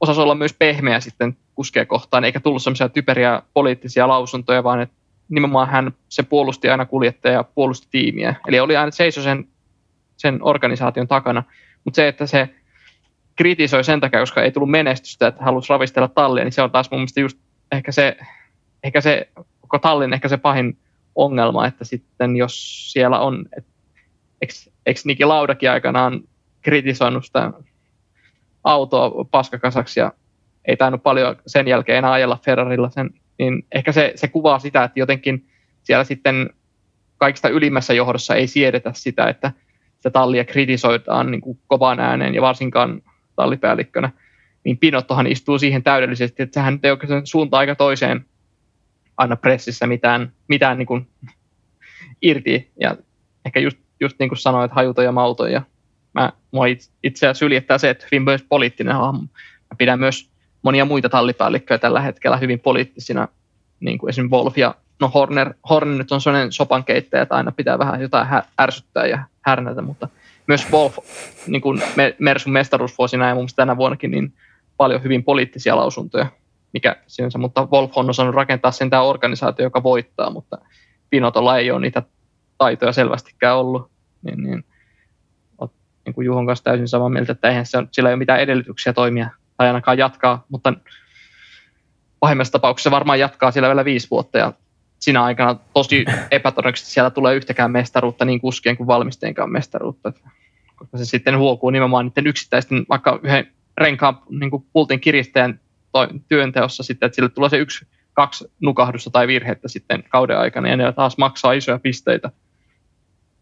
osasi 0.00 0.20
olla 0.20 0.34
myös 0.34 0.54
pehmeä 0.58 1.00
sitten 1.00 1.36
kuskeja 1.54 1.86
kohtaan, 1.86 2.24
eikä 2.24 2.40
tullut 2.40 2.62
semmoisia 2.62 2.88
typeriä 2.88 3.42
poliittisia 3.54 4.08
lausuntoja, 4.08 4.64
vaan 4.64 4.80
että 4.80 4.96
nimenomaan 5.28 5.68
hän 5.68 5.92
se 6.08 6.22
puolusti 6.22 6.68
aina 6.68 6.86
kuljettaja 6.86 7.34
ja 7.34 7.44
puolusti 7.44 7.88
tiimiä. 7.90 8.34
Eli 8.48 8.60
oli 8.60 8.76
aina 8.76 8.90
seiso 8.90 9.22
sen, 9.22 9.48
sen 10.16 10.38
organisaation 10.42 11.08
takana. 11.08 11.42
Mutta 11.84 11.96
se, 11.96 12.08
että 12.08 12.26
se 12.26 12.48
kritisoi 13.36 13.84
sen 13.84 14.00
takia, 14.00 14.20
koska 14.20 14.42
ei 14.42 14.50
tullut 14.50 14.70
menestystä, 14.70 15.26
että 15.26 15.44
halusi 15.44 15.68
ravistella 15.70 16.08
tallia, 16.08 16.44
niin 16.44 16.52
se 16.52 16.62
on 16.62 16.70
taas 16.70 16.90
mun 16.90 17.00
mielestä 17.00 17.20
just 17.20 17.38
ehkä 17.72 17.92
se, 17.92 18.16
ehkä 18.82 19.00
se 19.00 19.28
koko 19.60 19.78
tallin 19.78 20.12
ehkä 20.12 20.28
se 20.28 20.36
pahin 20.36 20.78
ongelma, 21.14 21.66
että 21.66 21.84
sitten 21.84 22.36
jos 22.36 22.92
siellä 22.92 23.20
on, 23.20 23.46
eikö, 24.86 25.00
Niki 25.04 25.24
Laudakin 25.24 25.70
aikanaan 25.70 26.20
kritisoinut 26.62 27.24
sitä 27.24 27.52
autoa 28.64 29.24
paskakasaksi 29.30 30.00
ja 30.00 30.12
ei 30.64 30.76
tainnut 30.76 31.02
paljon 31.02 31.36
sen 31.46 31.68
jälkeen 31.68 31.98
enää 31.98 32.12
ajella 32.12 32.38
Ferrarilla 32.44 32.90
sen, 32.90 33.10
niin 33.38 33.66
ehkä 33.72 33.92
se, 33.92 34.12
se 34.14 34.28
kuvaa 34.28 34.58
sitä, 34.58 34.84
että 34.84 35.00
jotenkin 35.00 35.46
siellä 35.82 36.04
sitten 36.04 36.50
kaikista 37.16 37.48
ylimmässä 37.48 37.94
johdossa 37.94 38.34
ei 38.34 38.46
siedetä 38.46 38.92
sitä, 38.94 39.28
että 39.28 39.52
sitä 39.96 40.10
tallia 40.10 40.44
kritisoidaan 40.44 41.30
niin 41.30 41.40
kuin 41.40 41.58
kovaan 41.66 42.00
ääneen 42.00 42.34
ja 42.34 42.42
varsinkaan 42.42 43.02
tallipäällikkönä, 43.36 44.10
niin 44.64 44.78
Pinottohan 44.78 45.26
istuu 45.26 45.58
siihen 45.58 45.82
täydellisesti, 45.82 46.42
että 46.42 46.54
sehän 46.54 46.80
ei 46.82 46.90
oikein 46.90 47.26
suunta 47.26 47.58
aika 47.58 47.74
toiseen 47.74 48.24
aina 49.16 49.36
pressissä 49.36 49.86
mitään, 49.86 50.32
mitään 50.48 50.78
niin 50.78 50.86
kuin 50.86 51.08
irti. 52.22 52.70
Ja 52.80 52.96
ehkä 53.44 53.60
just, 53.60 53.78
just 54.00 54.18
niin 54.18 54.28
kuin 54.28 54.38
sanoit, 54.38 54.72
hajuto 54.72 55.02
ja 55.02 55.12
mauto. 55.12 55.46
Ja 55.46 55.62
mä, 56.14 56.32
mua 56.50 56.64
itse 57.02 57.34
syljettää 57.34 57.78
se, 57.78 57.90
että 57.90 58.06
hyvin 58.12 58.22
myös 58.22 58.42
poliittinen 58.48 58.94
hahmo. 58.94 59.22
Mä 59.22 59.76
pidän 59.78 59.98
myös 59.98 60.30
monia 60.62 60.84
muita 60.84 61.08
tallipäällikköjä 61.08 61.78
tällä 61.78 62.00
hetkellä 62.00 62.36
hyvin 62.36 62.60
poliittisina, 62.60 63.28
niin 63.80 63.98
kuin 63.98 64.10
esimerkiksi 64.10 64.36
Wolf 64.36 64.58
ja 64.58 64.74
no 65.00 65.08
Horner, 65.08 65.54
Horner 65.70 65.98
nyt 65.98 66.12
on 66.12 66.20
sellainen 66.20 66.52
sopankeittäjä, 66.52 67.22
että 67.22 67.34
aina 67.34 67.52
pitää 67.52 67.78
vähän 67.78 68.00
jotain 68.00 68.28
ärsyttää 68.60 69.06
ja 69.06 69.24
härnätä, 69.40 69.82
mutta 69.82 70.08
myös 70.46 70.72
Wolf 70.72 70.98
niin 71.46 71.62
kuin 71.62 71.82
Mersun 72.18 72.52
mestaruusvuosina 72.52 73.28
ja 73.28 73.34
mun 73.34 73.48
tänä 73.56 73.76
vuonnakin 73.76 74.10
niin 74.10 74.32
paljon 74.82 75.02
hyvin 75.02 75.24
poliittisia 75.24 75.76
lausuntoja, 75.76 76.26
mikä 76.72 76.96
sinänsä, 77.06 77.38
mutta 77.38 77.68
Wolf 77.72 77.98
on 77.98 78.10
osannut 78.10 78.34
rakentaa 78.34 78.70
sen 78.70 78.90
tämä 78.90 79.02
organisaatio, 79.02 79.66
joka 79.66 79.82
voittaa, 79.82 80.30
mutta 80.30 80.58
Pinotolla 81.10 81.58
ei 81.58 81.70
ole 81.70 81.80
niitä 81.80 82.02
taitoja 82.58 82.92
selvästikään 82.92 83.56
ollut, 83.56 83.90
niin, 84.22 84.42
niin 84.42 84.64
niin 86.04 86.14
kuin 86.14 86.24
Juhon 86.24 86.46
kanssa 86.46 86.64
täysin 86.64 86.88
samaa 86.88 87.08
mieltä, 87.08 87.32
että 87.32 87.48
eihän 87.48 87.66
se 87.66 87.78
on, 87.78 87.88
sillä 87.92 88.08
ei 88.08 88.12
ole 88.12 88.18
mitään 88.18 88.40
edellytyksiä 88.40 88.92
toimia 88.92 89.30
tai 89.56 89.66
ainakaan 89.66 89.98
jatkaa, 89.98 90.44
mutta 90.48 90.72
pahimmassa 92.20 92.52
tapauksessa 92.52 92.90
varmaan 92.90 93.18
jatkaa 93.18 93.50
siellä 93.50 93.68
vielä 93.68 93.84
viisi 93.84 94.10
vuotta 94.10 94.38
ja 94.38 94.52
siinä 94.98 95.24
aikana 95.24 95.56
tosi 95.74 96.04
epätodennäköisesti 96.30 96.90
siellä 96.90 97.10
tulee 97.10 97.34
yhtäkään 97.34 97.70
mestaruutta 97.70 98.24
niin 98.24 98.40
kuskien 98.40 98.76
kuin 98.76 98.86
valmisteenkaan 98.86 99.52
mestaruutta, 99.52 100.12
koska 100.76 100.98
se 100.98 101.04
sitten 101.04 101.38
huokuu 101.38 101.70
nimenomaan 101.70 102.06
niiden 102.06 102.26
yksittäisten, 102.26 102.86
vaikka 102.88 103.20
yhden 103.22 103.52
renkaan 103.78 104.18
niin 104.30 104.50
kuin 104.50 104.66
pultin 104.72 105.00
kiristäjän 105.00 105.60
työnteossa 106.28 106.82
sitten, 106.82 107.06
että 107.06 107.16
sille 107.16 107.28
tulee 107.28 107.50
se 107.50 107.56
yksi, 107.56 107.86
kaksi 108.12 108.44
nukahdusta 108.60 109.10
tai 109.10 109.26
virhettä 109.26 109.68
sitten 109.68 110.04
kauden 110.08 110.38
aikana 110.38 110.68
ja 110.68 110.76
ne 110.76 110.92
taas 110.92 111.18
maksaa 111.18 111.52
isoja 111.52 111.78
pisteitä, 111.78 112.30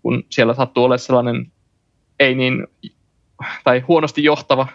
kun 0.03 0.25
siellä 0.31 0.55
sattuu 0.55 0.85
olemaan 0.85 0.99
sellainen 0.99 1.53
ei 2.21 2.35
niin, 2.35 2.67
tai 3.65 3.81
huonosti 3.81 4.25
johtava 4.25 4.67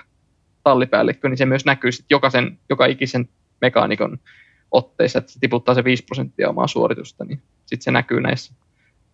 tallipäällikkö, 0.64 1.30
niin 1.30 1.38
se 1.38 1.46
myös 1.46 1.66
näkyy 1.66 1.92
sitten 1.92 2.16
jokaisen, 2.16 2.60
joka 2.70 2.86
ikisen 2.86 3.30
mekaanikon 3.62 4.20
otteissa, 4.72 5.20
että 5.20 5.32
se 5.32 5.40
tiputtaa 5.40 5.76
se 5.76 5.84
5 5.84 6.04
prosenttia 6.04 6.50
omaa 6.50 6.68
suoritusta, 6.68 7.26
niin 7.26 7.42
sitten 7.66 7.84
se 7.84 7.92
näkyy 7.92 8.22
näissä 8.22 8.54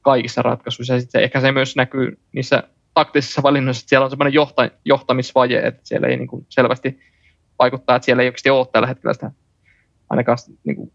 kaikissa 0.01 0.41
ratkaisuissa. 0.41 0.93
Ja 0.93 0.99
sitten 0.99 1.19
se, 1.19 1.23
ehkä 1.23 1.41
se 1.41 1.51
myös 1.51 1.76
näkyy 1.76 2.19
niissä 2.31 2.63
taktisissa 2.93 3.43
valinnoissa, 3.43 3.81
että 3.81 3.89
siellä 3.89 4.05
on 4.05 4.09
semmoinen 4.09 4.34
johta, 4.34 4.69
johtamisvaje, 4.85 5.59
että 5.68 5.81
siellä 5.84 6.07
ei 6.07 6.18
niin 6.18 6.27
kuin 6.27 6.45
selvästi 6.49 6.99
vaikuttaa, 7.59 7.95
että 7.95 8.05
siellä 8.05 8.23
ei 8.23 8.27
oikeasti 8.27 8.49
ole 8.49 8.68
tällä 8.72 8.88
hetkellä 8.88 9.13
sitä 9.13 9.31
ainakaan 10.09 10.38
niin 10.63 10.76
kuin 10.76 10.91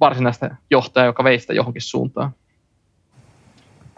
varsinaista 0.00 0.56
johtajaa, 0.70 1.06
joka 1.06 1.24
veistä 1.24 1.54
johonkin 1.54 1.82
suuntaan. 1.82 2.30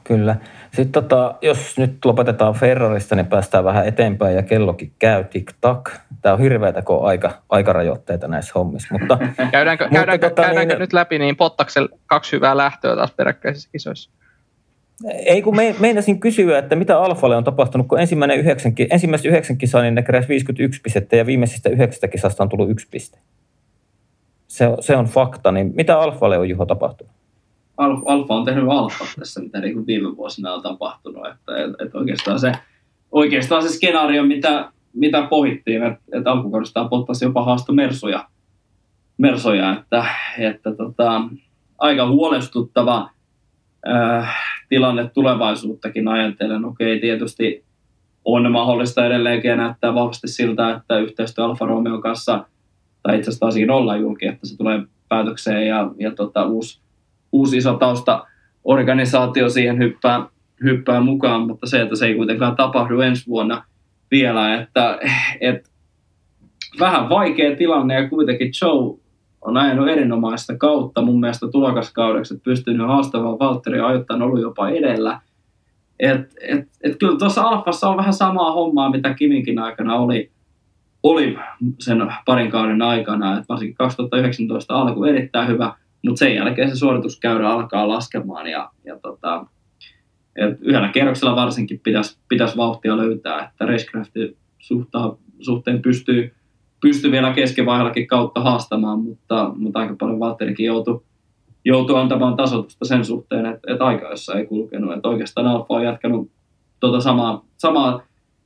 Kyllä. 0.05 0.37
Sitten 0.65 1.03
tota, 1.03 1.35
jos 1.43 1.79
nyt 1.79 2.05
lopetetaan 2.05 2.55
Ferrarista, 2.55 3.15
niin 3.15 3.27
päästään 3.27 3.65
vähän 3.65 3.87
eteenpäin 3.87 4.37
ja 4.37 4.43
kellokin 4.43 4.93
käy 4.99 5.25
tik-tak. 5.25 5.91
Tämä 6.23 6.33
on 6.33 6.41
hirveätä, 6.41 6.83
kun 6.83 6.97
on 6.97 7.07
aika, 7.07 7.43
aikarajoitteita 7.49 8.29
näissä 8.29 8.53
hommissa. 8.55 8.89
Mutta, 8.99 9.19
käydäänkö 9.53 9.85
mutta 9.85 9.99
käydäänkö, 9.99 10.29
tota, 10.29 10.43
käydäänkö 10.43 10.75
niin, 10.75 10.81
nyt 10.81 10.93
läpi, 10.93 11.19
niin 11.19 11.37
Pottaksel 11.37 11.89
kaksi 12.07 12.33
hyvää 12.33 12.57
lähtöä 12.57 12.97
taas 12.97 13.13
peräkkäisissä 13.13 13.69
kisoissa? 13.73 14.11
Ei 15.05 15.43
kun 15.43 15.57
me, 15.57 15.75
meinasin 15.79 16.21
kysyä, 16.21 16.59
että 16.59 16.77
mitä 16.77 17.01
Alfalle 17.01 17.37
on 17.37 17.45
tapahtunut, 17.45 17.89
kun 17.89 18.01
ensimmäinen 18.01 18.39
yhdeksän, 18.39 18.75
ensimmäiset 18.91 19.27
yhdeksän 19.27 19.59
kisaa, 19.59 19.83
niin 19.83 19.95
ne 19.95 20.03
keräsi 20.03 20.29
51 20.29 20.81
pistettä 20.81 21.17
ja 21.17 21.27
viimeisistä 21.27 21.69
yhdeksästä 21.69 22.09
kisasta 22.09 22.43
on 22.43 22.49
tullut 22.49 22.71
yksi 22.71 22.89
piste. 22.91 23.19
Se, 24.49 24.69
se 24.81 24.97
on 24.97 25.05
fakta, 25.05 25.53
niin 25.53 25.73
mitä 25.75 26.01
Alfalle 26.01 26.39
on 26.39 26.49
Juho 26.49 26.67
tapahtunut? 26.67 27.13
Alfa 27.77 28.35
on 28.35 28.45
tehnyt 28.45 28.65
alfa 28.69 29.05
tässä, 29.19 29.41
mitä 29.41 29.61
niin 29.61 29.75
kuin 29.75 29.87
viime 29.87 30.17
vuosina 30.17 30.55
on 30.55 30.63
tapahtunut. 30.63 31.27
Että, 31.27 31.65
et, 31.65 31.87
et 31.89 31.95
oikeastaan, 31.95 32.41
se, 32.41 32.53
oikeastaan 33.13 33.63
se 33.63 33.69
skenaario, 33.69 34.25
mitä, 34.25 34.73
mitä 34.93 35.27
pohittiin, 35.31 35.83
että, 35.83 36.01
että 36.13 36.33
alkukaudesta 36.33 36.89
Bottas 36.89 37.23
jopa 37.23 37.45
haasto 37.45 37.73
Mersoja, 37.73 38.29
Mersoja 39.19 39.73
että, 39.73 40.05
että 40.39 40.75
tota, 40.75 41.23
aika 41.79 42.09
huolestuttava 42.09 43.11
äh, 43.89 44.37
tilanne 44.69 45.11
tulevaisuuttakin 45.15 46.09
ajatellen. 46.09 46.65
Okei, 46.65 47.01
tietysti 47.01 47.65
on 48.25 48.53
mahdollista 48.53 49.07
edelleenkin 49.07 49.57
näyttää 49.57 49.95
vahvasti 49.95 50.29
siltä, 50.29 50.71
että 50.71 50.99
yhteistyö 50.99 51.45
Alfa 51.45 51.67
Romeo 51.67 52.01
kanssa, 52.01 52.45
tai 53.03 53.19
itse 53.19 53.29
asiassa 53.29 53.41
taisikin 53.41 53.71
olla 53.71 53.97
julki, 53.97 54.27
että 54.27 54.47
se 54.47 54.57
tulee 54.57 54.83
päätökseen 55.09 55.67
ja, 55.67 55.91
ja 55.99 56.11
tota, 56.11 56.47
uusi 56.47 56.81
uusi 57.33 57.57
iso 57.57 57.75
tausta 57.75 58.27
organisaatio 58.65 59.49
siihen 59.49 59.79
hyppää, 59.79 60.27
hyppää 60.65 61.01
mukaan, 61.01 61.47
mutta 61.47 61.67
se, 61.67 61.81
että 61.81 61.97
se 61.97 62.07
ei 62.07 62.15
kuitenkaan 62.15 62.57
tapahdu 62.57 63.01
ensi 63.01 63.27
vuonna 63.27 63.65
vielä, 64.11 64.55
että, 64.55 64.99
että 65.41 65.71
vähän 66.81 67.09
vaikea 67.09 67.57
tilanne 67.57 67.95
ja 67.95 68.09
kuitenkin 68.09 68.51
Joe 68.63 68.99
on 69.47 69.57
ajanut 69.57 69.89
erinomaista 69.89 70.57
kautta 70.57 71.03
mun 71.03 71.21
mielestä 71.21 71.49
tulokaskaudeksi, 71.49 72.35
että 72.35 72.45
pystynyt 72.45 72.87
haastamaan 72.87 73.39
Valtteri 73.39 73.81
ajoittain 73.81 74.23
ollut 74.23 74.41
jopa 74.41 74.69
edellä. 74.69 75.21
Et, 76.01 76.21
et, 76.41 76.69
et 76.83 76.97
kyllä 76.99 77.19
tuossa 77.19 77.43
Alfassa 77.43 77.89
on 77.89 77.97
vähän 77.97 78.15
samaa 78.15 78.53
hommaa, 78.53 78.91
mitä 78.91 79.15
Kiminkin 79.15 79.59
aikana 79.59 79.97
oli, 79.97 80.31
oli 81.03 81.37
sen 81.79 82.13
parin 82.27 82.51
kauden 82.51 82.83
aikana, 82.83 83.33
että 83.33 83.49
varsinkin 83.49 83.77
2019 83.77 84.75
alku 84.75 85.05
erittäin 85.05 85.49
hyvä– 85.49 85.73
mutta 86.07 86.19
sen 86.19 86.35
jälkeen 86.35 86.71
se 86.71 86.77
suorituskäyrä 86.77 87.51
alkaa 87.51 87.89
laskemaan 87.89 88.47
ja, 88.47 88.71
ja 88.85 88.99
tota, 88.99 89.47
et 90.37 90.59
yhdellä 90.61 90.89
kerroksella 90.89 91.37
varsinkin 91.37 91.81
pitäisi, 91.81 92.19
pitäisi 92.29 92.57
vauhtia 92.57 92.97
löytää, 92.97 93.45
että 93.45 93.67
Racecraftin 93.67 94.37
suhteen 95.41 95.83
pystyy, 95.83 96.35
pystyy 96.81 97.11
vielä 97.11 97.33
keskivaiheellakin 97.33 98.07
kautta 98.07 98.41
haastamaan, 98.41 99.01
mutta, 99.01 99.53
mutta 99.57 99.79
aika 99.79 99.97
paljon 100.01 100.21
Valtterikin 100.21 100.67
joutui, 100.67 101.03
joutui 101.65 102.01
antamaan 102.01 102.37
tasotusta 102.37 102.85
sen 102.85 103.05
suhteen, 103.05 103.47
että, 103.47 103.73
että 103.73 103.85
aika 103.85 104.09
jossa 104.09 104.35
ei 104.35 104.47
kulkenut. 104.47 104.93
Että 104.93 105.09
oikeastaan 105.09 105.47
Alfa 105.47 105.75
on 105.75 105.85
jatkanut 105.85 106.31
tuota 106.81 107.01
samaa, 107.01 107.45
samaa 107.57 108.03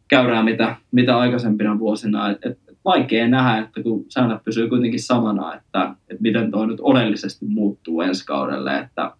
käyrää, 0.08 0.42
mitä, 0.42 0.76
mitä 0.92 1.18
aikaisempina 1.18 1.78
vuosina. 1.78 2.30
Et, 2.30 2.38
et, 2.46 2.58
vaikea 2.84 3.28
nähdä, 3.28 3.58
että 3.58 3.82
kun 3.82 4.04
säännöt 4.08 4.44
pysyy 4.44 4.68
kuitenkin 4.68 5.00
samana, 5.00 5.54
että, 5.54 5.94
että 6.10 6.22
miten 6.22 6.50
tuo 6.50 6.66
nyt 6.66 6.80
oleellisesti 6.80 7.46
muuttuu 7.46 8.00
ensi 8.00 8.26
kaudelle, 8.26 8.78
että 8.78 9.12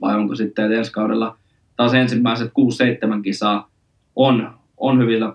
vai 0.00 0.14
onko 0.14 0.34
sitten, 0.34 0.64
että 0.64 0.78
ensi 0.78 0.92
kaudella 0.92 1.36
taas 1.76 1.94
ensimmäiset 1.94 2.52
6-7 3.18 3.22
kisaa 3.22 3.70
on, 4.16 4.50
on 4.84 4.98
hyvillä 4.98 5.32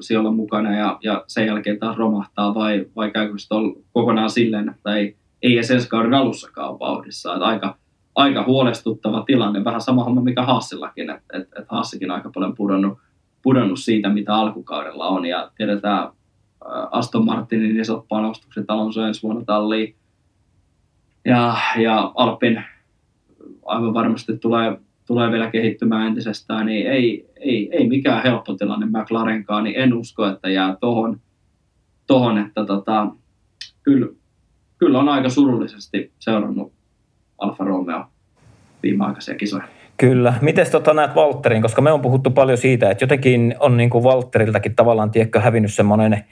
siellä 0.00 0.30
mukana 0.30 0.76
ja, 0.76 0.98
ja 1.02 1.24
sen 1.26 1.46
jälkeen 1.46 1.78
taas 1.78 1.96
romahtaa 1.96 2.54
vai, 2.54 2.86
vai 2.96 3.10
käykö 3.10 3.38
se 3.38 3.48
kokonaan 3.92 4.30
silleen, 4.30 4.68
että 4.68 4.94
ei, 4.94 5.16
ei 5.42 5.54
edes 5.54 5.70
ensi 5.70 5.88
kauden 5.88 6.14
alussakaan 6.14 6.78
vauhdissa. 6.78 7.34
Että 7.34 7.44
aika, 7.44 7.76
aika 8.14 8.44
huolestuttava 8.44 9.22
tilanne, 9.26 9.64
vähän 9.64 9.80
sama 9.80 10.04
homma 10.04 10.20
mikä 10.20 10.42
Haassillakin, 10.42 11.10
että 11.10 11.38
et, 11.38 11.48
et 11.58 11.68
Haassikin 11.68 12.10
aika 12.10 12.30
paljon 12.34 12.54
pudonnut, 12.54 12.98
pudonnut 13.42 13.78
siitä, 13.78 14.08
mitä 14.08 14.34
alkukaudella 14.34 15.08
on. 15.08 15.26
Ja 15.26 15.50
tiedetään 15.56 16.08
Aston 16.90 17.26
Martinin 17.26 17.80
isot 17.80 18.08
panostukset 18.08 18.64
Alonso 18.68 19.02
ensi 19.02 19.22
vuonna 19.22 19.44
talliin. 19.44 19.96
Ja, 21.24 21.56
ja 21.78 22.12
Alpin 22.14 22.64
aivan 23.66 23.94
varmasti 23.94 24.38
tulee, 24.38 24.80
tulee 25.10 25.30
vielä 25.30 25.50
kehittymään 25.50 26.06
entisestään, 26.06 26.66
niin 26.66 26.86
ei, 26.86 27.30
ei, 27.36 27.68
ei 27.72 27.88
mikään 27.88 28.22
helppo 28.22 28.54
tilanne 28.54 28.86
McLarenkaan, 28.86 29.64
niin 29.64 29.76
en 29.76 29.94
usko, 29.94 30.26
että 30.26 30.48
jää 30.48 30.76
tohon, 30.80 31.20
tohon 32.06 32.38
että 32.38 32.64
tota, 32.64 33.06
kyllä, 33.82 34.06
kyllä 34.78 34.98
on 34.98 35.08
aika 35.08 35.28
surullisesti 35.28 36.12
seurannut 36.18 36.72
Alfa 37.38 37.64
Romeo 37.64 38.04
viimeaikaisia 38.82 39.34
kisoja. 39.34 39.64
Kyllä. 39.96 40.34
Miten 40.40 40.66
tota 40.72 40.94
näet 40.94 41.14
Valtterin, 41.14 41.62
koska 41.62 41.82
me 41.82 41.92
on 41.92 42.00
puhuttu 42.00 42.30
paljon 42.30 42.58
siitä, 42.58 42.90
että 42.90 43.04
jotenkin 43.04 43.54
on 43.60 43.76
niin 43.76 43.90
kuin 43.90 44.04
Valtteriltakin 44.04 44.76
tavallaan 44.76 45.10
tiedätkö, 45.10 45.40
hävinnyt 45.40 45.74
semmoinen 45.74 46.24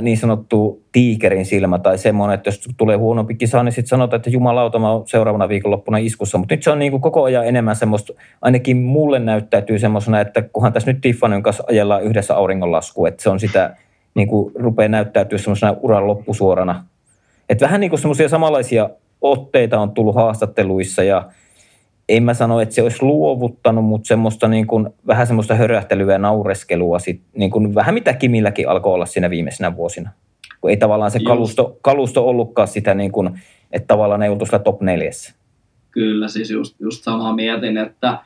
niin 0.00 0.16
sanottu 0.16 0.82
tiikerin 0.92 1.46
silmä 1.46 1.78
tai 1.78 1.98
semmoinen, 1.98 2.34
että 2.34 2.48
jos 2.48 2.68
tulee 2.76 2.96
huonompi 2.96 3.34
kisa, 3.34 3.62
niin 3.62 3.72
sitten 3.72 3.88
sanotaan, 3.88 4.18
että 4.18 4.30
jumalauta, 4.30 4.78
mä 4.78 4.90
oon 4.90 5.08
seuraavana 5.08 5.48
viikonloppuna 5.48 5.98
iskussa. 5.98 6.38
Mutta 6.38 6.54
nyt 6.54 6.62
se 6.62 6.70
on 6.70 6.78
niin 6.78 6.90
kuin 6.90 7.00
koko 7.00 7.24
ajan 7.24 7.46
enemmän 7.46 7.76
semmoista, 7.76 8.12
ainakin 8.42 8.76
mulle 8.76 9.18
näyttäytyy 9.18 9.78
semmoisena, 9.78 10.20
että 10.20 10.42
kunhan 10.42 10.72
tässä 10.72 10.92
nyt 10.92 11.00
Tiffanin 11.00 11.42
kanssa 11.42 11.64
ajellaan 11.68 12.02
yhdessä 12.02 12.34
auringonlasku, 12.34 13.06
että 13.06 13.22
se 13.22 13.30
on 13.30 13.40
sitä, 13.40 13.76
niin 14.14 14.28
kuin 14.28 14.52
rupeaa 14.54 14.88
näyttäytyä 14.88 15.38
semmoisena 15.38 15.76
uran 15.80 16.06
loppusuorana. 16.06 16.84
Että 17.48 17.64
vähän 17.64 17.80
niin 17.80 17.90
kuin 17.90 18.00
semmoisia 18.00 18.28
samanlaisia 18.28 18.90
otteita 19.20 19.80
on 19.80 19.90
tullut 19.90 20.14
haastatteluissa 20.14 21.02
ja– 21.02 21.24
en 22.10 22.22
mä 22.22 22.34
sano, 22.34 22.60
että 22.60 22.74
se 22.74 22.82
olisi 22.82 23.02
luovuttanut, 23.02 23.84
mutta 23.84 24.08
semmoista 24.08 24.48
niin 24.48 24.66
kuin, 24.66 24.88
vähän 25.06 25.26
semmoista 25.26 25.54
hörähtelyä 25.54 26.12
ja 26.12 26.18
naureskelua, 26.18 26.98
sit, 26.98 27.20
niin 27.34 27.50
kuin, 27.50 27.74
vähän 27.74 27.94
mitä 27.94 28.12
Kimilläkin 28.12 28.68
alkoi 28.68 28.94
olla 28.94 29.06
siinä 29.06 29.30
viimeisenä 29.30 29.76
vuosina. 29.76 30.10
Kun 30.60 30.70
ei 30.70 30.76
tavallaan 30.76 31.10
se 31.10 31.20
kalusto, 31.26 31.78
kalusto 31.82 32.28
ollutkaan 32.28 32.68
sitä, 32.68 32.94
niin 32.94 33.12
kuin, 33.12 33.30
että 33.72 33.86
tavallaan 33.86 34.22
ei 34.22 34.30
oltu 34.30 34.46
sillä 34.46 34.58
top 34.58 34.80
neljässä. 34.80 35.34
Kyllä, 35.90 36.28
siis 36.28 36.50
just, 36.50 36.76
just 36.80 37.04
samaa 37.04 37.34
mietin, 37.34 37.76
että, 37.76 38.18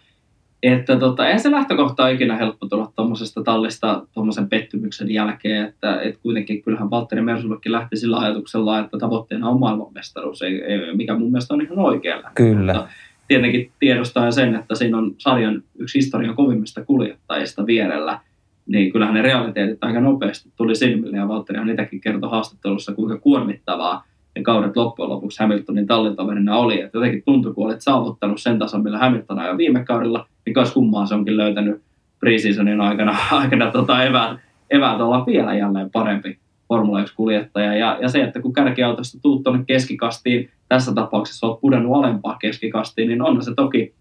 että 0.62 0.96
tota, 0.96 1.28
ei 1.28 1.38
se 1.38 1.50
lähtökohta 1.50 2.04
ole 2.04 2.12
ikinä 2.12 2.36
helppo 2.36 2.66
tulla 2.66 2.92
tuommoisesta 2.96 3.42
tallista 3.42 4.06
tuommoisen 4.14 4.48
pettymyksen 4.48 5.10
jälkeen, 5.10 5.66
että 5.66 6.00
et 6.00 6.18
kuitenkin 6.22 6.62
kyllähän 6.62 6.90
Valtteri 6.90 7.22
Mersullekin 7.22 7.72
lähti 7.72 7.96
sillä 7.96 8.18
ajatuksella, 8.18 8.78
että 8.78 8.98
tavoitteena 8.98 9.48
on 9.48 9.60
maailmanmestaruus, 9.60 10.42
ei, 10.42 10.62
ei, 10.62 10.96
mikä 10.96 11.14
mun 11.18 11.30
mielestä 11.32 11.54
on 11.54 11.62
ihan 11.62 11.78
oikealla. 11.78 12.30
Kyllä. 12.34 12.72
Mutta, 12.72 12.88
tietenkin 13.28 13.70
tiedostaa 13.78 14.30
sen, 14.30 14.54
että 14.54 14.74
siinä 14.74 14.98
on 14.98 15.14
sarjan 15.18 15.62
yksi 15.78 15.98
historian 15.98 16.36
kovimmista 16.36 16.84
kuljettajista 16.84 17.66
vierellä, 17.66 18.20
niin 18.66 18.92
kyllähän 18.92 19.14
ne 19.14 19.22
realiteetit 19.22 19.84
aika 19.84 20.00
nopeasti 20.00 20.50
tuli 20.56 20.74
silmille, 20.74 21.16
ja 21.16 21.28
Valtterihan 21.28 21.66
niitäkin 21.66 22.00
kertoi 22.00 22.30
haastattelussa, 22.30 22.94
kuinka 22.94 23.18
kuormittavaa 23.18 24.04
ne 24.36 24.42
kaudet 24.42 24.76
loppujen 24.76 25.10
lopuksi 25.10 25.42
Hamiltonin 25.42 25.86
tallitoverina 25.86 26.56
oli, 26.56 26.80
että 26.80 26.98
jotenkin 26.98 27.22
tuntui, 27.24 27.54
kun 27.54 27.66
olet 27.66 27.80
saavuttanut 27.80 28.40
sen 28.40 28.58
tason, 28.58 28.82
millä 28.82 28.98
Hamilton 28.98 29.46
jo 29.46 29.58
viime 29.58 29.84
kaudella, 29.84 30.26
niin 30.46 30.54
kas 30.54 30.72
kummaa 30.72 31.06
se 31.06 31.14
onkin 31.14 31.36
löytänyt 31.36 31.82
preseasonin 32.20 32.80
aikana, 32.80 33.16
aikana 33.30 33.70
tota 33.70 34.04
eväät, 34.04 34.38
eväät 34.70 35.00
olla 35.00 35.26
vielä 35.26 35.54
jälleen 35.54 35.90
parempi 35.90 36.38
Formula 36.74 37.04
1-kuljettaja. 37.04 37.74
Ja, 37.74 37.98
ja 38.02 38.08
se, 38.08 38.22
että 38.22 38.40
kun 38.40 38.52
kärkiautosta 38.52 39.18
tuut 39.22 39.42
tuonne 39.42 39.64
keskikastiin, 39.66 40.50
tässä 40.68 40.94
tapauksessa 40.94 41.46
olet 41.46 41.60
pudonnut 41.60 41.96
alempaa 41.96 42.36
keskikastiin, 42.40 43.08
niin 43.08 43.22
on 43.22 43.42
se 43.42 43.54
toki, 43.54 43.94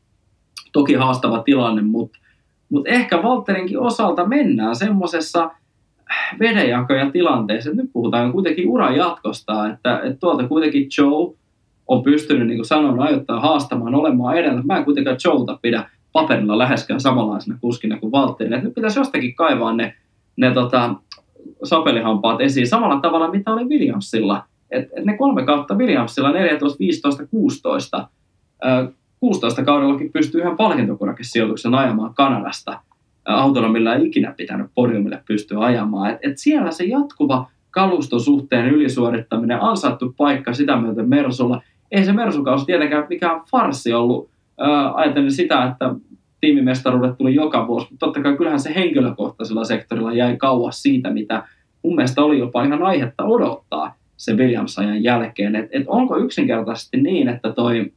toki 0.71 0.93
haastava 0.93 1.43
tilanne, 1.43 1.81
mutta 1.81 2.19
mut 2.69 2.87
ehkä 2.87 3.23
Valtterinkin 3.23 3.79
osalta 3.79 4.25
mennään 4.27 4.75
semmoisessa 4.75 5.51
vedenjakoja 6.39 7.11
tilanteessa, 7.11 7.71
nyt 7.71 7.89
puhutaan 7.93 8.31
kuitenkin 8.31 8.69
uran 8.69 8.95
jatkosta, 8.95 9.69
että, 9.69 9.99
että 9.99 10.19
tuolta 10.19 10.47
kuitenkin 10.47 10.87
Joe 10.97 11.35
on 11.87 12.03
pystynyt, 12.03 12.47
niin 12.47 12.57
kuin 12.57 12.65
sanoin, 12.65 12.99
ajoittaa 12.99 13.39
haastamaan 13.39 13.95
olemaan 13.95 14.37
edellä. 14.37 14.61
Mä 14.61 14.77
en 14.77 14.85
kuitenkaan 14.85 15.17
Joelta 15.25 15.59
pidä 15.61 15.89
paperilla 16.11 16.57
läheskään 16.57 16.99
samanlaisena 16.99 17.57
kuskina 17.61 17.99
kuin 17.99 18.11
Valtterin. 18.11 18.53
Että 18.53 18.65
nyt 18.65 18.75
pitäisi 18.75 18.99
jostakin 18.99 19.35
kaivaa 19.35 19.73
ne, 19.73 19.93
ne 20.35 20.51
tota, 20.51 20.95
sapelihampaat 21.63 22.41
esiin 22.41 22.67
samalla 22.67 22.99
tavalla, 22.99 23.31
mitä 23.31 23.51
oli 23.53 23.65
Williamsilla. 23.65 24.43
Et, 24.71 24.89
et 24.97 25.05
ne 25.05 25.17
kolme 25.17 25.45
kautta 25.45 25.75
Williamsilla 25.75 26.31
14, 26.31 26.79
15, 26.79 27.27
16. 27.27 28.07
16 29.19 29.63
kaudellakin 29.63 30.11
pystyy 30.11 30.41
ihan 30.41 30.57
palkintokurakesijoituksen 30.57 31.75
ajamaan 31.75 32.13
Kanadasta 32.13 32.79
autolla, 33.25 33.69
millä 33.69 33.95
ei 33.95 34.07
ikinä 34.07 34.33
pitänyt 34.37 34.67
podiumille 34.75 35.23
pystyä 35.27 35.59
ajamaan. 35.59 36.11
Et, 36.11 36.17
et 36.21 36.37
siellä 36.37 36.71
se 36.71 36.83
jatkuva 36.83 37.47
kalustosuhteen 37.71 38.69
ylisuorittaminen, 38.69 39.61
ansaittu 39.61 40.13
paikka 40.17 40.53
sitä 40.53 40.77
myöten 40.77 41.09
Mersulla. 41.09 41.61
Ei 41.91 42.05
se 42.05 42.13
Mersukausi 42.13 42.65
tietenkään 42.65 43.05
mikään 43.09 43.41
farsi 43.51 43.93
ollut. 43.93 44.29
Ää, 44.59 44.95
ajattelin 44.95 45.31
sitä, 45.31 45.63
että 45.63 45.95
tiimimestaruudet 46.43 47.17
tuli 47.17 47.35
joka 47.35 47.67
vuosi, 47.67 47.87
mutta 47.89 48.05
totta 48.05 48.21
kai 48.21 48.37
kyllähän 48.37 48.59
se 48.59 48.75
henkilökohtaisella 48.75 49.63
sektorilla 49.63 50.13
jäi 50.13 50.37
kauas 50.37 50.81
siitä, 50.81 51.09
mitä 51.09 51.43
mun 51.83 51.95
mielestä 51.95 52.23
oli 52.23 52.39
jopa 52.39 52.63
ihan 52.63 52.83
aihetta 52.83 53.23
odottaa 53.23 53.95
sen 54.17 54.37
Williams-ajan 54.37 55.03
jälkeen. 55.03 55.55
Että 55.55 55.77
et 55.77 55.83
onko 55.87 56.17
yksinkertaisesti 56.17 56.97
niin, 56.97 57.29
että 57.29 57.53
toi, 57.53 57.91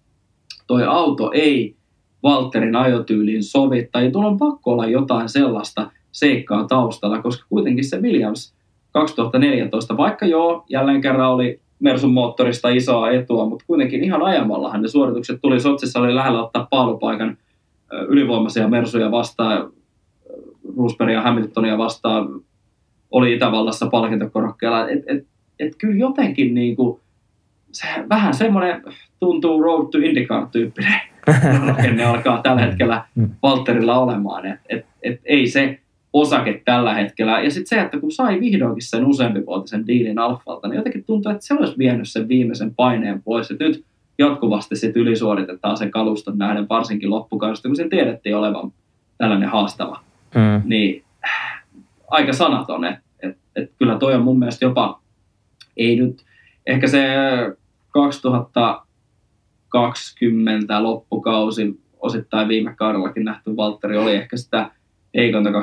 toi 0.66 0.84
auto 0.84 1.30
ei 1.34 1.76
Walterin 2.24 2.76
ajotyyliin 2.76 3.44
sovi, 3.44 3.88
tai 3.92 4.10
tuolla 4.10 4.28
on 4.28 4.38
pakko 4.38 4.72
olla 4.72 4.86
jotain 4.86 5.28
sellaista 5.28 5.90
seikkaa 6.12 6.64
taustalla, 6.64 7.22
koska 7.22 7.46
kuitenkin 7.48 7.84
se 7.84 8.00
Williams 8.00 8.54
2014, 8.90 9.96
vaikka 9.96 10.26
joo, 10.26 10.64
jälleen 10.68 11.00
kerran 11.00 11.30
oli 11.30 11.60
Mersun 11.78 12.12
moottorista 12.12 12.68
isoa 12.68 13.10
etua, 13.10 13.46
mutta 13.46 13.64
kuitenkin 13.66 14.04
ihan 14.04 14.22
ajamallahan 14.22 14.82
ne 14.82 14.88
suoritukset 14.88 15.38
tuli. 15.42 15.60
Sotsissa 15.60 16.00
oli 16.00 16.14
lähellä 16.14 16.44
ottaa 16.44 16.66
paalupaikan 16.70 17.36
ylivoimaisia 18.08 18.68
mersuja 18.68 19.10
vastaan, 19.10 19.72
Roosberg 20.76 21.12
ja 21.12 21.22
Hamiltonia 21.22 21.78
vastaan 21.78 22.40
oli 23.10 23.32
Itävallassa 23.32 23.86
palkintokorokkeella. 23.86 24.88
Et, 24.88 25.02
et, 25.06 25.26
et 25.58 25.76
kyllä 25.78 25.96
jotenkin 25.96 26.54
niin 26.54 26.76
kuin, 26.76 27.00
se, 27.72 27.86
vähän 28.08 28.34
semmoinen 28.34 28.82
tuntuu 29.20 29.62
Road 29.62 29.88
to 29.90 29.98
IndyCar-tyyppinen 29.98 31.00
rakenne 31.68 32.04
alkaa 32.04 32.42
tällä 32.42 32.62
hetkellä 32.62 33.04
mm. 33.14 33.30
Valterilla 33.42 33.98
olemaan. 33.98 34.46
Et, 34.46 34.60
et, 34.68 34.86
et 35.02 35.20
ei 35.24 35.46
se 35.46 35.78
osake 36.12 36.62
tällä 36.64 36.94
hetkellä. 36.94 37.40
Ja 37.40 37.50
sitten 37.50 37.78
se, 37.78 37.84
että 37.84 38.00
kun 38.00 38.12
sai 38.12 38.40
vihdoinkin 38.40 38.82
sen 38.82 39.06
useampivuotisen 39.06 39.86
diilin 39.86 40.18
Alfalta, 40.18 40.68
niin 40.68 40.76
jotenkin 40.76 41.04
tuntuu, 41.04 41.32
että 41.32 41.46
se 41.46 41.54
olisi 41.54 41.78
vienyt 41.78 42.08
sen 42.08 42.28
viimeisen 42.28 42.74
paineen 42.74 43.22
pois. 43.22 43.50
Et 43.50 43.58
nyt 43.58 43.84
jatkuvasti 44.18 44.76
sit 44.76 44.96
ylisuoritetaan 44.96 45.76
sen 45.76 45.90
kaluston 45.90 46.38
nähden, 46.38 46.68
varsinkin 46.68 47.10
loppukaudesta, 47.10 47.68
kun 47.68 47.76
se 47.76 47.88
tiedettiin 47.88 48.36
olevan 48.36 48.72
tällainen 49.18 49.48
haastava. 49.48 50.00
Mm. 50.34 50.62
Niin 50.64 51.04
aika 52.08 52.32
sanaton, 52.32 52.84
että 52.84 53.02
et, 53.22 53.38
et 53.56 53.72
kyllä 53.78 53.98
toi 53.98 54.14
on 54.14 54.22
mun 54.22 54.38
mielestä 54.38 54.64
jopa, 54.64 55.00
ei 55.76 55.96
nyt, 55.96 56.24
ehkä 56.66 56.86
se 56.86 57.06
2020 57.90 60.82
loppukausi, 60.82 61.80
osittain 62.00 62.48
viime 62.48 62.74
kaudellakin 62.74 63.24
nähty 63.24 63.56
Valtteri 63.56 63.98
oli 63.98 64.14
ehkä 64.14 64.36
sitä 64.36 64.70
heikonta 65.16 65.50
2018kin 65.50 65.54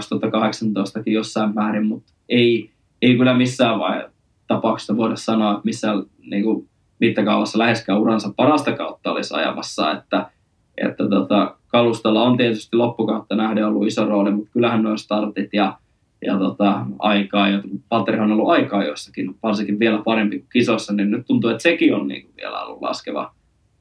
jossain 1.05 1.55
määrin, 1.55 1.85
mutta 1.85 2.13
ei, 2.29 2.71
ei 3.01 3.17
kyllä 3.17 3.33
missään 3.33 3.79
vai 3.79 4.09
tapauksessa 4.47 4.97
voida 4.97 5.15
sanoa, 5.15 5.51
että 5.51 5.65
missään 5.65 6.03
niin 6.25 6.43
kuin, 6.43 6.69
mittakaavassa 7.03 7.59
läheskään 7.59 7.99
uransa 7.99 8.33
parasta 8.35 8.71
kautta 8.71 9.11
olisi 9.11 9.33
ajamassa, 9.33 9.91
että, 9.91 10.29
että 10.77 11.09
tota, 11.09 11.55
kalustolla 11.67 12.23
on 12.23 12.37
tietysti 12.37 12.77
loppukautta 12.77 13.35
nähden 13.35 13.67
ollut 13.67 13.87
iso 13.87 14.05
rooli, 14.05 14.31
mutta 14.31 14.51
kyllähän 14.51 14.83
noin 14.83 14.97
startit 14.97 15.49
ja, 15.53 15.77
ja 16.25 16.37
tota, 16.37 16.85
aikaa, 16.99 17.49
ja 17.49 17.61
Valtteri 17.91 18.19
on 18.19 18.31
ollut 18.31 18.49
aikaa 18.49 18.83
jossakin, 18.83 19.35
varsinkin 19.43 19.79
vielä 19.79 20.01
parempi 20.05 20.39
kuin 20.39 20.49
kisossa, 20.53 20.93
niin 20.93 21.11
nyt 21.11 21.25
tuntuu, 21.27 21.49
että 21.49 21.63
sekin 21.63 21.95
on 21.95 22.07
niin 22.07 22.21
kuin 22.21 22.35
vielä 22.37 22.61
ollut 22.61 22.81
laskeva, 22.81 23.33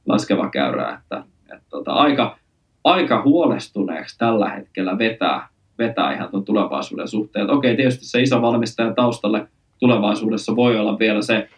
laskeva 0.06 0.50
käyrä, 0.50 0.98
että, 1.02 1.24
että 1.52 1.66
tota, 1.70 1.92
aika, 1.92 2.38
aika 2.84 3.22
huolestuneeksi 3.22 4.18
tällä 4.18 4.48
hetkellä 4.48 4.98
vetää, 4.98 5.48
vetää 5.78 6.14
ihan 6.14 6.30
tuon 6.30 6.44
tulevaisuuden 6.44 7.08
suhteen. 7.08 7.42
Että 7.42 7.54
okei, 7.54 7.76
tietysti 7.76 8.04
se 8.04 8.22
iso 8.22 8.42
valmistaja 8.42 8.94
taustalle 8.94 9.48
tulevaisuudessa 9.78 10.56
voi 10.56 10.78
olla 10.78 10.98
vielä 10.98 11.22
se 11.22 11.48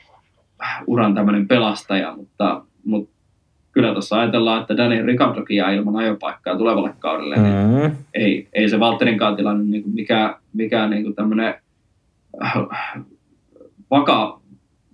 uran 0.87 1.15
tämmöinen 1.15 1.49
pelastaja, 1.49 2.17
mutta, 2.17 2.65
mutta 2.85 3.15
kyllä 3.73 3.93
tuossa 3.93 4.21
ajatellaan, 4.21 4.61
että 4.61 4.77
Daniel 4.77 5.07
Ricardokin 5.07 5.57
jää 5.57 5.71
ilman 5.71 5.97
ajopaikkaa 5.97 6.59
tulevalle 6.59 6.95
kaudelle, 6.99 7.37
niin 7.37 7.55
mm-hmm. 7.55 7.97
ei, 8.15 8.49
ei 8.53 8.69
se 8.69 8.81
Valtterinkaan 8.81 9.37
tilanne 9.37 9.65
niin 9.65 9.85
mikään, 9.87 10.35
mikään 10.53 10.91
niin 10.91 11.03
kuin 11.03 11.15
tämmöinen 11.15 11.55
vaka, 13.91 14.41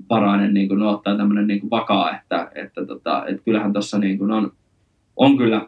Parainen 0.09 0.55
niin 0.55 0.69
kuin, 0.69 0.83
ottaa 0.83 1.17
tämmöinen 1.17 1.47
niin 1.47 1.61
kuin 1.61 1.71
vakaa, 1.71 2.17
että, 2.17 2.51
että, 2.55 2.87
tota, 2.87 3.27
että 3.27 3.43
kyllähän 3.45 3.73
tuossa 3.73 3.99
niin 3.99 4.19
kuin 4.19 4.31
on, 4.31 4.53
on 5.17 5.37
kyllä 5.37 5.67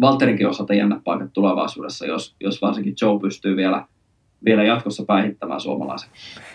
Valtterinkin 0.00 0.48
osalta 0.48 0.74
jännät 0.74 1.04
paikat 1.04 1.32
tulevaisuudessa, 1.32 2.06
jos, 2.06 2.36
jos 2.40 2.62
varsinkin 2.62 2.94
Joe 3.02 3.20
pystyy 3.20 3.56
vielä, 3.56 3.84
vielä 4.44 4.64
jatkossa 4.64 5.04
päihittämään 5.06 5.60
suomalaisen. 5.60 6.10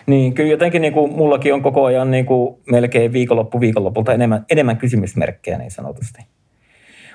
Niin, 0.06 0.34
kyllä 0.34 0.50
jotenkin 0.50 0.82
niin 0.82 0.92
kuin, 0.92 1.12
mullakin 1.12 1.54
on 1.54 1.62
koko 1.62 1.84
ajan 1.84 2.10
niin 2.10 2.26
kuin, 2.26 2.56
melkein 2.70 3.12
viikonloppu 3.12 3.60
viikonlopulta 3.60 4.12
enemmän, 4.12 4.44
enemmän 4.50 4.76
kysymysmerkkejä 4.76 5.58
niin 5.58 5.70
sanotusti. 5.70 6.22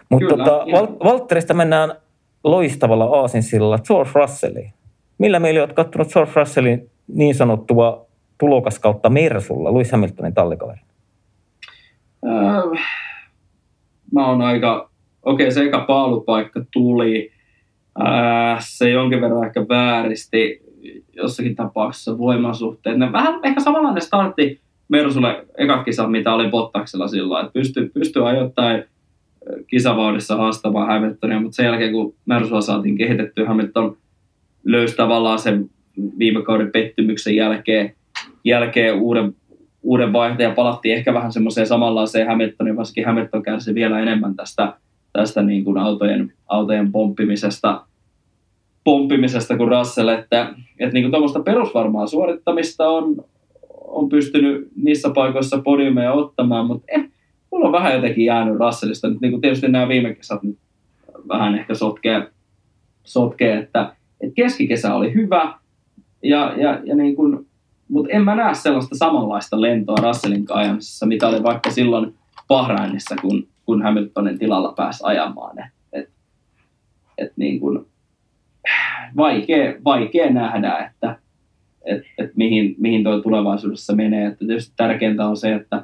Mutta 0.10 0.38
tota, 0.38 0.52
Val- 0.52 0.98
Valtterista 1.03 1.53
mennään 1.53 1.94
loistavalla 2.44 3.06
aasinsilla 3.06 3.80
George 3.80 4.11
Russelliin. 4.15 4.73
Millä 5.18 5.39
meillä 5.39 5.60
olet 5.60 5.73
katsonut 5.73 6.14
George 6.14 6.31
Russellin 6.35 6.89
niin 7.07 7.35
sanottua 7.35 8.06
tulokas 8.38 8.80
kautta 8.80 9.10
Mersulla, 9.10 9.73
Lewis 9.73 9.91
Hamiltonin 9.91 10.34
tallikaveri? 10.34 10.80
Äh, 12.27 12.85
mä 14.14 14.30
oon 14.30 14.41
aika, 14.41 14.89
okei 15.23 15.45
okay, 15.48 15.52
se 15.52 15.64
eka 15.64 15.80
paalupaikka 15.80 16.61
tuli, 16.73 17.31
äh, 18.02 18.57
se 18.60 18.90
jonkin 18.90 19.22
verran 19.22 19.45
ehkä 19.45 19.65
vääristi 19.69 20.61
jossakin 21.15 21.56
tapauksessa 21.56 22.18
voimasuhteet. 22.18 22.98
Ne 22.98 23.11
vähän 23.11 23.40
ehkä 23.44 23.60
samanlainen 23.60 24.02
startti 24.02 24.61
Mersulle 24.90 25.45
ekat 25.57 25.84
kisat, 25.84 26.11
mitä 26.11 26.34
oli 26.34 26.49
Bottaksella 26.49 27.07
silloin, 27.07 27.45
että 27.45 27.53
pystyi 27.53 27.90
pysty 27.90 28.26
ajoittain 28.26 28.84
kisavauhdissa 29.68 30.36
haastamaan 30.36 30.88
Hamiltonia, 30.88 31.40
mutta 31.40 31.56
sen 31.56 31.65
jälkeen 31.65 31.91
kun 31.91 32.15
Mersua 32.26 32.61
saatiin 32.61 32.98
kehitettyä, 32.98 33.48
Hamilton 33.48 33.98
löysi 34.65 34.95
tavallaan 34.95 35.40
sen 35.40 35.69
viime 36.19 36.41
kauden 36.41 36.72
pettymyksen 36.72 37.36
jälkeen, 37.36 37.95
jälkeen 38.44 38.95
uuden, 38.95 39.36
uuden 39.84 40.14
vaihteen 40.14 40.49
ja 40.49 40.56
palattiin 40.56 40.95
ehkä 40.95 41.14
vähän 41.14 41.32
semmoiseen 41.32 41.68
samanlaiseen 41.68 42.28
Hamiltonin, 42.28 42.78
varsinkin 42.78 43.06
Hamilton 43.06 43.44
kärsi 43.44 43.76
vielä 43.76 43.99
enemmän 43.99 44.36
tästä, 44.36 44.74
tästä 45.18 45.41
niin 45.41 45.64
kuin 45.64 45.77
autojen, 45.77 46.34
autojen 46.48 46.91
pomppimisesta, 46.91 47.85
pomppimisesta 48.84 49.57
kuin 49.57 49.69
Russell, 49.69 50.07
että, 50.07 50.53
että 50.80 50.94
niin 50.94 51.03
kuin 51.03 51.11
tuommoista 51.11 51.39
perusvarmaa 51.39 52.07
suorittamista 52.07 52.89
on, 52.89 53.15
on 53.88 54.10
pystynyt 54.10 54.68
niissä 54.76 55.10
paikoissa 55.10 55.57
podiumeja 55.57 56.14
ottamaan, 56.14 56.65
mutta 56.65 56.85
eh, 56.88 57.10
mulla 57.52 57.65
on 57.65 57.72
vähän 57.72 57.94
jotenkin 57.94 58.26
jäänyt 58.26 58.60
Russellista. 58.60 59.10
Nyt 59.10 59.22
niin 59.22 59.31
kuin 59.31 59.41
tietysti 59.41 59.68
nämä 59.68 59.88
viime 59.88 60.14
kesät 60.14 60.44
nyt 60.44 60.57
vähän 61.27 61.56
ehkä 61.56 61.73
sotkee, 61.73 62.27
sotkee 63.03 63.57
että, 63.57 63.95
että 64.22 64.35
keskikesä 64.35 64.95
oli 64.95 65.14
hyvä, 65.14 65.53
ja, 66.23 66.53
ja, 66.57 66.80
ja 66.84 66.95
niin 66.95 67.15
kuin, 67.15 67.48
mutta 67.89 68.11
en 68.11 68.22
mä 68.22 68.35
näe 68.35 68.53
sellaista 68.53 68.98
samanlaista 68.98 69.61
lentoa 69.61 69.98
Russellin 70.02 70.45
ajamisessa, 70.49 71.06
mitä 71.06 71.27
oli 71.27 71.44
vaikka 71.44 71.72
silloin 71.72 72.14
Bahrainissa, 72.48 73.15
kun, 73.22 73.48
kun 73.68 73.84
Hamiltonin 73.84 74.39
tilalla 74.39 74.73
pääsi 74.77 75.03
ajamaan. 75.03 75.60
Et, 75.60 75.73
et, 75.94 76.10
et 77.18 77.34
niin 77.35 77.60
kuin, 77.60 77.85
vaikea, 79.18 79.73
vaikea 79.85 80.34
nähdä, 80.34 80.77
että 80.77 81.19
et, 81.85 82.03
et 82.18 82.31
mihin, 82.35 82.76
mihin 82.77 83.03
tuo 83.03 83.22
tulevaisuudessa 83.22 83.95
menee. 83.95 84.27
Että 84.27 84.45
tietysti 84.45 84.73
tärkeintä 84.77 85.27
on 85.27 85.38
se, 85.38 85.53
että 85.53 85.84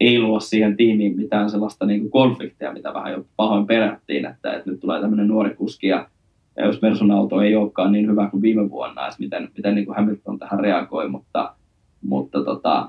ei 0.00 0.20
luo 0.20 0.40
siihen 0.40 0.76
tiimiin 0.76 1.16
mitään 1.16 1.50
sellaista 1.50 1.86
niin 1.86 2.00
kuin 2.00 2.10
konfliktia, 2.10 2.72
mitä 2.72 2.94
vähän 2.94 3.12
jo 3.12 3.26
pahoin 3.36 3.66
perättiin, 3.66 4.26
että, 4.26 4.52
että 4.52 4.70
nyt 4.70 4.80
tulee 4.80 5.00
tämmöinen 5.00 5.28
nuori 5.28 5.54
kuski 5.54 5.86
ja, 5.86 6.08
ja 6.56 6.66
jos 6.66 6.82
Mersun 6.82 7.10
auto 7.10 7.40
ei 7.40 7.56
olekaan 7.56 7.92
niin 7.92 8.10
hyvä 8.10 8.30
kuin 8.30 8.42
viime 8.42 8.70
vuonna, 8.70 9.06
että 9.06 9.16
miten, 9.18 9.48
miten 9.56 9.74
niin 9.74 9.86
kuin 9.86 9.96
Hamilton 9.96 10.38
tähän 10.38 10.60
reagoi, 10.60 11.08
mutta, 11.08 11.54
mutta 12.02 12.44
tota, 12.44 12.88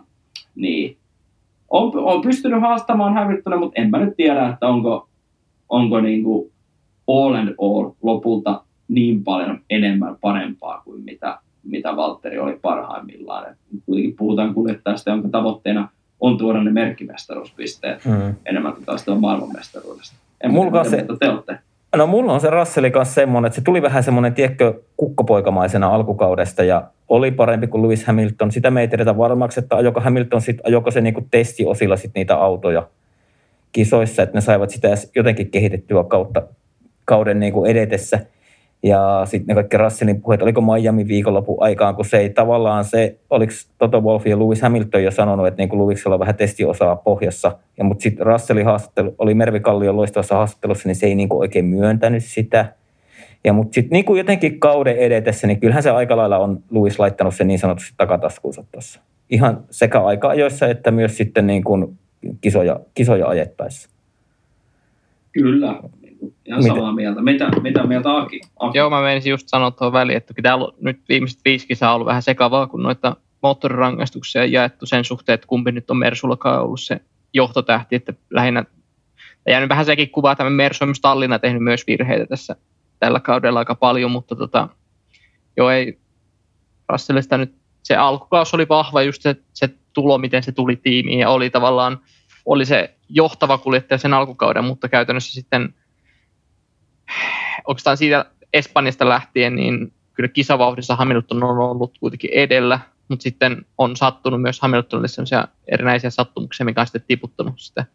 niin. 0.55 0.97
On, 1.69 1.91
on 1.95 2.21
pystynyt 2.21 2.61
haastamaan 2.61 3.13
Hamiltonia, 3.13 3.59
mutta 3.59 3.81
en 3.81 3.89
mä 3.89 3.99
nyt 3.99 4.15
tiedä, 4.17 4.49
että 4.49 4.67
onko, 4.67 5.09
onko 5.69 6.01
niin 6.01 6.23
kuin 6.23 6.51
all 7.07 7.33
and 7.33 7.55
all 7.61 7.91
lopulta 8.03 8.63
niin 8.87 9.23
paljon 9.23 9.59
enemmän 9.69 10.15
parempaa 10.21 10.81
kuin 10.85 11.03
mitä, 11.03 11.39
mitä 11.63 11.95
Valtteri 11.95 12.39
oli 12.39 12.59
parhaimmillaan. 12.61 13.51
Et 13.51 13.57
kuitenkin 13.85 14.15
puhutaan 14.15 14.53
kuljettajasta, 14.53 15.09
jonka 15.09 15.29
tavoitteena– 15.29 15.89
on 16.19 16.37
tuoda 16.37 16.63
ne 16.63 16.71
merkkimestaruuspisteet 16.71 18.05
mm. 18.05 18.35
enemmän 18.45 18.73
kuin 18.73 18.85
taas 18.85 19.05
maailmanmestaruudesta. 19.19 20.15
En 20.43 20.51
mulla 20.51 20.83
se, 20.83 21.05
te 21.19 21.29
olette. 21.29 21.59
No 21.95 22.07
mulla 22.07 22.33
on 22.33 22.41
se 22.41 22.49
Russellin 22.49 22.91
kanssa 22.91 23.13
semmoinen, 23.13 23.47
että 23.47 23.55
se 23.55 23.61
tuli 23.61 23.81
vähän 23.81 24.03
semmoinen, 24.03 24.33
tiekkö, 24.33 24.73
kukkopoikamaisena 24.97 25.87
alkukaudesta 25.87 26.63
ja 26.63 26.83
oli 27.09 27.31
parempi 27.31 27.67
kuin 27.67 27.83
Lewis 27.83 28.05
Hamilton. 28.05 28.51
Sitä 28.51 28.71
me 28.71 28.81
ei 28.81 28.87
tiedetä 28.87 29.17
varmaksi, 29.17 29.59
että 29.59 29.75
ajoko 29.75 29.99
Hamilton 29.99 30.41
sit, 30.41 30.57
ajoko 30.63 30.91
se 30.91 31.01
niinku 31.01 31.27
testiosilla 31.31 31.95
sit 31.95 32.11
niitä 32.15 32.35
autoja 32.35 32.87
kisoissa, 33.71 34.23
että 34.23 34.37
ne 34.37 34.41
saivat 34.41 34.69
sitä 34.69 34.87
jotenkin 35.15 35.51
kehitettyä 35.51 36.03
kautta 36.03 36.43
kauden 37.05 37.39
niinku 37.39 37.65
edetessä– 37.65 38.19
ja 38.83 39.21
sitten 39.25 39.47
ne 39.47 39.53
kaikki 39.53 39.77
Russellin 39.77 40.21
puheet, 40.21 40.41
oliko 40.41 40.61
Miami 40.61 41.07
viikonlopun 41.07 41.57
aikaan, 41.59 41.95
kun 41.95 42.05
se 42.05 42.17
ei 42.17 42.29
tavallaan 42.29 42.85
se, 42.85 43.19
oliko 43.29 43.53
Toto 43.77 44.01
Wolff 44.01 44.27
ja 44.27 44.39
Lewis 44.39 44.61
Hamilton 44.61 45.03
jo 45.03 45.11
sanonut, 45.11 45.47
että 45.47 45.61
niin 45.61 45.69
kuin 45.69 45.81
Lewisilla 45.81 46.15
on 46.15 46.19
vähän 46.19 46.35
testiosaa 46.35 46.95
pohjassa. 46.95 47.57
Ja, 47.77 47.83
mutta 47.83 48.01
sitten 48.01 48.25
Russellin 48.25 48.65
haastattelu, 48.65 49.15
oli 49.17 49.33
Mervi 49.33 49.59
Kallion 49.59 49.97
loistavassa 49.97 50.35
haastattelussa, 50.35 50.89
niin 50.89 50.95
se 50.95 51.05
ei 51.05 51.15
niin 51.15 51.29
kuin 51.29 51.39
oikein 51.39 51.65
myöntänyt 51.65 52.23
sitä. 52.23 52.73
Ja 53.47 53.53
mutta 53.53 53.75
sitten 53.75 53.95
niin 53.95 54.05
kuin 54.05 54.17
jotenkin 54.17 54.59
kauden 54.59 54.97
edetessä, 54.97 55.47
niin 55.47 55.59
kyllähän 55.59 55.83
se 55.83 55.89
aika 55.89 56.17
lailla 56.17 56.37
on 56.37 56.63
Lewis 56.71 56.99
laittanut 56.99 57.35
sen 57.35 57.47
niin 57.47 57.59
sanotusti 57.59 57.93
takataskuunsa 57.97 58.63
tuossa. 58.71 58.99
Ihan 59.29 59.63
sekä 59.69 60.03
aika-ajoissa 60.03 60.67
että 60.67 60.91
myös 60.91 61.17
sitten 61.17 61.47
niin 61.47 61.63
kuin 61.63 61.99
kisoja, 62.41 62.79
kisoja 62.93 63.27
ajettaessa. 63.27 63.89
Kyllä, 65.31 65.79
ihan 66.45 66.63
mitä? 66.63 66.75
samaa 66.75 66.93
mieltä. 66.93 67.21
Mitä, 67.21 67.49
mitä 67.61 67.83
mieltä 67.83 68.17
Aki? 68.17 68.41
Aki? 68.59 68.77
Joo, 68.77 68.89
mä 68.89 69.01
menisin 69.01 69.29
just 69.29 69.47
sanoa 69.47 69.71
tuohon 69.71 69.93
väliin, 69.93 70.17
että 70.17 70.33
täällä 70.43 70.65
on 70.65 70.73
nyt 70.81 70.99
viimeiset 71.09 71.39
viisi 71.45 71.67
kisaa 71.67 71.95
ollut 71.95 72.07
vähän 72.07 72.23
sekavaa, 72.23 72.67
kun 72.67 72.83
noita 72.83 73.15
moottorirangaistuksia 73.41 74.45
jaettu 74.45 74.85
sen 74.85 75.03
suhteen, 75.03 75.33
että 75.33 75.47
kumpi 75.47 75.71
nyt 75.71 75.91
on 75.91 75.97
Mersullakaan 75.97 76.63
ollut 76.63 76.81
se 76.81 76.99
johtotähti, 77.33 77.95
että 77.95 78.13
lähinnä 78.29 78.63
ja 79.45 79.51
jäänyt 79.51 79.69
vähän 79.69 79.85
sekin 79.85 80.09
kuva, 80.09 80.31
että 80.31 80.49
Mersu 80.49 80.83
on 80.83 80.87
myös 80.87 81.01
Tallinna 81.01 81.39
tehnyt 81.39 81.63
myös 81.63 81.87
virheitä 81.87 82.25
tässä 82.25 82.55
tällä 82.99 83.19
kaudella 83.19 83.59
aika 83.59 83.75
paljon, 83.75 84.11
mutta 84.11 84.35
tota, 84.35 84.69
joo 85.57 85.69
ei 85.69 85.99
Russellista 86.89 87.37
nyt 87.37 87.55
se 87.83 87.95
alkukausi 87.95 88.55
oli 88.55 88.67
vahva 88.69 89.01
just 89.01 89.21
se, 89.21 89.35
se 89.53 89.69
tulo, 89.93 90.17
miten 90.17 90.43
se 90.43 90.51
tuli 90.51 90.75
tiimiin 90.75 91.19
ja 91.19 91.29
oli 91.29 91.49
tavallaan 91.49 91.99
oli 92.45 92.65
se 92.65 92.95
johtava 93.09 93.57
kuljettaja 93.57 93.97
sen 93.97 94.13
alkukauden, 94.13 94.65
mutta 94.65 94.89
käytännössä 94.89 95.33
sitten 95.33 95.73
oikeastaan 97.67 97.97
siitä 97.97 98.25
Espanjasta 98.53 99.09
lähtien, 99.09 99.55
niin 99.55 99.93
kyllä 100.13 100.27
kisavauhdissa 100.27 100.95
Hamilton 100.95 101.43
on 101.43 101.57
ollut 101.57 101.97
kuitenkin 101.99 102.29
edellä, 102.33 102.79
mutta 103.07 103.23
sitten 103.23 103.65
on 103.77 103.95
sattunut 103.95 104.41
myös 104.41 104.61
Hamiltonille 104.61 105.07
sellaisia 105.07 105.47
erinäisiä 105.67 106.09
sattumuksia, 106.09 106.65
mikä 106.65 106.81
on 106.81 106.87
sitten 106.87 107.03
tiputtanut 107.07 107.59
sitä 107.59 107.85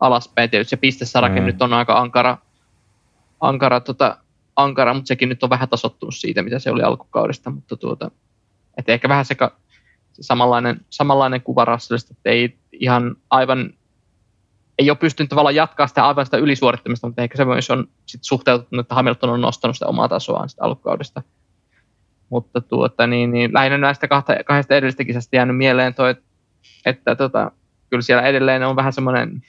alaspäin. 0.00 0.50
Tietysti 0.50 0.70
se 0.70 0.76
pistesarake 0.76 1.40
mm. 1.40 1.46
nyt 1.46 1.62
on 1.62 1.72
aika 1.72 1.98
ankara, 1.98 2.38
ankara, 3.40 3.80
tota, 3.80 4.16
ankara, 4.56 4.94
mutta 4.94 5.08
sekin 5.08 5.28
nyt 5.28 5.42
on 5.42 5.50
vähän 5.50 5.68
tasottunut 5.68 6.14
siitä, 6.14 6.42
mitä 6.42 6.58
se 6.58 6.70
oli 6.70 6.82
alkukaudesta, 6.82 7.50
mutta 7.50 7.76
tuota, 7.76 8.10
että 8.76 8.92
ehkä 8.92 9.08
vähän 9.08 9.24
se 9.24 9.36
samanlainen, 10.20 10.80
samanlainen 10.90 11.42
kuva 11.42 11.64
Russellista, 11.64 12.14
että 12.16 12.30
ei 12.30 12.58
ihan 12.72 13.16
aivan 13.30 13.74
ei 14.78 14.90
ole 14.90 14.98
pystynyt 14.98 15.28
tavallaan 15.28 15.54
jatkaa 15.54 15.86
sitä 15.86 16.06
aivan 16.06 16.24
sitä 16.24 16.36
ylisuorittamista, 16.36 17.06
mutta 17.06 17.22
ehkä 17.22 17.36
se 17.36 17.44
myös 17.44 17.70
on 17.70 17.88
sit 18.06 18.24
suhteutunut, 18.24 18.84
että 18.84 18.94
Hamilton 18.94 19.30
on 19.30 19.40
nostanut 19.40 19.76
sitä 19.76 19.86
omaa 19.86 20.08
tasoaan 20.08 20.48
sitä 20.48 20.64
alkukaudesta. 20.64 21.22
Mutta 22.28 22.60
tuota, 22.60 23.06
niin, 23.06 23.30
niin, 23.30 23.54
lähinnä 23.54 23.78
näistä 23.78 24.08
kahta, 24.08 24.34
kahdesta 24.46 24.74
edellisestä 24.74 25.04
kisasta 25.04 25.36
jäänyt 25.36 25.56
mieleen 25.56 25.94
toi, 25.94 26.10
että, 26.10 26.24
että 26.86 27.16
tota, 27.16 27.50
kyllä 27.90 28.02
siellä 28.02 28.22
edelleen 28.22 28.66
on 28.66 28.76
vähän 28.76 28.92
semmoinen 28.92 29.42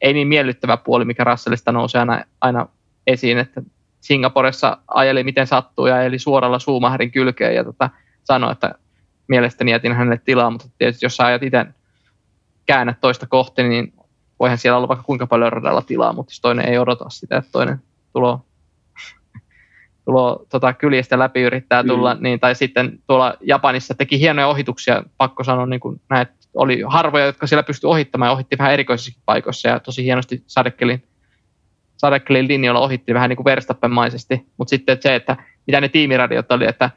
ei 0.00 0.12
niin 0.12 0.28
miellyttävä 0.28 0.76
puoli, 0.76 1.04
mikä 1.04 1.24
Russellista 1.24 1.72
nousee 1.72 1.98
aina, 1.98 2.24
aina 2.40 2.66
esiin, 3.06 3.38
että 3.38 3.62
Singaporessa 4.00 4.78
ajeli 4.88 5.24
miten 5.24 5.46
sattuu 5.46 5.86
ja 5.86 6.02
eli 6.02 6.18
suoralla 6.18 6.58
Suumahdin 6.58 7.10
kylkeen 7.10 7.54
ja 7.54 7.64
tota, 7.64 7.90
sanoi, 8.24 8.52
että 8.52 8.74
mielestäni 9.28 9.70
jätin 9.70 9.92
hänelle 9.92 10.20
tilaa, 10.24 10.50
mutta 10.50 10.66
tietysti 10.78 11.06
jos 11.06 11.16
sä 11.16 11.26
ajat 11.26 11.42
itse 11.42 11.66
käännät 12.66 13.00
toista 13.00 13.26
kohti, 13.26 13.62
niin 13.62 13.92
voihan 14.40 14.58
siellä 14.58 14.76
olla 14.76 14.88
vaikka 14.88 15.04
kuinka 15.04 15.26
paljon 15.26 15.52
radalla 15.52 15.82
tilaa, 15.82 16.12
mutta 16.12 16.30
jos 16.30 16.40
toinen 16.40 16.68
ei 16.68 16.78
odota 16.78 17.10
sitä, 17.10 17.36
että 17.36 17.50
toinen 17.52 17.82
tulo, 18.12 18.44
tulo 20.04 20.46
tota, 20.48 20.72
kyljestä 20.72 21.18
läpi 21.18 21.40
yrittää 21.40 21.84
tulla, 21.84 22.14
mm. 22.14 22.22
niin, 22.22 22.40
tai 22.40 22.54
sitten 22.54 22.98
tuolla 23.06 23.34
Japanissa 23.40 23.94
teki 23.94 24.20
hienoja 24.20 24.48
ohituksia, 24.48 25.02
pakko 25.16 25.44
sanoa, 25.44 25.66
niin 25.66 25.80
kuin 25.80 26.00
näet, 26.10 26.28
oli 26.54 26.82
harvoja, 26.86 27.26
jotka 27.26 27.46
siellä 27.46 27.62
pystyi 27.62 27.88
ohittamaan 27.88 28.28
ja 28.28 28.32
ohitti 28.32 28.58
vähän 28.58 28.72
erikoisissa 28.72 29.20
paikoissa 29.26 29.68
ja 29.68 29.80
tosi 29.80 30.04
hienosti 30.04 30.42
sadekelin, 30.46 31.04
sadekelin 32.00 32.48
linjoilla 32.48 32.80
ohitti 32.80 33.14
vähän 33.14 33.28
niin 33.28 33.36
kuin 33.36 33.44
Verstappen-maisesti, 33.44 34.46
mutta 34.56 34.70
sitten 34.70 34.98
se, 35.00 35.14
että 35.14 35.36
mitä 35.66 35.80
ne 35.80 35.88
tiimiradiot 35.88 36.52
oli, 36.52 36.66
että 36.66 36.90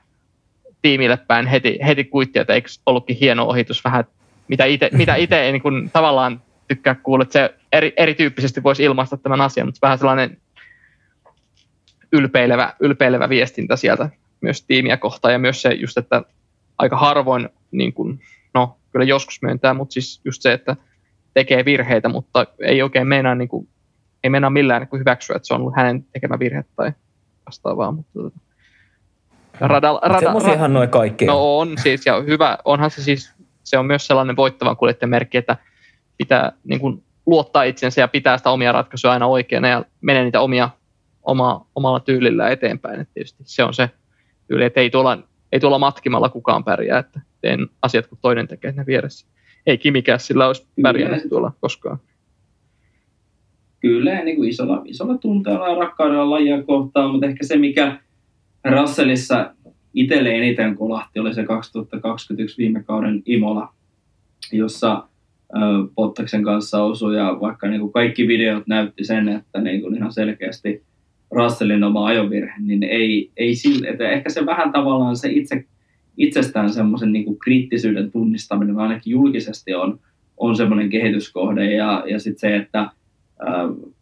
tiimille 0.81 1.17
päin 1.17 1.47
heti, 1.47 1.79
heti 1.85 2.03
kuittia, 2.03 2.41
että 2.41 2.53
eikö 2.53 2.69
ollutkin 2.85 3.17
hieno 3.17 3.45
ohitus 3.45 3.83
vähän, 3.83 4.03
mitä 4.47 4.65
itse 4.65 4.89
mitä 4.93 5.15
ite 5.15 5.51
niin 5.51 5.61
kuin, 5.61 5.89
tavallaan 5.93 6.41
tykkää 6.67 6.95
kuulla, 6.95 7.23
että 7.23 7.33
se 7.33 7.55
eri, 7.71 7.93
erityyppisesti 7.97 8.63
voisi 8.63 8.83
ilmaista 8.83 9.17
tämän 9.17 9.41
asian, 9.41 9.67
mutta 9.67 9.79
vähän 9.81 9.97
sellainen 9.97 10.37
ylpeilevä, 12.11 12.73
ylpeilevä 12.79 13.29
viestintä 13.29 13.75
sieltä 13.75 14.09
myös 14.41 14.63
tiimiä 14.63 14.97
kohtaan. 14.97 15.31
Ja 15.33 15.39
myös 15.39 15.61
se 15.61 15.73
just, 15.73 15.97
että 15.97 16.23
aika 16.77 16.97
harvoin, 16.97 17.49
niin 17.71 17.93
kuin, 17.93 18.19
no 18.53 18.77
kyllä 18.91 19.05
joskus 19.05 19.41
myöntää, 19.41 19.73
mutta 19.73 19.93
siis 19.93 20.21
just 20.25 20.41
se, 20.41 20.53
että 20.53 20.75
tekee 21.33 21.65
virheitä, 21.65 22.09
mutta 22.09 22.47
ei 22.59 22.81
oikein 22.81 23.07
meinaa, 23.07 23.35
niin 23.35 23.49
kuin, 23.49 23.67
ei 24.23 24.29
meinaa 24.29 24.49
millään 24.49 24.81
niin 24.81 24.89
kuin 24.89 24.99
hyväksyä, 24.99 25.35
että 25.35 25.47
se 25.47 25.53
on 25.53 25.61
ollut 25.61 25.75
hänen 25.75 26.05
tekemä 26.13 26.39
virhe 26.39 26.63
tai 26.75 26.91
vastaavaa. 27.45 27.91
Mutta, 27.91 28.11
tota, 28.13 28.39
rada, 29.59 29.99
rada, 30.03 30.19
Semmoisiahan 30.19 30.73
noin 30.73 30.89
kaikki. 30.89 31.25
No 31.25 31.59
on 31.59 31.77
siis, 31.77 32.05
ja 32.05 32.21
hyvä, 32.21 32.57
onhan 32.65 32.91
se 32.91 33.03
siis, 33.03 33.33
se 33.63 33.77
on 33.77 33.85
myös 33.85 34.07
sellainen 34.07 34.35
voittavan 34.35 34.77
kuljettajan 34.77 35.09
merkki, 35.09 35.37
että 35.37 35.57
pitää 36.17 36.51
niin 36.63 36.79
kuin, 36.79 37.03
luottaa 37.25 37.63
itsensä 37.63 38.01
ja 38.01 38.07
pitää 38.07 38.37
sitä 38.37 38.49
omia 38.49 38.71
ratkaisuja 38.71 39.13
aina 39.13 39.25
oikeana 39.25 39.67
ja 39.67 39.85
menee 40.01 40.23
niitä 40.23 40.41
omia, 40.41 40.69
oma, 41.23 41.65
omalla 41.75 41.99
tyylillä 41.99 42.49
eteenpäin. 42.49 42.99
Et 42.99 43.09
tietysti 43.13 43.43
se 43.45 43.63
on 43.63 43.73
se 43.73 43.89
tyyli, 44.47 44.65
että 44.65 44.79
ei 44.79 44.89
tuolla, 44.89 45.17
ei 45.51 45.59
tuolla 45.59 45.79
matkimalla 45.79 46.29
kukaan 46.29 46.63
pärjää, 46.63 46.99
että 46.99 47.21
teen 47.41 47.67
asiat 47.81 48.07
kun 48.07 48.17
toinen 48.21 48.47
tekee 48.47 48.71
ne 48.71 48.85
vieressä. 48.85 49.27
Ei 49.65 49.77
Kimikään 49.77 50.19
sillä 50.19 50.47
olisi 50.47 50.67
pärjännyt 50.81 51.29
tuolla 51.29 51.51
koskaan. 51.61 51.99
Kyllä, 53.83 54.23
niin 54.23 54.35
kuin 54.35 54.49
isolla, 54.49 54.81
isolla 54.85 55.17
tunteella 55.17 55.69
ja 55.69 55.75
rakkaudella 55.75 56.29
lajia 56.29 56.63
kohtaan, 56.63 57.11
mutta 57.11 57.27
ehkä 57.27 57.45
se, 57.45 57.57
mikä 57.57 57.99
Russellissa 58.71 59.55
itselle 59.93 60.35
eniten 60.35 60.75
kolahti, 60.75 61.19
oli 61.19 61.33
se 61.33 61.43
2021 61.43 62.57
viime 62.57 62.83
kauden 62.83 63.23
Imola, 63.25 63.73
jossa 64.51 65.07
Pottaksen 65.95 66.43
kanssa 66.43 66.83
osui 66.83 67.17
ja 67.17 67.37
vaikka 67.41 67.67
niin 67.67 67.81
kuin 67.81 67.93
kaikki 67.93 68.27
videot 68.27 68.67
näytti 68.67 69.03
sen, 69.03 69.29
että 69.29 69.61
niin 69.61 69.81
kuin 69.81 69.95
ihan 69.95 70.13
selkeästi 70.13 70.83
Russellin 71.31 71.83
oma 71.83 72.05
ajovirhe, 72.05 72.53
niin 72.59 72.83
ei, 72.83 73.31
ei 73.37 73.55
sille, 73.55 73.87
että 73.87 74.09
ehkä 74.09 74.29
se 74.29 74.45
vähän 74.45 74.71
tavallaan 74.71 75.15
se 75.15 75.31
itse, 75.31 75.65
itsestään 76.17 76.69
semmoisen 76.69 77.13
niin 77.13 77.25
kuin 77.25 77.39
kriittisyyden 77.39 78.11
tunnistaminen 78.11 78.79
ainakin 78.79 79.11
julkisesti 79.11 79.73
on, 79.73 79.99
on 80.37 80.55
semmoinen 80.55 80.89
kehityskohde 80.89 81.75
ja, 81.75 82.03
ja 82.07 82.19
sitten 82.19 82.39
se, 82.39 82.55
että 82.55 82.89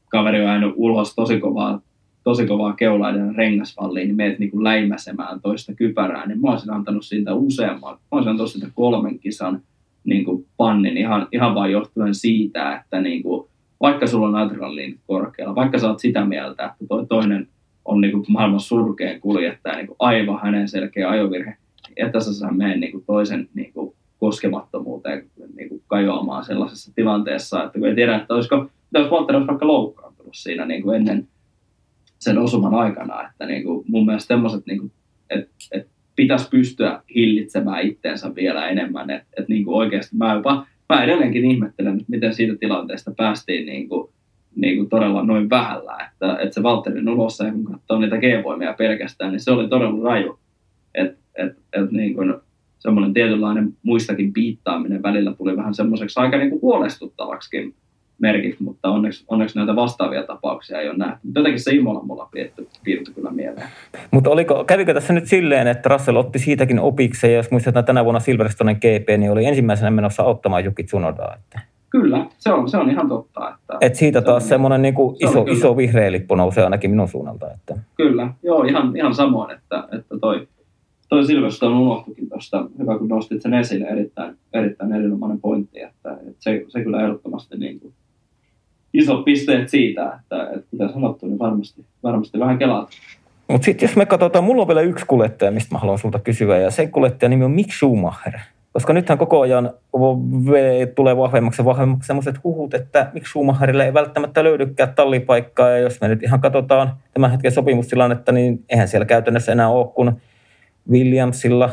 kaveri 0.10 0.42
on 0.42 0.50
aina 0.50 0.72
ulos 0.76 1.16
tosi 1.16 1.40
kovaa, 1.40 1.82
tosi 2.24 2.48
kovaa 2.48 2.74
keulaiden 2.74 3.36
rengasvalliin, 3.36 4.08
niin 4.08 4.16
meet 4.16 4.40
niin 4.40 4.64
läimäsemään 4.64 5.42
toista 5.42 5.74
kypärää, 5.74 6.28
niin 6.28 6.42
mä 6.42 6.52
olisin 6.52 6.74
antanut 6.74 7.06
siitä 7.06 7.34
useamman, 7.34 7.94
mä 7.94 8.00
olisin 8.12 8.32
antanut 8.32 8.52
siitä 8.52 8.72
kolmen 8.76 9.20
kisan 9.20 9.62
niin 10.04 10.26
kuin 10.26 10.46
pannin 10.58 10.98
ihan, 10.98 11.28
ihan 11.32 11.56
vain 11.56 11.72
johtuen 11.72 12.16
siitä, 12.16 12.76
että 12.76 13.02
niin 13.02 13.24
kuin, 13.24 13.48
vaikka 13.82 14.08
sulla 14.08 14.28
on 14.28 14.36
adrenaliin 14.36 15.00
korkealla, 15.08 15.56
vaikka 15.56 15.80
sä 15.80 15.90
oot 15.90 16.00
sitä 16.00 16.26
mieltä, 16.26 16.66
että 16.66 16.86
toi 16.88 17.06
toinen 17.06 17.48
on 17.86 18.02
niin 18.02 18.12
kuin 18.12 18.26
maailman 18.30 18.60
surkein 18.60 19.22
kuljettaja, 19.22 19.76
niin 19.76 19.88
kuin 19.88 19.96
aivan 20.00 20.40
hänen 20.44 20.68
selkeä 20.68 21.10
ajovirhe, 21.10 21.58
että 21.98 22.20
sä 22.20 22.34
saa 22.34 22.54
mene 22.54 22.78
niin 22.78 22.92
kuin 22.92 23.04
toisen 23.08 23.50
niin 23.54 23.74
kuin 23.74 23.96
koskemattomuuteen 24.20 25.26
niin 25.56 25.70
kuin 25.70 25.82
kajoamaan 25.88 26.46
sellaisessa 26.46 26.92
tilanteessa, 26.96 27.64
että 27.64 27.80
kun 27.80 27.88
ei 27.88 27.96
tiedä, 27.96 28.16
että 28.16 28.34
olisiko, 28.34 28.70
jos 29.00 29.12
Walter 29.12 29.36
olisi 29.36 29.48
vaikka 29.48 29.68
loukkaantunut 29.68 30.36
siinä 30.36 30.66
niin 30.66 30.84
kuin 30.84 30.96
ennen 30.96 31.28
sen 32.20 32.38
osuman 32.38 32.74
aikana, 32.74 33.30
että 33.30 33.46
niin 33.46 33.64
kuin 33.64 33.86
mun 33.88 34.06
mielestä 34.06 34.28
semmoiset, 34.28 34.66
niin 34.66 34.92
että 35.30 35.48
et 35.72 35.88
pitäisi 36.16 36.50
pystyä 36.50 37.02
hillitsemään 37.16 37.82
itteensä 37.82 38.36
vielä 38.36 38.70
enemmän. 38.70 39.10
Että 39.10 39.28
et 39.38 39.50
niin 39.50 39.66
kuin 39.66 39.76
oikeasti 39.76 40.16
mä, 40.16 40.34
jopa, 40.34 40.66
mä 40.90 41.04
edelleenkin 41.04 41.46
ihmettelen, 41.46 41.94
että 41.94 42.06
miten 42.08 42.34
siitä 42.34 42.56
tilanteesta 42.60 43.12
päästiin 43.18 43.66
niin 43.66 43.90
kuin, 43.90 44.12
niin 44.56 44.78
kuin 44.78 44.90
todella 44.90 45.24
noin 45.24 45.50
vähällä. 45.50 46.10
Että, 46.12 46.38
että 46.42 46.56
se 46.56 46.64
Valterin 46.64 47.10
ulossa, 47.10 47.52
kun 47.52 47.66
katsoo 47.66 48.00
niitä 48.00 48.18
G-voimia 48.18 48.74
pelkästään, 48.74 49.32
niin 49.32 49.40
se 49.40 49.52
oli 49.52 49.68
todella 49.68 50.10
raju. 50.10 50.40
Että 50.96 51.18
et, 51.36 51.58
et 51.74 51.92
niin 51.92 52.14
kuin, 52.14 52.34
semmoinen 52.80 53.14
tietynlainen 53.14 53.74
muistakin 53.84 54.34
piittaaminen 54.34 55.04
välillä 55.04 55.34
tuli 55.34 55.58
vähän 55.58 55.74
semmoiseksi 55.74 56.20
aika 56.20 56.38
niin 56.38 56.50
kuin 56.50 56.62
huolestuttavaksi 56.62 57.50
merkit, 58.22 58.60
mutta 58.60 58.90
onneksi, 58.90 59.26
onneksi 59.28 59.58
näitä 59.58 59.76
vastaavia 59.76 60.24
tapauksia 60.24 60.80
ei 60.80 60.90
ole 60.90 60.98
nähty. 60.98 61.20
Mutta 61.24 61.40
jotenkin 61.40 61.64
se 61.64 61.72
Imola 61.72 62.04
mulla 62.04 62.30
piirtyi 62.84 63.14
kyllä 63.16 63.32
mieleen. 63.32 63.68
Mutta 64.12 64.30
oliko, 64.30 64.64
kävikö 64.64 64.94
tässä 64.94 65.14
nyt 65.14 65.28
silleen, 65.28 65.68
että 65.68 65.90
Russell 65.90 66.18
otti 66.18 66.40
siitäkin 66.40 66.80
opikseen, 66.80 67.34
ja 67.34 67.38
jos 67.38 67.52
muistetaan 67.52 67.86
tänä 67.86 68.04
vuonna 68.04 68.20
Silverstonen 68.20 68.76
GP, 68.76 69.18
niin 69.18 69.32
oli 69.32 69.46
ensimmäisenä 69.46 69.92
menossa 69.92 70.24
auttamaan 70.24 70.66
Juki 70.66 70.84
Tsunodaa. 70.84 71.36
Että... 71.36 71.62
Kyllä, 71.90 72.26
se 72.38 72.54
on, 72.54 72.70
se 72.70 72.78
on 72.78 72.90
ihan 72.90 73.10
totta. 73.10 73.50
Että 73.50 73.78
Et 73.82 73.96
siitä 73.96 74.22
taas 74.22 74.44
se 74.44 74.50
semmoinen 74.50 74.82
niin 74.82 74.94
kuin 74.94 75.16
iso, 75.20 75.46
iso 75.50 75.78
vihreä 75.78 76.12
lippu 76.12 76.36
nousee 76.36 76.64
ainakin 76.64 76.92
minun 76.92 77.08
suunnalta. 77.08 77.52
Että... 77.52 77.78
Kyllä, 77.98 78.34
joo, 78.44 78.64
ihan, 78.64 78.98
ihan 78.98 79.16
samoin, 79.16 79.52
että, 79.52 79.88
että 79.92 80.20
toi, 80.22 80.48
toi 81.10 81.26
Silverstone 81.26 81.76
unohtukin 81.76 82.30
tuosta, 82.30 82.66
hyvä 82.80 82.98
kun 82.98 83.08
nostit 83.08 83.42
sen 83.42 83.54
esille, 83.54 83.86
erittäin, 83.86 84.36
erittäin 84.54 84.94
erinomainen 84.94 85.42
pointti, 85.42 85.82
että, 85.82 86.12
että 86.12 86.36
se, 86.40 86.66
se 86.68 86.84
kyllä 86.84 87.04
ehdottomasti 87.04 87.58
niin 87.58 87.80
kuin 87.80 87.94
isot 88.94 89.26
pisteet 89.26 89.70
siitä, 89.70 90.06
että, 90.06 90.44
että 90.44 90.68
kuten 90.72 90.94
sanottu, 90.94 91.26
niin 91.26 91.40
varmasti, 91.40 91.86
varmasti 92.04 92.40
vähän 92.40 92.58
kelaat. 92.58 92.90
Mutta 93.48 93.66
sitten 93.66 93.88
jos 93.88 93.96
me 93.96 94.06
katsotaan, 94.06 94.44
mulla 94.44 94.62
on 94.62 94.68
vielä 94.68 94.82
yksi 94.82 95.06
kuljettaja, 95.06 95.52
mistä 95.52 95.76
mä 95.76 95.80
haluan 95.80 96.00
sulta 96.00 96.20
kysyä, 96.20 96.58
ja 96.58 96.72
se 96.72 96.88
kuljettaja 96.88 97.30
nimi 97.30 97.46
on 97.46 97.52
Mick 97.52 97.72
Schumacher. 97.72 98.34
Koska 98.74 98.94
nythän 98.94 99.18
koko 99.18 99.42
ajan 99.42 99.72
tulee 100.96 101.18
vahvemmaksi 101.18 101.62
ja 101.62 101.66
vahvemmaksi 101.66 102.08
sellaiset 102.08 102.44
huhut, 102.44 102.74
että 102.74 103.12
Mick 103.14 103.28
Schumacherille 103.28 103.86
ei 103.86 103.94
välttämättä 103.94 104.44
löydykään 104.44 104.94
tallipaikkaa. 104.96 105.70
Ja 105.70 105.78
jos 105.78 106.02
me 106.02 106.08
nyt 106.08 106.24
ihan 106.24 106.42
katsotaan 106.42 106.94
tämän 107.14 107.32
hetken 107.32 107.52
sopimustilannetta, 107.52 108.32
niin 108.32 108.64
eihän 108.70 108.88
siellä 108.88 109.06
käytännössä 109.06 109.52
enää 109.52 109.70
ole 109.70 109.88
kuin 109.88 110.12
Williamsilla 110.92 111.70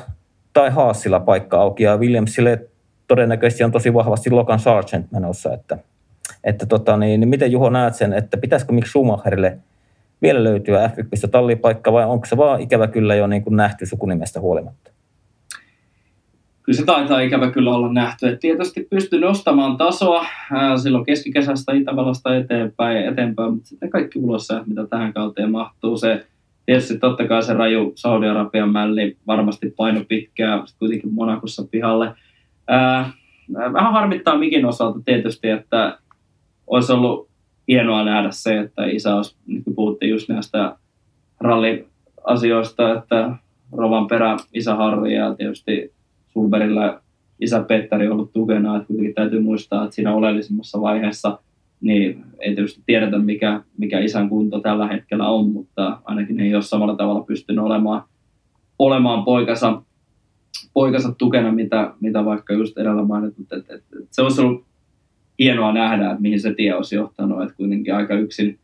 tai 0.52 0.70
Haasilla 0.70 1.20
paikka 1.20 1.60
auki. 1.60 1.82
Ja 1.82 1.96
Williamsille 1.96 2.68
todennäköisesti 3.06 3.64
on 3.64 3.72
tosi 3.72 3.94
vahvasti 3.94 4.30
Logan 4.30 4.58
Sargent 4.58 5.12
menossa, 5.12 5.54
että 5.54 5.78
että 6.44 6.66
tota, 6.66 6.96
niin, 6.96 7.20
niin 7.20 7.28
miten 7.28 7.52
Juho 7.52 7.70
näet 7.70 7.94
sen, 7.94 8.12
että 8.12 8.36
pitäisikö 8.36 8.72
miksi 8.72 8.90
Schumacherille 8.90 9.58
vielä 10.22 10.44
löytyä 10.44 10.90
F1 10.96 11.28
tallipaikka 11.30 11.92
vai 11.92 12.04
onko 12.04 12.26
se 12.26 12.36
vaan 12.36 12.60
ikävä 12.60 12.86
kyllä 12.86 13.14
jo 13.14 13.26
niin 13.26 13.42
kuin 13.42 13.56
nähty 13.56 13.86
sukunimestä 13.86 14.40
huolimatta? 14.40 14.90
Kyllä 16.62 16.76
se 16.76 16.84
taitaa 16.84 17.20
ikävä 17.20 17.50
kyllä 17.50 17.74
olla 17.74 17.92
nähty. 17.92 18.26
että 18.26 18.38
tietysti 18.38 18.86
pystyy 18.90 19.20
nostamaan 19.20 19.76
tasoa 19.76 20.26
silloin 20.82 21.04
keskikesästä 21.04 21.72
Itävallasta 21.72 22.36
eteenpäin, 22.36 23.06
eteenpäin 23.06 23.52
mutta 23.52 23.68
sitten 23.68 23.90
kaikki 23.90 24.18
ulos 24.18 24.48
mitä 24.66 24.86
tähän 24.86 25.12
kauteen 25.12 25.50
mahtuu. 25.50 25.96
Se 25.96 26.26
tietysti 26.66 26.98
totta 26.98 27.28
kai 27.28 27.42
se 27.42 27.54
raju 27.54 27.92
Saudi-Arabian 27.94 28.72
mälli 28.72 29.16
varmasti 29.26 29.74
paino 29.76 30.04
pitkään, 30.08 30.62
kuitenkin 30.78 31.14
Monakossa 31.14 31.64
pihalle. 31.70 32.12
Ää, 32.68 33.10
vähän 33.54 33.92
harmittaa 33.92 34.38
Mikin 34.38 34.66
osalta 34.66 35.00
tietysti, 35.04 35.48
että 35.48 35.98
olisi 36.68 36.92
ollut 36.92 37.28
hienoa 37.68 38.04
nähdä 38.04 38.30
se, 38.30 38.58
että 38.58 38.86
isä 38.86 39.16
olisi, 39.16 39.36
niin 39.46 39.64
kuin 39.64 39.74
puhuttiin 39.74 40.10
just 40.10 40.28
näistä 40.28 40.76
ralliasioista, 41.40 42.94
että 42.94 43.36
Rovan 43.72 44.06
perä 44.06 44.36
isä 44.54 44.74
Harri 44.74 45.14
ja 45.14 45.34
tietysti 45.34 45.92
Sulberilla 46.28 47.00
isä 47.40 47.62
Petteri 47.62 48.06
on 48.06 48.12
ollut 48.12 48.32
tukena, 48.32 48.76
että 48.76 48.86
kuitenkin 48.86 49.14
täytyy 49.14 49.40
muistaa, 49.40 49.84
että 49.84 49.94
siinä 49.94 50.14
oleellisimmassa 50.14 50.80
vaiheessa 50.80 51.38
niin 51.80 52.24
ei 52.38 52.54
tietysti 52.54 52.82
tiedetä, 52.86 53.18
mikä, 53.18 53.62
mikä 53.78 53.98
isän 53.98 54.28
kunto 54.28 54.60
tällä 54.60 54.86
hetkellä 54.86 55.28
on, 55.28 55.50
mutta 55.50 56.00
ainakin 56.04 56.40
ei 56.40 56.54
ole 56.54 56.62
samalla 56.62 56.96
tavalla 56.96 57.20
pystynyt 57.20 57.64
olemaan, 57.64 58.02
olemaan 58.78 59.24
poikansa, 59.24 59.82
poikansa 60.74 61.12
tukena, 61.12 61.52
mitä, 61.52 61.94
mitä 62.00 62.24
vaikka 62.24 62.54
just 62.54 62.78
edellä 62.78 63.04
mainitut. 63.04 63.52
että 63.52 63.74
että 63.74 63.96
se 64.10 64.22
olisi 64.22 64.40
ollut 64.40 64.67
hienoa 65.38 65.72
nähdä, 65.72 66.10
että 66.10 66.22
mihin 66.22 66.40
se 66.40 66.54
tie 66.54 66.74
olisi 66.74 66.94
johtanut, 66.94 67.42
että 67.42 67.54
kuitenkin 67.56 67.94
aika 67.94 68.14
yksin, 68.14 68.58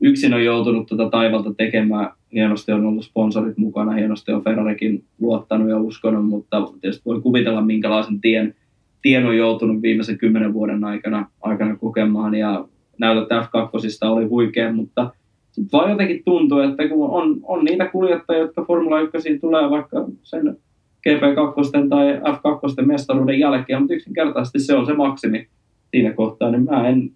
yksin 0.00 0.34
on 0.34 0.44
joutunut 0.44 0.86
tuota 0.86 1.10
taivalta 1.10 1.54
tekemään. 1.54 2.10
Hienosti 2.32 2.72
on 2.72 2.86
ollut 2.86 3.04
sponsorit 3.04 3.58
mukana, 3.58 3.92
hienosti 3.92 4.32
on 4.32 4.44
Ferrarikin 4.44 5.04
luottanut 5.20 5.68
ja 5.68 5.78
uskonut, 5.78 6.26
mutta 6.26 6.68
tietysti 6.80 7.02
voi 7.06 7.20
kuvitella, 7.20 7.62
minkälaisen 7.62 8.20
tien, 8.20 8.54
tien 9.02 9.26
on 9.26 9.36
joutunut 9.36 9.82
viimeisen 9.82 10.18
kymmenen 10.18 10.54
vuoden 10.54 10.84
aikana, 10.84 11.30
aikana 11.40 11.76
kokemaan. 11.76 12.34
Ja 12.34 12.64
näytöt 12.98 13.28
F2 13.28 14.08
oli 14.08 14.24
huikea, 14.24 14.72
mutta 14.72 15.10
sitten 15.50 15.78
vaan 15.78 15.90
jotenkin 15.90 16.22
tuntuu, 16.24 16.58
että 16.58 16.88
kun 16.88 17.10
on, 17.10 17.36
on 17.42 17.64
niitä 17.64 17.88
kuljettajia, 17.88 18.42
jotka 18.42 18.64
Formula 18.64 19.00
1 19.00 19.38
tulee 19.38 19.70
vaikka 19.70 20.04
sen 20.22 20.56
GP2 21.08 21.88
tai 21.88 22.14
F2 22.14 22.86
mestaruuden 22.86 23.38
jälkeen, 23.38 23.80
mutta 23.80 23.94
yksinkertaisesti 23.94 24.58
se 24.58 24.74
on 24.74 24.86
se 24.86 24.94
maksimi, 24.94 25.48
siinä 25.92 26.12
kohtaa, 26.12 26.50
niin 26.50 26.64
mä 26.64 26.88
en, 26.88 27.10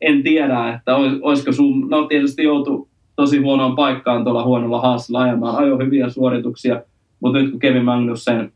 en 0.00 0.22
tiedä, 0.22 0.74
että 0.74 0.96
olisiko 0.96 1.52
sun, 1.52 1.88
no 1.90 2.06
tietysti 2.06 2.42
joutu 2.42 2.88
tosi 3.16 3.38
huonoon 3.38 3.76
paikkaan 3.76 4.24
tuolla 4.24 4.44
huonolla 4.44 4.80
haasilla 4.80 5.20
ajamaan, 5.22 5.56
ajo 5.56 5.78
hyviä 5.78 6.08
suorituksia, 6.08 6.82
mutta 7.20 7.38
nyt 7.38 7.50
kun 7.50 7.60
Kevin 7.60 7.84
Magnussen, 7.84 8.52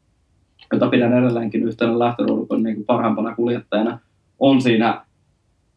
jota 0.72 0.88
pidän 0.88 1.18
edelleenkin 1.18 1.62
yhtenä 1.62 1.98
lähtöruudukon 1.98 2.62
niin 2.62 2.84
parhaimpana 2.84 3.34
kuljettajana, 3.34 3.98
on 4.38 4.62
siinä 4.62 5.04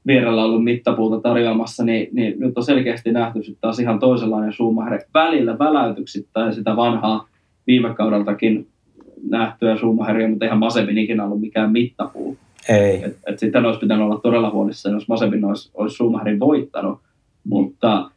vierellä 0.07 0.43
ollut 0.43 0.63
mittapuuta 0.63 1.21
tarjoamassa, 1.21 1.83
niin, 1.83 2.09
niin 2.11 2.39
nyt 2.39 2.57
on 2.57 2.63
selkeästi 2.63 3.11
nähty 3.11 3.43
sitten 3.43 3.61
taas 3.61 3.79
ihan 3.79 3.99
toisenlainen 3.99 4.53
Schumacher 4.53 4.99
välillä 5.13 5.59
väläytyksittäin 5.59 6.53
sitä 6.53 6.75
vanhaa 6.75 7.27
viime 7.67 7.93
kaudeltakin 7.93 8.67
nähtyä 9.29 9.77
Schumacheria, 9.77 10.29
mutta 10.29 10.45
eihän 10.45 10.59
Masepin 10.59 10.97
ikinä 10.97 11.23
ollut 11.23 11.41
mikään 11.41 11.71
mittapuu. 11.71 12.37
Ei. 12.69 13.03
Et, 13.03 13.17
et 13.27 13.39
sitten 13.39 13.65
olisi 13.65 13.79
pitänyt 13.79 14.05
olla 14.05 14.19
todella 14.19 14.51
huolissaan, 14.51 14.95
jos 14.95 15.07
Masepin 15.07 15.45
olisi, 15.45 15.71
olisi 15.73 15.95
Schumacherin 15.95 16.39
voittanut. 16.39 16.99
Mutta 17.43 18.09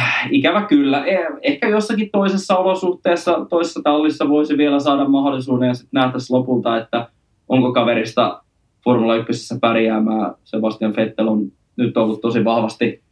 äh, 0.00 0.28
ikävä 0.30 0.62
kyllä, 0.62 1.04
eh, 1.04 1.26
ehkä 1.42 1.68
jossakin 1.68 2.08
toisessa 2.12 2.56
olosuhteessa, 2.56 3.46
toisessa 3.50 3.80
tallissa 3.84 4.28
voisi 4.28 4.58
vielä 4.58 4.80
saada 4.80 5.08
mahdollisuuden 5.08 5.68
ja 5.68 5.74
sitten 5.74 6.00
nähtäisiin 6.00 6.38
lopulta, 6.38 6.76
että 6.76 7.08
onko 7.48 7.72
kaverista 7.72 8.42
Formula 8.84 9.16
1 9.16 9.58
pärjäämään. 9.60 10.34
Sebastian 10.44 10.96
Vettel 10.96 11.28
on 11.28 11.52
nyt 11.76 11.96
ollut 11.96 12.20
tosi 12.20 12.44
vahvasti 12.44 13.02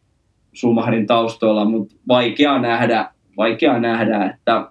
Schumacherin 0.54 1.06
taustoilla, 1.06 1.64
mutta 1.64 1.94
vaikea 2.08 2.58
nähdä, 2.58 3.10
vaikea 3.36 3.78
nähdä 3.78 4.24
että, 4.24 4.66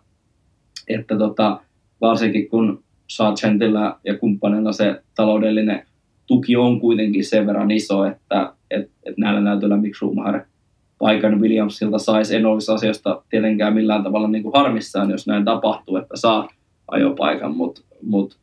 että 0.88 1.18
tota, 1.18 1.60
varsinkin 2.02 2.49
kun 2.49 2.84
Sargentilla 3.07 3.99
ja 4.03 4.18
kumppanilla 4.18 4.72
se 4.72 5.02
taloudellinen 5.15 5.86
tuki 6.31 6.55
on 6.55 6.79
kuitenkin 6.79 7.25
sen 7.25 7.47
verran 7.47 7.71
iso, 7.71 8.05
että 8.05 8.53
et, 8.71 8.89
et 9.03 9.17
näillä 9.17 9.41
näytöillä 9.41 9.77
miksi 9.77 9.97
Schumacher 9.97 10.41
paikan 10.99 11.41
Williamsilta 11.41 11.97
saisi. 11.99 12.35
En 12.35 12.45
olisi 12.45 12.71
asiasta 12.71 13.23
tietenkään 13.29 13.73
millään 13.73 14.03
tavalla 14.03 14.27
niin 14.27 14.43
kuin 14.43 14.53
harmissaan, 14.55 15.11
jos 15.11 15.27
näin 15.27 15.45
tapahtuu, 15.45 15.97
että 15.97 16.17
saa 16.17 16.49
ajopaikan, 16.91 17.55
mutta 17.55 17.81
mut, 18.01 18.37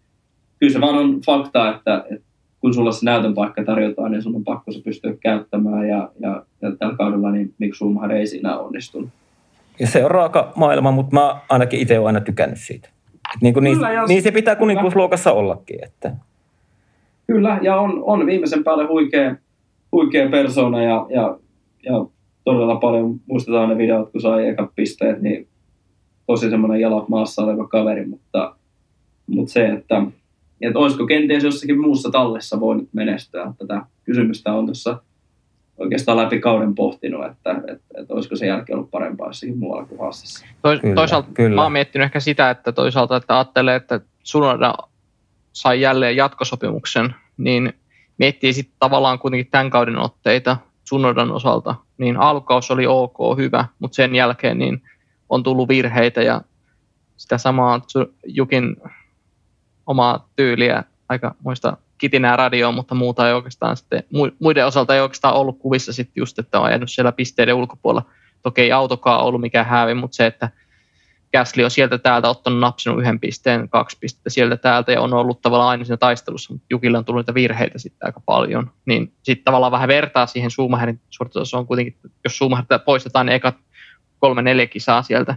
kyllä 0.59 0.73
se 0.73 0.81
vaan 0.81 0.99
on 0.99 1.21
fakta, 1.27 1.75
että, 1.75 2.05
että 2.11 2.27
kun 2.61 2.75
sulla 2.75 2.93
se 2.93 3.05
näytön 3.05 3.35
paikka 3.35 3.65
tarjotaan, 3.65 4.11
niin 4.11 4.23
sun 4.23 4.35
on 4.35 4.45
pakko 4.45 4.73
se 4.73 4.81
pystyä 4.85 5.15
käyttämään 5.21 5.89
ja, 5.89 6.11
ja, 6.21 6.43
ja 6.63 6.77
tällä 6.79 6.97
kaudella 6.97 7.31
niin 7.31 7.55
miksi 7.59 7.79
Schumacher 7.79 8.13
ei 8.13 8.27
siinä 8.27 8.59
onnistunut. 8.59 9.09
Ja 9.81 9.87
se 9.87 10.05
on 10.05 10.11
raaka 10.11 10.53
maailma, 10.57 10.91
mutta 10.91 11.15
mä 11.15 11.41
ainakin 11.49 11.81
itse 11.81 11.99
olen 11.99 12.07
aina 12.07 12.21
tykännyt 12.21 12.59
siitä. 12.61 12.89
niin, 13.41 13.55
kuin 13.55 13.65
niin, 13.65 13.79
jos... 13.95 14.09
niin 14.09 14.23
se 14.23 14.31
pitää 14.31 14.57
kuninkuusluokassa 14.57 15.33
ollakin. 15.33 15.85
Että. 15.85 16.13
Kyllä, 17.33 17.59
ja 17.63 17.77
on, 17.77 18.03
on 18.05 18.27
viimeisen 18.27 18.65
päälle 18.65 18.87
huikea, 18.87 19.37
huikea 19.93 20.29
persona 20.29 20.83
ja, 20.83 21.07
ja, 21.11 21.39
ja 21.83 22.07
todella 22.45 22.77
paljon 22.77 23.21
muistetaan 23.27 23.69
ne 23.69 23.79
videot, 23.79 24.13
kun 24.13 24.21
sai 24.21 24.49
eka 24.49 24.73
pisteet, 24.77 25.23
niin 25.23 25.49
tosi 26.27 26.51
semmoinen 26.51 26.81
jalat 26.81 27.09
maassa 27.09 27.43
oleva 27.43 27.69
kaveri, 27.69 28.07
mutta, 28.07 28.57
mutta 29.27 29.53
se, 29.53 29.67
että, 29.67 30.03
että 30.61 30.79
olisiko 30.79 31.07
kenties 31.07 31.45
jossakin 31.45 31.81
muussa 31.81 32.11
tallessa 32.11 32.61
voinut 32.61 32.89
menestyä. 32.93 33.53
Tätä 33.59 33.83
kysymystä 34.05 34.53
on 34.53 34.67
tuossa 34.67 35.03
oikeastaan 35.79 36.19
läpi 36.19 36.41
kauden 36.41 36.75
pohtinut, 36.75 37.27
että, 37.27 37.51
että, 37.51 38.01
että 38.01 38.15
olisiko 38.15 38.37
se 38.37 38.47
jälkeen 38.47 38.79
ollut 38.79 38.91
parempaa 38.91 39.27
jossakin 39.27 39.59
muualla 39.59 39.85
kuin 39.85 40.01
Hassissa. 40.01 40.47
Tois, 40.63 40.81
kyllä, 40.81 40.95
toisaalta 40.95 41.29
kyllä. 41.35 41.55
mä 41.55 41.63
oon 41.63 41.73
miettinyt 41.73 42.05
ehkä 42.05 42.21
sitä, 42.21 42.51
että 42.51 42.73
toisaalta 42.73 43.17
että 43.17 43.35
ajattelee, 43.35 43.77
että 43.77 44.01
Sunoda 44.23 44.75
sai 45.53 45.81
jälleen 45.81 46.17
jatkosopimuksen, 46.17 47.15
niin 47.37 47.73
miettii 48.19 48.53
sitten 48.53 48.77
tavallaan 48.79 49.19
kuitenkin 49.19 49.51
tämän 49.51 49.71
kauden 49.71 49.99
otteita 49.99 50.57
Sunodan 50.85 51.31
osalta, 51.31 51.75
niin 51.99 52.17
alkaus 52.17 52.71
oli 52.71 52.87
ok, 52.87 53.19
hyvä, 53.37 53.65
mutta 53.79 53.97
sen 53.97 54.15
jälkeen 54.15 54.59
niin 54.59 54.83
on 55.29 55.43
tullut 55.43 55.69
virheitä 55.69 56.23
ja 56.23 56.41
sitä 57.17 57.39
samaa 57.39 57.81
Jukin 58.27 58.77
omaa 59.87 60.29
tyyliä, 60.37 60.85
aika 61.09 61.35
muista 61.45 61.77
kitinää 61.99 62.37
radioon, 62.37 62.75
mutta 62.75 62.95
muuta 62.95 63.29
ei 63.29 63.35
oikeastaan 63.35 63.77
sitten, 63.77 64.05
muiden 64.39 64.67
osalta 64.67 64.95
ei 64.95 65.01
oikeastaan 65.01 65.35
ollut 65.35 65.59
kuvissa 65.59 65.93
sitten 65.93 66.21
just, 66.21 66.39
että 66.39 66.61
on 66.61 66.71
jäänyt 66.71 66.91
siellä 66.91 67.13
pisteiden 67.13 67.55
ulkopuolella. 67.55 68.11
Toki 68.43 68.61
ei 68.61 68.73
autokaan 68.73 69.21
ollut 69.21 69.41
mikään 69.41 69.67
häävi, 69.67 69.95
mutta 69.95 70.15
se, 70.15 70.27
että 70.27 70.51
Käsli 71.31 71.65
on 71.65 71.71
sieltä 71.71 71.99
täältä 71.99 72.29
ottanut 72.29 72.61
napsinut 72.61 73.01
yhden 73.01 73.21
pisteen, 73.21 73.69
kaksi 73.69 73.97
pistettä 74.01 74.31
sieltä 74.31 74.57
täältä 74.57 74.93
ja 74.93 75.01
on 75.01 75.15
ollut 75.15 75.43
tavallaan 75.43 75.71
aina 75.71 75.85
siinä 75.85 75.97
taistelussa, 75.97 76.53
mutta 76.53 76.67
Jukille 76.71 76.99
on 76.99 77.05
tullut 77.05 77.21
niitä 77.21 77.35
virheitä 77.35 77.79
sitten 77.79 78.07
aika 78.07 78.21
paljon. 78.21 78.71
Niin 78.87 79.13
sitten 79.23 79.45
tavallaan 79.45 79.73
vähän 79.73 79.89
vertaa 79.89 80.27
siihen 80.27 80.51
Schumacherin 80.51 81.01
suoritustasoon 81.11 81.67
kuitenkin, 81.67 81.97
jos 82.25 82.37
Schumacher 82.37 82.81
poistetaan 82.85 83.27
ne 83.27 83.35
ekat 83.35 83.57
kolme 84.19 84.43
neljä 84.43 84.67
kisaa 84.67 85.03
sieltä, 85.03 85.37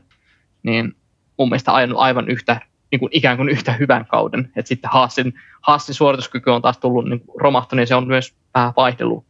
niin 0.63 0.95
mun 1.37 1.49
mielestä 1.49 1.75
ajanut 1.75 1.97
aivan 1.99 2.29
yhtä 2.29 2.61
niin 2.91 2.99
kuin 2.99 3.09
ikään 3.13 3.37
kuin 3.37 3.49
yhtä 3.49 3.73
hyvän 3.73 4.05
kauden. 4.05 4.51
Et 4.55 4.67
sitten 4.67 4.91
Haasin, 4.93 5.33
Haasin 5.61 5.95
suorituskyky 5.95 6.49
on 6.49 6.61
taas 6.61 6.77
tullut 6.77 7.09
niin 7.09 7.21
romahtanut 7.39 7.81
ja 7.81 7.87
se 7.87 7.95
on 7.95 8.07
myös 8.07 8.35
vähän 8.53 8.73
vaihdellut 8.75 9.25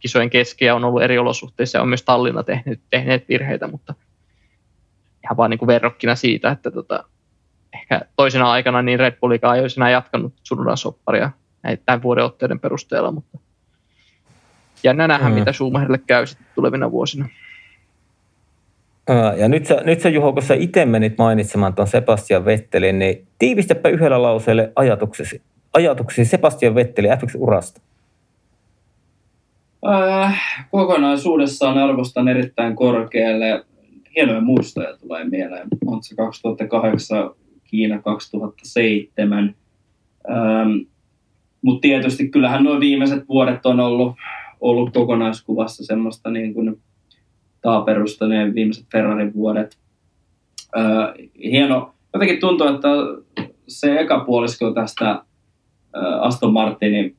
kisojen 0.00 0.30
kesken 0.30 0.66
ja 0.66 0.74
on 0.74 0.84
ollut 0.84 1.02
eri 1.02 1.18
olosuhteissa 1.18 1.78
ja 1.78 1.82
on 1.82 1.88
myös 1.88 2.02
Tallinna 2.02 2.42
tehneet, 2.42 2.80
tehneet 2.90 3.28
virheitä, 3.28 3.68
mutta 3.68 3.94
ihan 5.24 5.36
vaan 5.36 5.50
niin 5.50 5.58
kuin 5.58 5.66
verrokkina 5.66 6.14
siitä, 6.14 6.50
että 6.50 6.70
tota, 6.70 7.04
ehkä 7.74 8.00
toisena 8.16 8.50
aikana 8.50 8.82
niin 8.82 8.98
Red 8.98 9.16
Bullikaan 9.20 9.56
ei 9.56 9.62
olisi 9.62 9.80
enää 9.80 9.90
jatkanut 9.90 10.34
sunnuntain 10.42 10.76
sopparia 10.76 11.30
tämän 11.86 12.02
vuoden 12.02 12.24
otteiden 12.24 12.60
perusteella, 12.60 13.12
mutta 13.12 13.38
jännä 14.84 15.08
nähdä, 15.08 15.28
mm. 15.28 15.34
mitä 15.34 15.52
Schumacherille 15.52 16.00
käy 16.06 16.26
sitten 16.26 16.46
tulevina 16.54 16.90
vuosina. 16.90 17.28
Ja 19.36 19.48
nyt 19.48 19.66
sä, 19.66 19.80
nyt 19.84 20.00
sä 20.00 20.08
Juho, 20.08 20.32
kun 20.32 20.42
sä 20.42 20.54
itse 20.54 20.84
menit 20.84 21.18
mainitsemaan 21.18 21.74
tuon 21.74 21.88
Sebastian 21.88 22.44
Vettelin, 22.44 22.98
niin 22.98 23.26
tiivistäpä 23.38 23.88
yhdellä 23.88 24.22
lauseelle 24.22 24.72
ajatuksesi, 24.76 25.42
ajatuksesi 25.74 26.30
Sebastian 26.30 26.74
Vettelin 26.74 27.10
F1-urasta. 27.10 27.80
Äh, 29.88 30.66
kokonaisuudessaan 30.70 31.78
arvostan 31.78 32.28
erittäin 32.28 32.76
korkealle. 32.76 33.64
Hienoja 34.16 34.40
muistoja 34.40 34.96
tulee 34.96 35.24
mieleen. 35.24 35.68
Monza 35.84 36.16
2008, 36.16 37.30
Kiina 37.64 38.02
2007. 38.02 39.54
Ähm, 40.30 40.70
Mutta 41.62 41.80
tietysti 41.80 42.28
kyllähän 42.28 42.64
nuo 42.64 42.80
viimeiset 42.80 43.28
vuodet 43.28 43.66
on 43.66 43.80
ollut, 43.80 44.14
ollut 44.60 44.92
kokonaiskuvassa 44.92 45.84
semmoista 45.84 46.30
niin 46.30 46.54
kuin 46.54 46.80
taaperusta 47.60 48.26
ne 48.26 48.54
viimeiset 48.54 48.86
Ferrarin 48.92 49.34
vuodet. 49.34 49.78
Öö, 50.76 50.84
hieno. 51.44 51.94
Jotenkin 52.12 52.40
tuntuu, 52.40 52.66
että 52.66 52.88
se 53.68 54.00
eka 54.00 54.24
puolisko 54.24 54.72
tästä 54.72 55.22
öö, 55.96 56.20
Aston 56.20 56.52
Martinin 56.52 57.16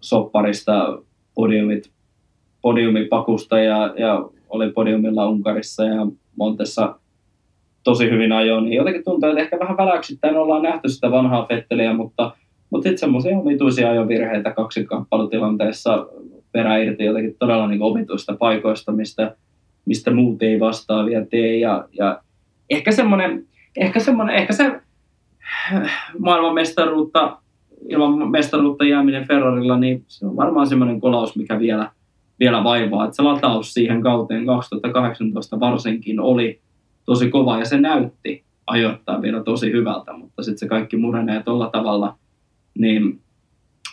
sopparista 0.00 1.02
podiumit, 1.34 1.90
podiumipakusta 2.62 3.58
ja, 3.58 3.94
ja 3.98 4.30
oli 4.48 4.72
podiumilla 4.72 5.28
Unkarissa 5.28 5.84
ja 5.84 6.06
Montessa 6.36 6.98
tosi 7.84 8.10
hyvin 8.10 8.32
ajoin, 8.32 8.64
niin 8.64 8.76
jotenkin 8.76 9.04
tuntuu, 9.04 9.28
että 9.28 9.42
ehkä 9.42 9.58
vähän 9.58 9.76
väläyksittäin 9.76 10.36
ollaan 10.36 10.62
nähty 10.62 10.88
sitä 10.88 11.10
vanhaa 11.10 11.46
Fetteliä, 11.46 11.94
mutta, 11.94 12.36
mutta 12.70 12.82
sitten 12.82 12.98
semmoisia 12.98 13.38
omituisia 13.38 13.90
ajovirheitä 13.90 14.50
kaksikamppailutilanteessa 14.50 16.06
perä 16.52 16.76
irti 16.76 17.04
jotenkin 17.04 17.36
todella 17.38 17.66
niin 17.66 17.82
omituista 17.82 18.36
paikoista, 18.36 18.92
mistä 18.92 19.36
mistä 19.86 20.10
muut 20.10 20.42
ei 20.42 20.60
vastaavia 20.60 21.26
tee. 21.26 21.56
Ja, 21.56 21.88
ja 21.92 22.20
ehkä 22.70 22.92
semmoinen, 22.92 23.46
ehkä 23.76 24.00
semmoinen, 24.00 24.36
ehkä 24.36 24.52
se 24.52 24.80
maailmanmestaruutta, 26.18 27.38
ilman 27.88 28.30
mestaruutta 28.30 28.84
jääminen 28.84 29.28
Ferrarilla, 29.28 29.78
niin 29.78 30.04
se 30.06 30.26
on 30.26 30.36
varmaan 30.36 30.66
semmoinen 30.66 31.00
kolaus, 31.00 31.36
mikä 31.36 31.58
vielä, 31.58 31.90
vielä 32.40 32.64
vaivaa. 32.64 33.04
Että 33.04 33.16
se 33.16 33.22
lataus 33.22 33.74
siihen 33.74 34.02
kauteen 34.02 34.46
2018 34.46 35.60
varsinkin 35.60 36.20
oli 36.20 36.60
tosi 37.04 37.30
kova 37.30 37.58
ja 37.58 37.64
se 37.64 37.80
näytti 37.80 38.44
ajoittaa 38.66 39.22
vielä 39.22 39.42
tosi 39.42 39.72
hyvältä, 39.72 40.12
mutta 40.12 40.42
sitten 40.42 40.58
se 40.58 40.68
kaikki 40.68 40.96
murenee 40.96 41.42
tuolla 41.42 41.70
tavalla, 41.70 42.18
niin 42.78 43.20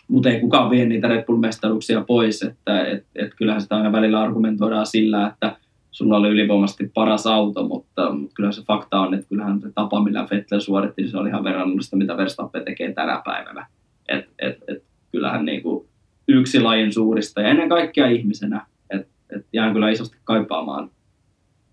mutta 0.07 0.29
ei 0.29 0.39
kukaan 0.39 0.69
vie 0.69 0.85
niitä 0.85 1.07
Red 1.07 1.25
Bull-mestaruuksia 1.25 2.03
pois, 2.07 2.41
että 2.41 2.85
et, 2.85 3.05
et 3.15 3.33
kyllähän 3.37 3.61
sitä 3.61 3.75
aina 3.75 3.91
välillä 3.91 4.21
argumentoidaan 4.21 4.85
sillä, 4.85 5.27
että 5.27 5.55
sulla 5.91 6.17
oli 6.17 6.29
ylivoimaisesti 6.29 6.91
paras 6.93 7.27
auto, 7.27 7.67
mutta, 7.67 8.11
mutta 8.11 8.33
kyllä 8.35 8.51
se 8.51 8.61
fakta 8.61 8.99
on, 8.99 9.13
että 9.13 9.29
kyllähän 9.29 9.61
se 9.61 9.71
tapa, 9.75 10.03
millä 10.03 10.27
Vettel 10.31 10.59
suoritti, 10.59 11.07
se 11.07 11.17
oli 11.17 11.29
ihan 11.29 11.43
verrannollista, 11.43 11.95
mitä 11.95 12.17
Verstappen 12.17 12.65
tekee 12.65 12.93
tänä 12.93 13.21
päivänä. 13.25 13.67
Et, 14.09 14.29
et, 14.39 14.57
et, 14.67 14.83
kyllähän 15.11 15.45
niin 15.45 15.63
kuin 15.63 15.87
yksi 16.33 16.59
lajin 16.59 16.93
suurista 16.93 17.41
ja 17.41 17.47
ennen 17.47 17.69
kaikkea 17.69 18.07
ihmisenä, 18.07 18.65
että 18.89 19.07
et 19.35 19.45
jään 19.53 19.73
kyllä 19.73 19.89
isosti 19.89 20.17
kaipaamaan 20.23 20.89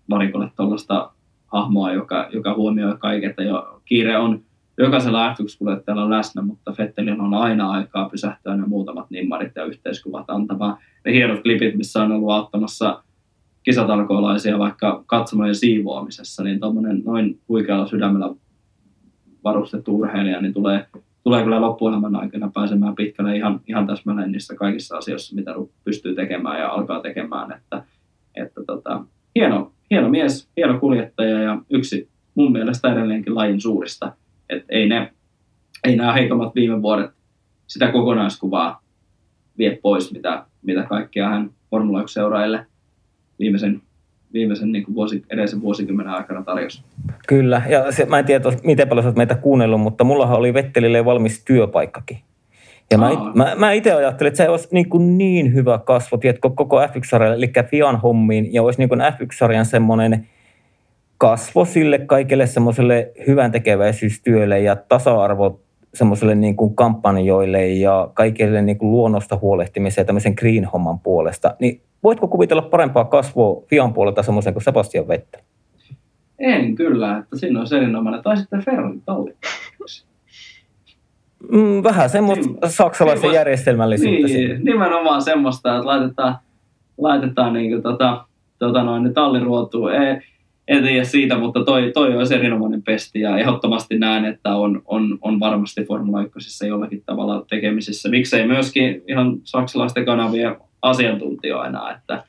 varikolle 0.09 0.51
tuollaista 0.55 1.11
hahmoa, 1.47 1.91
joka, 1.93 2.29
joka 2.33 2.53
huomioi 2.53 2.97
kaiken, 2.99 3.33
jo 3.37 3.81
kiire 3.85 4.17
on 4.17 4.43
jokaisella 4.77 5.33
f 5.33 5.39
on 5.87 6.09
läsnä, 6.09 6.41
mutta 6.41 6.71
Fettelin 6.71 7.21
on 7.21 7.33
aina 7.33 7.71
aikaa 7.71 8.09
pysähtyä 8.09 8.55
ne 8.55 8.65
muutamat 8.67 9.09
nimmarit 9.09 9.51
ja 9.55 9.65
yhteiskuvat 9.65 10.29
antamaan. 10.29 10.77
Ne 11.05 11.13
hienot 11.13 11.41
klipit, 11.41 11.75
missä 11.75 12.03
on 12.03 12.11
ollut 12.11 12.31
auttamassa 12.31 13.03
kisatalkoolaisia 13.63 14.59
vaikka 14.59 15.03
katsomojen 15.05 15.55
siivoamisessa, 15.55 16.43
niin 16.43 16.59
tuommoinen 16.59 17.01
noin 17.05 17.39
huikealla 17.49 17.87
sydämellä 17.87 18.35
varustettu 19.43 19.99
urheilija, 19.99 20.41
niin 20.41 20.53
tulee, 20.53 20.85
tulee 21.23 21.43
kyllä 21.43 21.61
loppuelämän 21.61 22.15
aikana 22.15 22.51
pääsemään 22.53 22.95
pitkälle 22.95 23.37
ihan, 23.37 23.61
ihan 23.67 23.87
täsmälleen 23.87 24.31
niissä 24.31 24.55
kaikissa 24.55 24.97
asioissa, 24.97 25.35
mitä 25.35 25.51
pystyy 25.83 26.15
tekemään 26.15 26.59
ja 26.59 26.69
alkaa 26.69 27.01
tekemään. 27.01 27.51
Että, 27.51 27.83
että 28.35 28.61
tota, 28.67 29.03
hieno, 29.35 29.71
hieno 29.91 30.09
mies, 30.09 30.49
hieno 30.57 30.79
kuljettaja 30.79 31.41
ja 31.41 31.61
yksi 31.69 32.09
mun 32.35 32.51
mielestä 32.51 32.93
edelleenkin 32.93 33.35
lajin 33.35 33.61
suurista. 33.61 34.13
Et 34.49 34.65
ei, 34.69 34.89
ne, 34.89 35.13
ei 35.83 35.95
nämä 35.95 36.13
heikommat 36.13 36.55
viime 36.55 36.81
vuodet 36.81 37.11
sitä 37.67 37.91
kokonaiskuvaa 37.91 38.81
vie 39.57 39.79
pois, 39.81 40.11
mitä, 40.11 40.45
mitä 40.61 40.83
kaikkea 40.83 41.29
hän 41.29 41.51
Formula 41.69 42.01
1-seuraajille 42.01 42.65
viimeisen, 43.39 43.81
viimeisen 44.33 44.71
niin 44.71 44.83
kuin 44.83 44.95
vuosi, 44.95 45.25
edellisen 45.29 45.61
vuosikymmenen 45.61 46.13
aikana 46.13 46.43
tarjosi. 46.43 46.83
Kyllä, 47.31 47.61
ja 47.69 47.91
se, 47.91 48.05
mä 48.05 48.19
en 48.19 48.25
tiedä, 48.25 48.51
miten 48.63 48.89
paljon 48.89 49.05
olet 49.05 49.15
meitä 49.15 49.35
kuunnellut, 49.35 49.81
mutta 49.81 50.03
mullahan 50.03 50.37
oli 50.37 50.53
Vettelille 50.53 51.05
valmis 51.05 51.45
työpaikkakin. 51.45 52.17
Ja 52.91 52.97
mä, 52.97 53.09
mä, 53.35 53.55
mä 53.55 53.71
itse 53.71 53.93
ajattelin, 53.93 54.27
että 54.27 54.37
se 54.37 54.49
olisi 54.49 54.67
niin, 54.71 54.89
kuin 54.89 55.17
niin 55.17 55.53
hyvä 55.53 55.77
kasvo, 55.77 56.17
tiedätkö, 56.17 56.49
koko 56.55 56.81
F1-sarjalle, 56.81 57.35
eli 57.35 57.51
Fian 57.69 58.01
hommiin, 58.01 58.53
ja 58.53 58.63
olisi 58.63 58.79
niin 58.79 58.89
kuin 58.89 59.01
F1-sarjan 59.01 59.65
semmoinen 59.65 60.27
kasvo 61.17 61.65
sille 61.65 61.99
kaikille 61.99 62.47
semmoiselle 62.47 63.11
hyvän 63.27 63.51
tekeväisyystyölle 63.51 64.59
ja 64.59 64.75
tasa-arvo 64.75 65.59
semmoiselle 65.93 66.35
niin 66.35 66.55
kuin 66.55 66.75
kampanjoille 66.75 67.67
ja 67.67 68.09
kaikille 68.13 68.61
niin 68.61 68.77
kuin 68.77 68.91
luonnosta 68.91 69.37
huolehtimiseen 69.41 70.07
tämmöisen 70.07 70.33
green-homman 70.37 70.99
puolesta, 70.99 71.55
niin 71.59 71.81
voitko 72.03 72.27
kuvitella 72.27 72.61
parempaa 72.61 73.05
kasvua 73.05 73.63
Fian 73.69 73.93
puolelta 73.93 74.23
semmoisen 74.23 74.53
kuin 74.53 74.63
Sebastian 74.63 75.07
Vettel? 75.07 75.41
En 76.41 76.75
kyllä, 76.75 77.17
että 77.17 77.37
siinä 77.37 77.59
on 77.59 77.67
erinomainen. 77.77 78.23
Tai 78.23 78.37
sitten 78.37 78.65
Ferrari 78.65 78.99
talli. 79.05 79.33
Mm, 81.51 81.83
vähän 81.83 82.09
semmoista 82.09 82.45
niin, 82.45 82.57
saksalaisen 82.67 83.27
niin, 83.27 83.35
järjestelmällisyyttä. 83.35 84.27
Niin, 84.27 84.65
nimenomaan 84.65 85.21
semmoista, 85.21 85.75
että 85.75 85.87
laitetaan, 85.87 86.35
laitetaan 86.97 87.53
niin 87.53 87.81
tota, 87.81 88.25
tota 88.59 88.83
noin, 88.83 89.03
ne 89.03 89.13
talliruotuun. 89.13 89.93
Ei, 89.93 90.21
en 90.67 90.83
tiedä 90.83 91.03
siitä, 91.03 91.37
mutta 91.37 91.63
toi, 91.63 91.91
toi 91.93 92.17
olisi 92.17 92.35
erinomainen 92.35 92.83
pesti 92.83 93.19
ja 93.19 93.37
ehdottomasti 93.37 93.99
näen, 93.99 94.25
että 94.25 94.55
on, 94.55 94.81
on, 94.85 95.17
on 95.21 95.39
varmasti 95.39 95.83
Formula 95.83 96.23
1 96.23 96.67
jollakin 96.67 97.03
tavalla 97.05 97.45
tekemisissä. 97.49 98.09
Miksei 98.09 98.47
myöskin 98.47 99.03
ihan 99.07 99.37
saksalaisten 99.43 100.05
kanavien 100.05 100.55
asiantuntijoina, 100.81 101.91
että 101.91 102.23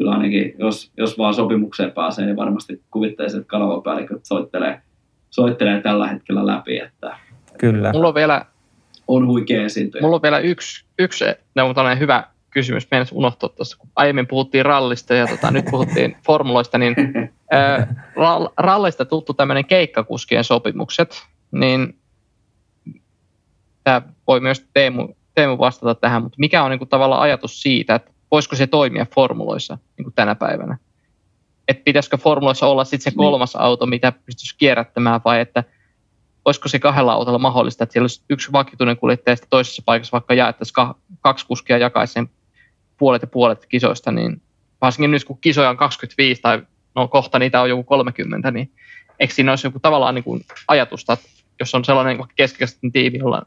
kyllä 0.00 0.12
ainakin 0.12 0.54
jos, 0.58 0.90
jos 0.96 1.18
vaan 1.18 1.34
sopimukseen 1.34 1.92
pääsee, 1.92 2.26
niin 2.26 2.36
varmasti 2.36 2.82
kuvittaisin, 2.90 3.40
että 3.40 3.50
kanavapäälliköt 3.50 4.24
soittelee, 4.24 4.80
soittelee 5.30 5.80
tällä 5.80 6.06
hetkellä 6.06 6.46
läpi. 6.46 6.78
Että, 6.78 7.16
kyllä. 7.58 7.92
Mulla 7.92 8.08
on 8.08 8.14
vielä, 8.14 8.44
on 9.08 9.26
huikea 9.26 9.64
esiintyjä. 9.64 10.02
Mulla 10.02 10.16
on 10.16 10.22
vielä 10.22 10.38
yksi, 10.38 10.84
yksi 10.98 11.24
ne 11.54 11.62
on 11.62 11.98
hyvä 11.98 12.24
kysymys. 12.50 12.88
Meidän 12.90 13.06
unohtua 13.12 13.48
tuossa, 13.48 13.78
kun 13.78 13.90
aiemmin 13.96 14.26
puhuttiin 14.26 14.64
rallista 14.64 15.14
ja 15.14 15.26
tota, 15.26 15.50
nyt 15.50 15.64
puhuttiin 15.70 16.16
formuloista, 16.26 16.78
niin 16.78 16.94
ää, 17.50 17.94
rallista 18.56 19.04
tuttu 19.04 19.34
tämmöinen 19.34 19.64
keikkakuskien 19.64 20.44
sopimukset, 20.44 21.22
niin 21.52 21.98
tämä 23.84 24.02
voi 24.26 24.40
myös 24.40 24.66
Teemu, 24.74 25.08
Teemu 25.34 25.58
vastata 25.58 25.94
tähän, 25.94 26.22
mutta 26.22 26.36
mikä 26.38 26.62
on 26.62 26.70
niin 26.70 26.78
kuin, 26.78 26.88
tavallaan 26.88 27.22
ajatus 27.22 27.62
siitä, 27.62 27.94
että 27.94 28.10
voisiko 28.30 28.56
se 28.56 28.66
toimia 28.66 29.06
formuloissa 29.14 29.78
niin 29.96 30.04
kuin 30.04 30.14
tänä 30.14 30.34
päivänä? 30.34 30.78
Että 31.68 31.84
pitäisikö 31.84 32.16
formuloissa 32.16 32.66
olla 32.66 32.84
sitten 32.84 33.12
se 33.12 33.16
kolmas 33.16 33.54
niin. 33.54 33.62
auto, 33.62 33.86
mitä 33.86 34.12
pystyisi 34.12 34.54
kierrättämään, 34.58 35.20
vai 35.24 35.40
että 35.40 35.64
olisiko 36.44 36.68
se 36.68 36.78
kahdella 36.78 37.12
autolla 37.12 37.38
mahdollista, 37.38 37.84
että 37.84 37.92
siellä 37.92 38.04
olisi 38.04 38.22
yksi 38.30 38.52
vakituinen 38.52 38.96
kuljettaja 38.96 39.36
ja 39.40 39.46
toisessa 39.50 39.82
paikassa 39.86 40.12
vaikka 40.12 40.34
jaettaisiin 40.34 40.94
kaksi 41.20 41.46
kuskia 41.46 41.78
jakaisi 41.78 42.12
sen 42.12 42.30
puolet 42.98 43.22
ja 43.22 43.28
puolet 43.28 43.66
kisoista, 43.66 44.12
niin 44.12 44.42
varsinkin 44.80 45.10
nyt 45.10 45.24
kun 45.24 45.38
kisoja 45.40 45.70
on 45.70 45.76
25 45.76 46.42
tai 46.42 46.62
no 46.94 47.08
kohta 47.08 47.38
niitä 47.38 47.60
on 47.60 47.68
joku 47.68 47.84
30, 47.84 48.50
niin 48.50 48.72
eikö 49.20 49.34
siinä 49.34 49.52
olisi 49.52 49.66
joku 49.66 49.80
tavallaan 49.80 50.14
niin 50.14 50.24
kuin 50.24 50.44
ajatusta, 50.68 51.12
että 51.12 51.28
jos 51.60 51.74
on 51.74 51.84
sellainen 51.84 52.24
keskikäisten 52.36 52.92
tiimi, 52.92 53.18
jolla 53.18 53.46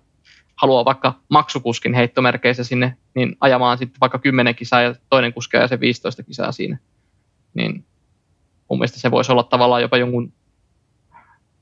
haluaa 0.55 0.85
vaikka 0.85 1.13
maksukuskin 1.29 1.93
heittomerkeissä 1.93 2.63
sinne, 2.63 2.97
niin 3.15 3.37
ajamaan 3.39 3.77
sitten 3.77 3.99
vaikka 4.01 4.19
10 4.19 4.55
kisaa 4.55 4.81
ja 4.81 4.95
toinen 5.09 5.33
kuski 5.33 5.57
ja 5.57 5.67
se 5.67 5.79
15 5.79 6.23
kisaa 6.23 6.51
siinä. 6.51 6.77
Niin 7.53 7.85
mun 8.69 8.79
mielestä 8.79 8.99
se 8.99 9.11
voisi 9.11 9.31
olla 9.31 9.43
tavallaan 9.43 9.81
jopa 9.81 9.97
jonkun 9.97 10.33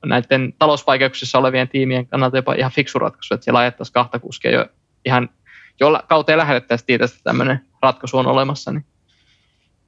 näiden 0.06 0.54
talousvaikeuksissa 0.58 1.38
olevien 1.38 1.68
tiimien 1.68 2.06
kannalta 2.06 2.36
jopa 2.36 2.54
ihan 2.54 2.72
fiksu 2.72 2.98
ratkaisu, 2.98 3.34
että 3.34 3.44
siellä 3.44 3.60
ajettaisiin 3.60 3.92
kahta 3.92 4.18
kuskia 4.18 4.50
jo 4.50 4.66
ihan 5.04 5.28
jolla 5.80 6.04
kauteen 6.08 6.38
lähetettäisiin 6.38 6.86
tietää, 6.86 7.04
että 7.04 7.18
tämmöinen 7.24 7.60
ratkaisu 7.82 8.18
on 8.18 8.26
olemassa. 8.26 8.72
Niin. 8.72 8.84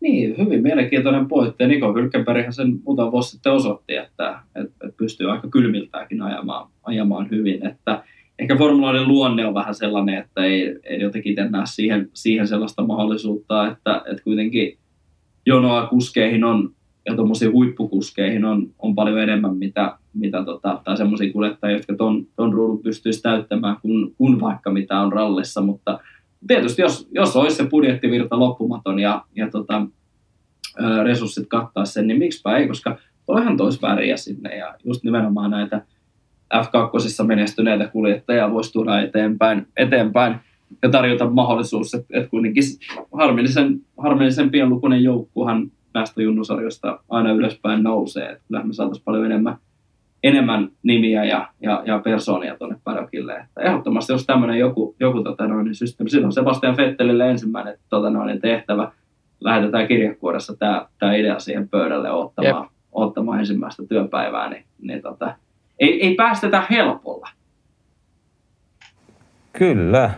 Niin, 0.00 0.34
hyvin 0.38 0.62
mielenkiintoinen 0.62 1.28
pointti. 1.28 1.66
Niko 1.66 1.94
Hylkenberghän 1.94 2.52
sen 2.52 2.80
muutama 2.84 3.12
vuosi 3.12 3.30
sitten 3.30 3.52
osoitti, 3.52 3.96
että, 3.96 4.38
että, 4.54 4.88
pystyy 4.96 5.30
aika 5.32 5.48
kylmiltäänkin 5.48 6.22
ajamaan, 6.22 6.70
ajamaan 6.82 7.30
hyvin. 7.30 7.66
Että 7.66 8.04
ehkä 8.38 8.56
formuloiden 8.56 9.08
luonne 9.08 9.46
on 9.46 9.54
vähän 9.54 9.74
sellainen, 9.74 10.18
että 10.18 10.44
ei, 10.44 10.76
ei 10.84 11.00
jotenkin 11.00 11.36
näe 11.50 11.62
siihen, 11.64 12.10
siihen 12.14 12.48
sellaista 12.48 12.86
mahdollisuutta, 12.86 13.66
että, 13.66 14.02
että 14.10 14.22
kuitenkin 14.24 14.78
jonoa 15.46 15.86
kuskeihin 15.86 16.44
on, 16.44 16.70
ja 17.06 17.14
tuommoisiin 17.14 17.52
huippukuskeihin 17.52 18.44
on, 18.44 18.70
on 18.78 18.94
paljon 18.94 19.18
enemmän, 19.18 19.56
mitä, 19.56 19.98
mitä 20.14 20.44
tota, 20.44 20.80
tai 20.84 20.96
semmoisia 20.96 21.32
kuljettajia, 21.32 21.76
jotka 21.76 21.94
ton, 21.96 22.26
ton 22.36 22.52
ruudun 22.52 22.82
pystyisi 22.82 23.22
täyttämään, 23.22 23.76
kun, 23.82 24.14
kun 24.18 24.40
vaikka 24.40 24.70
mitä 24.70 25.00
on 25.00 25.12
rallissa, 25.12 25.60
mutta 25.60 26.00
tietysti 26.46 26.82
jos, 26.82 27.08
jos 27.12 27.36
olisi 27.36 27.56
se 27.56 27.66
budjettivirta 27.66 28.38
loppumaton 28.38 28.98
ja, 28.98 29.24
ja 29.36 29.50
tota, 29.50 29.86
resurssit 31.04 31.48
kattaa 31.48 31.84
sen, 31.84 32.06
niin 32.06 32.18
miksipä 32.18 32.56
ei, 32.56 32.68
koska 32.68 32.98
toihan 33.26 33.56
toisi 33.56 33.82
väriä 33.82 34.16
sinne. 34.16 34.56
Ja 34.56 34.74
just 34.84 35.04
nimenomaan 35.04 35.50
näitä 35.50 35.82
F2 36.54 37.26
menestyneitä 37.26 37.88
kuljettajia 37.88 38.52
voisi 38.52 38.72
tuoda 38.72 39.00
eteenpäin, 39.00 39.66
eteenpäin 39.76 40.34
ja 40.82 40.88
tarjota 40.90 41.30
mahdollisuus, 41.30 41.94
että, 41.94 42.18
että 42.18 42.30
kuitenkin 42.30 42.62
harmillisen, 43.12 43.80
harmillisen 43.98 44.50
pienlukuinen 44.50 45.02
joukkuhan 45.02 45.70
näistä 45.94 46.22
junnusarjoista 46.22 47.00
aina 47.08 47.32
ylöspäin 47.32 47.82
nousee. 47.82 48.28
Että 48.28 48.44
kyllähän 48.48 48.68
me 48.68 48.72
saataisiin 48.72 49.04
paljon 49.04 49.26
enemmän, 49.26 49.56
enemmän 50.22 50.68
nimiä 50.82 51.24
ja, 51.24 51.48
ja, 51.62 51.82
ja 51.86 51.98
persoonia 51.98 52.56
tuonne 52.56 52.76
padokille. 52.84 53.32
Että 53.32 53.60
ehdottomasti 53.60 54.12
jos 54.12 54.26
tämmöinen 54.26 54.58
joku, 54.58 54.96
joku 55.00 55.22
tota 55.22 55.46
noin, 55.46 55.74
systeemi, 55.74 56.10
silloin 56.10 56.32
Sebastian 56.32 56.76
Fettelille 56.76 57.30
ensimmäinen 57.30 57.78
tota 57.88 58.10
noin, 58.10 58.40
tehtävä, 58.40 58.92
lähetetään 59.40 59.88
kirjekuoressa 59.88 60.56
tämä, 60.56 60.86
tämä 60.98 61.14
idea 61.14 61.38
siihen 61.38 61.68
pöydälle 61.68 62.10
ottamaan, 62.10 62.68
ottamaan 62.92 63.38
ensimmäistä 63.38 63.82
työpäivää, 63.88 64.50
niin, 64.50 64.64
niin 64.82 65.02
tota, 65.02 65.34
ei, 65.80 66.06
ei 66.06 66.14
päästetä 66.14 66.62
helpolla. 66.70 67.28
Kyllä. 69.52 70.10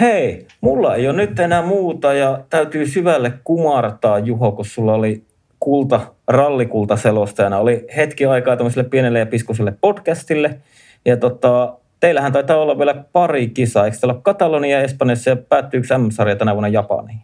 Hei, 0.00 0.46
mulla 0.60 0.94
ei 0.94 1.08
ole 1.08 1.16
nyt 1.16 1.38
enää 1.40 1.62
muuta 1.62 2.12
ja 2.12 2.40
täytyy 2.50 2.86
syvälle 2.86 3.32
kumartaa, 3.44 4.18
Juho, 4.18 4.52
kun 4.52 4.64
sulla 4.64 4.94
oli 4.94 5.24
kulta, 5.60 6.00
rallikulta 6.28 6.96
selostajana. 6.96 7.58
Oli 7.58 7.86
hetki 7.96 8.26
aikaa 8.26 8.56
tämmöiselle 8.56 8.88
pienelle 8.88 9.18
ja 9.18 9.26
piskuselle 9.26 9.74
podcastille. 9.80 10.60
Ja 11.04 11.16
tota, 11.16 11.78
teillähän 12.00 12.32
taitaa 12.32 12.56
olla 12.56 12.78
vielä 12.78 13.04
pari 13.12 13.48
kisaa. 13.48 13.84
Eikö 13.84 13.96
teillä 14.00 14.14
ole 14.14 14.22
Katalonia 14.22 14.80
Espanjassa 14.80 15.30
ja 15.30 15.36
päättyykö 15.36 15.98
M-sarja 15.98 16.36
tänä 16.36 16.52
vuonna 16.52 16.68
Japaniin? 16.68 17.18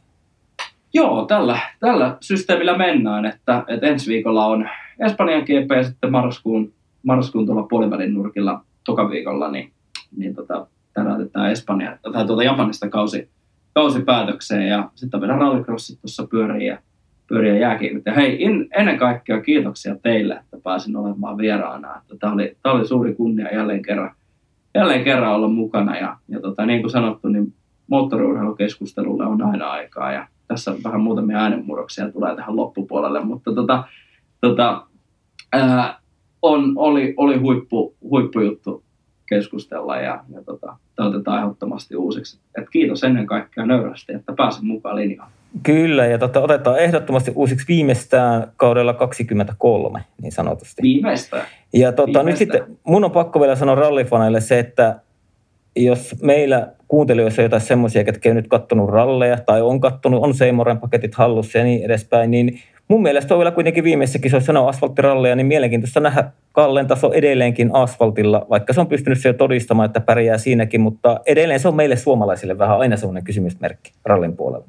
Joo, 0.94 1.24
tällä, 1.24 1.58
tällä 1.80 2.16
systeemillä 2.20 2.78
mennään, 2.78 3.24
että, 3.24 3.64
että 3.68 3.86
ensi 3.86 4.10
viikolla 4.10 4.46
on 4.46 4.68
Espanjan 5.06 5.42
GP 5.42 5.76
ja 5.76 5.84
sitten 5.84 6.12
marraskuun, 6.12 6.72
marraskuun 7.02 7.46
tuolla 7.46 7.62
puolivälin 7.62 8.14
nurkilla 8.14 8.64
toka 8.84 9.10
viikolla, 9.10 9.50
niin, 9.50 9.72
niin 10.16 10.34
tota, 10.34 10.66
täräytetään 10.94 11.50
Espanja, 11.50 11.98
tai 12.12 12.26
tuota 12.26 12.42
Japanista 12.42 12.88
kausi, 12.88 13.28
kausi 13.74 14.02
päätökseen 14.02 14.68
ja 14.68 14.90
sitten 14.94 15.20
vielä 15.20 15.36
rallycrossit 15.36 16.00
tuossa 16.00 16.26
pyörii 16.26 16.66
ja, 16.66 16.78
pyörii 17.26 17.50
ja 17.50 17.58
jääkiekot. 17.58 18.02
Ja 18.06 18.12
hei, 18.12 18.42
in, 18.42 18.68
ennen 18.78 18.98
kaikkea 18.98 19.40
kiitoksia 19.40 19.96
teille, 20.02 20.34
että 20.34 20.56
pääsin 20.62 20.96
olemaan 20.96 21.38
vieraana. 21.38 22.02
Tämä 22.20 22.32
oli, 22.32 22.56
tämä 22.62 22.74
oli 22.74 22.86
suuri 22.86 23.14
kunnia 23.14 23.54
jälleen 23.54 23.82
kerran, 23.82 24.14
jälleen 24.74 25.04
kerran 25.04 25.34
olla 25.34 25.48
mukana 25.48 25.96
ja, 25.96 26.16
ja 26.28 26.40
tota, 26.40 26.66
niin 26.66 26.80
kuin 26.80 26.90
sanottu, 26.90 27.28
niin 27.28 27.54
moottoriurheilukeskustelulle 27.86 29.26
on 29.26 29.42
aina 29.42 29.70
aikaa 29.70 30.12
ja 30.12 30.26
tässä 30.48 30.74
vähän 30.84 31.00
muutamia 31.00 31.38
äänenmurroksia 31.38 32.12
tulee 32.12 32.36
tähän 32.36 32.56
loppupuolelle, 32.56 33.24
mutta 33.24 33.54
tota, 33.54 33.84
tota, 34.40 34.86
ää, 35.52 36.01
on, 36.42 36.72
oli, 36.76 37.14
oli 37.16 37.36
huippu, 37.36 37.94
huippujuttu 38.02 38.82
keskustella 39.28 39.96
ja, 39.96 40.24
ja 40.34 40.42
tota, 40.42 40.76
otetaan 40.98 41.42
ehdottomasti 41.42 41.96
uusiksi. 41.96 42.38
Et 42.58 42.70
kiitos 42.72 43.04
ennen 43.04 43.26
kaikkea 43.26 43.66
nöyrästi, 43.66 44.12
että 44.12 44.32
pääsin 44.36 44.66
mukaan 44.66 44.96
linjaan. 44.96 45.30
Kyllä, 45.62 46.06
ja 46.06 46.18
tota, 46.18 46.40
otetaan 46.40 46.78
ehdottomasti 46.78 47.32
uusiksi 47.34 47.68
viimeistään 47.68 48.52
kaudella 48.56 48.94
23, 48.94 50.04
niin 50.22 50.32
sanotusti. 50.32 50.82
Viimeistään? 50.82 51.46
Ja 51.72 51.92
tota, 51.92 52.22
nyt 52.22 52.36
sitten 52.36 52.78
mun 52.84 53.04
on 53.04 53.10
pakko 53.10 53.40
vielä 53.40 53.56
sanoa 53.56 53.74
rallifaneille 53.74 54.40
se, 54.40 54.58
että 54.58 55.00
jos 55.76 56.14
meillä 56.22 56.68
kuuntelijoissa 56.88 57.42
on 57.42 57.44
jotain 57.44 57.62
semmoisia, 57.62 58.04
ketkä 58.04 58.30
on 58.30 58.36
nyt 58.36 58.48
kattonut 58.48 58.90
ralleja 58.90 59.38
tai 59.38 59.62
on 59.62 59.80
kattonut, 59.80 60.22
on 60.22 60.34
Seimoren 60.34 60.80
paketit 60.80 61.14
hallussa 61.14 61.58
ja 61.58 61.64
niin 61.64 61.82
edespäin, 61.84 62.30
niin 62.30 62.60
mun 62.92 63.02
mielestä 63.02 63.34
on 63.34 63.38
vielä 63.38 63.50
kuitenkin 63.50 63.84
viimeisessä 63.84 64.18
kisoissa 64.18 64.60
on 64.60 64.68
asfalttiralleja, 64.68 65.36
niin 65.36 65.46
mielenkiintoista 65.46 66.00
nähdä 66.00 66.30
Kallen 66.52 66.86
taso 66.86 67.12
edelleenkin 67.12 67.70
asfaltilla, 67.74 68.46
vaikka 68.50 68.72
se 68.72 68.80
on 68.80 68.86
pystynyt 68.86 69.20
se 69.20 69.28
jo 69.28 69.32
todistamaan, 69.32 69.86
että 69.86 70.00
pärjää 70.00 70.38
siinäkin, 70.38 70.80
mutta 70.80 71.20
edelleen 71.26 71.60
se 71.60 71.68
on 71.68 71.76
meille 71.76 71.96
suomalaisille 71.96 72.58
vähän 72.58 72.78
aina 72.78 72.96
semmoinen 72.96 73.24
kysymysmerkki 73.24 73.92
rallin 74.04 74.36
puolella. 74.36 74.66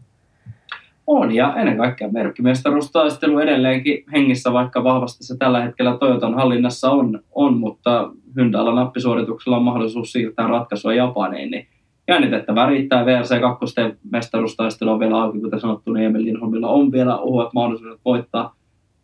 On, 1.08 1.36
ja 1.36 1.56
ennen 1.58 1.78
kaikkea 1.78 2.08
merkkimestaruustaistelu 2.08 3.40
edelleenkin 3.40 4.04
hengissä, 4.14 4.54
vaikka 4.54 4.84
vahvasti 4.84 5.24
se 5.24 5.38
tällä 5.38 5.64
hetkellä 5.64 5.98
Toyotan 5.98 6.34
hallinnassa 6.34 6.92
on, 6.92 7.20
on 7.32 7.58
mutta 7.58 8.12
Hyndällä 8.36 8.76
nappisuorituksella 8.76 9.58
on 9.58 9.64
mahdollisuus 9.64 10.12
siirtää 10.12 10.48
ratkaisua 10.48 10.94
Japaniin, 10.94 11.52
niin 11.52 11.68
jännitettävää 12.08 12.70
riittää. 12.70 13.06
VRC 13.06 13.42
2 13.42 13.66
mestaruustaistelu 14.12 14.92
on 14.92 15.00
vielä 15.00 15.22
auki, 15.22 15.40
kuten 15.40 15.60
sanottu, 15.60 15.94
niin 15.94 16.06
Emil 16.06 16.26
Lindholmilla 16.26 16.68
on 16.68 16.92
vielä 16.92 17.18
uudet 17.18 17.54
mahdollisuudet 17.54 18.00
voittaa, 18.06 18.56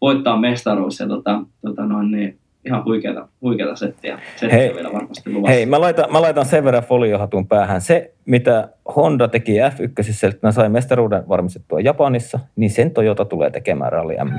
voittaa 0.01 0.39
mestaruus. 0.39 0.99
Ja 0.99 1.07
tota, 1.07 1.41
tota 1.61 1.85
noin, 1.85 2.11
niin 2.11 2.39
ihan 2.65 2.85
huikeata, 2.85 3.27
huikeata 3.41 3.75
settiä. 3.75 4.19
settiä 4.35 4.59
hei, 4.59 4.75
vielä 4.75 4.93
varmasti 4.93 5.33
luvassa. 5.33 5.53
Hei, 5.53 5.65
mä 5.65 5.81
laitan, 5.81 6.11
mä 6.11 6.21
laitan 6.21 6.45
sen 6.45 6.63
verran 6.63 6.83
foliohatun 6.83 7.47
päähän. 7.47 7.81
Se, 7.81 8.13
mitä 8.25 8.69
Honda 8.95 9.27
teki 9.27 9.57
F1, 9.57 10.27
että 10.27 10.47
ne 10.47 10.51
sai 10.51 10.69
mestaruuden 10.69 11.29
varmistettua 11.29 11.79
Japanissa, 11.79 12.39
niin 12.55 12.69
sen 12.69 12.91
Toyota 12.91 13.25
tulee 13.25 13.49
tekemään 13.49 13.91
Rally 13.91 14.15
M. 14.23 14.29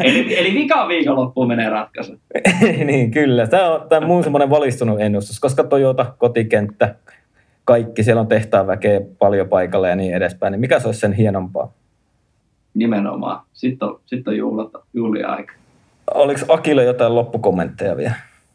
eli, 0.00 0.38
eli 0.38 0.52
mikä 0.52 0.88
viikonloppuun 0.88 1.48
menee 1.48 1.70
ratkaisu. 1.70 2.12
niin, 2.84 3.10
kyllä. 3.10 3.46
Tämä 3.46 3.74
on, 3.74 3.88
tämä 3.88 4.00
on 4.00 4.06
mun 4.06 4.22
semmoinen 4.22 4.50
valistunut 4.50 5.00
ennustus, 5.00 5.40
koska 5.40 5.64
Toyota, 5.64 6.14
kotikenttä, 6.18 6.94
kaikki, 7.64 8.02
siellä 8.02 8.20
on 8.20 8.26
tehtaan 8.26 8.66
väkeä 8.66 9.00
paljon 9.18 9.48
paikalle 9.48 9.88
ja 9.88 9.96
niin 9.96 10.14
edespäin, 10.14 10.50
niin 10.50 10.60
mikä 10.60 10.80
se 10.80 10.88
olisi 10.88 11.00
sen 11.00 11.12
hienompaa? 11.12 11.72
Nimenomaan. 12.74 13.40
Sitten 13.52 13.88
on, 13.88 14.00
sitten 14.06 14.30
on 14.30 14.36
juhlat, 14.36 14.70
juhlia 14.94 15.28
aika. 15.28 15.52
Oliko 16.14 16.40
Akille 16.48 16.84
jotain 16.84 17.14
loppukommentteja 17.14 17.96
vielä? 17.96 18.14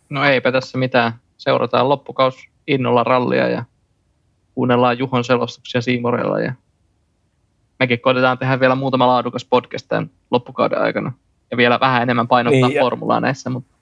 No 0.10 0.26
eipä 0.26 0.52
tässä 0.52 0.78
mitään. 0.78 1.14
Seurataan 1.38 1.90
loppukaus 1.90 2.48
innolla 2.68 3.04
rallia 3.04 3.48
ja 3.48 3.64
kuunnellaan 4.56 5.00
Juhon 5.00 5.24
selostuksia 5.24 5.82
Siimorella 5.82 6.40
ja 6.40 6.54
mekin 7.80 8.00
koitetaan 8.00 8.38
tehdä 8.38 8.60
vielä 8.60 8.76
muutama 8.76 9.08
laadukas 9.08 9.46
podcast 9.46 9.88
tämän 9.88 10.10
loppukauden 10.32 10.82
aikana. 10.82 11.12
Ja 11.52 11.58
vielä 11.58 11.80
vähän 11.80 12.02
enemmän 12.02 12.28
painottaa 12.28 12.70
niin, 12.70 12.82
formulaa 12.82 13.20
näissä, 13.20 13.50
mutta 13.50 13.76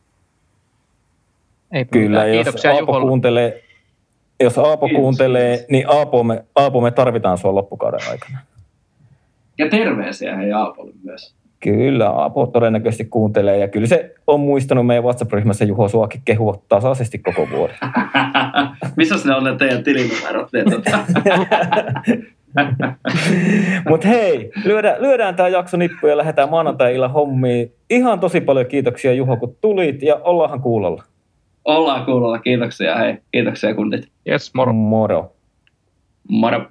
ei 1.71 1.85
Kyllä, 1.85 2.25
Kiitoksia 2.25 2.71
jos 2.71 2.79
Aapo 2.79 3.01
kuuntelee, 3.01 3.63
jos 4.39 4.57
Aapo 4.57 4.85
Kiitos. 4.85 5.01
kuuntelee, 5.01 5.65
niin 5.69 5.89
Aapo 5.89 6.23
me, 6.23 6.43
Aapo 6.55 6.81
me 6.81 6.91
tarvitaan 6.91 7.37
sua 7.37 7.55
loppukauden 7.55 7.99
aikana. 8.11 8.37
Ja 9.57 9.69
terveisiä 9.69 10.35
hei 10.35 10.51
Aapolle 10.51 10.91
myös. 11.03 11.35
Kyllä, 11.59 12.09
Aapo 12.09 12.47
todennäköisesti 12.47 13.05
kuuntelee 13.05 13.57
ja 13.57 13.67
kyllä 13.67 13.87
se 13.87 14.15
on 14.27 14.39
muistanut 14.39 14.87
meidän 14.87 15.03
WhatsApp-ryhmässä 15.03 15.65
Juho 15.65 15.87
Suakin 15.87 16.21
kehua 16.25 16.61
tasaisesti 16.69 17.19
koko 17.19 17.47
vuoden. 17.49 17.75
Missä 18.97 19.15
ne 19.25 19.35
on 19.35 19.43
ne 19.43 19.55
teidän 19.55 19.83
tilinumerot? 19.83 20.49
Mutta 23.89 24.07
hei, 24.07 24.51
lyödään, 24.65 25.01
lyödään 25.01 25.35
tämä 25.35 25.49
jakso 25.49 25.77
nippu 25.77 26.07
ja 26.07 26.17
lähdetään 26.17 26.49
maanantai-illan 26.49 27.11
hommiin. 27.11 27.71
Ihan 27.89 28.19
tosi 28.19 28.41
paljon 28.41 28.65
kiitoksia 28.65 29.13
Juho, 29.13 29.37
kun 29.37 29.55
tulit 29.61 30.01
ja 30.01 30.15
ollaanhan 30.15 30.61
kuulolla. 30.61 31.03
Ollaan 31.67 32.05
kuulolla, 32.05 32.39
kiitoksia. 32.39 32.97
Hei, 32.97 33.17
kiitoksia 33.31 33.75
kundit. 33.75 34.11
Yes, 34.29 34.53
moro. 34.53 34.73
Moro. 34.73 35.35
Moro. 36.29 36.69